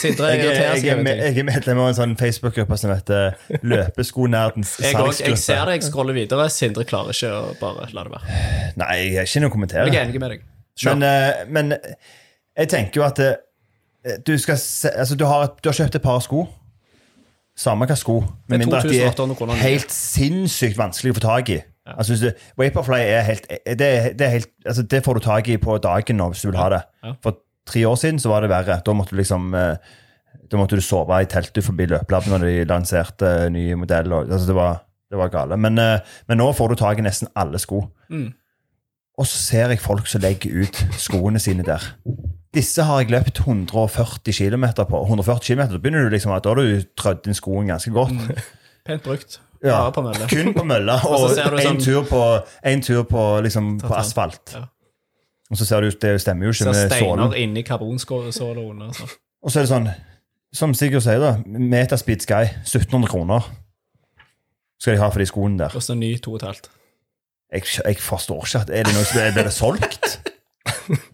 Sindre 0.00 0.24
jeg, 0.32 0.38
jeg, 0.44 0.80
ting. 0.82 1.06
jeg 1.06 1.38
er 1.38 1.46
medlem 1.50 1.78
av 1.84 1.88
en 1.92 1.98
sånn 1.98 2.16
Facebook-gruppe 2.20 2.78
som 2.80 2.90
heter 2.94 3.34
Løpeskonerdens 3.62 4.74
salgsgruppe. 4.80 5.28
jeg 5.30 5.38
ser 5.44 5.64
det, 5.70 5.78
jeg 5.78 5.88
scroller 5.90 6.14
videre. 6.16 6.48
Sindre 6.50 6.84
klarer 6.88 7.14
ikke 7.14 7.30
å 7.34 7.54
bare 7.60 7.88
la 7.94 8.04
det 8.08 8.12
være. 8.16 8.42
Nei, 8.82 8.98
jeg 9.04 9.16
har 9.20 9.30
ikke 9.30 9.44
noe 9.44 9.50
å 9.52 9.56
kommentere. 9.58 9.86
Jeg 9.90 10.00
er 10.02 10.08
enig 10.08 10.20
med 10.20 10.30
deg. 10.36 10.44
Kjør. 10.78 10.94
Men, 10.98 11.02
eh, 11.10 11.44
men 11.48 11.74
jeg 12.56 12.70
tenker 12.70 13.00
jo 13.00 13.06
at 13.06 13.20
eh, 13.24 14.18
du 14.26 14.34
skal 14.38 14.58
se, 14.60 14.90
altså, 14.90 15.16
du, 15.16 15.24
har, 15.24 15.54
du 15.64 15.68
har 15.68 15.76
kjøpt 15.76 15.98
et 16.00 16.04
par 16.04 16.20
sko. 16.24 16.46
Samme 17.56 17.86
hva 17.86 17.96
sko. 17.98 18.20
Med 18.50 18.64
mindre 18.64 18.82
at 18.82 18.88
de 18.90 18.98
2800 18.98 19.38
kroner 19.38 19.54
er 19.54 19.62
helt 19.74 19.94
sinnssykt 19.94 20.78
vanskelig 20.78 21.14
å 21.14 21.18
få 21.20 21.24
tak 21.28 21.54
i. 21.54 21.60
Altså, 21.84 22.14
hvis 22.14 22.22
du, 22.24 22.46
Vaporfly 22.58 23.00
er 23.02 23.26
helt, 23.26 23.50
det, 23.50 23.88
er, 23.88 24.12
det, 24.16 24.26
er 24.26 24.32
helt 24.38 24.50
altså, 24.64 24.82
det 24.82 25.02
får 25.04 25.18
du 25.18 25.26
tak 25.26 25.48
i 25.52 25.58
på 25.60 25.76
dagen 25.84 26.16
nå 26.16 26.30
hvis 26.32 26.44
du 26.44 26.48
vil 26.48 26.58
ha 26.58 26.70
det. 26.72 26.80
For 27.22 27.42
tre 27.68 27.84
år 27.86 27.98
siden 28.00 28.18
så 28.22 28.32
var 28.32 28.44
det 28.44 28.50
verre. 28.52 28.78
Da 28.86 28.94
måtte 28.96 29.12
du 29.12 29.20
liksom 29.20 29.52
eh, 29.58 29.92
da 30.50 30.60
måtte 30.60 30.78
du 30.78 30.84
sove 30.84 31.18
i 31.22 31.28
teltet 31.30 31.64
forbi 31.66 31.86
løpelabben 31.90 32.34
når 32.34 32.46
de 32.46 32.54
lanserte 32.68 33.28
eh, 33.44 33.50
nye 33.52 33.76
modeller. 33.78 34.24
Altså, 34.24 34.46
det, 34.48 34.56
var, 34.56 34.80
det 35.10 35.20
var 35.20 35.32
gale. 35.32 35.58
Men, 35.60 35.78
eh, 35.80 36.16
men 36.28 36.40
nå 36.40 36.48
får 36.56 36.72
du 36.72 36.80
tak 36.80 37.00
i 37.00 37.06
nesten 37.06 37.30
alle 37.36 37.60
sko. 37.62 37.84
Mm. 38.12 38.30
Og 39.18 39.28
så 39.30 39.38
ser 39.38 39.74
jeg 39.74 39.82
folk 39.84 40.08
som 40.10 40.24
legger 40.24 40.64
ut 40.64 40.80
skoene 40.98 41.42
sine 41.42 41.66
der. 41.66 41.84
Disse 42.54 42.84
har 42.86 43.00
jeg 43.02 43.10
løpt 43.10 43.40
140 43.42 44.32
km 44.36 44.64
på. 44.88 45.00
140 45.06 45.48
km, 45.48 45.64
Da 45.72 45.78
begynner 45.78 46.04
du 46.06 46.14
liksom 46.14 46.32
at 46.36 46.44
da 46.44 46.52
har 46.54 46.60
du 46.62 46.84
trødd 46.96 47.26
inn 47.26 47.34
skoen 47.34 47.66
ganske 47.72 47.90
godt. 47.94 48.14
Pent 48.86 49.02
brukt. 49.02 49.40
Ja, 49.64 49.78
Bare 49.88 49.92
på 49.96 50.02
mølle. 50.04 50.26
Kun 50.28 50.52
på 50.54 50.64
mølla, 50.68 50.98
Og 51.08 51.30
så 51.32 51.46
og 51.48 51.58
en 51.58 51.66
sånn- 51.66 51.82
tur 51.84 52.02
på, 52.08 52.20
en 52.68 52.82
tur 52.84 53.02
på, 53.08 53.22
liksom, 53.46 53.78
på 53.80 53.94
asfalt. 53.96 54.52
Ja. 54.54 54.66
Og 55.50 55.58
så 55.60 55.66
ser 55.68 55.80
du, 55.84 55.90
det 55.90 56.14
stemmer 56.20 56.48
jo 56.48 56.52
ikke 56.52 56.66
med 56.70 56.74
sålen. 56.74 56.90
steiner 56.92 57.34
inni 57.40 57.62
karbonsåla 57.64 58.60
under. 58.60 58.92
Så. 58.96 59.08
Og 59.44 59.52
så 59.52 59.60
er 59.60 59.66
det 59.66 59.70
sånn, 59.72 59.88
som 60.54 60.74
Sigurd 60.76 61.04
sier, 61.04 61.20
da, 61.22 61.34
Metaspeed 61.46 62.24
Sky, 62.24 62.44
1700 62.64 63.08
kroner 63.12 63.44
skal 64.80 64.96
de 64.96 65.00
ha 65.00 65.08
for 65.12 65.22
de 65.22 65.26
skoene 65.28 65.58
der. 65.62 65.72
Koster 65.72 65.96
ny 65.96 66.14
2,5. 66.20 66.64
Jeg, 67.54 67.62
jeg 67.86 67.98
forstår 68.02 68.44
ikke 68.48 68.60
at 68.64 68.70
Er 68.74 68.84
det 68.88 68.94
noe 68.96 69.04
som 69.06 69.20
blir 69.36 69.46
det 69.46 69.52
solgt? 69.54 70.08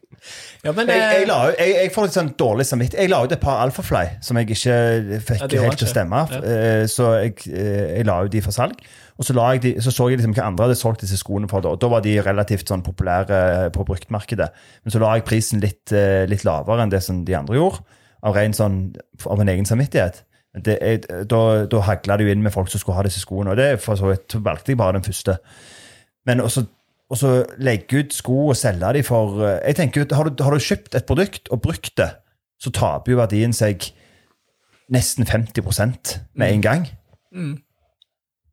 Ja, 0.60 0.72
men 0.76 0.90
Jeg, 0.92 1.00
jeg, 1.00 1.22
eh, 1.22 1.28
la, 1.28 1.36
jeg, 1.56 1.76
jeg 1.78 1.92
får 1.94 2.06
litt 2.06 2.16
sånn 2.18 2.32
dårlig 2.36 2.66
samvittighet. 2.68 3.06
Jeg 3.06 3.10
la 3.12 3.22
ut 3.24 3.32
et 3.32 3.40
par 3.40 3.62
Alphafly 3.62 4.02
som 4.24 4.36
jeg 4.36 4.50
ikke 4.50 4.74
fikk 5.24 5.44
Ja, 5.54 5.62
helt 5.64 5.80
til 5.80 5.88
å 5.88 5.92
stemme. 5.92 6.20
Ja. 6.28 6.40
Så 6.90 7.06
jeg, 7.22 7.38
eh, 7.48 8.02
la 8.04 8.18
ut 8.26 8.32
de 8.34 8.42
for 8.44 8.52
salg. 8.52 8.82
Og 9.20 9.24
så, 9.24 9.34
la 9.36 9.50
jeg 9.54 9.62
de, 9.64 9.72
så 9.84 9.92
så 9.92 10.08
jeg 10.08 10.20
liksom 10.20 10.32
hva 10.36 10.46
andre 10.48 10.66
hadde 10.68 10.78
solgt 10.80 11.04
disse 11.04 11.18
skoene 11.20 11.48
for. 11.48 11.64
Da, 11.64 11.72
og 11.76 11.80
da 11.80 11.88
var 11.92 12.04
de 12.04 12.14
relativt 12.24 12.68
sånn 12.72 12.84
populære 12.84 13.70
på 13.74 13.84
bruktmarkedet. 13.88 14.48
Men 14.84 14.94
så 14.94 15.00
la 15.00 15.14
jeg 15.16 15.26
prisen 15.28 15.60
litt, 15.64 15.92
eh, 15.92 16.26
litt 16.28 16.44
lavere 16.48 16.84
enn 16.84 16.92
det 16.92 17.02
som 17.04 17.22
de 17.24 17.36
andre 17.36 17.56
gjorde. 17.56 17.80
Av 18.24 18.36
ren 18.36 18.56
sånn, 18.56 18.82
av 19.24 19.40
en 19.40 19.52
egen 19.52 19.68
samvittighet. 19.68 20.22
Det, 20.60 20.76
jeg, 20.82 21.04
da 21.30 21.40
da 21.70 21.82
hagla 21.86 22.16
det 22.18 22.26
jo 22.26 22.32
inn 22.34 22.42
med 22.42 22.52
folk 22.52 22.68
som 22.72 22.80
skulle 22.82 22.98
ha 22.98 23.04
disse 23.06 23.22
skoene. 23.22 23.52
Og 23.52 23.60
det 23.60 23.78
for 23.80 23.96
så 23.96 24.08
vidt 24.12 24.36
valgte 24.44 24.74
jeg 24.74 24.80
bare 24.80 24.98
den 24.98 25.06
første. 25.06 25.38
Men 26.28 26.40
også, 26.44 26.66
også 27.10 27.30
legge 27.62 28.04
ut 28.04 28.14
sko 28.14 28.36
og 28.50 28.58
selge 28.58 28.92
de 28.96 29.04
for 29.06 29.42
eh, 29.42 29.58
jeg 29.70 29.80
tenker, 29.80 30.06
har 30.14 30.28
du, 30.28 30.42
har 30.44 30.54
du 30.54 30.62
kjøpt 30.62 30.94
et 30.98 31.08
produkt 31.08 31.50
og 31.50 31.62
brukt 31.64 31.92
det, 31.98 32.10
så 32.60 32.72
taper 32.74 33.14
jo 33.14 33.20
verdien 33.20 33.54
seg 33.56 33.90
nesten 34.90 35.26
50% 35.26 36.16
med 36.38 36.56
en 36.56 36.64
gang. 36.64 36.88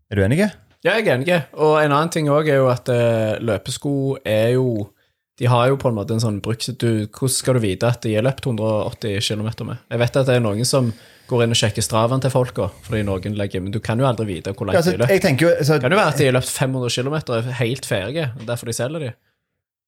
Er 0.07 0.19
du 0.19 0.23
enig? 0.23 0.39
Ja, 0.85 0.93
jeg 0.95 1.07
er 1.07 1.17
enig. 1.17 1.39
Og 1.57 1.79
en 1.81 1.91
annen 1.91 2.13
ting 2.13 2.29
òg 2.31 2.49
er 2.51 2.61
jo 2.61 2.69
at 2.71 2.89
eh, 2.93 3.39
løpesko 3.43 4.19
er 4.25 4.53
jo 4.57 4.93
De 5.37 5.45
har 5.45 5.67
jo 5.69 5.75
på 5.77 5.91
en 5.91 5.93
måte 5.93 6.15
en 6.15 6.21
sånn 6.21 6.39
bruks... 6.41 6.71
Hvordan 6.81 7.29
skal 7.29 7.57
du 7.57 7.61
vite 7.61 7.85
at 7.85 8.01
de 8.01 8.15
er 8.17 8.23
løpt 8.25 8.47
180 8.47 9.21
km 9.21 9.67
med? 9.67 9.83
Jeg 9.85 9.99
vet 10.01 10.15
at 10.17 10.25
det 10.25 10.37
er 10.39 10.41
noen 10.41 10.65
som 10.65 10.89
går 11.27 11.43
inn 11.45 11.55
og 11.55 11.59
sjekker 11.59 11.85
straven 11.85 12.23
til 12.23 12.31
folka, 12.33 12.69
fordi 12.87 13.03
noen 13.07 13.37
legger 13.37 13.61
Men 13.63 13.71
du 13.75 13.79
kan 13.83 13.99
jo 13.99 14.07
aldri 14.07 14.25
vite 14.29 14.53
hvor 14.55 14.69
langt 14.69 14.79
Altså, 14.79 14.95
de 14.95 15.03
løper. 15.03 15.19
tenker 15.23 15.47
jo, 15.47 15.53
altså, 15.53 15.79
Kan 15.83 15.91
det 15.91 15.99
være 15.99 16.13
at 16.13 16.19
de 16.21 16.25
har 16.29 16.35
løpt 16.37 16.49
500 16.49 16.89
km 16.95 17.15
og 17.17 17.35
er 17.37 17.51
helt 17.61 17.85
ferdige, 17.85 18.31
derfor 18.47 18.65
de 18.71 18.73
selger 18.73 18.99
de? 19.07 19.11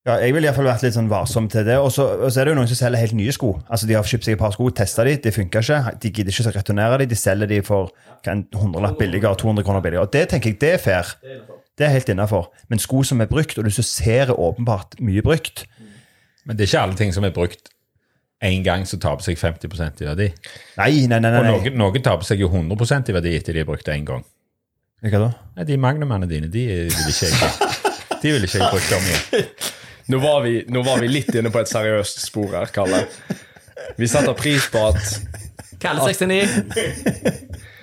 ja, 0.07 0.15
jeg 0.23 0.33
vil 0.33 0.43
i 0.43 0.47
hvert 0.47 0.55
fall 0.55 0.65
vært 0.69 0.83
litt 0.85 0.95
sånn 0.95 1.09
varsom 1.11 1.47
til 1.51 1.65
det. 1.67 1.75
Og 1.77 1.91
så, 1.93 2.05
er 2.29 2.47
det 2.47 2.53
jo 2.53 2.57
noen 2.57 2.69
som 2.71 2.79
selger 2.79 3.01
helt 3.03 3.15
nye 3.19 3.33
sko. 3.35 3.49
Altså 3.69 3.89
De 3.89 3.97
har 3.97 4.07
kjøpt 4.07 4.25
seg 4.25 4.37
et 4.37 4.41
par 4.41 4.53
sko, 4.55 4.69
testa 4.73 5.03
de, 5.05 5.17
det 5.21 5.33
funka 5.35 5.61
ikke. 5.61 5.79
De 6.01 6.11
gidder 6.15 6.33
ikke 6.33 6.49
å 6.49 6.53
returnere 6.55 7.01
de, 7.01 7.09
de 7.11 7.17
selger 7.19 7.51
de 7.51 7.59
for 7.67 7.91
en 8.29 8.45
hundrelapp 8.55 8.97
billigere, 8.99 9.35
200 9.37 9.67
kroner 9.67 9.83
billigere. 9.85 10.07
Og 10.07 10.13
det 10.15 10.23
tenker 10.31 10.53
jeg 10.53 10.61
det 10.63 10.71
er 10.77 10.81
fair. 10.81 11.11
Det 11.77 11.87
er 11.87 11.93
helt 11.93 12.09
innafor. 12.11 12.49
Men 12.71 12.81
sko 12.81 13.03
som 13.07 13.21
er 13.21 13.29
brukt, 13.31 13.59
og 13.59 13.67
du 13.67 13.71
ser 13.75 14.31
er 14.31 14.39
åpenbart 14.39 14.97
mye 15.03 15.21
brukt 15.23 15.65
Men 16.47 16.57
det 16.57 16.65
er 16.65 16.71
ikke 16.71 16.81
alle 16.87 16.97
ting 16.97 17.13
som 17.13 17.27
er 17.27 17.35
brukt 17.35 17.69
én 18.45 18.63
gang, 18.63 18.85
så 18.87 18.99
taper 19.01 19.25
seg 19.25 19.39
50% 19.39 20.03
i 20.03 20.07
verdi. 20.07 20.27
Nei, 20.79 20.91
nei, 21.11 21.19
nei. 21.19 21.31
nei, 21.31 21.39
Og 21.39 21.65
noen, 21.65 21.79
noen 21.81 22.05
taper 22.05 22.27
seg 22.27 22.39
jo 22.43 22.51
100% 22.51 23.11
i 23.11 23.15
verdi 23.17 23.35
etter 23.35 23.57
de 23.57 23.63
har 23.63 23.67
brukt 23.67 23.91
én 23.91 24.07
gang. 24.07 24.23
Hva 25.03 25.19
da? 25.25 25.29
Nei, 25.57 25.65
De 25.67 25.77
magnumene 25.79 26.27
dine, 26.27 26.51
de 26.51 26.65
vil 26.67 27.11
ikke 27.11 27.29
jeg 27.29 27.75
De 28.19 28.31
vil 28.35 28.47
ikke 28.47 28.59
jeg 28.59 28.71
bruke 28.73 28.97
om 28.97 29.05
igjen. 29.07 29.51
Nå 30.09 30.17
var, 30.23 30.39
vi, 30.41 30.55
nå 30.73 30.81
var 30.83 31.03
vi 31.03 31.07
litt 31.11 31.29
inne 31.37 31.51
på 31.53 31.61
et 31.61 31.69
seriøst 31.69 32.23
spor 32.23 32.55
her, 32.57 32.71
Kalle. 32.73 33.03
Vi 33.99 34.07
setter 34.09 34.33
pris 34.35 34.65
på 34.73 34.81
at 34.89 35.19
Kalle 35.79 36.07
69. 36.09 36.79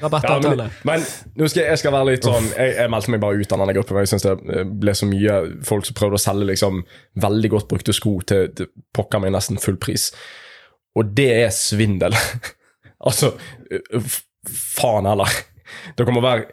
ja, 0.03 0.09
men, 0.11 0.65
men 0.85 1.05
nå 1.39 1.49
skal 1.49 1.63
jeg, 1.63 1.69
jeg 1.71 1.81
skal 1.81 1.95
være 1.95 2.09
litt 2.11 2.27
sånn 2.27 2.51
Jeg, 2.51 2.75
jeg 2.77 2.91
meldte 2.93 3.13
meg 3.15 3.23
bare 3.23 3.39
ut 3.41 3.55
av 3.55 3.63
denne 3.63 3.77
gruppen. 3.79 4.01
Jeg 4.03 4.11
synes 4.13 4.27
det 4.27 4.65
ble 4.83 4.97
så 4.99 5.09
mye 5.09 5.39
folk 5.65 5.87
som 5.89 5.97
prøvde 5.97 6.19
å 6.19 6.25
selge 6.27 6.51
liksom 6.51 6.83
veldig 7.25 7.53
godt 7.55 7.71
brukte 7.71 7.95
sko 7.97 8.19
til, 8.29 8.51
til 8.59 8.69
pokker 8.97 9.23
meg 9.25 9.33
nesten 9.37 9.63
full 9.63 9.79
pris. 9.81 10.11
Og 10.97 11.13
det 11.17 11.29
er 11.45 11.51
svindel. 11.55 12.17
altså 13.07 13.35
Faen 14.47 15.07
heller. 15.09 15.31
Det 15.99 16.07
kommer 16.07 16.23
å 16.23 16.27
være 16.27 16.49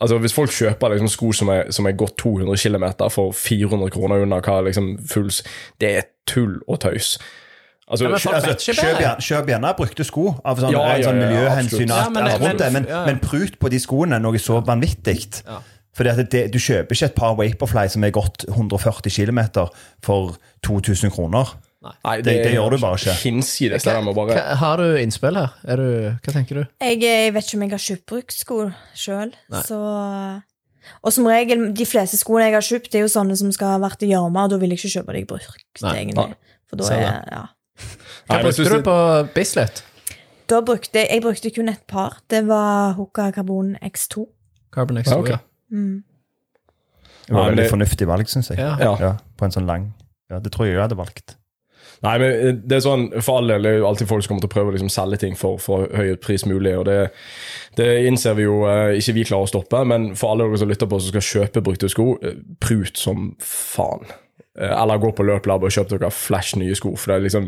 Altså 0.00 0.16
Hvis 0.18 0.32
folk 0.34 0.50
kjøper 0.56 0.94
liksom 0.94 1.10
sko 1.12 1.28
som 1.36 1.50
er, 1.52 1.68
som 1.76 1.84
er 1.86 1.92
gått 2.00 2.14
200 2.22 2.56
km 2.56 2.86
for 3.12 3.34
400 3.36 3.90
kroner 3.92 4.22
under 4.24 4.40
hva 4.46 4.62
liksom 4.64 4.94
fulls 5.10 5.42
Det 5.80 5.90
er 5.98 6.06
tull 6.30 6.56
og 6.66 6.80
tøys. 6.80 7.18
Altså, 7.90 8.06
Ja, 8.08 8.16
ikke 8.16 9.10
Kjøp 9.20 9.50
gjerne, 9.50 9.74
brukte 9.76 10.06
sko 10.06 10.24
av 10.46 10.62
sånn, 10.62 10.72
Ja, 10.72 10.86
ja, 10.96 11.04
sånn 11.04 11.20
ja, 11.20 11.26
miljøhensyn 11.26 11.90
Ja, 11.90 12.08
men- 12.08 12.24
men, 12.24 12.56
men- 12.72 12.88
ja, 12.88 13.00
ja. 13.00 13.04
men 13.10 13.18
prut 13.20 13.58
på 13.60 13.68
de 13.70 13.80
skoene 13.82 14.16
er 14.16 14.24
noe 14.24 14.38
så 14.40 14.62
vanvittig. 14.64 15.42
Ja. 15.44 15.58
Fordi 15.92 16.08
at 16.14 16.30
det, 16.30 16.52
Du 16.52 16.58
kjøper 16.58 16.96
ikke 16.96 17.10
et 17.10 17.14
par 17.18 17.34
Vaporfly 17.36 17.88
som 17.90 18.04
er 18.04 18.10
gått 18.14 18.44
140 18.48 19.10
km 19.10 19.68
for 20.02 20.36
2000 20.64 21.10
kroner. 21.12 21.44
Nei, 21.80 22.16
Det- 22.20 22.42
det 22.44 22.52
gjør 22.52 22.70
du 22.70 22.78
bare 22.78 22.96
ikke. 22.98 23.14
Hinsides 23.24 23.82
det 23.84 23.94
å 23.96 24.14
bare 24.14 24.34
Hva, 24.36 24.54
har 24.56 24.76
du 24.76 24.96
innspill 25.00 25.34
her? 25.34 25.50
Er 25.64 25.76
du, 25.76 26.16
hva 26.20 26.32
tenker 26.32 26.54
du? 26.60 26.66
Jeg, 26.80 27.00
jeg 27.00 27.32
vet 27.32 27.44
ikke 27.46 27.56
om 27.56 27.62
jeg 27.62 27.70
har 27.70 27.84
kjøpt 27.86 28.06
bruktsko 28.06 28.74
sjøl, 28.94 29.32
så 29.64 30.42
Og 31.04 31.12
som 31.12 31.24
regel, 31.26 31.72
de 31.76 31.84
fleste 31.84 32.16
skoene 32.16 32.48
jeg 32.48 32.54
har 32.54 32.64
kjøpt, 32.64 32.90
det 32.90 32.98
er 33.00 33.04
jo 33.04 33.12
sånne 33.12 33.36
som 33.36 33.52
skal 33.52 33.68
ha 33.78 33.78
vært 33.78 34.02
i 34.02 34.08
gjørma, 34.10 34.44
og 34.44 34.50
da 34.50 34.56
vil 34.58 34.70
jeg 34.70 34.78
ikke 34.80 35.00
kjøpe 35.04 35.12
de 35.12 35.24
brukt, 35.28 35.82
Nei, 35.82 35.94
egentlig. 36.04 36.34
For 36.68 36.76
da 36.76 36.84
er 36.94 37.00
ja. 37.30 37.42
Hva 38.28 38.34
Nei, 38.36 38.42
brukte 38.42 38.64
du 38.70 38.82
på 38.82 39.34
Bislett? 39.34 39.82
Da 40.48 40.60
brukte 40.66 41.04
jeg 41.08 41.22
brukte 41.22 41.54
kun 41.54 41.68
et 41.68 41.86
par. 41.86 42.16
Det 42.28 42.44
var 42.48 42.94
Hoka 42.94 43.30
Carbon 43.32 43.76
X2. 43.82 44.26
Carbon 44.72 44.96
X2, 44.98 45.10
Ja, 45.12 45.18
Okay. 45.18 45.38
Mm. 45.72 46.02
Det 47.26 47.34
var 47.36 47.50
et 47.50 47.56
veldig 47.56 47.70
fornuftig 47.70 48.06
valg, 48.06 48.26
syns 48.26 48.48
jeg. 48.50 48.58
Ja. 48.58 48.76
Ja. 48.80 48.96
Ja, 48.98 49.12
på 49.38 49.44
en 49.44 49.52
sånn 49.52 49.66
lang 49.66 49.92
Ja, 50.30 50.38
Det 50.40 50.50
tror 50.52 50.66
jeg 50.66 50.74
jeg 50.74 50.82
hadde 50.82 50.96
valgt. 50.96 51.36
Nei, 52.00 52.14
men 52.20 52.30
eh, 52.30 52.54
det 52.56 52.78
er 52.78 52.84
sånn, 52.84 53.08
For 53.20 53.40
all 53.40 53.50
del 53.52 53.66
det 53.66 53.74
er 53.74 53.82
jo 53.82 53.88
alltid 53.90 54.08
folk 54.08 54.24
som 54.24 54.32
kommer 54.32 54.44
til 54.46 54.50
å 54.50 54.54
prøve 54.54 54.72
å 54.72 54.76
liksom 54.76 54.92
selge 54.92 55.20
ting 55.24 55.36
for, 55.38 55.60
for 55.60 55.84
høy 55.96 56.14
pris 56.22 56.46
mulig. 56.48 56.72
og 56.78 56.86
Det, 56.88 56.98
det 57.80 57.88
innser 58.08 58.38
vi 58.38 58.46
jo 58.46 58.62
eh, 58.70 58.96
ikke 59.00 59.16
vi 59.18 59.26
klarer 59.28 59.48
å 59.48 59.52
stoppe. 59.52 59.82
Men 59.88 60.10
for 60.18 60.32
alle 60.32 60.48
dere 60.48 60.62
som 60.62 60.70
lytter 60.72 60.90
på 60.90 61.00
som 61.00 61.12
skal 61.12 61.28
kjøpe 61.28 61.64
brukte 61.66 61.90
sko, 61.92 62.14
eh, 62.24 62.38
prut 62.62 63.00
som 63.00 63.34
faen. 63.44 64.08
Eller 64.60 65.00
gå 65.00 65.12
på 65.16 65.24
Løplab 65.24 65.62
og 65.64 65.72
kjøp 65.72 65.92
dere 65.92 66.08
flash 66.12 66.56
nye 66.58 66.74
sko. 66.76 66.96
For 66.98 67.12
det 67.12 67.18
er 67.18 67.26
liksom 67.28 67.44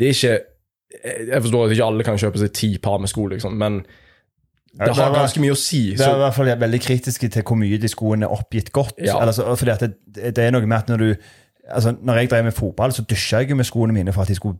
Det 0.00 0.06
er 0.06 0.14
ikke 0.14 0.38
Jeg 1.04 1.42
forstår 1.44 1.66
at 1.66 1.74
ikke 1.74 1.88
alle 1.92 2.06
kan 2.06 2.18
kjøpe 2.18 2.40
seg 2.40 2.54
ti 2.56 2.70
par 2.82 2.96
med 3.02 3.10
sko, 3.12 3.26
liksom, 3.34 3.58
men 3.60 3.82
det 4.78 4.94
har 4.94 5.10
ganske 5.10 5.40
mye 5.42 5.54
å 5.54 5.58
si. 5.58 5.80
Det 5.96 6.04
er 6.06 6.16
i 6.16 6.22
hvert 6.22 6.36
fall 6.36 6.50
veldig 6.60 6.80
kritiske 6.84 7.28
til 7.34 7.44
hvor 7.46 7.58
mye 7.58 7.80
de 7.82 7.88
skoene 7.90 8.28
er 8.28 8.34
oppgitt 8.34 8.68
godt. 8.74 9.00
Ja. 9.02 9.16
Altså, 9.24 9.46
fordi 9.58 9.74
det, 9.80 10.32
det 10.36 10.44
er 10.44 10.52
noe 10.54 10.68
med 10.68 10.76
at 10.76 10.92
når 10.92 11.02
du 11.02 11.30
altså, 11.68 11.96
Når 12.02 12.14
jeg 12.14 12.30
drev 12.30 12.44
med 12.44 12.52
fotball, 12.52 12.92
så 12.92 13.02
dusja 13.02 13.38
jeg 13.38 13.50
jo 13.50 13.56
med 13.56 13.64
skoene 13.64 13.92
mine 13.92 14.12
for 14.12 14.22
at 14.22 14.28
de 14.28 14.34
skulle 14.34 14.58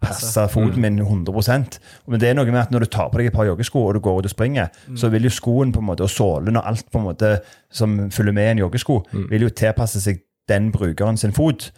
passe 0.00 0.48
foten 0.48 0.80
min 0.80 1.00
100% 1.02 1.78
Men 2.08 2.20
det 2.20 2.28
er 2.30 2.34
noe 2.34 2.48
med 2.48 2.60
at 2.60 2.70
når 2.72 2.78
du 2.78 2.86
tar 2.86 3.10
på 3.12 3.18
deg 3.20 3.26
et 3.28 3.34
par 3.36 3.44
joggesko 3.44 3.82
og 3.86 3.94
du 3.94 4.00
går 4.00 4.18
ut 4.18 4.24
og 4.24 4.30
springer, 4.32 4.68
så 4.96 5.08
vil 5.12 5.24
jo 5.28 5.30
skoen 5.30 5.72
på 5.72 5.82
en 5.82 5.86
måte, 5.90 6.02
og 6.02 6.10
sålen 6.10 6.56
og 6.56 6.66
alt 6.66 6.86
på 6.90 6.98
en 6.98 7.04
måte 7.04 7.34
som 7.70 8.10
følger 8.10 8.32
med 8.32 8.50
en 8.50 8.58
joggesko, 8.64 9.02
vil 9.30 9.42
jo 9.42 9.48
tilpasse 9.48 10.00
seg 10.00 10.22
den 10.50 10.70
brukeren 10.74 11.16
sin 11.20 11.32
fot. 11.36 11.70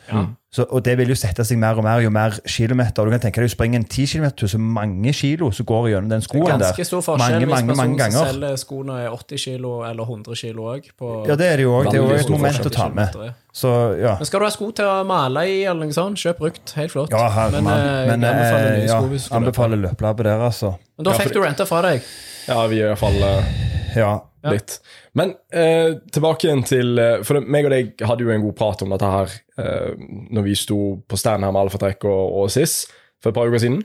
Så, 0.53 0.67
og 0.69 0.83
det 0.85 0.99
vil 0.99 1.09
jo 1.09 1.15
sette 1.17 1.47
seg 1.49 1.57
mer 1.57 1.79
og 1.81 1.85
mer 1.87 2.03
jo 2.05 2.11
mer 2.13 2.35
kilometer. 2.45 3.07
Du 3.09 3.13
kan 3.15 3.23
tenke 3.23 3.41
deg 3.41 3.49
å 3.49 3.53
springe 3.55 3.79
en 3.81 3.87
10 3.89 4.11
km, 4.11 4.27
så 4.51 4.59
mange 4.61 5.15
kilo 5.17 5.49
som 5.57 5.65
går 5.71 5.87
gjennom 5.95 6.11
den 6.13 6.25
skoen 6.27 6.45
der. 6.51 6.67
Ganske 6.67 6.85
stor 6.85 7.01
forskjell 7.07 7.39
mange, 7.39 7.47
hvis 7.47 7.55
mange, 7.55 7.77
mange 7.79 7.97
personen 7.97 8.19
som 8.19 8.29
selger 8.29 8.61
skoene 8.61 8.99
er 9.07 9.17
80 9.17 9.41
kilo 9.47 9.73
eller 9.89 10.13
100 10.13 10.37
kilo 10.43 10.69
òg. 10.75 10.91
Ja, 11.31 11.39
det 11.41 11.49
er 11.55 11.63
det 11.63 11.65
jo 11.65 11.73
òg. 11.79 11.89
Det 11.89 12.03
er 12.03 12.05
jo 12.05 12.21
et 12.21 12.35
moment 12.37 12.69
å 12.69 12.75
ta 12.77 12.91
med. 12.93 13.17
Så 13.57 13.73
ja. 13.97 14.19
Men 14.21 14.29
skal 14.29 14.45
du 14.45 14.49
ha 14.51 14.53
sko 14.53 14.71
til 14.77 14.93
å 14.93 15.01
male 15.09 15.49
i, 15.49 15.59
eller 15.65 15.89
noe 15.89 15.97
sånt, 15.97 16.21
kjøp 16.21 16.45
brukt. 16.45 16.77
Helt 16.77 16.93
flott. 16.93 17.17
Ja, 17.17 17.31
herre 17.33 17.57
men, 17.57 17.73
eh, 17.73 18.13
Men 18.13 18.29
jeg 18.29 18.37
anbefaler 18.37 18.73
eh, 18.77 18.87
ja, 18.93 19.03
hvis 19.09 19.31
anbefaler 19.33 20.25
der, 20.29 20.49
altså. 20.53 20.77
Men 20.99 21.09
da 21.09 21.17
Ja, 21.17 21.23
fikk 21.25 21.33
for- 21.33 21.41
du 21.41 21.47
renta 21.49 21.65
fra 21.65 21.81
deg. 21.89 22.03
ja, 22.49 22.67
vi 22.69 22.83
gjør 22.83 22.93
iallfall 22.93 23.23
uh, 23.25 23.72
Ja. 23.97 24.13
litt. 24.51 24.79
Men 25.19 25.35
eh, 25.55 25.99
tilbake 26.13 26.49
igjen 26.49 26.65
til 26.67 26.99
eh, 26.99 27.21
For 27.27 27.39
det, 27.39 27.47
meg 27.53 27.69
og 27.69 27.75
deg 27.75 28.03
hadde 28.09 28.25
jo 28.27 28.33
en 28.35 28.45
god 28.47 28.57
prat 28.59 28.83
om 28.83 28.95
dette 28.95 29.11
her 29.13 29.35
eh, 29.61 29.93
når 30.35 30.47
vi 30.49 30.57
sto 30.59 30.79
på 31.07 31.19
stand 31.21 31.47
her 31.47 31.55
med 31.55 31.67
Alfatrekk 31.67 32.07
og, 32.11 32.39
og 32.43 32.51
SIS 32.53 32.81
for 33.23 33.31
et 33.31 33.39
par 33.39 33.51
uker 33.51 33.63
siden. 33.63 33.83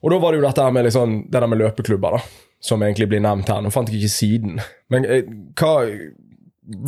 Og 0.00 0.12
da 0.12 0.20
var 0.22 0.32
det 0.32 0.40
jo 0.40 0.46
dette 0.46 0.64
her 0.64 0.74
med 0.74 0.86
liksom, 0.86 1.18
det 1.28 1.42
der 1.42 1.50
med 1.50 1.60
løpeklubber, 1.60 2.16
da, 2.16 2.54
som 2.64 2.82
egentlig 2.86 3.10
blir 3.10 3.22
nevnt 3.24 3.50
her. 3.50 3.60
Nå 3.64 3.72
fant 3.74 3.90
jeg 3.90 4.00
ikke 4.00 4.14
siden. 4.14 4.62
Men 4.92 5.04
eh, 5.04 5.28
hva 5.58 5.74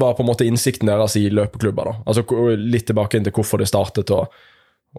var 0.01 0.15
på 0.15 0.25
en 0.25 0.31
måte 0.31 0.47
innsikten 0.47 0.89
deres 0.91 1.17
i 1.19 1.27
løpeklubber? 1.33 1.91
da? 1.91 1.97
Altså 2.07 2.25
Litt 2.57 2.89
tilbake 2.91 3.19
inn 3.19 3.27
til 3.27 3.35
hvorfor 3.37 3.61
det 3.61 3.69
startet, 3.71 4.13
og, 4.15 4.33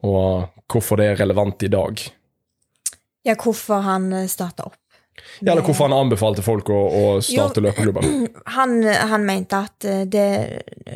og 0.03 0.51
hvorfor 0.71 1.01
det 1.01 1.11
er 1.11 1.21
relevant 1.23 1.63
i 1.65 1.71
dag. 1.71 2.05
Ja, 3.25 3.37
hvorfor 3.37 3.85
han 3.85 4.11
starta 4.29 4.69
opp. 4.71 4.80
Ja, 5.41 5.51
eller 5.51 5.61
hvorfor 5.65 5.87
han 5.89 5.93
anbefalte 5.97 6.41
folk 6.45 6.69
å, 6.73 6.79
å 6.97 7.03
starte 7.21 7.61
løpeklubben? 7.63 8.27
Han, 8.55 8.77
han 8.87 9.25
mente 9.27 9.59
at 9.67 9.85
eh, 9.85 10.05
det 10.09 10.25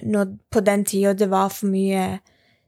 når, 0.07 0.31
på 0.51 0.63
den 0.65 0.85
tida 0.87 1.13
det 1.13 1.27
var 1.31 1.51
for 1.53 1.69
mye 1.69 2.05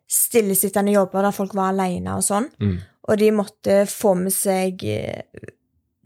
stillesittende 0.08 0.94
jobber 0.96 1.26
der 1.28 1.36
folk 1.36 1.56
var 1.58 1.74
alene 1.74 2.16
og 2.20 2.24
sånn, 2.24 2.50
Mm. 2.64 2.78
og 3.10 3.18
de 3.20 3.32
måtte 3.36 3.78
få 3.90 4.14
med 4.20 4.34
seg 4.36 4.84
eh, 4.84 5.22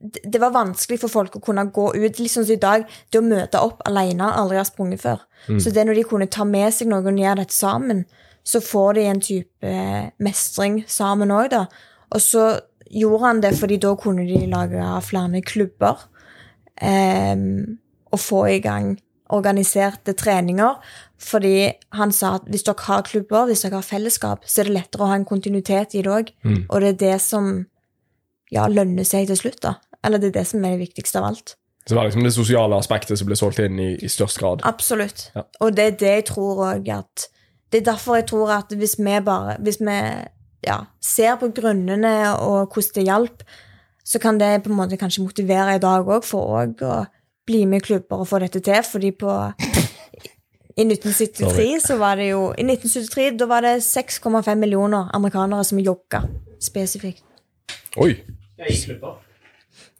det 0.01 0.39
var 0.41 0.49
vanskelig 0.55 0.97
for 1.03 1.13
folk 1.13 1.35
å 1.37 1.43
kunne 1.45 1.67
gå 1.69 1.91
ut. 1.93 2.15
Sånn 2.17 2.45
som 2.47 2.55
i 2.55 2.57
dag, 2.57 2.87
det 3.13 3.19
å 3.19 3.25
møte 3.25 3.59
opp 3.61 3.83
alene, 3.85 4.31
aldri 4.33 4.57
har 4.57 4.65
sprunget 4.65 5.03
før. 5.03 5.19
Så 5.61 5.69
det 5.69 5.83
når 5.85 5.99
de 5.99 6.05
kunne 6.09 6.25
ta 6.25 6.41
med 6.43 6.73
seg 6.73 6.89
noen 6.89 7.05
og 7.11 7.19
gjøre 7.21 7.43
dette 7.43 7.53
sammen, 7.53 7.99
så 8.41 8.57
får 8.65 8.97
de 8.97 9.03
en 9.11 9.21
type 9.21 9.61
eh, 9.69 10.07
mestring 10.17 10.79
sammen 10.89 11.29
òg, 11.29 11.51
da. 11.53 11.67
Og 12.15 12.23
så 12.25 12.47
gjorde 12.93 13.25
han 13.25 13.41
det 13.43 13.53
fordi 13.59 13.77
da 13.81 13.93
kunne 13.99 14.25
de 14.27 14.45
lage 14.51 14.89
flere 15.07 15.41
klubber. 15.41 16.07
Ehm, 16.81 17.77
og 18.11 18.19
få 18.19 18.45
i 18.51 18.59
gang 18.59 18.97
organiserte 19.31 20.13
treninger. 20.13 20.75
Fordi 21.21 21.71
han 21.93 22.11
sa 22.11 22.35
at 22.39 22.47
hvis 22.49 22.65
dere 22.67 22.87
har 22.87 23.05
klubber, 23.07 23.45
hvis 23.45 23.63
dere 23.65 23.79
har 23.79 23.85
fellesskap, 23.85 24.45
så 24.47 24.61
er 24.61 24.69
det 24.69 24.77
lettere 24.79 25.05
å 25.05 25.11
ha 25.11 25.19
en 25.19 25.27
kontinuitet 25.27 25.95
i 25.95 26.03
det 26.03 26.11
òg. 26.11 26.31
Og 26.67 26.81
det 26.81 26.89
er 26.95 26.99
det 27.05 27.17
som 27.23 27.51
ja, 28.51 28.67
lønner 28.67 29.07
seg 29.07 29.29
til 29.29 29.39
slutt, 29.39 29.61
da. 29.63 29.75
Eller 30.03 30.21
det 30.21 30.31
er 30.31 30.39
det 30.41 30.47
som 30.49 30.65
er 30.65 30.75
det 30.75 30.87
viktigste 30.87 31.21
av 31.21 31.29
alt. 31.29 31.55
Så 31.85 31.93
det 31.93 31.97
var 31.97 32.09
liksom 32.09 32.25
det 32.25 32.33
sosiale 32.33 32.77
aspektet 32.77 33.19
som 33.19 33.29
ble 33.29 33.37
solgt 33.37 33.61
inn 33.63 33.79
i, 33.81 33.91
i 33.97 34.09
størst 34.09 34.41
grad. 34.41 34.65
Absolutt. 34.67 35.29
Ja. 35.35 35.45
Og 35.61 35.77
det 35.77 35.85
er 35.85 35.95
det 36.01 36.11
jeg 36.17 36.27
tror 36.33 36.65
òg 36.73 36.91
at 36.93 37.29
Det 37.71 37.79
er 37.79 37.93
derfor 37.93 38.17
jeg 38.19 38.27
tror 38.27 38.51
at 38.51 38.73
hvis 38.75 38.97
vi 38.99 39.19
bare 39.23 39.55
Hvis 39.63 39.79
vi 39.79 39.97
ja, 40.65 40.77
ser 41.01 41.37
på 41.41 41.49
grunnene 41.55 42.13
og 42.37 42.73
hvordan 42.73 42.95
det 42.95 43.07
hjalp, 43.07 43.43
så 44.05 44.19
kan 44.19 44.39
det 44.41 44.63
på 44.63 44.71
en 44.71 44.77
måte 44.79 44.97
kanskje 44.99 45.23
motivere 45.23 45.75
i 45.77 45.81
dag 45.81 46.07
òg 46.07 46.25
for 46.25 46.57
òg 46.61 46.81
å 46.85 46.99
bli 47.47 47.63
med 47.69 47.81
i 47.81 47.85
klubber 47.85 48.21
og 48.21 48.29
få 48.29 48.39
dette 48.43 48.61
til, 48.63 48.83
fordi 48.85 49.11
på 49.17 49.31
i 50.77 50.85
1973 50.87 51.81
så 51.83 51.97
var 51.99 52.15
det 52.15 52.29
jo 52.29 52.45
I 52.55 52.63
1973 52.63 53.25
da 53.39 53.47
var 53.49 53.65
det 53.65 53.73
6,5 53.83 54.55
millioner 54.55 55.09
amerikanere 55.13 55.65
som 55.67 55.81
jogga 55.83 56.23
spesifikt. 56.61 57.25
Oi! 57.99 58.13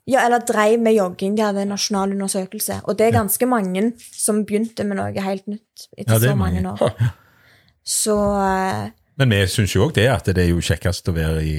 Ja, 0.07 0.24
eller 0.26 0.41
dreiv 0.47 0.80
med 0.82 0.95
jogging. 0.95 1.36
De 1.38 1.43
hadde 1.43 1.64
en 1.66 1.74
nasjonal 1.74 2.14
undersøkelse. 2.16 2.80
Og 2.89 2.97
det 2.97 3.07
er 3.07 3.18
ganske 3.20 3.47
mange 3.49 3.91
som 3.99 4.43
begynte 4.45 4.86
med 4.88 4.97
noe 4.99 5.26
helt 5.26 5.45
nytt 5.49 5.86
etter 5.97 6.16
Ja, 6.16 6.20
så 6.32 6.36
mange 6.39 6.62
mange. 6.64 6.74
år. 6.88 7.12
Så 7.84 8.16
eh, 8.38 8.89
Men 9.20 9.30
vi 9.34 9.41
syns 9.51 9.74
jo 9.76 9.88
òg 9.88 9.95
det, 9.97 10.07
at 10.12 10.26
det 10.32 10.43
er 10.45 10.51
jo 10.53 10.62
kjekkest 10.64 11.09
å 11.12 11.16
være 11.16 11.41
i 11.45 11.57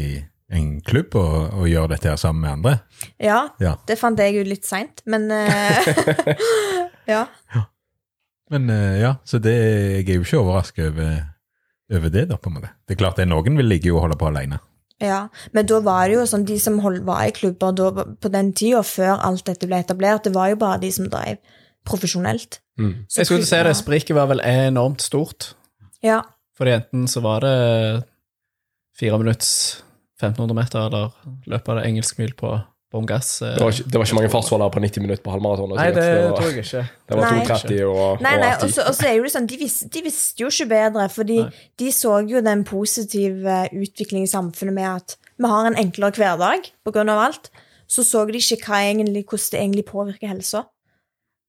en 0.52 0.80
klubb 0.84 1.14
og, 1.16 1.52
og 1.62 1.68
gjøre 1.70 1.94
dette 1.94 2.10
her 2.10 2.16
sammen 2.20 2.42
med 2.44 2.50
andre. 2.58 2.72
ja, 3.20 3.48
Ja. 3.60 3.76
det 3.88 3.98
fant 3.98 4.18
jeg 4.20 4.36
ut 4.40 4.48
litt 4.50 4.66
seint, 4.68 5.00
men 5.06 5.30
eh, 5.30 5.92
Ja. 7.12 7.26
Men 8.52 8.68
eh, 8.70 8.98
ja, 9.00 9.14
så 9.24 9.38
det, 9.40 9.54
jeg 9.56 10.08
er 10.08 10.18
jo 10.18 10.26
ikke 10.26 10.42
overrasket 10.42 10.90
over, 10.90 11.14
over 11.92 12.12
det, 12.12 12.26
da, 12.28 12.36
på 12.36 12.50
en 12.50 12.58
måte. 12.58 12.72
Det 12.86 12.94
er 12.96 13.00
klart 13.00 13.16
det 13.16 13.24
er 13.24 13.30
noen 13.32 13.56
vil 13.56 13.70
ligge 13.70 13.92
og 13.94 14.02
holde 14.04 14.18
på 14.20 14.28
alene. 14.28 14.58
Ja, 15.02 15.22
men 15.56 15.66
da 15.66 15.80
var 15.82 16.04
det 16.06 16.14
jo 16.18 16.26
sånn, 16.30 16.44
de 16.46 16.58
som 16.62 16.76
hold, 16.84 17.00
var 17.08 17.24
i 17.26 17.32
klubber 17.34 17.72
da, 17.74 17.88
på 18.22 18.30
den 18.30 18.52
tida, 18.54 18.84
før 18.86 19.16
alt 19.24 19.46
dette 19.48 19.66
ble 19.66 19.80
etablert, 19.82 20.22
det 20.28 20.34
var 20.36 20.52
jo 20.52 20.60
bare 20.60 20.78
de 20.84 20.92
som 20.94 21.08
drev 21.10 21.40
profesjonelt. 21.88 22.60
Så 23.10 23.22
Jeg 23.22 23.26
skulle 23.28 23.46
si 23.48 23.58
det, 23.66 23.72
spriket 23.80 24.14
var 24.16 24.28
vel 24.30 24.40
enormt 24.46 25.02
stort. 25.02 25.54
Ja, 26.04 26.20
Fordi 26.58 26.74
jentene 26.74 27.08
så 27.08 27.22
var 27.24 27.44
det 27.44 27.56
fire 28.98 29.18
minutts 29.18 29.82
1500 30.20 30.54
meter, 30.54 30.86
eller 30.86 31.48
løp 31.50 31.72
av 31.72 31.80
det 31.80 31.88
engelsk 31.88 32.20
mil 32.20 32.34
på 32.38 32.52
bånn 32.92 33.08
gass. 33.08 33.40
eh. 33.42 33.54
Det 33.56 33.64
var, 33.64 33.72
ikke, 33.72 33.88
det 33.88 33.98
var 33.98 34.06
ikke 34.08 34.18
mange 34.18 34.30
fartsholdere 34.34 34.74
på 34.74 34.82
90 34.84 35.04
minutter 35.04 35.24
på 35.24 35.32
halvmaraton. 35.32 35.72
Nei, 35.78 35.88
det 35.96 36.04
det 36.04 36.20
var, 36.26 36.36
tror 36.36 36.50
jeg 36.50 36.66
ikke. 36.66 36.82
det 37.08 37.18
var 37.18 37.24
Nei. 37.24 37.46
2.30 37.48 37.82
og, 37.88 38.22
Nei, 38.26 38.34
nei, 38.42 38.50
og 38.52 38.66
og 38.66 38.74
så 38.74 38.84
og 38.90 38.98
så 38.98 39.08
er 39.08 39.16
jo 39.16 39.24
det 39.26 39.32
sånn, 39.32 39.48
de, 39.48 39.58
vis, 39.62 39.78
de 39.94 40.04
visste 40.04 40.44
jo 40.44 40.52
ikke 40.52 40.68
bedre, 40.74 41.08
fordi 41.12 41.38
de 41.80 41.90
så 41.96 42.18
jo 42.28 42.44
den 42.44 42.64
positive 42.68 43.58
utviklingen 43.72 44.28
i 44.28 44.32
samfunnet 44.32 44.76
med 44.76 44.90
at 44.90 45.16
vi 45.40 45.50
har 45.50 45.70
en 45.70 45.78
enklere 45.80 46.20
hverdag 46.20 46.68
av 46.92 47.18
alt. 47.18 47.50
Så 47.88 48.04
så 48.08 48.22
de 48.28 48.40
ikke 48.40 48.60
hva 48.68 48.84
egentlig, 48.86 49.24
hvordan 49.28 49.50
det 49.52 49.60
egentlig 49.60 49.84
påvirker 49.88 50.28
helsa. 50.30 50.66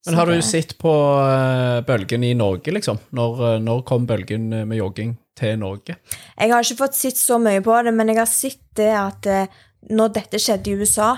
Men 0.06 0.16
har 0.20 0.26
du 0.26 0.34
det- 0.36 0.44
sett 0.44 0.78
på 0.78 0.92
eh, 1.24 1.82
bølgen 1.88 2.24
i 2.24 2.34
Norge, 2.34 2.72
liksom? 2.72 3.00
Når, 3.12 3.44
eh, 3.56 3.60
når 3.60 3.84
kom 3.88 4.06
bølgen 4.08 4.52
eh, 4.54 4.66
med 4.66 4.78
jogging 4.78 5.16
til 5.36 5.58
Norge? 5.60 5.96
Jeg 6.38 6.52
har 6.52 6.62
ikke 6.64 6.78
fått 6.82 6.96
sett 7.00 7.16
så 7.18 7.40
mye 7.42 7.62
på 7.64 7.78
det, 7.84 7.94
men 7.94 8.08
jeg 8.12 8.18
har 8.18 8.30
sett 8.30 8.60
det 8.76 8.92
at 8.94 9.30
når 9.90 10.14
dette 10.14 10.40
skjedde 10.40 10.68
i 10.72 10.76
USA, 10.80 11.18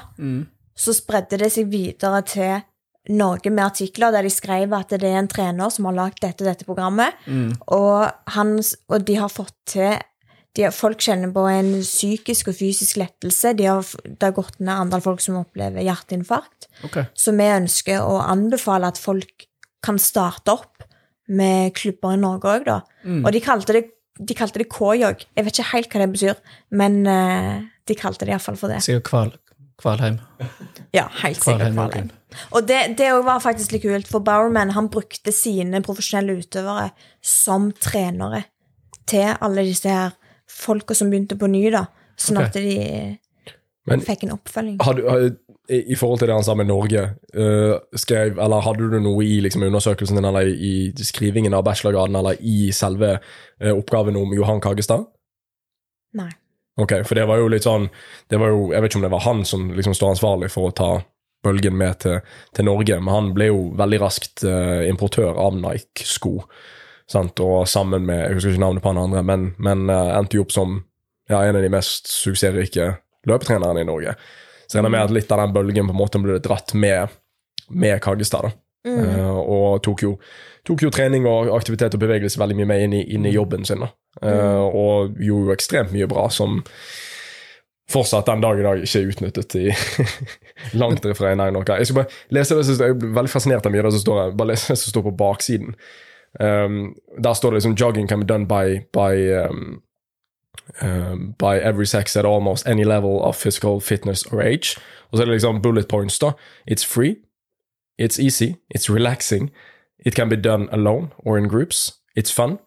så 0.76 0.94
spredde 0.94 1.38
det 1.38 1.52
seg 1.54 1.68
videre 1.72 2.22
til 2.26 2.62
Norge 3.10 3.52
med 3.52 3.66
artikler 3.66 4.12
der 4.12 4.24
de 4.26 4.30
skrev 4.34 4.74
at 4.74 4.90
det 4.90 5.04
er 5.04 5.20
en 5.20 5.28
trener 5.30 5.70
som 5.70 5.86
har 5.86 5.94
lagd 5.94 6.22
dette 6.22 6.42
og 6.42 6.50
dette 6.50 6.66
programmet, 6.66 7.14
og, 7.68 8.12
han, 8.34 8.56
og 8.90 9.06
de 9.06 9.16
har 9.16 9.30
fått 9.30 9.54
til 9.66 9.94
de 10.56 10.70
Folk 10.72 11.02
kjenner 11.04 11.32
på 11.36 11.44
en 11.52 11.74
psykisk 11.82 12.52
og 12.52 12.58
fysisk 12.60 13.00
lettelse. 13.02 13.54
De 13.60 13.68
har, 13.68 13.84
det 14.06 14.24
har 14.24 14.36
gått 14.38 14.62
ned 14.62 14.86
antall 14.86 15.04
folk 15.04 15.24
som 15.24 15.42
opplever 15.42 15.84
hjerteinfarkt. 15.84 16.70
Okay. 16.88 17.10
Så 17.18 17.36
vi 17.36 17.50
ønsker 17.52 18.06
å 18.06 18.22
anbefale 18.24 18.88
at 18.92 19.02
folk 19.02 19.48
kan 19.86 20.00
starte 20.02 20.56
opp 20.56 20.86
med 21.28 21.74
klubber 21.78 22.16
i 22.16 22.22
Norge 22.22 22.52
òg, 22.52 22.68
da. 22.68 22.80
Og 23.26 23.32
de 23.34 23.42
kalte 23.44 23.76
det, 23.76 23.84
de 24.16 24.38
kalte 24.38 24.62
det 24.62 24.70
K-jog. 24.72 25.26
Jeg 25.36 25.48
vet 25.48 25.58
ikke 25.58 25.72
helt 25.74 25.94
hva 25.94 26.04
det 26.04 26.12
betyr, 26.14 26.44
men 26.82 27.00
eh, 27.10 27.56
de 27.90 27.98
kalte 27.98 28.28
det 28.28 28.36
iallfall 28.36 28.60
for 28.60 28.72
det. 28.72 28.82
Sikkert 28.86 29.08
Kval, 29.10 29.32
Kvalheim. 29.82 30.20
Ja, 30.96 31.08
helt 31.24 31.42
sikkert 31.42 31.74
Kvalheim 31.74 31.80
Kvalheim. 31.82 32.12
Og 32.56 32.68
det, 32.68 32.82
det 33.00 33.10
var 33.26 33.42
faktisk 33.44 33.76
litt 33.76 33.86
kult, 33.86 34.10
for 34.12 34.24
Bowerman 34.26 34.74
han 34.76 34.90
brukte 34.94 35.34
sine 35.36 35.82
profesjonelle 35.86 36.38
utøvere 36.42 36.92
som 37.26 37.72
trenere 37.82 38.46
til 39.10 39.34
alle 39.34 39.66
disse 39.68 39.92
her 39.92 40.16
folka 40.50 40.96
som 40.98 41.12
begynte 41.12 41.38
på 41.40 41.50
ny, 41.52 41.68
da. 41.74 41.86
Sånn 42.20 42.40
okay. 42.40 42.48
at 42.48 42.54
de 42.54 43.92
Men- 43.92 44.06
fikk 44.06 44.24
en 44.26 44.36
oppfølging. 44.38 44.78
Har 44.82 44.98
du, 44.98 45.04
har, 45.10 45.28
i, 45.70 45.96
forhold 45.96 46.20
til 46.20 46.30
det 46.30 46.36
han 46.36 46.46
sa 46.46 46.56
med 46.58 46.70
Norge, 46.70 47.02
uh, 47.38 47.76
skrev, 47.98 48.40
eller 48.40 48.64
hadde 48.66 48.90
du 48.92 49.00
noe 49.02 49.26
i 49.26 49.40
liksom, 49.42 49.64
undersøkelsen 49.66 50.18
din, 50.18 50.26
eller 50.26 50.50
i, 50.50 50.94
skrivingen 51.02 51.54
av 51.54 51.66
bachelorgraden, 51.66 52.16
eller 52.16 52.38
i 52.42 52.72
selve 52.76 53.18
uh, 53.18 53.74
oppgaven 53.74 54.18
om 54.20 54.34
Johan 54.34 54.62
Kagestad? 54.62 55.08
Nei. 56.16 56.32
Ok, 56.82 57.00
for 57.08 57.16
det 57.18 57.26
var 57.30 57.40
jo 57.40 57.48
litt 57.48 57.64
sånn 57.64 57.86
det 58.28 58.36
var 58.36 58.50
jo, 58.52 58.66
Jeg 58.74 58.84
vet 58.84 58.92
ikke 58.92 59.00
om 59.00 59.04
det 59.06 59.12
var 59.14 59.22
han 59.24 59.46
som 59.48 59.70
liksom 59.78 59.94
står 59.96 60.10
ansvarlig 60.12 60.50
for 60.52 60.68
å 60.68 60.74
ta 60.76 60.90
bølgen 61.46 61.78
med 61.80 62.02
til, 62.04 62.18
til 62.58 62.68
Norge, 62.68 62.98
men 63.00 63.14
han 63.14 63.30
ble 63.36 63.48
jo 63.52 63.60
veldig 63.78 64.02
raskt 64.02 64.44
uh, 64.48 64.82
importør 64.90 65.38
av 65.40 65.56
Nike-sko. 65.60 66.40
Sant, 67.12 67.40
Og 67.40 67.68
sammen 67.70 68.06
med 68.06 68.22
Jeg 68.24 68.38
husker 68.38 68.56
ikke 68.56 68.64
navnet 68.66 68.84
på 68.84 68.92
han 68.94 69.04
andre, 69.04 69.24
men, 69.24 69.48
men 69.58 69.90
uh, 69.92 70.18
endte 70.18 70.40
jo 70.40 70.46
opp 70.46 70.54
som 70.56 70.80
ja, 71.30 71.42
en 71.42 71.58
av 71.58 71.64
de 71.64 71.72
mest 71.74 72.10
suksessrike 72.12 72.92
løpetrenerne 73.26 73.82
i 73.82 73.88
Norge. 73.88 74.14
Så 74.68 74.78
jeg 74.78 74.84
regner 74.84 74.94
med 74.94 75.08
at 75.08 75.14
litt 75.14 75.32
av 75.34 75.42
den 75.42 75.56
bølgen 75.56 75.88
på 75.90 75.96
en 75.96 75.98
måte 75.98 76.22
ble 76.22 76.38
dratt 76.44 76.76
med, 76.78 77.14
med 77.70 77.98
Kaggestad. 78.06 78.50
da. 78.50 78.62
Uh, 78.86 79.40
og 79.42 79.82
tok 79.86 80.04
jo, 80.06 80.12
tok 80.66 80.84
jo 80.86 80.92
trening 80.94 81.26
og 81.26 81.50
aktivitet 81.56 81.98
og 81.98 82.04
bevegelse 82.04 82.38
veldig 82.38 82.60
mye 82.60 82.70
med 82.70 82.84
inn 82.86 82.94
i, 82.94 83.02
inn 83.18 83.26
i 83.26 83.34
jobben 83.34 83.66
sin. 83.66 83.82
da. 83.82 83.90
mm. 84.22 84.62
og 84.70 85.18
gjorde 85.20 85.50
jo 85.50 85.56
ekstremt 85.58 85.92
mye 85.92 86.08
bra 86.08 86.30
som 86.32 86.62
fortsatt 87.92 88.26
den 88.26 88.42
dag 88.42 88.60
i 88.60 88.66
dag 88.66 88.82
ikke 88.82 89.02
er 89.02 89.10
utnyttet 89.12 89.56
i 89.60 89.66
langt 90.82 91.06
noe. 91.06 91.78
Jeg 91.78 91.90
skal 91.90 92.00
bare 92.02 92.22
lese 92.34 92.58
det, 92.58 92.66
jeg 92.70 92.94
jeg 92.94 93.14
veldig 93.18 93.32
fascinert 93.32 93.66
av 93.66 93.74
mye 93.74 93.84
av 93.84 93.90
det 93.90 93.98
som 93.98 94.06
står. 94.06 94.36
Bare 94.38 94.54
lese 94.54 94.74
det 94.74 94.80
som 94.82 94.94
står 94.94 95.06
på 95.10 95.18
baksiden. 95.20 95.76
Um, 96.40 96.96
der 97.24 97.34
står 97.34 97.50
det 97.50 97.56
liksom 97.56 97.74
'jogging 97.74 98.08
can 98.10 98.20
be 98.20 98.26
done 98.34 98.48
by, 98.48 98.80
by 98.94 99.34
um, 99.50 99.82
um, 100.82 101.34
by 101.40 101.60
every 101.64 101.86
sex 101.86 102.16
at 102.18 102.26
almost 102.26 102.68
any 102.68 102.84
level 102.84 103.12
of 103.22 103.36
physical 103.36 103.80
fitness 103.82 104.22
or 104.26 104.42
age. 104.42 104.78
Og 105.12 105.18
så 105.18 105.24
er 105.24 105.26
det 105.26 105.32
liksom 105.34 105.62
bullet 105.62 105.88
points, 105.88 106.20
da. 106.20 106.32
It's 106.72 106.86
free. 106.94 107.16
It's 108.02 108.20
easy. 108.24 108.56
It's 108.78 108.90
relaxing. 108.94 109.50
It 110.06 110.14
can 110.16 110.30
be 110.30 110.36
done 110.36 110.68
alone 110.72 111.08
or 111.18 111.38
in 111.38 111.48
groups. 111.50 111.94
It's 112.20 112.34
fun. 112.34 112.58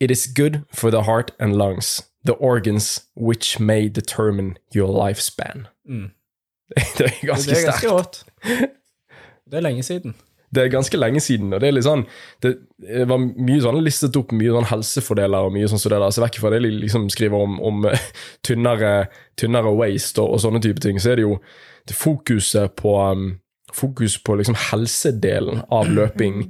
It 0.00 0.10
is 0.10 0.28
good 0.36 0.54
for 0.72 0.90
the 0.90 1.02
heart 1.02 1.32
and 1.40 1.56
lungs, 1.56 2.02
the 2.26 2.32
organs 2.40 3.04
which 3.16 3.60
may 3.60 3.88
determine 3.88 4.54
your 4.76 4.88
lifespan. 5.06 5.66
Det 6.98 7.04
er 7.06 7.26
ganske 7.26 7.50
Det 7.50 7.56
er 7.58 7.60
sterkt. 7.60 7.66
ganske 7.66 7.88
rått. 7.90 8.24
Det 9.50 9.54
er 9.56 9.60
lenge 9.60 9.82
siden. 9.82 10.14
Det 10.54 10.64
er 10.64 10.72
ganske 10.72 10.98
lenge 10.98 11.22
siden, 11.24 11.52
og 11.54 11.62
det 11.62 11.68
er 11.68 11.76
litt 11.76 11.86
sånn 11.86 12.04
Det, 12.42 12.54
var 13.10 13.20
mye 13.20 13.60
sånn 13.64 13.80
listet 13.84 14.16
opp 14.20 14.34
mye 14.36 14.54
sånn 14.54 14.70
helsefordeler 14.70 15.48
og 15.48 15.54
mye 15.54 15.70
sånn 15.70 15.82
som 15.82 15.92
det 15.92 16.02
der, 16.02 16.14
så 16.14 16.24
vekk 16.24 16.40
fra 16.42 16.52
det 16.54 16.62
de 16.64 16.72
liksom 16.84 17.08
skriver 17.12 17.46
om, 17.46 17.56
om 17.64 17.88
tynnere, 18.46 18.92
tynnere 19.40 19.72
waste 19.74 20.22
og, 20.22 20.36
og 20.36 20.44
sånne 20.44 20.62
type 20.64 20.84
ting, 20.84 21.00
så 21.02 21.12
er 21.12 21.20
det 21.20 21.26
jo 21.26 21.38
det 21.88 21.96
fokuset 21.98 22.76
på 22.80 22.98
um, 23.00 23.32
Fokus 23.74 24.14
på 24.22 24.36
liksom 24.38 24.54
helsedelen 24.70 25.64
av 25.74 25.88
løping. 25.90 26.44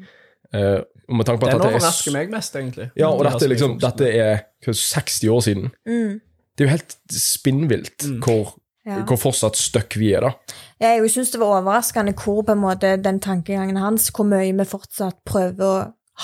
Uh, 0.53 0.83
med 1.09 1.25
tanke 1.25 1.41
på 1.41 1.49
at 1.49 1.55
Den 1.55 1.63
er 1.63 1.71
overrasker 1.71 2.13
meg 2.13 2.33
mest, 2.33 2.57
egentlig. 2.59 2.91
Ja, 3.01 3.09
og 3.09 3.25
dette, 3.25 3.49
liksom, 3.49 3.79
dette 3.81 4.11
er 4.11 4.43
hva, 4.65 4.75
60 4.77 5.33
år 5.33 5.41
siden. 5.47 5.71
Det 5.85 6.65
er 6.65 6.69
jo 6.69 6.75
helt 6.75 6.97
spinnvilt 7.13 8.07
hvor, 8.25 8.55
Ja. 8.85 9.01
hvor 9.09 9.16
fortsatt 9.16 9.57
støkk 9.57 9.97
vi 9.97 10.11
er, 10.12 10.26
da. 10.26 10.57
Jeg 10.82 11.09
syns 11.09 11.30
det 11.32 11.41
var 11.41 11.62
overraskende 11.62 12.12
hvor 12.18 12.43
på 12.45 12.53
en 12.53 12.61
måte 12.61 12.97
den 13.01 13.20
tankegangen 13.24 13.80
hans, 13.80 14.11
hvor 14.12 14.28
mye 14.28 14.53
vi 14.53 14.66
fortsatt 14.68 15.22
prøver 15.24 15.64
å 15.64 15.76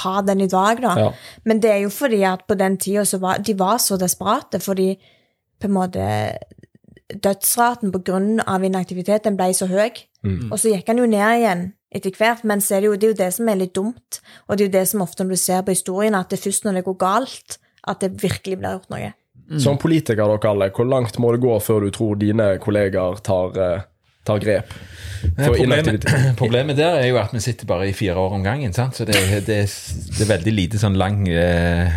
ha 0.02 0.20
den 0.22 0.44
i 0.44 0.50
dag, 0.50 0.82
da. 0.84 0.92
Ja. 0.98 1.08
Men 1.48 1.62
det 1.64 1.72
er 1.72 1.80
jo 1.86 1.92
fordi 1.94 2.20
at 2.28 2.44
på 2.48 2.58
den 2.60 2.76
tida 2.76 3.06
så 3.08 3.18
var 3.22 3.40
de 3.42 3.56
var 3.58 3.80
så 3.82 3.96
desperate, 4.00 4.60
fordi 4.60 4.92
på 5.60 5.68
en 5.68 5.76
måte 5.76 6.04
dødsraten 7.10 8.40
av 8.46 8.64
inaktivitet 8.64 9.24
den 9.24 9.36
ble 9.40 9.50
så 9.56 9.66
høy. 9.66 9.90
Og 10.52 10.58
så 10.60 10.74
gikk 10.74 10.92
han 10.92 11.00
jo 11.00 11.08
ned 11.08 11.40
igjen 11.40 11.64
etter 11.90 12.14
hvert, 12.14 12.44
men 12.46 12.60
så 12.62 12.76
er 12.76 12.84
det, 12.84 12.86
jo, 12.90 12.94
det 12.94 13.06
er 13.06 13.14
jo 13.14 13.20
det 13.24 13.30
som 13.34 13.48
er 13.48 13.58
litt 13.58 13.74
dumt. 13.74 14.20
Og 14.46 14.56
det 14.56 14.64
er 14.64 14.68
jo 14.68 14.76
det 14.78 14.88
som 14.92 15.02
ofte 15.02 15.24
når 15.24 15.34
du 15.34 15.40
ser 15.42 15.64
på 15.66 15.74
historien, 15.74 16.14
at 16.14 16.30
det 16.30 16.38
er 16.38 16.44
først 16.44 16.66
når 16.66 16.78
det 16.78 16.84
går 16.86 16.98
galt, 17.00 17.56
at 17.88 18.04
det 18.04 18.22
virkelig 18.22 18.60
blir 18.60 18.76
gjort 18.76 18.92
noe. 18.92 19.10
Som 19.58 19.78
politiker, 19.82 20.20
dere 20.30 20.50
alle, 20.52 20.70
hvor 20.70 20.86
langt 20.86 21.16
må 21.18 21.32
det 21.34 21.40
gå 21.42 21.56
før 21.64 21.80
du 21.88 21.90
tror 21.90 22.14
dine 22.20 22.52
kollegaer 22.62 23.18
tar, 23.26 23.56
eh, 23.58 23.80
tar 24.28 24.38
grep? 24.38 24.70
For 25.36 25.52
Problemet, 25.56 26.04
problemet 26.38 26.76
der 26.78 26.94
er 27.00 27.08
jo 27.10 27.18
at 27.20 27.32
vi 27.34 27.40
sitter 27.44 27.66
bare 27.68 27.88
i 27.90 27.92
fire 27.92 28.14
år 28.16 28.36
om 28.38 28.44
gangen. 28.46 28.72
Sant? 28.72 28.94
Så 28.96 29.04
det, 29.08 29.16
det, 29.48 29.58
det 29.66 30.22
er 30.24 30.30
veldig 30.30 30.54
lite 30.54 30.78
sånn 30.80 30.94
lang 30.96 31.26
eh, 31.28 31.90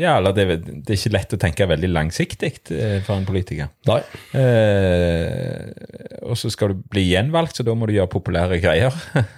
Ja, 0.00 0.14
eller 0.20 0.32
det, 0.36 0.46
er- 0.46 0.62
det 0.86 0.96
ikke 0.96 1.12
lett 1.12 1.34
å 1.36 1.40
tenke 1.42 1.66
veldig 1.68 1.90
langsiktig 1.92 2.52
eh, 2.72 3.00
for 3.04 3.18
en 3.18 3.26
politiker. 3.28 3.68
Nei. 3.90 3.98
Eh, 4.38 6.20
og 6.30 6.38
så 6.40 6.50
skal 6.52 6.72
du 6.76 6.82
bli 6.94 7.08
gjenvalgt, 7.10 7.58
så 7.58 7.66
da 7.66 7.74
må 7.76 7.88
du 7.90 7.96
gjøre 7.98 8.12
populære 8.12 8.60
greier. 8.62 8.94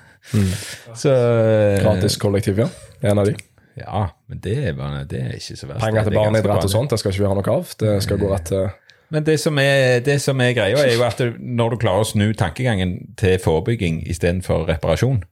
Så 0.94 1.10
eh, 1.10 1.80
Gratis 1.82 2.14
kollektiv, 2.22 2.60
ja. 2.62 2.68
En 3.10 3.18
av 3.18 3.26
de. 3.26 3.32
Ja, 3.80 4.04
men 4.28 4.40
det 4.44 4.56
er, 4.68 4.72
bare, 4.76 5.04
det 5.08 5.20
er 5.20 5.34
ikke 5.38 5.56
så 5.56 5.66
verst. 5.66 5.80
Penger 5.84 6.08
til 6.08 6.16
barneidrett 6.16 6.68
og 6.68 6.72
sånt, 6.72 6.92
det 6.92 7.00
skal 7.00 7.14
ikke 7.14 7.24
vi 7.24 7.30
ha 7.30 7.36
noe 7.38 7.56
av. 7.56 7.74
Det 7.80 7.98
skal 8.04 8.20
gå 8.20 8.30
rett 8.32 8.50
til 8.52 8.70
Men 9.12 9.26
det 9.26 9.38
som, 9.40 9.58
er, 9.60 10.00
det 10.04 10.18
som 10.24 10.40
er 10.40 10.54
greia, 10.56 10.78
er 10.78 10.94
jo 10.94 11.04
at 11.04 11.20
når 11.38 11.74
du 11.74 11.82
klarer 11.84 12.04
å 12.04 12.08
snu 12.08 12.30
tankegangen 12.36 12.96
til 13.20 13.38
forebygging 13.40 14.02
istedenfor 14.08 14.64
reparasjon, 14.70 15.22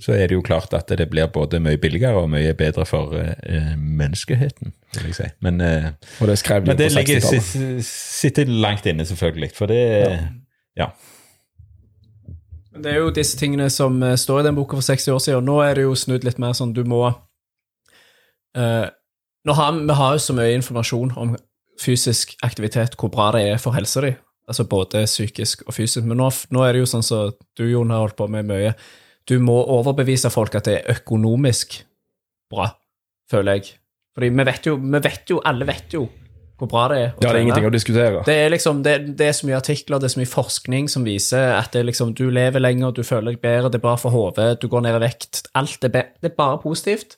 så 0.00 0.12
er 0.12 0.26
det 0.26 0.34
jo 0.34 0.42
klart 0.42 0.72
at 0.74 0.90
det 0.98 1.06
blir 1.10 1.28
både 1.30 1.60
mye 1.62 1.78
billigere 1.78 2.18
og 2.18 2.30
mye 2.30 2.54
bedre 2.58 2.82
for 2.86 3.14
uh, 3.14 3.76
menneskeheten, 3.78 4.72
vil 4.96 5.06
jeg 5.06 5.14
si. 5.14 5.28
Men, 5.40 5.60
uh, 5.60 5.92
Og 6.20 6.28
det 6.28 6.38
skrev 6.38 6.64
de 6.64 6.72
men 6.72 6.78
det 6.78 6.90
ligger, 6.92 7.20
sitter 7.86 8.44
langt 8.50 8.86
inne, 8.86 9.06
selvfølgelig. 9.06 9.50
For 9.54 9.66
det 9.66 9.78
Ja. 9.78 10.18
ja. 10.76 10.88
det 12.82 12.92
er 12.92 12.98
jo 12.98 13.10
disse 13.10 13.38
tingene 13.38 13.70
som 13.70 14.02
eh, 14.02 14.16
står 14.16 14.40
i 14.40 14.44
den 14.46 14.54
boka 14.54 14.76
for 14.76 14.82
60 14.82 15.08
år 15.08 15.18
siden. 15.18 15.44
Nå 15.44 15.60
er 15.60 15.74
det 15.74 15.82
jo 15.82 15.94
snudd 15.94 16.24
litt 16.24 16.38
mer 16.38 16.52
sånn 16.52 16.74
du 16.74 16.84
må 16.84 17.06
eh, 17.06 17.14
har, 18.58 19.72
Vi 19.78 19.98
har 20.00 20.16
jo 20.16 20.22
så 20.22 20.36
mye 20.36 20.56
informasjon 20.58 21.12
om 21.16 21.36
fysisk 21.78 22.34
aktivitet, 22.42 22.96
hvor 22.98 23.12
bra 23.12 23.30
det 23.36 23.44
er 23.52 23.60
for 23.62 23.76
helsa 23.76 24.02
di. 24.04 24.14
Altså 24.48 24.64
både 24.64 25.04
psykisk 25.04 25.62
og 25.66 25.74
fysisk. 25.76 26.06
Men 26.08 26.18
nå, 26.22 26.30
nå 26.50 26.64
er 26.64 26.74
det 26.74 26.82
jo 26.82 26.90
sånn 26.90 27.04
som 27.04 27.34
du, 27.58 27.66
Jon, 27.68 27.92
har 27.92 28.06
holdt 28.06 28.16
på 28.18 28.28
med 28.32 28.48
mye. 28.48 28.72
Du 29.28 29.36
må 29.44 29.58
overbevise 29.60 30.30
folk 30.32 30.56
at 30.56 30.68
det 30.68 30.78
er 30.78 30.96
økonomisk 30.96 31.82
bra, 32.50 32.70
føler 33.30 33.58
jeg. 33.58 33.76
Fordi 34.16 34.32
vi 34.34 34.48
vet 34.48 34.70
jo, 34.70 34.78
vi 34.80 35.02
vet 35.04 35.30
jo 35.30 35.42
alle 35.46 35.68
vet 35.68 35.94
jo 35.94 36.08
hvor 36.58 36.70
bra 36.72 36.88
det 36.90 36.96
er. 36.98 37.10
Ja, 37.22 37.28
det 37.28 37.36
er 37.36 37.44
ingenting 37.44 37.68
å 37.68 37.70
diskutere. 37.70 38.22
Det 38.26 38.34
er 38.34 38.48
liksom, 38.50 38.80
det, 38.82 38.96
det 39.18 39.28
er 39.28 39.36
så 39.36 39.46
mye 39.46 39.60
artikler, 39.60 40.00
det 40.02 40.08
er 40.08 40.14
så 40.16 40.18
mye 40.18 40.30
forskning 40.32 40.88
som 40.90 41.04
viser 41.06 41.52
at 41.54 41.70
det 41.76 41.84
liksom, 41.86 42.16
du 42.18 42.24
lever 42.34 42.64
lenger, 42.64 42.96
du 42.96 43.04
føler 43.06 43.36
deg 43.36 43.44
bedre, 43.44 43.70
det 43.70 43.78
er 43.78 43.84
bra 43.84 43.94
for 44.00 44.10
hodet, 44.10 44.48
du 44.58 44.66
går 44.72 44.82
ned 44.88 44.98
i 44.98 45.02
vekt. 45.04 45.44
Alt 45.58 45.86
er, 45.86 45.92
det 45.94 46.32
er 46.32 46.34
bare 46.34 46.58
positivt. 46.64 47.14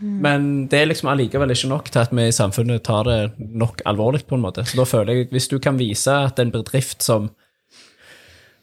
Men 0.00 0.66
det 0.72 0.78
er 0.80 0.86
liksom 0.88 1.10
allikevel 1.12 1.50
ikke 1.52 1.68
nok 1.68 1.90
til 1.92 2.00
at 2.00 2.10
vi 2.16 2.24
i 2.28 2.32
samfunnet 2.32 2.82
tar 2.86 3.04
det 3.04 3.18
nok 3.38 3.82
alvorlig, 3.86 4.22
på 4.26 4.34
en 4.38 4.44
måte. 4.46 4.64
Så 4.64 4.76
da 4.80 4.84
føler 4.88 5.12
jeg, 5.14 5.28
hvis 5.30 5.48
du 5.48 5.58
kan 5.58 5.76
vise 5.78 6.08
at 6.08 6.38
en 6.40 6.50
bedrift 6.54 7.02
som 7.04 7.30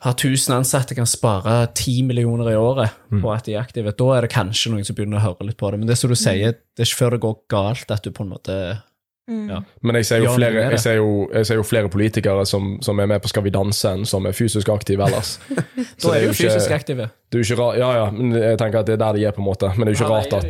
har 0.05 0.13
1000 0.13 0.53
ansatte, 0.55 0.93
kan 0.95 1.07
spare 1.09 1.67
10 1.73 2.03
millioner 2.05 2.51
i 2.51 2.55
året 2.55 2.89
Mm. 3.11 3.21
på 3.21 3.31
at 3.33 3.45
de 3.45 3.53
er 3.55 3.61
aktive, 3.63 3.91
da 3.97 4.07
er 4.17 4.21
det 4.21 4.29
kanskje 4.31 4.71
noen 4.71 4.85
som 4.85 4.95
begynner 4.95 5.17
å 5.17 5.23
høre 5.23 5.47
litt 5.47 5.57
på 5.57 5.71
det. 5.71 5.79
Men 5.79 5.87
det 5.87 5.97
som 5.97 6.09
du 6.09 6.15
sier, 6.15 6.51
det 6.75 6.83
er 6.83 6.85
ikke 6.85 6.99
før 7.05 7.09
det 7.11 7.21
går 7.21 7.37
galt 7.49 7.91
at 7.91 8.03
du 8.03 8.11
på 8.11 8.23
en 8.23 8.29
måte 8.29 8.81
ja. 9.27 9.57
Men 9.83 9.95
jeg 9.99 10.05
ser 10.07 10.21
jo 10.23 10.31
flere, 10.35 10.53
det 10.55 10.61
er 10.61 10.69
det. 10.69 10.77
jeg 10.77 10.79
ser 10.85 10.95
jo, 11.01 11.07
jeg 11.33 11.45
ser 11.49 11.57
jo 11.59 11.63
flere 11.67 11.89
politikere 11.91 12.45
som, 12.47 12.77
som 12.81 12.99
er 13.03 13.09
med 13.11 13.19
på 13.23 13.27
Skal 13.31 13.43
vi 13.43 13.51
danse, 13.51 13.91
enn 13.91 14.05
som 14.07 14.25
er 14.29 14.35
fysisk 14.37 14.69
aktive 14.71 15.03
ellers. 15.07 15.33
Da 15.51 16.13
er 16.13 16.21
de 16.21 16.29
jo 16.29 16.31
ikke- 16.31 16.37
fysisk 16.45 16.71
aktive. 16.71 17.09
Det 17.27 17.39
er 17.39 17.43
jo 17.43 17.47
ikke 17.53 17.59
rart, 17.61 17.77
ja, 17.81 17.89
ja, 17.99 18.05
men 18.11 18.31
jeg 18.39 18.57
tenker 18.61 18.79
at 18.79 18.87
det 18.87 18.93
er 18.95 19.01
der 19.03 19.17
de 19.19 19.25
er, 19.27 19.35
på 19.35 19.43
en 19.43 19.49
måte. 19.49 19.71
Men 19.75 19.87
det 19.87 19.93
er 19.95 19.97
jo 19.97 20.05
ikke 20.05 20.13
rart 20.13 20.33
at 20.33 20.47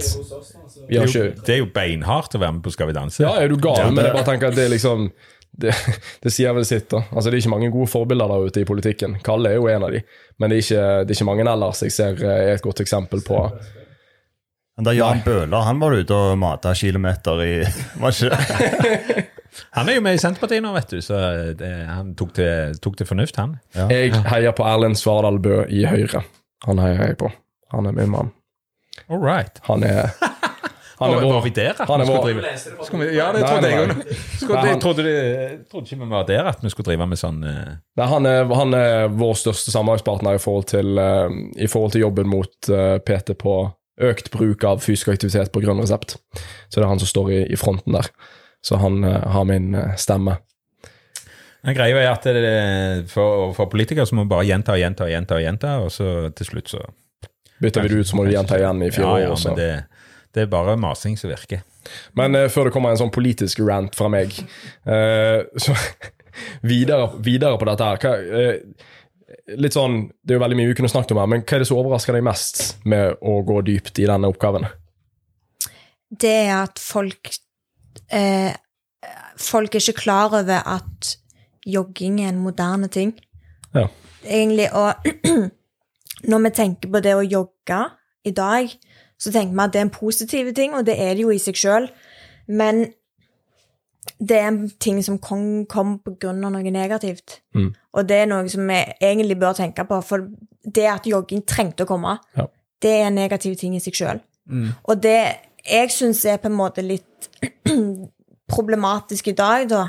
vi 0.87 0.93
Det 0.93 0.99
har 0.99 1.07
er, 1.07 1.11
jo, 1.11 1.23
ikke 1.23 1.45
det 1.47 1.55
er 1.55 1.57
jo 1.63 1.69
beinhardt 1.73 2.35
å 2.37 2.39
være 2.43 2.53
med 2.59 2.61
på 2.67 2.71
Skal 2.77 2.87
vi 2.91 2.93
danse. 2.99 3.23
Ja, 3.23 3.33
er 3.41 3.49
du 3.49 3.57
gal? 3.57 3.79
Ja, 3.81 3.89
men 3.89 4.05
jeg 4.05 4.13
bare 4.13 4.27
tenker 4.29 4.51
at 4.53 4.55
det 4.59 4.67
er 4.67 4.71
liksom 4.75 5.09
det, 5.57 5.73
det 6.21 6.31
sier 6.35 6.53
vel 6.53 6.65
sitt, 6.69 6.85
da. 6.91 6.99
Altså, 7.09 7.31
det 7.31 7.39
er 7.39 7.41
ikke 7.41 7.49
mange 7.55 7.71
gode 7.73 7.89
forbilder 7.89 8.29
der 8.29 8.45
ute 8.51 8.61
i 8.61 8.67
politikken. 8.69 9.17
Kalle 9.25 9.49
er 9.49 9.57
jo 9.57 9.65
en 9.73 9.83
av 9.87 9.91
de. 9.95 10.03
Men 10.37 10.51
det 10.53 10.59
er 10.59 10.65
ikke, 10.67 10.83
det 11.07 11.15
er 11.15 11.17
ikke 11.17 11.29
mange 11.31 11.47
ellers 11.49 11.81
jeg 11.81 11.95
ser 11.95 12.21
eh, 12.21 12.43
er 12.51 12.53
et 12.59 12.61
godt 12.61 12.83
eksempel 12.83 13.23
på 13.25 13.39
Men 14.77 14.85
da 14.85 14.93
Jan 14.93 15.23
Bøhler 15.25 15.65
han 15.65 15.79
var 15.81 15.95
ute 15.97 16.13
og 16.13 16.37
mata 16.37 16.73
kilometer 16.77 17.41
i 17.41 17.53
var 18.01 18.13
ikke, 18.13 19.25
Han 19.73 19.89
er 19.89 19.97
jo 19.97 20.03
med 20.05 20.17
i 20.19 20.21
Senterpartiet 20.21 20.61
nå, 20.61 20.73
vet 20.75 20.91
du, 20.93 20.99
så 21.01 21.21
det, 21.57 21.71
han 21.89 22.13
tok 22.17 22.35
til, 22.37 22.77
tok 22.83 22.99
til 22.99 23.09
fornuft, 23.09 23.39
han. 23.41 23.57
Jeg 23.73 24.13
heier 24.29 24.53
på 24.53 24.65
Erlend 24.69 24.99
Svardal 24.99 25.41
Bø 25.41 25.63
i 25.65 25.81
Høyre. 25.89 26.21
Han 26.67 26.81
heier 26.81 27.09
jeg 27.09 27.17
på. 27.21 27.31
Han 27.73 27.89
er 27.89 27.95
min 27.97 28.11
mann. 28.13 28.29
All 29.09 29.21
right. 29.21 29.57
Han 29.67 29.83
er 29.83 30.13
Han 30.97 31.11
er 31.13 31.21
vår 31.21 31.33
han 31.85 32.01
er 32.01 32.07
vår- 32.09 32.23
drive 32.25 33.13
Ja, 33.13 33.27
det 33.33 33.43
trodde 33.45 33.69
jeg 33.69 33.81
òg. 33.83 33.99
Jeg 34.65 34.79
trodde, 34.81 35.03
ikke 35.83 35.99
vi 35.99 36.09
var 36.09 36.23
der 36.25 36.47
at 36.49 36.63
vi 36.63 36.71
skulle 36.73 36.87
drive 36.87 37.05
med 37.05 37.19
sånn 37.21 37.43
eh, 37.45 37.75
Nei, 37.97 38.07
han, 38.09 38.25
er, 38.25 38.49
han 38.49 38.73
er 38.73 39.07
vår 39.13 39.35
største 39.37 39.73
samarbeidspartner 39.75 40.39
i 40.39 40.41
forhold 40.41 40.65
til, 40.73 40.97
eh, 40.97 41.37
i 41.61 41.69
forhold 41.69 41.93
til 41.93 42.01
jobben 42.01 42.31
mot 42.31 42.71
uh, 42.73 42.97
PT 42.97 43.37
på 43.37 43.59
økt 43.98 44.30
bruk 44.34 44.64
av 44.68 44.82
fysisk 44.84 45.10
aktivitet 45.14 45.52
på 45.53 45.61
grønn 45.64 45.82
resept. 45.82 46.18
Så 46.69 46.80
det 46.80 46.86
er 46.86 46.91
han 46.91 47.02
som 47.02 47.10
står 47.10 47.32
i, 47.34 47.40
i 47.53 47.60
fronten 47.60 47.98
der. 47.98 48.10
Så 48.65 48.80
han 48.82 49.02
uh, 49.06 49.24
har 49.34 49.48
min 49.49 49.74
uh, 49.76 49.95
stemme. 49.99 50.38
Men 51.65 51.76
Greia 51.76 51.99
er 51.99 52.11
at 52.14 52.24
det, 52.24 53.10
for, 53.11 53.52
for 53.57 53.69
politikere 53.72 54.06
så 54.07 54.15
må 54.15 54.28
vi 54.28 54.32
bare 54.32 54.45
gjenta 54.48 54.76
og 54.76 54.82
gjenta 54.82 55.07
og 55.07 55.11
gjenta, 55.11 55.38
og 55.40 55.44
gjenta, 55.44 55.72
og 55.84 55.91
så 55.91 56.11
til 56.38 56.52
slutt 56.52 56.74
så 56.76 56.86
Bytter 57.57 57.82
vi 57.82 57.90
det 57.90 58.03
ut, 58.03 58.07
så 58.07 58.19
må 58.19 58.28
du 58.28 58.36
gjenta 58.36 58.60
igjen 58.60 58.84
i 58.86 58.91
fire 58.94 59.07
Ja, 59.07 59.14
ja, 59.24 59.30
år. 59.34 59.40
Så. 59.41 59.49
men 59.49 59.57
det, 59.57 59.72
det 60.38 60.44
er 60.44 60.52
bare 60.52 60.76
masing 60.78 61.15
som 61.18 61.32
virker. 61.32 61.64
Men 62.19 62.38
uh, 62.38 62.45
før 62.53 62.69
det 62.69 62.76
kommer 62.76 62.94
en 62.94 63.02
sånn 63.02 63.14
politisk 63.14 63.64
rant 63.65 63.95
fra 63.98 64.11
meg 64.11 64.36
Så 65.57 65.74
videre, 66.72 67.07
videre 67.26 67.57
på 67.57 67.65
dette 67.65 67.88
her 67.88 68.03
hva, 68.03 68.14
Litt 69.59 69.75
sånn, 69.75 70.05
Det 70.23 70.33
er 70.33 70.37
jo 70.37 70.43
veldig 70.43 70.57
mye 70.59 70.69
vi 70.69 70.75
kunne 70.77 70.91
snakket 70.91 71.11
om 71.11 71.19
her, 71.19 71.27
men 71.27 71.41
hva 71.43 71.57
er 71.57 71.63
det 71.63 71.67
som 71.67 71.79
overrasker 71.81 72.15
deg 72.15 72.23
mest 72.23 72.61
med 72.87 73.17
å 73.19 73.41
gå 73.47 73.59
dypt 73.67 73.99
i 73.99 74.07
denne 74.07 74.29
oppgaven? 74.31 74.67
Det 76.07 76.35
er 76.45 76.53
at 76.61 76.79
folk 76.79 77.33
eh, 78.13 78.55
Folk 79.37 79.75
er 79.75 79.83
ikke 79.83 80.01
klar 80.01 80.33
over 80.33 80.63
at 80.65 81.11
jogging 81.67 82.23
er 82.23 82.31
en 82.31 82.39
moderne 82.41 82.87
ting. 82.89 83.11
Ja. 83.75 83.83
Egentlig, 84.25 84.71
og 84.73 85.05
når 86.31 86.41
vi 86.45 86.51
tenker 86.57 86.89
på 86.89 87.01
det 87.05 87.13
å 87.13 87.21
jogge 87.21 87.77
i 88.25 88.33
dag, 88.33 88.71
så 89.21 89.31
tenker 89.31 89.53
vi 89.53 89.61
at 89.61 89.75
det 89.75 89.81
er 89.81 89.85
en 89.85 89.93
positiv 89.93 90.49
ting, 90.57 90.73
og 90.73 90.87
det 90.87 90.95
er 90.97 91.13
det 91.13 91.27
jo 91.27 91.35
i 91.35 91.41
seg 91.41 91.59
sjøl. 91.59 91.85
Men 92.47 92.87
det 94.17 94.39
er 94.39 94.47
en 94.49 94.61
ting 94.81 95.03
som 95.05 95.19
kom, 95.21 95.65
kom 95.69 95.97
på 96.03 96.15
grunn 96.21 96.43
av 96.47 96.55
noe 96.55 96.73
negativt. 96.73 97.41
Mm. 97.57 97.71
Og 97.98 98.06
det 98.07 98.19
er 98.24 98.30
noe 98.30 98.45
som 98.52 98.68
vi 98.69 98.78
egentlig 99.02 99.38
bør 99.41 99.56
tenke 99.57 99.84
på, 99.90 99.98
for 100.06 100.28
det 100.64 100.86
at 100.91 101.07
jogging 101.10 101.41
trengte 101.49 101.86
å 101.86 101.90
komme, 101.90 102.18
Ja. 102.38 102.45
det 102.82 102.91
er 102.94 103.07
en 103.07 103.15
negativ 103.18 103.56
ting 103.57 103.76
i 103.76 103.80
seg 103.82 103.94
sjøl. 103.98 104.19
Og 104.88 105.02
det 105.02 105.18
jeg 105.68 105.90
syns 105.91 106.22
er 106.30 106.38
på 106.40 106.48
en 106.48 106.56
måte 106.56 106.84
litt 106.86 107.30
problematisk 108.53 109.28
i 109.28 109.36
dag, 109.36 109.65
da, 109.72 109.88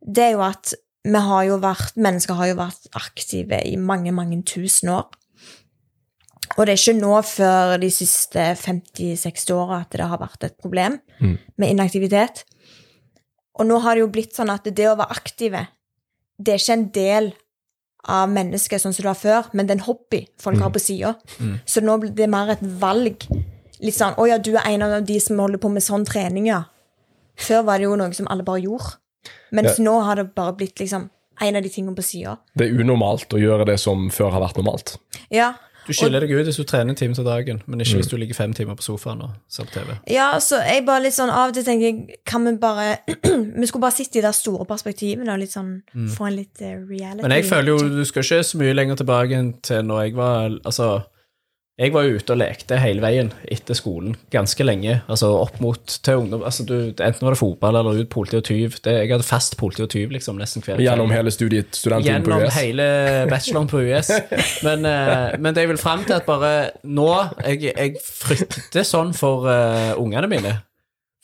det 0.00 0.22
er 0.28 0.34
jo 0.36 0.42
at 0.46 0.74
vi 1.06 1.22
har 1.22 1.44
jo 1.46 1.56
vært, 1.62 1.96
mennesker 2.02 2.34
har 2.38 2.50
jo 2.50 2.58
vært 2.58 2.88
aktive 2.98 3.60
i 3.66 3.76
mange, 3.78 4.12
mange 4.14 4.40
tusen 4.46 4.90
år. 4.94 5.06
Og 6.56 6.66
det 6.66 6.74
er 6.76 6.78
ikke 6.80 7.00
nå 7.00 7.14
før 7.26 7.74
de 7.82 7.88
siste 7.90 8.42
50-60 8.60 9.50
åra 9.54 9.80
at 9.84 9.96
det 9.96 10.06
har 10.06 10.20
vært 10.22 10.46
et 10.46 10.54
problem 10.62 11.00
med 11.58 11.68
inaktivitet. 11.72 12.44
Og 13.58 13.66
nå 13.66 13.78
har 13.82 13.94
det 13.96 14.04
jo 14.04 14.12
blitt 14.12 14.36
sånn 14.36 14.52
at 14.52 14.66
det 14.68 14.86
å 14.90 14.94
være 14.98 15.14
aktive, 15.16 15.64
det 16.38 16.54
er 16.54 16.62
ikke 16.62 16.76
en 16.78 16.88
del 16.94 17.30
av 18.08 18.28
mennesket 18.30 18.80
sånn 18.82 18.92
som 18.94 19.02
det 19.02 19.10
var 19.10 19.18
før, 19.20 19.48
men 19.52 19.66
det 19.66 19.74
er 19.74 19.78
en 19.80 19.86
hobby 19.86 20.26
folk 20.38 20.58
har 20.62 20.70
på 20.70 20.80
sida. 20.82 21.14
Så 21.66 21.82
nå 21.82 21.98
blir 22.00 22.14
det 22.14 22.28
mer 22.30 22.50
et 22.54 22.62
valg. 22.80 23.26
Litt 23.80 23.94
sånn 23.94 24.14
'Å 24.16 24.28
ja, 24.28 24.38
du 24.38 24.54
er 24.56 24.66
en 24.66 24.82
av 24.82 25.04
de 25.04 25.18
som 25.20 25.38
holder 25.38 25.58
på 25.58 25.68
med 25.70 25.82
sånn 25.82 26.04
trening', 26.06 26.46
ja. 26.46 26.64
Før 27.36 27.64
var 27.64 27.78
det 27.78 27.84
jo 27.84 27.96
noe 27.96 28.14
som 28.14 28.26
alle 28.30 28.42
bare 28.42 28.62
gjorde. 28.62 28.96
Mens 29.52 29.78
Ja. 29.78 29.84
nå 29.84 30.02
har 30.04 30.16
det 30.16 30.34
bare 30.34 30.52
blitt 30.56 30.78
liksom 30.78 31.10
en 31.40 31.56
av 31.56 31.62
de 31.62 31.68
tingene 31.68 31.94
på 31.94 32.02
sida. 32.02 32.38
Det 32.56 32.70
er 32.70 32.80
unormalt 32.80 33.28
å 33.28 33.38
gjøre 33.38 33.66
det 33.66 33.78
som 33.80 34.08
før 34.10 34.30
har 34.32 34.40
vært 34.40 34.56
normalt. 34.56 34.96
Ja. 35.30 35.54
Du 35.86 35.92
skiller 35.94 36.24
deg 36.24 36.32
ut 36.34 36.48
hvis 36.48 36.58
du 36.58 36.64
trener 36.66 36.92
en 36.92 36.98
time 36.98 37.14
til 37.14 37.26
dagen, 37.26 37.60
men 37.66 37.80
ikke 37.80 38.00
hvis 38.00 38.10
du 38.10 38.16
ligger 38.18 38.34
fem 38.34 38.54
timer 38.56 38.74
på 38.78 38.82
sofaen 38.86 39.22
og 39.22 39.34
ser 39.48 39.68
på 39.68 39.76
TV. 39.78 39.94
Ja, 40.10 40.28
så 40.42 40.60
jeg 40.66 40.84
bare 40.86 41.04
litt 41.06 41.16
sånn 41.16 41.30
Av 41.30 41.50
og 41.50 41.56
til 41.56 41.66
tenker 41.66 41.86
jeg 41.86 42.20
Kan 42.26 42.46
vi 42.48 42.56
bare 42.60 42.96
Vi 43.60 43.68
skulle 43.68 43.84
bare 43.86 43.96
sitte 43.96 44.20
i 44.20 44.24
de 44.24 44.32
store 44.34 44.66
perspektivene 44.68 45.32
og 45.32 45.42
litt 45.42 45.54
sånn 45.54 45.76
få 46.16 46.28
en 46.28 46.38
litt 46.38 46.62
eh, 46.62 46.78
reality. 46.82 47.22
Men 47.22 47.36
jeg 47.38 47.46
føler 47.48 47.72
jo 47.72 47.90
du 48.00 48.04
skal 48.08 48.26
ikke 48.26 48.42
så 48.50 48.60
mye 48.60 48.74
lenger 48.76 49.00
tilbake 49.02 49.38
enn 49.38 49.52
til 49.64 49.86
når 49.86 50.02
jeg 50.06 50.16
var 50.18 50.58
Altså, 50.66 50.88
jeg 51.76 51.92
var 51.92 52.06
jo 52.06 52.16
ute 52.16 52.32
og 52.32 52.38
lekte 52.40 52.78
hele 52.80 53.02
veien 53.04 53.26
etter 53.52 53.76
skolen 53.76 54.14
ganske 54.32 54.64
lenge. 54.64 54.94
Altså 55.12 55.28
opp 55.36 55.58
mot 55.60 55.82
til 55.84 56.22
ungdom 56.22 56.44
altså 56.48 56.64
du, 56.64 56.74
Enten 56.88 57.26
var 57.26 57.34
det 57.34 57.40
fotball 57.40 57.76
eller 57.76 57.98
ut 58.00 58.08
politi 58.12 58.38
og 58.38 58.46
tyv. 58.48 58.78
Det, 58.80 58.94
jeg 59.02 59.10
hadde 59.12 59.26
fast 59.26 59.58
politi 59.60 59.84
og 59.84 59.90
tyv 59.92 60.14
liksom 60.14 60.38
nesten 60.40 60.64
hver 60.64 60.80
Gjennom 60.80 61.12
hele 61.12 61.32
studiet, 61.34 61.76
studenttiden 61.76 62.24
på 62.24 62.32
US? 62.32 62.38
Gjennom 62.40 62.54
hele 62.56 62.86
bacheloren 63.28 63.68
på 63.68 63.82
US. 63.84 64.12
Men, 64.66 64.88
uh, 64.88 65.36
men 65.38 65.52
det 65.52 65.66
jeg 65.66 65.70
vil 65.74 65.80
fram 65.80 66.04
til, 66.06 66.16
at 66.16 66.24
bare 66.26 66.52
nå 66.88 67.10
Jeg, 67.44 67.68
jeg 67.68 68.00
frykter 68.00 68.86
sånn 68.86 69.12
for 69.16 69.44
uh, 69.44 69.92
ungene 70.00 70.30
mine. 70.32 70.54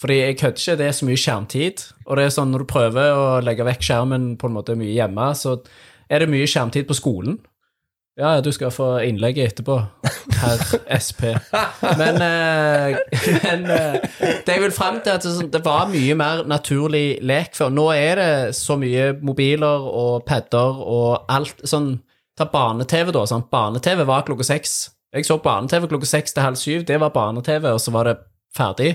Fordi 0.02 0.18
jeg 0.18 0.36
kødder 0.36 0.60
ikke, 0.60 0.76
det 0.82 0.86
er 0.90 0.98
så 0.98 1.08
mye 1.08 1.22
skjermtid. 1.22 1.86
Og 2.04 2.18
det 2.18 2.26
er 2.26 2.34
sånn 2.34 2.52
når 2.52 2.64
du 2.64 2.68
prøver 2.74 3.16
å 3.16 3.24
legge 3.44 3.64
vekk 3.66 3.88
skjermen 3.88 4.28
på 4.36 4.50
en 4.50 4.56
måte 4.58 4.76
mye 4.76 4.92
hjemme, 4.92 5.30
så 5.38 5.56
er 6.12 6.24
det 6.24 6.30
mye 6.32 6.50
skjermtid 6.50 6.90
på 6.90 6.98
skolen. 6.98 7.40
Ja, 8.20 8.40
du 8.44 8.50
skal 8.52 8.68
få 8.70 8.86
innlegget 9.06 9.52
etterpå, 9.54 9.78
herr 10.36 10.60
SP. 11.00 11.22
Men, 11.96 12.18
eh, 12.20 12.98
men 13.46 13.62
eh, 13.72 13.94
det 14.44 14.52
jeg 14.52 14.60
vil 14.66 14.74
frem 14.76 14.98
til, 15.00 15.14
at 15.16 15.24
sånn- 15.24 15.48
det 15.52 15.62
var 15.64 15.88
mye 15.88 16.16
mer 16.20 16.42
naturlig 16.44 17.22
lek 17.24 17.56
før. 17.56 17.72
Nå 17.72 17.86
er 17.96 18.20
det 18.20 18.30
så 18.58 18.76
mye 18.76 19.14
mobiler 19.24 19.86
og 19.88 20.26
padder 20.28 20.82
og 20.84 21.24
alt 21.32 21.64
sånn 21.68 21.94
Ta 22.32 22.46
barne-TV, 22.48 23.10
da. 23.12 23.26
Sant? 23.28 23.50
Barne-TV 23.52 24.06
var 24.08 24.22
klokka 24.24 24.44
seks. 24.48 24.70
Jeg 25.12 25.26
så 25.28 25.34
barne-TV 25.44 25.84
klokka 25.90 26.08
seks 26.08 26.32
til 26.32 26.40
halv 26.46 26.56
syv. 26.56 26.86
Det 26.88 26.96
var 27.02 27.10
barne-TV, 27.12 27.66
og 27.74 27.80
så 27.84 27.92
var 27.92 28.08
det 28.08 28.14
ferdig. 28.56 28.94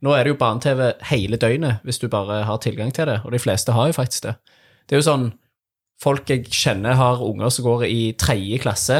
Nå 0.00 0.14
er 0.16 0.24
det 0.24 0.32
jo 0.32 0.38
barne-TV 0.40 0.94
hele 1.10 1.36
døgnet, 1.36 1.82
hvis 1.84 2.00
du 2.00 2.06
bare 2.08 2.38
har 2.48 2.56
tilgang 2.64 2.88
til 2.96 3.04
det. 3.10 3.18
Og 3.28 3.34
de 3.36 3.40
fleste 3.44 3.74
har 3.76 3.90
jo 3.90 3.96
faktisk 3.98 4.24
det. 4.24 4.32
Det 4.88 4.96
er 4.96 5.02
jo 5.02 5.08
sånn 5.10 5.26
Folk 6.02 6.30
jeg 6.30 6.46
kjenner 6.54 6.94
har 6.98 7.22
unger 7.26 7.50
som 7.50 7.66
går 7.66 7.86
i 7.88 8.02
tredje 8.18 8.60
klasse, 8.62 8.98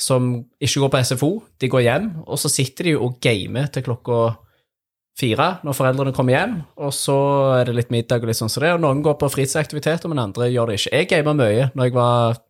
som 0.00 0.32
ikke 0.58 0.82
går 0.84 0.92
på 0.94 1.02
SFO. 1.06 1.32
De 1.60 1.70
går 1.70 1.84
hjem, 1.86 2.08
og 2.26 2.40
så 2.42 2.50
sitter 2.50 2.90
de 2.90 2.96
og 2.98 3.20
gamer 3.22 3.68
til 3.70 3.84
klokka 3.86 4.20
fire 5.20 5.48
når 5.66 5.76
foreldrene 5.76 6.14
kommer 6.16 6.36
hjem, 6.36 6.58
og 6.80 6.92
så 6.96 7.16
er 7.58 7.68
det 7.68 7.76
litt 7.76 7.90
middag 7.92 8.22
og 8.22 8.30
litt 8.30 8.38
sånn 8.38 8.52
som 8.52 8.64
det, 8.64 8.74
og 8.74 8.82
noen 8.82 9.02
går 9.04 9.18
på 9.20 9.28
fritidsaktiviteter, 9.34 10.10
men 10.10 10.22
andre 10.22 10.48
gjør 10.50 10.70
det 10.70 10.80
ikke. 10.80 10.94
Jeg 10.96 11.10
gamer 11.12 11.36
mye 11.38 11.70
når 11.74 11.90
jeg 11.90 11.96
var 11.98 12.40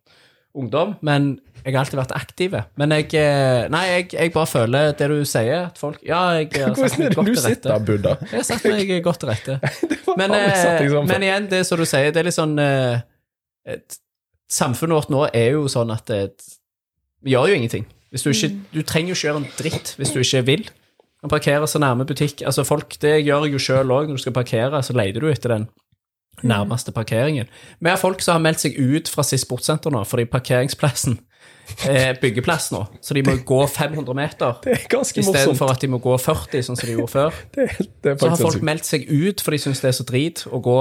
ungdom, 0.57 0.95
men 1.05 1.33
jeg 1.61 1.75
har 1.75 1.83
alltid 1.83 1.99
vært 1.99 2.13
aktiv. 2.17 2.55
Men 2.79 2.93
jeg 2.95 3.11
eh, 3.19 3.67
Nei, 3.69 3.83
jeg, 3.91 4.07
jeg 4.15 4.33
bare 4.33 4.49
føler 4.49 4.95
det 4.97 5.09
du 5.11 5.19
sier, 5.29 5.67
at 5.69 5.77
folk 5.77 6.01
Ja, 6.07 6.23
jeg 6.39 6.49
har 6.55 6.73
satt 6.73 6.97
Hvordan 6.97 7.05
er 7.05 7.13
det 7.13 7.25
du 7.27 7.41
sitter, 7.43 7.83
Buddha? 7.85 8.15
Jeg 8.31 8.39
har 8.39 8.47
satt 8.47 8.65
meg 8.65 8.93
godt 9.05 9.21
til 9.21 9.29
rette. 9.29 9.59
Men, 10.19 10.33
deg 10.33 10.89
eh, 10.89 10.95
men 11.07 11.23
igjen, 11.23 11.45
det 11.47 11.61
som 11.63 11.79
du 11.79 11.85
sier, 11.87 12.09
det 12.11 12.19
er 12.19 12.27
litt 12.27 12.35
sånn 12.35 12.57
eh, 12.59 12.99
et, 13.67 13.99
Samfunnet 14.51 14.97
vårt 14.97 15.11
nå 15.13 15.21
er 15.31 15.53
jo 15.53 15.67
sånn 15.71 15.93
at 15.93 16.09
et, 16.11 16.43
vi 17.23 17.31
gjør 17.31 17.53
jo 17.53 17.59
ingenting. 17.61 17.85
Hvis 18.11 18.25
du, 18.25 18.33
ikke, 18.33 18.49
du 18.73 18.81
trenger 18.83 19.13
jo 19.13 19.15
ikke 19.15 19.27
gjøre 19.29 19.39
en 19.39 19.51
dritt 19.55 19.93
hvis 19.95 20.11
du 20.11 20.17
ikke 20.19 20.41
vil. 20.49 20.65
Du 20.67 21.23
kan 21.23 21.31
parkere 21.31 21.69
så 21.71 21.79
nærme 21.79 22.03
butikk. 22.09 22.41
Altså 22.43 22.65
folk, 22.67 22.97
Det 22.99 23.21
gjør 23.23 23.45
jeg 23.47 23.53
jo 23.55 23.61
sjøl 23.63 23.93
òg. 23.95 24.09
Når 24.09 24.19
du 24.19 24.23
skal 24.25 24.35
parkere, 24.35 24.81
så 24.83 24.95
leter 24.97 25.23
du 25.23 25.29
etter 25.31 25.53
den 25.53 25.69
nærmeste 26.43 26.91
parkeringen. 26.91 27.47
Vi 27.79 27.89
har 27.89 28.01
folk 28.01 28.19
som 28.19 28.35
har 28.35 28.43
meldt 28.43 28.65
seg 28.65 28.75
ut 28.75 29.07
fra 29.07 29.23
SIS 29.23 29.45
sportssenter 29.45 29.93
nå 29.93 30.03
fordi 30.09 30.27
parkeringsplassen 30.31 31.15
er 31.15 31.30
byggeplass 32.21 32.69
nå. 32.73 32.83
Så 33.01 33.15
de 33.17 33.23
må 33.25 33.35
gå 33.47 33.59
500 33.67 34.17
meter 34.17 34.61
er 34.69 34.85
istedenfor 34.85 35.73
at 35.73 35.83
de 35.83 35.89
må 35.91 35.99
gå 36.03 36.15
40, 36.21 36.65
sånn 36.67 36.79
som 36.79 36.89
de 36.89 36.95
gjorde 36.97 37.11
før. 37.13 37.41
Det 37.55 37.67
det 38.03 38.13
er 38.13 38.17
Så 38.21 38.31
har 38.31 38.41
folk 38.41 38.65
meldt 38.65 38.87
seg 38.87 39.05
ut, 39.09 39.43
for 39.43 39.55
de 39.55 39.61
syns 39.61 39.83
det 39.83 39.91
er 39.91 39.97
så 39.97 40.07
drit 40.07 40.45
å 40.49 40.61
gå 40.63 40.79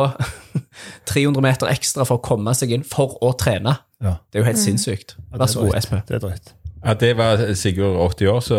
300 1.11 1.45
meter 1.45 1.73
ekstra 1.73 2.07
for 2.09 2.21
å 2.21 2.25
komme 2.25 2.55
seg 2.57 2.77
inn 2.77 2.87
for 2.87 3.19
å 3.25 3.35
trene. 3.39 3.77
Ja. 4.01 4.17
Det 4.31 4.41
er 4.41 4.45
jo 4.45 4.49
helt 4.49 4.63
sinnssykt. 4.63 5.17
Det 5.19 5.43
Vær 5.43 5.53
så 5.53 5.67
god. 5.67 5.77
Espen. 5.81 6.03
Det 6.09 6.19
er 6.19 6.25
drøyt. 6.25 6.55
At 6.81 7.03
det 7.03 7.13
var 7.19 7.43
Sigurd 7.61 7.99
80 8.01 8.31
år, 8.33 8.41
så 8.41 8.59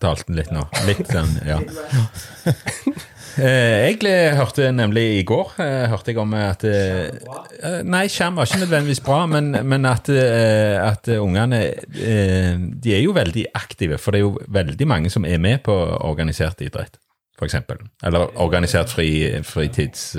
talte 0.00 0.24
han 0.30 0.38
litt 0.38 0.52
nå. 0.54 0.64
Litt 0.88 1.04
den, 1.12 1.34
ja. 1.44 1.60
Eh, 3.36 3.94
Jeg 4.02 4.36
hørte 4.36 4.70
nemlig 4.72 5.18
i 5.18 5.24
går 5.26 5.52
eh, 5.62 5.84
hørte 5.90 6.12
jeg 6.12 6.20
om 6.22 6.32
at 6.34 6.64
eh, 6.64 7.82
Nei, 7.86 8.06
skjerm 8.10 8.38
var 8.38 8.48
ikke 8.48 8.62
nødvendigvis 8.62 9.02
bra, 9.04 9.18
men, 9.30 9.50
men 9.68 9.86
at, 9.86 10.08
at 10.08 11.10
ungene 11.18 11.60
De 11.92 12.94
er 12.94 13.02
jo 13.02 13.12
veldig 13.16 13.46
aktive, 13.54 13.98
for 13.98 14.14
det 14.14 14.22
er 14.22 14.26
jo 14.26 14.38
veldig 14.48 14.88
mange 14.88 15.10
som 15.10 15.26
er 15.28 15.38
med 15.42 15.62
på 15.66 15.74
organisert 15.74 16.62
idrett, 16.64 16.98
f.eks. 17.38 17.58
Eller 18.06 18.32
organisert 18.40 18.90
fri, 18.92 19.10
fritids... 19.46 20.14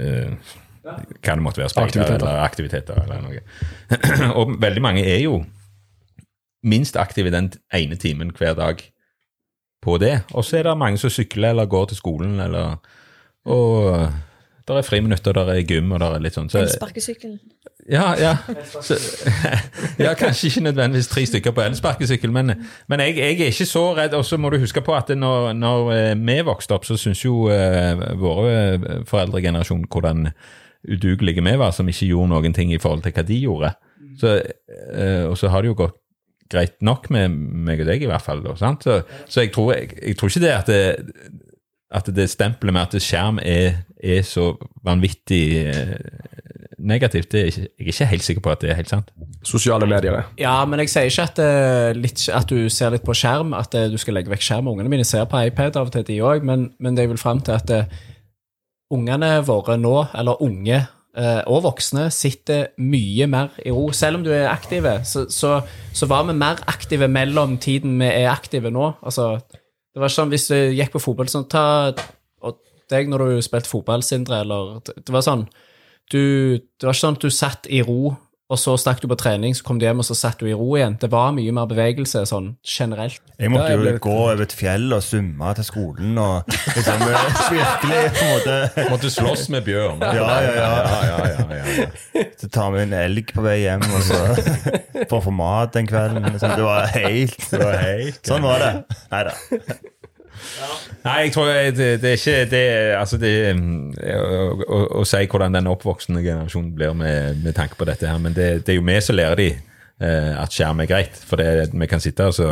hva 0.00 1.34
det 1.36 1.42
måtte 1.44 1.60
være. 1.60 1.72
Aktiviteter. 1.76 2.16
Eller 2.24 2.44
aktiviteter 2.44 3.02
eller 3.04 3.20
noe. 3.24 3.42
Og 4.40 4.56
veldig 4.62 4.82
mange 4.82 5.04
er 5.04 5.20
jo 5.24 5.42
minst 6.64 6.96
aktive 7.00 7.32
den 7.32 7.52
ene 7.72 7.96
timen 8.00 8.32
hver 8.36 8.56
dag 8.58 8.82
på 9.82 9.98
det. 9.98 10.20
Og 10.32 10.44
så 10.44 10.60
er 10.60 10.68
det 10.68 10.78
mange 10.78 11.00
som 11.00 11.12
sykler 11.12 11.54
eller 11.54 11.70
går 11.70 11.90
til 11.90 12.00
skolen, 12.00 12.40
eller 12.40 12.76
Og 13.48 14.10
der 14.70 14.78
er 14.78 14.82
friminutter, 14.82 15.32
der 15.32 15.48
er 15.52 15.62
gym, 15.62 15.92
og 15.92 16.00
der 16.00 16.14
er 16.14 16.22
litt 16.22 16.36
sånn. 16.36 16.50
Så, 16.52 16.60
Elsparkesykkel. 16.62 17.32
ja, 17.90 18.12
ja. 18.20 18.36
Så, 18.70 18.94
ja, 20.04 20.12
kanskje 20.14 20.46
ikke 20.46 20.62
nødvendigvis 20.68 21.08
tre 21.10 21.24
stykker 21.26 21.54
på 21.56 21.64
elsparkesykkel, 21.64 22.30
men, 22.30 22.52
men 22.88 23.02
jeg, 23.02 23.16
jeg 23.18 23.40
er 23.40 23.50
ikke 23.50 23.66
så 23.66 23.84
redd. 23.98 24.14
Og 24.14 24.22
så 24.28 24.38
må 24.38 24.52
du 24.52 24.60
huske 24.62 24.82
på 24.86 24.94
at 24.94 25.10
når, 25.16 25.52
når 25.58 25.90
eh, 25.96 26.12
vi 26.14 26.36
vokste 26.46 26.76
opp, 26.76 26.86
så 26.86 26.98
syns 27.00 27.24
jo 27.24 27.48
uh, 27.50 28.04
våre 28.20 28.52
eh, 28.76 28.88
foreldregenerasjon 29.10 29.88
hvordan 29.90 30.28
udugelige 30.86 31.42
vi 31.44 31.56
var, 31.58 31.74
som 31.74 31.90
ikke 31.90 32.12
gjorde 32.12 32.34
noen 32.36 32.54
ting 32.54 32.70
i 32.70 32.78
forhold 32.78 33.02
til 33.02 33.16
hva 33.16 33.26
de 33.26 33.40
gjorde. 33.42 33.72
Så, 34.20 34.38
uh, 34.38 35.24
og 35.32 35.34
så 35.40 35.50
har 35.50 35.64
det 35.64 35.72
jo 35.72 35.80
gått 35.82 35.98
greit 36.50 36.80
nok 36.84 37.08
med 37.14 37.30
meg 37.30 37.84
og 37.84 37.90
deg, 37.90 38.02
i 38.04 38.10
hvert 38.10 38.24
fall. 38.24 38.42
Da, 38.44 38.56
sant? 38.58 38.86
Så, 38.86 39.00
så 39.30 39.44
jeg, 39.44 39.52
tror, 39.54 39.72
jeg, 39.76 39.94
jeg 40.00 40.18
tror 40.18 40.32
ikke 40.32 40.44
det 40.44 40.52
at 40.56 40.70
det, 40.70 40.82
at 41.90 42.10
det 42.14 42.28
stempelet 42.30 42.74
med 42.74 42.86
at 42.86 43.02
skjerm 43.02 43.40
er, 43.42 43.82
er 43.98 44.20
så 44.26 44.52
vanvittig 44.86 45.44
eh, 45.64 45.96
negativt, 46.78 47.32
det 47.32 47.40
er 47.40 47.48
ikke, 47.50 47.64
jeg 47.64 47.86
er 47.86 47.94
ikke 47.94 48.10
helt 48.12 48.26
sikker 48.26 48.44
på 48.44 48.52
at 48.52 48.62
det 48.62 48.70
er 48.70 48.78
helt 48.78 48.92
sant. 48.92 49.10
Sosiale 49.44 49.88
medier. 49.90 50.22
Ja, 50.38 50.54
men 50.68 50.80
jeg 50.84 50.92
sier 50.92 51.10
ikke 51.10 51.26
at, 51.26 51.42
eh, 51.42 51.90
litt, 51.98 52.22
at 52.34 52.50
du 52.50 52.70
ser 52.72 52.94
litt 52.94 53.06
på 53.06 53.16
skjerm, 53.16 53.52
at 53.58 53.74
eh, 53.74 53.90
du 53.90 53.98
skal 54.00 54.16
legge 54.16 54.32
vekk 54.32 54.46
skjerm. 54.46 54.70
Ungene 54.70 54.92
mine 54.92 55.08
ser 55.08 55.26
på 55.30 55.42
iPad 55.50 55.80
av 55.80 55.90
og 55.90 55.96
til, 55.96 56.06
de 56.06 56.22
òg, 56.22 56.46
men, 56.46 56.70
men 56.78 56.96
det 56.96 57.08
jeg 57.08 57.14
vil 57.14 57.22
fram 57.22 57.42
til 57.44 57.58
at 57.58 57.74
ungene 58.90 59.36
våre 59.46 59.76
nå, 59.78 59.96
eller 60.18 60.42
unge 60.46 60.80
og 61.18 61.64
voksne, 61.64 62.04
sitter 62.14 62.68
mye 62.78 63.26
mer 63.26 63.56
i 63.66 63.72
ro. 63.74 63.88
Selv 63.96 64.20
om 64.20 64.22
du 64.22 64.30
er 64.30 64.46
aktive, 64.46 64.92
så, 65.04 65.24
så, 65.32 65.56
så 65.96 66.06
var 66.06 66.28
vi 66.28 66.36
mer 66.38 66.60
aktive 66.70 67.08
mellom 67.10 67.56
tiden 67.58 67.96
vi 67.98 68.06
er 68.06 68.30
aktive 68.30 68.70
nå. 68.70 68.92
Altså, 69.02 69.32
det 69.90 70.02
var 70.02 70.12
sånn 70.14 70.30
hvis 70.30 70.46
du 70.52 70.56
gikk 70.76 70.94
på 70.94 71.02
fotball 71.02 71.30
sånn, 71.30 71.48
ta 71.50 71.90
og 72.46 72.60
deg 72.92 73.10
når 73.10 73.24
du 73.24 73.42
spilte 73.44 73.70
fotball, 73.70 74.04
Sindre, 74.06 74.44
eller 74.44 74.78
Det 74.86 75.10
var 75.10 75.24
sånn 75.26 75.46
du, 76.10 76.58
Det 76.58 76.86
var 76.86 76.94
ikke 76.94 77.02
sånn 77.04 77.18
at 77.18 77.26
du 77.26 77.34
satt 77.34 77.70
i 77.70 77.82
ro, 77.86 78.14
og 78.50 78.58
så 78.58 78.72
stakk 78.82 78.98
du 79.00 79.06
på 79.06 79.16
trening, 79.20 79.54
så 79.54 79.62
kom 79.62 79.78
du 79.78 79.84
hjem, 79.86 80.00
og 80.02 80.06
så 80.08 80.14
satt 80.18 80.40
du 80.42 80.48
i 80.50 80.54
ro 80.58 80.72
igjen. 80.74 80.96
Det 80.98 81.06
var 81.12 81.30
mye 81.36 81.52
mer 81.54 81.68
bevegelse 81.70 82.24
sånn 82.26 82.48
generelt. 82.66 83.20
Jeg 83.38 83.52
måtte 83.54 83.68
jo 83.76 83.82
ble- 83.84 83.92
gå 84.02 84.14
over 84.24 84.42
et 84.42 84.52
fjell 84.58 84.88
og 84.96 85.04
summe 85.06 85.52
til 85.54 85.64
skolen 85.68 86.18
og 86.18 86.50
liksom 86.74 87.04
virkelig 87.06 88.00
på 88.18 88.24
en 88.26 88.32
måte 88.34 88.88
Måtte 88.90 89.10
slåss 89.14 89.46
med 89.54 89.64
bjørn. 89.68 90.02
Ja, 90.02 90.26
ja, 90.42 90.50
ja. 90.56 90.72
ja, 90.82 91.20
ja, 91.30 91.54
ja, 91.54 91.62
ja. 91.78 92.24
Så 92.40 92.48
tar 92.50 92.72
vi 92.74 92.82
en 92.82 92.92
elg 92.96 93.30
på 93.36 93.44
vei 93.44 93.60
hjem 93.62 93.86
og 93.86 94.02
så 94.08 94.20
for 95.06 95.20
å 95.20 95.22
få 95.28 95.32
mat 95.34 95.72
den 95.78 95.86
kvelden. 95.90 96.26
Liksom. 96.32 96.56
Det 96.58 96.66
var 96.66 96.90
helt, 96.96 97.38
det 97.52 97.62
var 97.62 97.78
helt 97.86 98.20
Sånn 98.26 98.42
var 98.44 98.58
det. 98.66 98.72
Nei 99.14 99.22
da. 99.30 99.34
Nei, 101.04 101.16
jeg 101.24 101.32
tror 101.34 101.48
det, 101.48 101.88
det 102.02 102.10
er 102.10 102.18
ikke 102.18 102.50
det 102.50 102.62
Altså, 102.98 103.16
det 103.20 103.32
å, 103.54 104.46
å, 104.60 104.80
å 105.00 105.04
si 105.08 105.22
hvordan 105.24 105.56
den 105.56 105.70
oppvoksende 105.70 106.22
generasjonen 106.24 106.74
blir 106.76 106.94
med, 106.96 107.40
med 107.44 107.56
tanke 107.56 107.78
på 107.80 107.88
dette 107.88 108.08
her, 108.08 108.20
men 108.20 108.36
det, 108.36 108.50
det 108.66 108.74
er 108.74 108.80
jo 108.80 108.86
vi 108.86 108.98
som 109.04 109.16
lærer 109.16 109.40
de 109.40 109.50
eh, 109.54 110.32
at 110.36 110.54
skjerm 110.54 110.84
er 110.84 110.90
greit. 110.90 111.16
For 111.26 111.40
det, 111.40 111.70
vi 111.72 111.90
kan 111.90 112.02
sitte 112.02 112.28
og 112.30 112.36
så, 112.36 112.50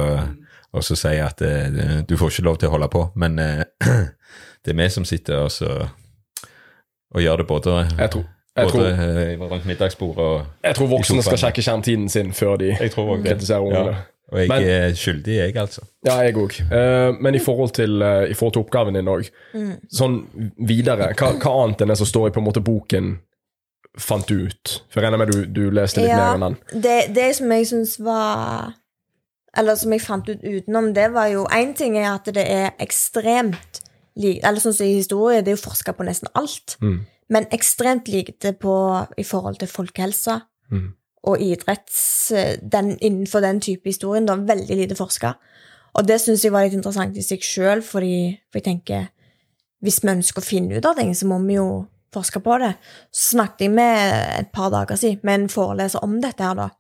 og 0.73 0.85
så 0.85 0.97
si 0.99 1.15
at 1.23 1.43
eh, 1.45 2.01
du 2.09 2.17
får 2.17 2.35
ikke 2.35 2.49
lov 2.49 2.61
til 2.63 2.71
å 2.71 2.77
holde 2.77 2.91
på, 2.93 3.07
men 3.21 3.39
eh, 3.43 3.65
det 4.65 4.75
er 4.75 4.81
vi 4.83 4.91
som 4.93 5.09
sitter 5.09 5.47
og 5.47 5.53
så 5.55 5.79
og 7.15 7.23
gjør 7.23 7.37
det 7.37 7.47
både, 7.47 7.71
Jeg 7.99 8.11
tror, 8.11 8.25
jeg 8.57 8.65
både 8.65 8.71
tror, 8.71 8.85
eh, 8.85 9.51
rundt 9.51 9.67
middagsbordet 9.67 10.25
og 10.25 10.47
jeg 10.65 10.77
tror 10.77 10.87
voksne 10.87 11.23
skal 11.25 11.39
sjekke 11.41 11.63
skjermtiden 11.65 12.09
sin 12.13 12.33
før 12.37 12.57
de 12.61 12.75
kritiserer 12.77 13.65
ungene. 13.65 13.95
Ja. 13.97 14.18
Og 14.29 14.39
jeg 14.39 14.49
Men- 14.49 14.63
er 14.63 14.91
skyldig, 14.93 15.37
jeg, 15.37 15.57
altså. 15.57 15.87
Ja, 16.05 16.19
jeg 16.21 16.35
òg. 16.37 16.53
men 17.21 17.35
i 17.35 17.39
forhold, 17.39 17.71
til, 17.73 18.03
uh, 18.03 18.29
i 18.29 18.35
forhold 18.35 18.53
til 18.53 18.63
oppgaven 18.63 18.95
din 18.95 19.09
òg, 19.09 19.31
sånn 19.91 20.19
videre, 20.69 21.15
hva, 21.15 21.33
hva 21.41 21.55
annet 21.65 21.81
enn 21.81 21.89
det 21.89 21.97
som 21.97 22.07
står 22.07 22.29
i 22.29 22.35
på 22.37 22.43
en 22.43 22.45
måte 22.45 22.61
boken, 22.65 23.19
fant 23.99 24.29
du 24.29 24.45
ut? 24.47 24.83
For 24.91 25.01
jeg 25.01 25.09
regner 25.09 25.19
med 25.19 25.33
du, 25.33 25.47
du 25.47 25.71
leste 25.75 26.05
litt 26.05 26.13
mer 26.13 26.37
enn 26.37 26.45
den. 26.45 26.83
det, 26.83 26.99
det 27.17 27.31
som 27.37 27.51
jeg 27.53 27.67
syns 27.73 27.97
var 28.05 28.75
Eller 29.57 29.75
som 29.81 29.93
jeg 29.93 30.05
fant 30.05 30.29
ut 30.29 30.45
utenom 30.45 30.93
det, 30.95 31.09
var 31.15 31.27
jo 31.33 31.47
Én 31.51 31.73
ting 31.75 31.97
er 31.99 32.13
at 32.13 32.29
det 32.31 32.45
er 32.45 32.77
ekstremt 32.79 33.81
lik 34.15 34.45
Eller 34.45 34.61
sånn 34.61 34.77
som 34.77 34.87
i 34.87 34.99
historie, 35.01 35.41
det 35.43 35.55
er 35.55 35.57
jo 35.57 35.65
forska 35.71 35.95
på 35.97 36.05
nesten 36.07 36.29
alt. 36.39 36.77
Mm. 36.83 37.07
Men 37.31 37.49
ekstremt 37.55 38.09
lite 38.09 38.53
på 38.53 38.75
i 39.19 39.25
forhold 39.25 39.59
til 39.59 39.69
folkehelsa. 39.69 40.41
Mm. 40.71 40.93
Og 41.27 41.43
idretts 41.43 42.31
den, 42.63 42.97
Innenfor 43.01 43.43
den 43.43 43.61
type 43.61 43.89
historien. 43.89 44.27
Det 44.27 44.37
veldig 44.49 44.77
lite 44.77 44.99
forska. 44.99 45.35
Og 45.99 46.07
det 46.07 46.21
syns 46.23 46.45
jeg 46.45 46.55
var 46.55 46.67
litt 46.67 46.77
interessant 46.77 47.17
i 47.19 47.25
seg 47.25 47.43
sjøl, 47.43 47.83
for 47.83 48.05
jeg 48.05 48.65
tenker 48.65 49.09
Hvis 49.83 50.01
vi 50.03 50.11
ønsker 50.11 50.43
å 50.43 50.47
finne 50.47 50.79
ut 50.79 50.87
av 50.87 50.97
ting, 50.99 51.13
så 51.15 51.27
må 51.31 51.39
vi 51.45 51.55
jo 51.55 51.87
forske 52.15 52.41
på 52.43 52.57
det. 52.59 52.73
Så 53.15 53.37
snakket 53.37 53.69
jeg 53.69 53.75
med 53.77 54.15
et 54.41 54.49
par 54.51 54.73
dager 54.75 54.99
siden 54.99 55.23
med 55.23 55.45
en 55.45 55.53
foreleser 55.53 56.03
om 56.03 56.17
dette 56.23 56.43
her, 56.43 56.57
da. 56.59 56.71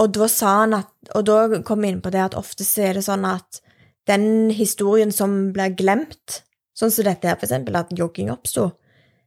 Og 0.00 0.14
da 0.16 0.28
sa 0.32 0.60
han 0.62 0.78
at 0.78 0.88
Og 1.16 1.24
da 1.26 1.60
kom 1.66 1.82
vi 1.82 1.88
inn 1.90 2.00
på 2.00 2.12
det 2.12 2.20
at 2.22 2.36
ofte 2.38 2.64
så 2.64 2.84
er 2.86 2.94
det 2.94 3.02
sånn 3.04 3.24
at 3.26 3.60
den 4.06 4.50
historien 4.54 5.10
som 5.12 5.50
blir 5.52 5.72
glemt, 5.74 6.42
sånn 6.76 6.92
som 6.92 7.04
dette 7.04 7.26
her, 7.26 7.36
for 7.36 7.48
eksempel, 7.48 7.76
at 7.76 7.90
jogging 7.96 8.30
oppsto, 8.30 8.70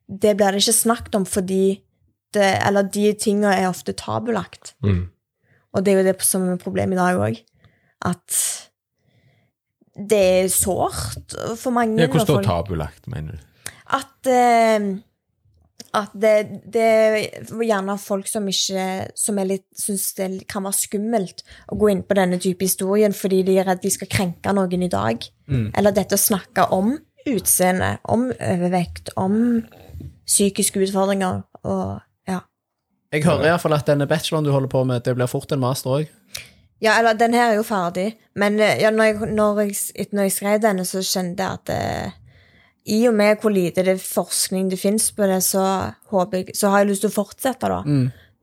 det 0.07 0.35
blir 0.37 0.53
det 0.53 0.61
ikke 0.63 0.75
snakket 0.77 1.17
om 1.19 1.25
fordi 1.27 1.81
Eller 2.41 2.89
de 2.93 3.13
tinga 3.19 3.53
er 3.55 3.69
ofte 3.69 3.93
tabulagt. 3.97 4.75
Mm. 4.83 5.07
Og 5.73 5.85
det 5.85 5.93
er 5.93 6.01
jo 6.01 6.05
det 6.11 6.17
som 6.25 6.45
er 6.49 6.61
problemet 6.61 6.97
i 6.97 7.01
dag 7.01 7.21
òg. 7.21 7.39
At 8.05 8.37
det 9.93 10.19
er 10.19 10.51
sårt 10.51 11.35
for 11.59 11.71
mange. 11.75 12.01
Ja, 12.01 12.07
Hvordan 12.07 12.27
folk- 12.27 12.45
tabulagt, 12.45 13.07
mener 13.07 13.31
du? 13.37 13.49
at 13.93 14.27
eh, 14.31 14.95
at 15.93 16.13
det, 16.17 16.31
det 16.73 16.81
er 16.81 17.17
gjerne 17.67 17.97
folk 18.01 18.27
som 18.29 18.47
ikke 18.49 19.11
Som 19.19 19.37
syns 19.77 20.13
det 20.17 20.47
kan 20.49 20.63
være 20.65 20.79
skummelt 20.79 21.43
å 21.69 21.77
gå 21.77 21.91
inn 21.91 22.01
på 22.07 22.17
denne 22.17 22.39
type 22.41 22.65
historien 22.65 23.13
fordi 23.13 23.43
de 23.45 23.59
er 23.59 23.67
redd 23.69 23.83
de 23.83 23.91
skal 23.93 24.09
krenke 24.09 24.53
noen 24.53 24.85
i 24.87 24.89
dag. 24.89 25.21
Eller 25.77 25.93
dette 25.93 26.17
å 26.17 26.21
snakke 26.21 26.65
om 26.73 26.95
utseende, 27.29 27.97
om 28.09 28.25
overvekt, 28.31 29.13
om 29.15 29.61
psykiske 30.25 30.81
utfordringer 30.87 31.43
og. 31.63 32.01
Jeg 33.13 33.27
hører 33.27 33.51
iallfall 33.51 33.75
at 33.77 33.85
denne 33.85 34.07
bacheloren 34.09 34.47
du 34.47 34.51
holder 34.53 34.71
på 34.71 34.81
med, 34.89 35.03
det 35.05 35.13
blir 35.17 35.29
fort 35.29 35.51
en 35.53 35.61
master 35.61 35.99
òg. 35.99 36.11
Ja, 36.83 36.97
eller 36.97 37.15
den 37.15 37.35
her 37.37 37.51
er 37.51 37.59
jo 37.59 37.63
ferdig, 37.63 38.09
men 38.35 38.57
eh, 38.59 38.81
ja, 38.81 38.89
når, 38.91 39.11
jeg, 39.11 39.29
når, 39.37 39.59
jeg, 39.61 40.07
når 40.11 40.27
jeg 40.27 40.35
skrev 40.35 40.59
denne, 40.63 40.85
så 40.87 41.03
kjente 41.05 41.45
jeg 41.45 41.59
at 41.61 41.69
det, 41.69 41.79
i 42.91 42.97
og 43.07 43.13
med 43.15 43.39
hvor 43.39 43.53
lite 43.53 43.85
det 43.87 43.95
forskning 44.03 44.67
det 44.73 44.81
fins 44.81 45.11
på 45.15 45.29
det, 45.29 45.39
så, 45.45 45.63
håper 46.11 46.41
jeg, 46.41 46.57
så 46.59 46.73
har 46.73 46.83
jeg 46.83 46.89
lyst 46.89 47.05
til 47.05 47.13
å 47.13 47.15
fortsette, 47.15 47.69
da. 47.71 47.79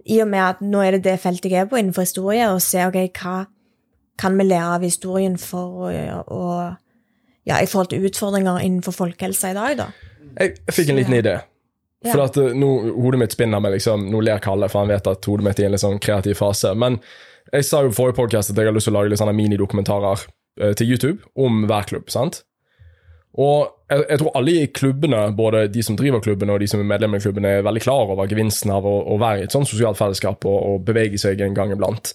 I 0.08 0.22
og 0.24 0.30
med 0.32 0.40
at 0.40 0.62
nå 0.64 0.80
er 0.80 0.96
det 0.96 1.02
det 1.10 1.18
feltet 1.20 1.52
jeg 1.52 1.66
er 1.66 1.68
på 1.68 1.76
innenfor 1.76 2.06
historie, 2.06 2.46
og 2.48 2.62
se 2.64 2.86
ok, 2.86 3.02
hva 3.20 3.34
kan 4.20 4.38
vi 4.38 4.46
lære 4.48 4.78
av 4.78 4.86
historien 4.86 5.36
for 5.40 5.90
å, 5.90 5.92
å 6.24 6.40
ja, 7.48 7.58
i 7.58 7.68
forhold 7.68 7.92
til 7.92 8.08
utfordringer 8.08 8.62
innenfor 8.64 8.96
folkehelsa 8.96 9.52
i 9.52 9.58
dag, 9.58 9.76
da. 9.82 9.90
Jeg, 10.38 10.56
jeg 10.62 10.76
fikk 10.76 10.94
en 10.94 11.00
liten 11.02 11.18
idé. 11.18 11.36
Ja. 12.00 12.14
For 12.14 12.24
at 12.24 12.36
eh, 12.40 12.54
nå, 12.56 12.68
Hodet 12.96 13.20
mitt 13.20 13.34
spinner 13.34 13.60
med 13.60 13.74
liksom, 13.74 14.06
Nå 14.12 14.22
ler 14.24 14.40
Kalle, 14.40 14.70
for 14.72 14.84
han 14.84 14.92
vet 14.92 15.08
at 15.10 15.26
hodet 15.28 15.44
mitt 15.44 15.58
er 15.60 15.66
i 15.66 15.70
en 15.70 15.74
litt 15.76 15.84
sånn 15.84 16.00
kreativ 16.02 16.38
fase. 16.40 16.72
Men 16.78 17.00
jeg 17.50 17.66
sa 17.66 17.82
jo 17.84 17.90
i 17.90 17.96
forrige 17.96 18.16
podcast 18.20 18.52
at 18.52 18.60
jeg 18.60 18.70
har 18.70 18.76
lyst 18.76 18.88
til 18.88 18.94
å 18.94 19.00
lage 19.00 19.12
litt 19.12 19.20
sånne 19.20 19.36
minidokumentarer 19.36 20.24
eh, 20.62 20.72
til 20.78 20.94
YouTube 20.94 21.18
om 21.36 21.66
hver 21.68 21.88
klubb. 21.90 22.08
sant? 22.12 22.42
Og 23.38 23.68
jeg, 23.90 24.04
jeg 24.08 24.20
tror 24.22 24.36
alle 24.38 24.54
i 24.56 24.68
klubbene, 24.74 25.22
både 25.36 25.64
de 25.70 25.82
som 25.86 25.98
driver 25.98 26.22
klubbene 26.24 26.54
og 26.54 26.62
de 26.62 26.68
som 26.70 26.82
er 26.82 26.88
medlemmer 26.88 27.20
i 27.20 27.24
klubbene, 27.24 27.56
er 27.58 27.66
veldig 27.66 27.82
klar 27.84 28.14
over 28.14 28.30
gevinsten 28.30 28.72
av 28.74 28.86
å, 28.88 28.96
å 29.12 29.18
være 29.20 29.42
i 29.42 29.46
et 29.46 29.54
sånt 29.54 29.68
sosialt 29.70 30.00
fellesskap 30.00 30.46
og, 30.48 30.58
og 30.72 30.86
bevege 30.88 31.20
seg 31.20 31.42
en 31.44 31.56
gang 31.56 31.74
iblant. 31.74 32.14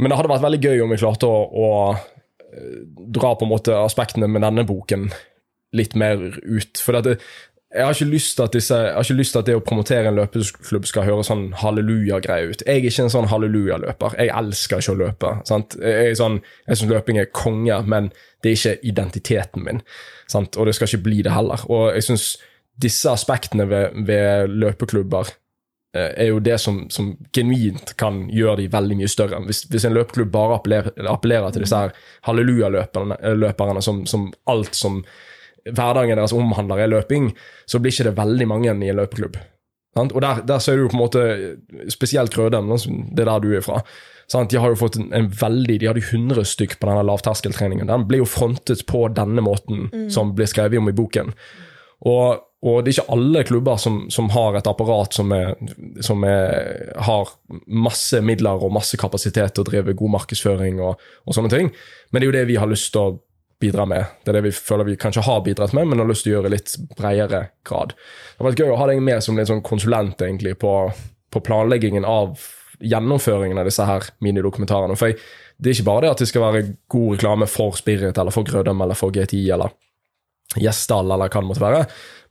Men 0.00 0.10
det 0.10 0.18
hadde 0.18 0.32
vært 0.32 0.46
veldig 0.46 0.62
gøy 0.64 0.84
om 0.84 0.94
vi 0.94 1.00
klarte 1.02 1.28
å, 1.28 1.40
å 1.44 1.68
eh, 1.92 2.78
dra 3.18 3.34
på 3.36 3.46
en 3.46 3.52
måte 3.52 3.76
aspektene 3.76 4.30
med 4.30 4.46
denne 4.46 4.64
boken 4.66 5.10
litt 5.76 5.94
mer 5.98 6.18
ut. 6.42 6.80
For 6.82 6.98
det, 6.98 7.20
jeg 7.70 7.86
har 7.86 8.48
disse, 8.50 8.74
jeg 8.74 8.94
har 8.94 9.04
ikke 9.04 9.14
lyst 9.14 9.32
til 9.32 9.40
at 9.40 9.46
det 9.46 9.54
å 9.54 9.62
promotere 9.62 10.10
en 10.10 10.16
løpeklubb 10.18 10.88
skal 10.90 11.04
høre 11.06 11.22
sånn 11.26 11.52
halleluja-greie 11.60 12.48
ut. 12.50 12.64
Jeg 12.66 12.80
er 12.80 12.88
ikke 12.88 13.04
en 13.04 13.12
sånn 13.14 13.28
halleluja-løper. 13.30 14.16
Jeg 14.18 14.32
elsker 14.40 14.82
ikke 14.82 14.94
å 14.96 14.98
løpe. 14.98 15.30
Sant? 15.46 15.76
Jeg, 15.78 16.16
sånn, 16.18 16.40
jeg 16.66 16.80
syns 16.80 16.90
løping 16.90 17.20
er 17.22 17.30
konge, 17.30 17.78
men 17.86 18.10
det 18.42 18.50
er 18.50 18.58
ikke 18.58 18.90
identiteten 18.90 19.66
min. 19.68 19.84
Sant? 20.30 20.58
Og 20.58 20.66
det 20.66 20.74
skal 20.74 20.90
ikke 20.90 21.06
bli 21.06 21.22
det 21.22 21.36
heller. 21.36 21.62
Og 21.70 21.94
jeg 21.94 22.08
syns 22.08 22.26
disse 22.80 23.12
aspektene 23.12 23.68
ved, 23.70 24.02
ved 24.08 24.50
løpeklubber 24.50 25.30
eh, 25.94 26.10
er 26.10 26.32
jo 26.32 26.42
det 26.42 26.58
som, 26.58 26.82
som 26.90 27.14
genuint 27.30 27.94
kan 28.00 28.24
gjøre 28.34 28.64
de 28.64 28.70
veldig 28.74 28.98
mye 28.98 29.14
større. 29.14 29.44
Hvis, 29.46 29.68
hvis 29.70 29.86
en 29.86 29.94
løpeklubb 29.94 30.34
bare 30.34 30.58
appellerer, 30.58 31.06
appellerer 31.06 31.54
til 31.54 31.68
disse 31.68 31.86
halleluja-løperne 32.26 33.22
løperne 33.38 33.82
som, 33.84 34.02
som 34.10 34.32
alt 34.50 34.74
som 34.74 35.04
hverdagen 35.76 36.18
deres 36.18 36.34
omhandler 36.36 36.84
er 36.84 36.92
løping, 36.92 37.30
så 37.66 37.80
blir 37.80 37.94
ikke 37.94 38.10
det 38.10 38.18
veldig 38.18 38.50
mange 38.50 38.70
i 38.70 38.72
en 38.92 39.00
løpeklubb. 39.00 39.40
Sant? 39.96 40.14
Og 40.14 40.22
der, 40.22 40.42
der 40.46 40.62
ser 40.62 40.78
du 40.78 40.86
på 40.88 40.96
en 40.96 41.02
måte 41.02 41.22
spesielt 41.90 42.34
Krødem, 42.34 42.70
det 42.70 43.24
er 43.24 43.30
der 43.32 43.42
du 43.42 43.54
er 43.56 43.64
fra. 43.64 43.80
Sant? 44.30 44.52
De 44.52 44.60
har 44.62 44.70
jo 44.70 44.78
fått 44.78 45.00
en, 45.00 45.08
en 45.16 45.30
veldig, 45.40 45.80
de 45.80 45.88
hadde 45.90 46.04
100 46.04 46.46
stykk 46.46 46.78
på 46.78 46.90
denne 46.90 47.06
lavterskeltreningen. 47.08 47.90
Den 47.90 48.06
ble 48.06 48.22
jo 48.22 48.28
frontet 48.30 48.86
på 48.90 49.08
denne 49.16 49.42
måten 49.42 49.88
som 50.12 50.36
ble 50.38 50.46
skrevet 50.50 50.78
om 50.78 50.90
i 50.92 50.94
boken. 50.96 51.34
Og, 52.06 52.44
og 52.64 52.76
det 52.84 52.92
er 52.92 53.00
ikke 53.00 53.16
alle 53.16 53.42
klubber 53.48 53.80
som, 53.82 54.04
som 54.14 54.30
har 54.32 54.60
et 54.60 54.70
apparat 54.70 55.18
som, 55.18 55.34
er, 55.34 55.56
som 56.04 56.22
er, 56.28 56.94
har 57.08 57.34
masse 57.66 58.22
midler 58.24 58.62
og 58.62 58.72
masse 58.76 59.00
kapasitet 59.00 59.56
til 59.56 59.64
å 59.64 59.68
drive 59.68 59.96
god 59.98 60.14
markedsføring 60.20 60.78
og, 60.84 61.02
og 61.26 61.36
sånne 61.36 61.50
ting. 61.52 61.74
Men 62.10 62.22
det 62.22 62.28
er 62.28 62.30
jo 62.30 62.38
det 62.38 62.46
vi 62.52 62.60
har 62.62 62.70
lyst 62.70 62.92
til 62.94 63.02
å 63.02 63.18
bidra 63.60 63.84
med. 63.88 64.08
Det 64.24 64.32
er 64.32 64.38
det 64.38 64.46
vi 64.48 64.54
føler 64.56 64.88
vi 64.88 64.96
kanskje 65.00 65.24
har 65.26 65.42
bidratt 65.44 65.74
med, 65.76 65.88
men 65.88 66.00
har 66.02 66.08
lyst 66.08 66.24
til 66.26 66.34
å 66.34 66.38
gjøre 66.38 66.50
i 66.50 66.54
litt 66.56 66.74
bredere 66.96 67.42
grad. 67.66 67.92
Det 67.96 68.40
har 68.40 68.48
vært 68.50 68.62
gøy 68.62 68.72
å 68.72 68.78
ha 68.80 68.88
deg 68.90 69.02
med 69.04 69.24
som 69.24 69.38
litt 69.38 69.50
sånn 69.50 69.64
konsulent 69.66 70.22
egentlig 70.24 70.56
på, 70.62 70.72
på 71.30 71.44
planleggingen 71.44 72.08
av 72.08 72.40
gjennomføringen 72.80 73.60
av 73.60 73.68
disse 73.68 73.84
her 73.84 74.08
minidokumentarene. 74.24 74.96
For 74.96 75.12
jeg, 75.12 75.20
det 75.60 75.70
er 75.70 75.78
ikke 75.78 75.90
bare 75.90 76.06
det 76.06 76.14
at 76.14 76.22
det 76.22 76.30
skal 76.30 76.46
være 76.46 76.62
god 76.92 77.16
reklame 77.16 77.48
for 77.50 77.76
Spirit 77.76 78.18
eller 78.18 78.34
for 78.34 78.48
Grødem 78.48 78.80
eller 78.80 78.98
for 78.98 79.12
GTI 79.12 79.44
eller 79.52 79.76
Gjesdal 80.58 81.12
eller 81.12 81.30
hva 81.30 81.42
det 81.42 81.46
måtte 81.46 81.62
være, 81.62 81.84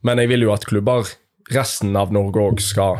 men 0.04 0.20
jeg 0.20 0.28
vil 0.28 0.42
jo 0.44 0.50
at 0.52 0.66
klubber 0.68 1.08
resten 1.54 1.94
av 1.96 2.12
Norge 2.12 2.42
òg 2.42 2.60
skal 2.60 2.98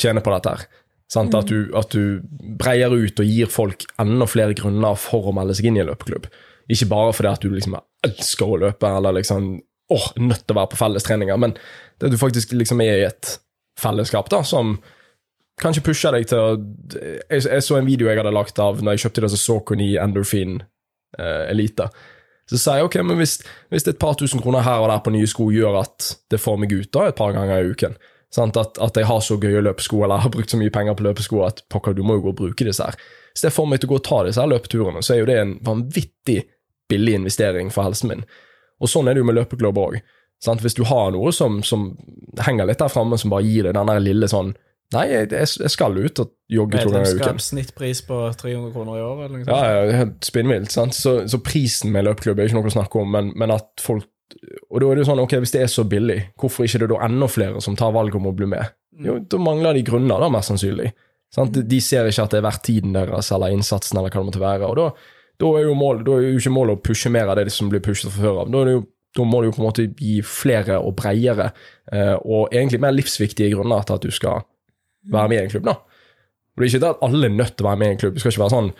tjene 0.00 0.22
på 0.24 0.32
dette. 0.34 0.50
her. 0.56 0.82
Sant? 1.12 1.34
At, 1.38 1.46
du, 1.46 1.70
at 1.78 1.94
du 1.94 2.24
breier 2.58 2.90
ut 2.90 3.22
og 3.22 3.30
gir 3.30 3.50
folk 3.50 3.86
enda 4.02 4.26
flere 4.26 4.56
grunner 4.58 4.98
for 4.98 5.30
å 5.30 5.34
melde 5.36 5.54
seg 5.54 5.70
inn 5.70 5.78
i 5.78 5.84
en 5.84 5.90
løpeklubb. 5.92 6.26
Ikke 6.72 6.88
bare 6.90 7.14
fordi 7.14 7.30
at 7.30 7.44
du 7.44 7.52
liksom 7.54 7.76
elsker 8.06 8.46
å 8.50 8.60
løpe 8.64 8.90
eller 8.90 9.18
liksom 9.20 9.56
åh, 9.92 10.06
nødt 10.18 10.46
til 10.46 10.54
å 10.56 10.60
være 10.60 10.72
på 10.72 10.80
fellestreninger, 10.80 11.38
men 11.38 11.54
det 12.00 12.08
at 12.08 12.14
du 12.14 12.18
faktisk 12.18 12.54
liksom 12.56 12.82
er 12.82 12.96
i 12.96 13.06
et 13.06 13.36
fellesskap 13.78 14.30
da, 14.32 14.42
som 14.46 14.76
kanskje 15.60 15.84
pusher 15.86 16.16
deg 16.16 16.26
til 16.28 16.40
å 16.42 16.48
Jeg, 17.30 17.46
jeg 17.46 17.62
så 17.64 17.78
en 17.78 17.86
video 17.86 18.10
jeg 18.10 18.18
hadde 18.20 18.34
lagt 18.34 18.58
av 18.60 18.82
når 18.82 18.96
jeg 18.96 19.06
kjøpte 19.06 19.30
som 19.32 19.40
Saucony 19.40 19.94
Endorphin 20.00 20.58
eh, 21.18 21.46
Elite. 21.52 21.88
Så 22.46 22.58
sier 22.60 22.80
jeg 22.80 22.88
ok, 22.88 22.98
men 23.06 23.18
hvis, 23.18 23.40
hvis 23.72 23.86
et 23.88 23.98
par 23.98 24.14
tusen 24.18 24.42
kroner 24.42 24.62
her 24.66 24.82
og 24.82 24.90
der 24.92 25.00
på 25.02 25.14
nye 25.14 25.28
sko 25.30 25.48
gjør 25.54 25.80
at 25.80 26.12
det 26.30 26.38
får 26.42 26.60
meg 26.62 26.74
ut 26.76 26.90
da 26.94 27.08
et 27.08 27.18
par 27.18 27.34
ganger 27.34 27.62
i 27.62 27.72
uken? 27.72 27.96
At, 28.36 28.76
at 28.82 28.98
jeg 28.98 29.08
har 29.08 29.22
så 29.24 29.38
gøye 29.40 29.62
løpesko 29.64 30.02
eller 30.04 30.20
har 30.20 30.32
brukt 30.34 30.52
så 30.52 30.58
mye 30.60 30.72
penger 30.74 30.96
på 30.98 31.06
løpesko 31.06 31.40
at 31.46 31.62
pokker, 31.72 31.94
du 31.96 32.02
må 32.04 32.18
jo 32.18 32.26
gå 32.26 32.34
og 32.34 32.40
bruke 32.42 32.66
disse 32.66 32.84
her. 32.84 32.98
Hvis 33.32 33.46
det 33.46 33.54
får 33.54 33.68
meg 33.70 33.80
til 33.80 33.88
å 33.88 33.94
gå 33.94 33.98
og 34.00 34.04
ta 34.04 34.18
disse 34.26 34.42
her 34.42 34.50
løpeturene, 34.50 35.02
så 35.02 35.14
er 35.14 35.22
jo 35.22 35.28
det 35.30 35.38
en 35.40 35.54
vanvittig 35.64 36.42
billig 36.90 37.16
investering 37.20 37.72
for 37.74 37.88
helsen 37.88 38.12
min. 38.12 38.26
Og 38.82 38.90
sånn 38.92 39.08
er 39.08 39.16
det 39.16 39.24
jo 39.24 39.28
med 39.28 39.38
løpeklubb 39.38 39.80
òg. 39.80 39.98
Hvis 40.62 40.76
du 40.76 40.84
har 40.84 41.10
noe 41.14 41.32
som, 41.32 41.62
som 41.64 41.90
henger 42.44 42.68
litt 42.68 42.82
der 42.82 42.92
framme, 42.92 43.18
som 43.18 43.32
bare 43.32 43.46
gir 43.46 43.66
deg 43.66 43.76
den 43.76 43.90
der 43.90 44.02
lille 44.04 44.28
sånn 44.30 44.54
Nei, 44.94 45.08
jeg, 45.10 45.26
jeg 45.34 45.70
skal 45.72 45.96
ut 45.98 46.20
og 46.22 46.28
jogge 46.46 46.78
to 46.78 46.92
ganger 46.92 47.08
i 47.08 47.16
uken. 47.18 47.40
Snittpris 47.42 48.04
på 48.06 48.20
300 48.38 48.68
kroner 48.70 49.00
i 49.00 49.02
år, 49.02 49.22
eller 49.24 49.40
noe 49.40 49.40
sånt? 49.40 49.50
Ja, 49.50 49.70
ja, 49.72 49.80
er 49.82 49.98
helt 50.04 50.28
spinnvilt. 50.28 50.70
sant? 50.70 50.94
Så, 50.94 51.14
så 51.26 51.40
prisen 51.42 51.90
med 51.90 52.06
løpeklubb 52.06 52.38
er 52.38 52.46
ikke 52.46 52.60
noe 52.60 52.70
å 52.70 52.74
snakke 52.76 53.00
om, 53.00 53.10
men, 53.16 53.32
men 53.34 53.54
at 53.56 53.82
folk 53.82 54.06
Og 54.70 54.78
da 54.82 54.86
er 54.86 54.98
det 54.98 55.02
jo 55.02 55.08
sånn, 55.08 55.24
ok, 55.24 55.34
hvis 55.42 55.56
det 55.56 55.64
er 55.64 55.68
så 55.70 55.82
billig, 55.90 56.20
hvorfor 56.38 56.66
ikke 56.66 56.84
det 56.84 56.90
da 56.92 57.00
enda 57.06 57.26
flere 57.30 57.60
som 57.62 57.74
tar 57.78 57.92
valget 57.98 58.20
om 58.20 58.30
å 58.30 58.34
bli 58.38 58.46
med? 58.54 58.74
Jo, 59.02 59.18
da 59.26 59.42
mangler 59.42 59.74
de 59.74 59.82
grunner, 59.86 60.22
da, 60.22 60.30
mest 60.30 60.50
sannsynlig. 60.50 60.92
Sant? 61.34 61.58
De 61.66 61.82
ser 61.82 62.06
ikke 62.06 62.24
at 62.26 62.34
det 62.34 62.40
er 62.40 62.46
verdt 62.46 62.64
tiden 62.66 62.94
deres 62.94 63.30
eller 63.34 63.54
innsatsen 63.54 63.98
eller 63.98 64.14
hva 64.14 64.22
det 64.22 64.30
måtte 64.30 64.42
være. 64.42 64.70
og 64.70 64.78
da, 64.78 64.86
da 65.40 65.52
er 65.58 65.66
jo 65.66 65.76
målet, 65.78 66.04
da 66.06 66.18
er 66.18 66.30
jo 66.30 66.40
ikke 66.40 66.54
målet 66.54 66.78
å 66.78 66.84
pushe 66.88 67.12
mer 67.12 67.30
av 67.30 67.38
det 67.38 67.50
som 67.52 67.70
blir 67.72 67.82
pushet 67.84 68.10
fra 68.10 68.22
før 68.24 68.42
av. 68.44 68.52
Da, 68.52 68.62
jo, 68.72 68.84
da 69.16 69.26
må 69.28 69.40
du 69.40 69.48
jo 69.50 69.56
på 69.56 69.62
en 69.62 69.68
måte 69.68 69.88
gi 69.90 70.20
flere 70.26 70.78
og 70.82 70.96
bredere, 70.98 71.50
eh, 71.92 72.14
og 72.20 72.54
egentlig 72.54 72.80
mer 72.84 72.94
livsviktige 72.96 73.52
grunner 73.54 73.84
til 73.86 73.98
at 73.98 74.06
du 74.06 74.14
skal 74.14 74.46
være 75.12 75.32
med 75.32 75.38
i 75.38 75.44
en 75.44 75.52
klubb. 75.52 75.68
da. 75.68 75.76
Og 76.56 76.62
Det 76.62 76.66
er 76.66 76.72
ikke 76.72 76.84
det 76.86 76.94
at 76.94 77.04
alle 77.04 77.28
er 77.28 77.36
nødt 77.36 77.56
til 77.56 77.66
å 77.66 77.68
være 77.68 77.80
med 77.82 77.88
i 77.88 77.94
en 77.94 78.00
klubb. 78.00 78.14
Det 78.14 78.22
skal 78.22 78.32
ikke 78.32 78.44
være 78.46 78.56
sånn 78.56 78.70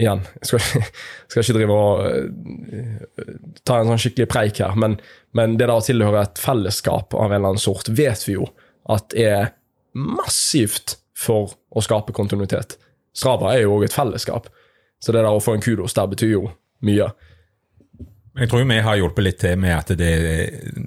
igjen, 0.00 0.22
jeg 0.40 0.48
skal, 0.48 0.62
skal 1.32 1.42
ikke 1.42 1.56
drive 1.58 1.76
og 1.76 2.04
uh, 2.04 3.32
ta 3.68 3.78
en 3.78 3.90
sånn 3.90 4.00
skikkelig 4.00 4.28
preik 4.32 4.60
her, 4.64 4.76
men, 4.80 4.96
men 5.36 5.58
det 5.58 5.66
der 5.66 5.74
å 5.74 5.84
tilhøre 5.84 6.22
et 6.24 6.40
fellesskap 6.40 7.12
av 7.12 7.26
en 7.26 7.36
eller 7.36 7.52
annen 7.52 7.60
sort, 7.60 7.90
vet 7.92 8.24
vi 8.24 8.38
jo 8.38 8.48
at 8.92 9.12
er 9.12 9.52
massivt 9.92 10.96
for 11.16 11.52
å 11.72 11.84
skape 11.84 12.14
kontinuitet. 12.16 12.78
Strava 13.16 13.52
er 13.52 13.66
jo 13.66 13.76
òg 13.76 13.86
et 13.86 13.96
fellesskap, 13.96 14.48
så 15.02 15.14
det 15.14 15.24
der 15.24 15.34
å 15.34 15.42
få 15.42 15.56
en 15.56 15.64
kudos 15.64 15.96
der 15.98 16.10
betyr 16.10 16.34
jo 16.36 16.46
mye. 16.86 17.10
Jeg 18.38 18.48
tror 18.48 18.62
jo 18.62 18.68
vi 18.70 18.78
har 18.86 18.96
hjulpet 18.96 19.26
litt 19.26 19.40
til 19.42 19.58
med 19.60 19.74
at 19.76 19.90
det, 19.98 20.12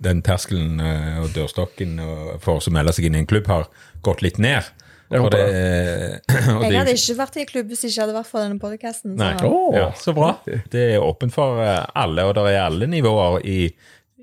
den 0.02 0.24
terskelen 0.26 0.80
eh, 0.82 1.20
og 1.22 1.30
dørstokken 1.36 2.00
for 2.42 2.58
å 2.58 2.74
melde 2.74 2.96
seg 2.96 3.10
inn 3.10 3.20
i 3.20 3.22
en 3.22 3.30
klubb 3.30 3.52
har 3.52 3.68
gått 4.06 4.24
litt 4.26 4.40
ned. 4.42 4.72
Jeg 5.14 5.22
det, 5.30 5.42
det. 5.46 6.22
og 6.56 6.64
Jeg 6.64 6.72
det 6.72 6.72
er 6.72 6.80
hadde 6.80 6.96
ikke 6.98 7.18
vært 7.20 7.36
i 7.38 7.46
klubb 7.50 7.68
hvis 7.70 7.84
det 7.84 7.92
ikke 7.92 8.06
hadde 8.06 8.16
vært 8.16 8.30
for 8.32 8.42
denne 8.42 8.62
podkasten. 8.62 9.18
Så. 9.20 9.50
Oh, 9.52 9.76
Ja, 9.78 9.90
så 10.00 10.16
bra. 10.18 10.32
Det 10.74 10.88
er 10.96 11.04
åpent 11.04 11.36
for 11.36 11.62
eh, 11.62 11.84
alle, 11.94 12.26
og 12.26 12.34
det 12.38 12.48
er 12.56 12.64
alle 12.64 12.90
nivåer 12.90 13.46
i 13.46 13.60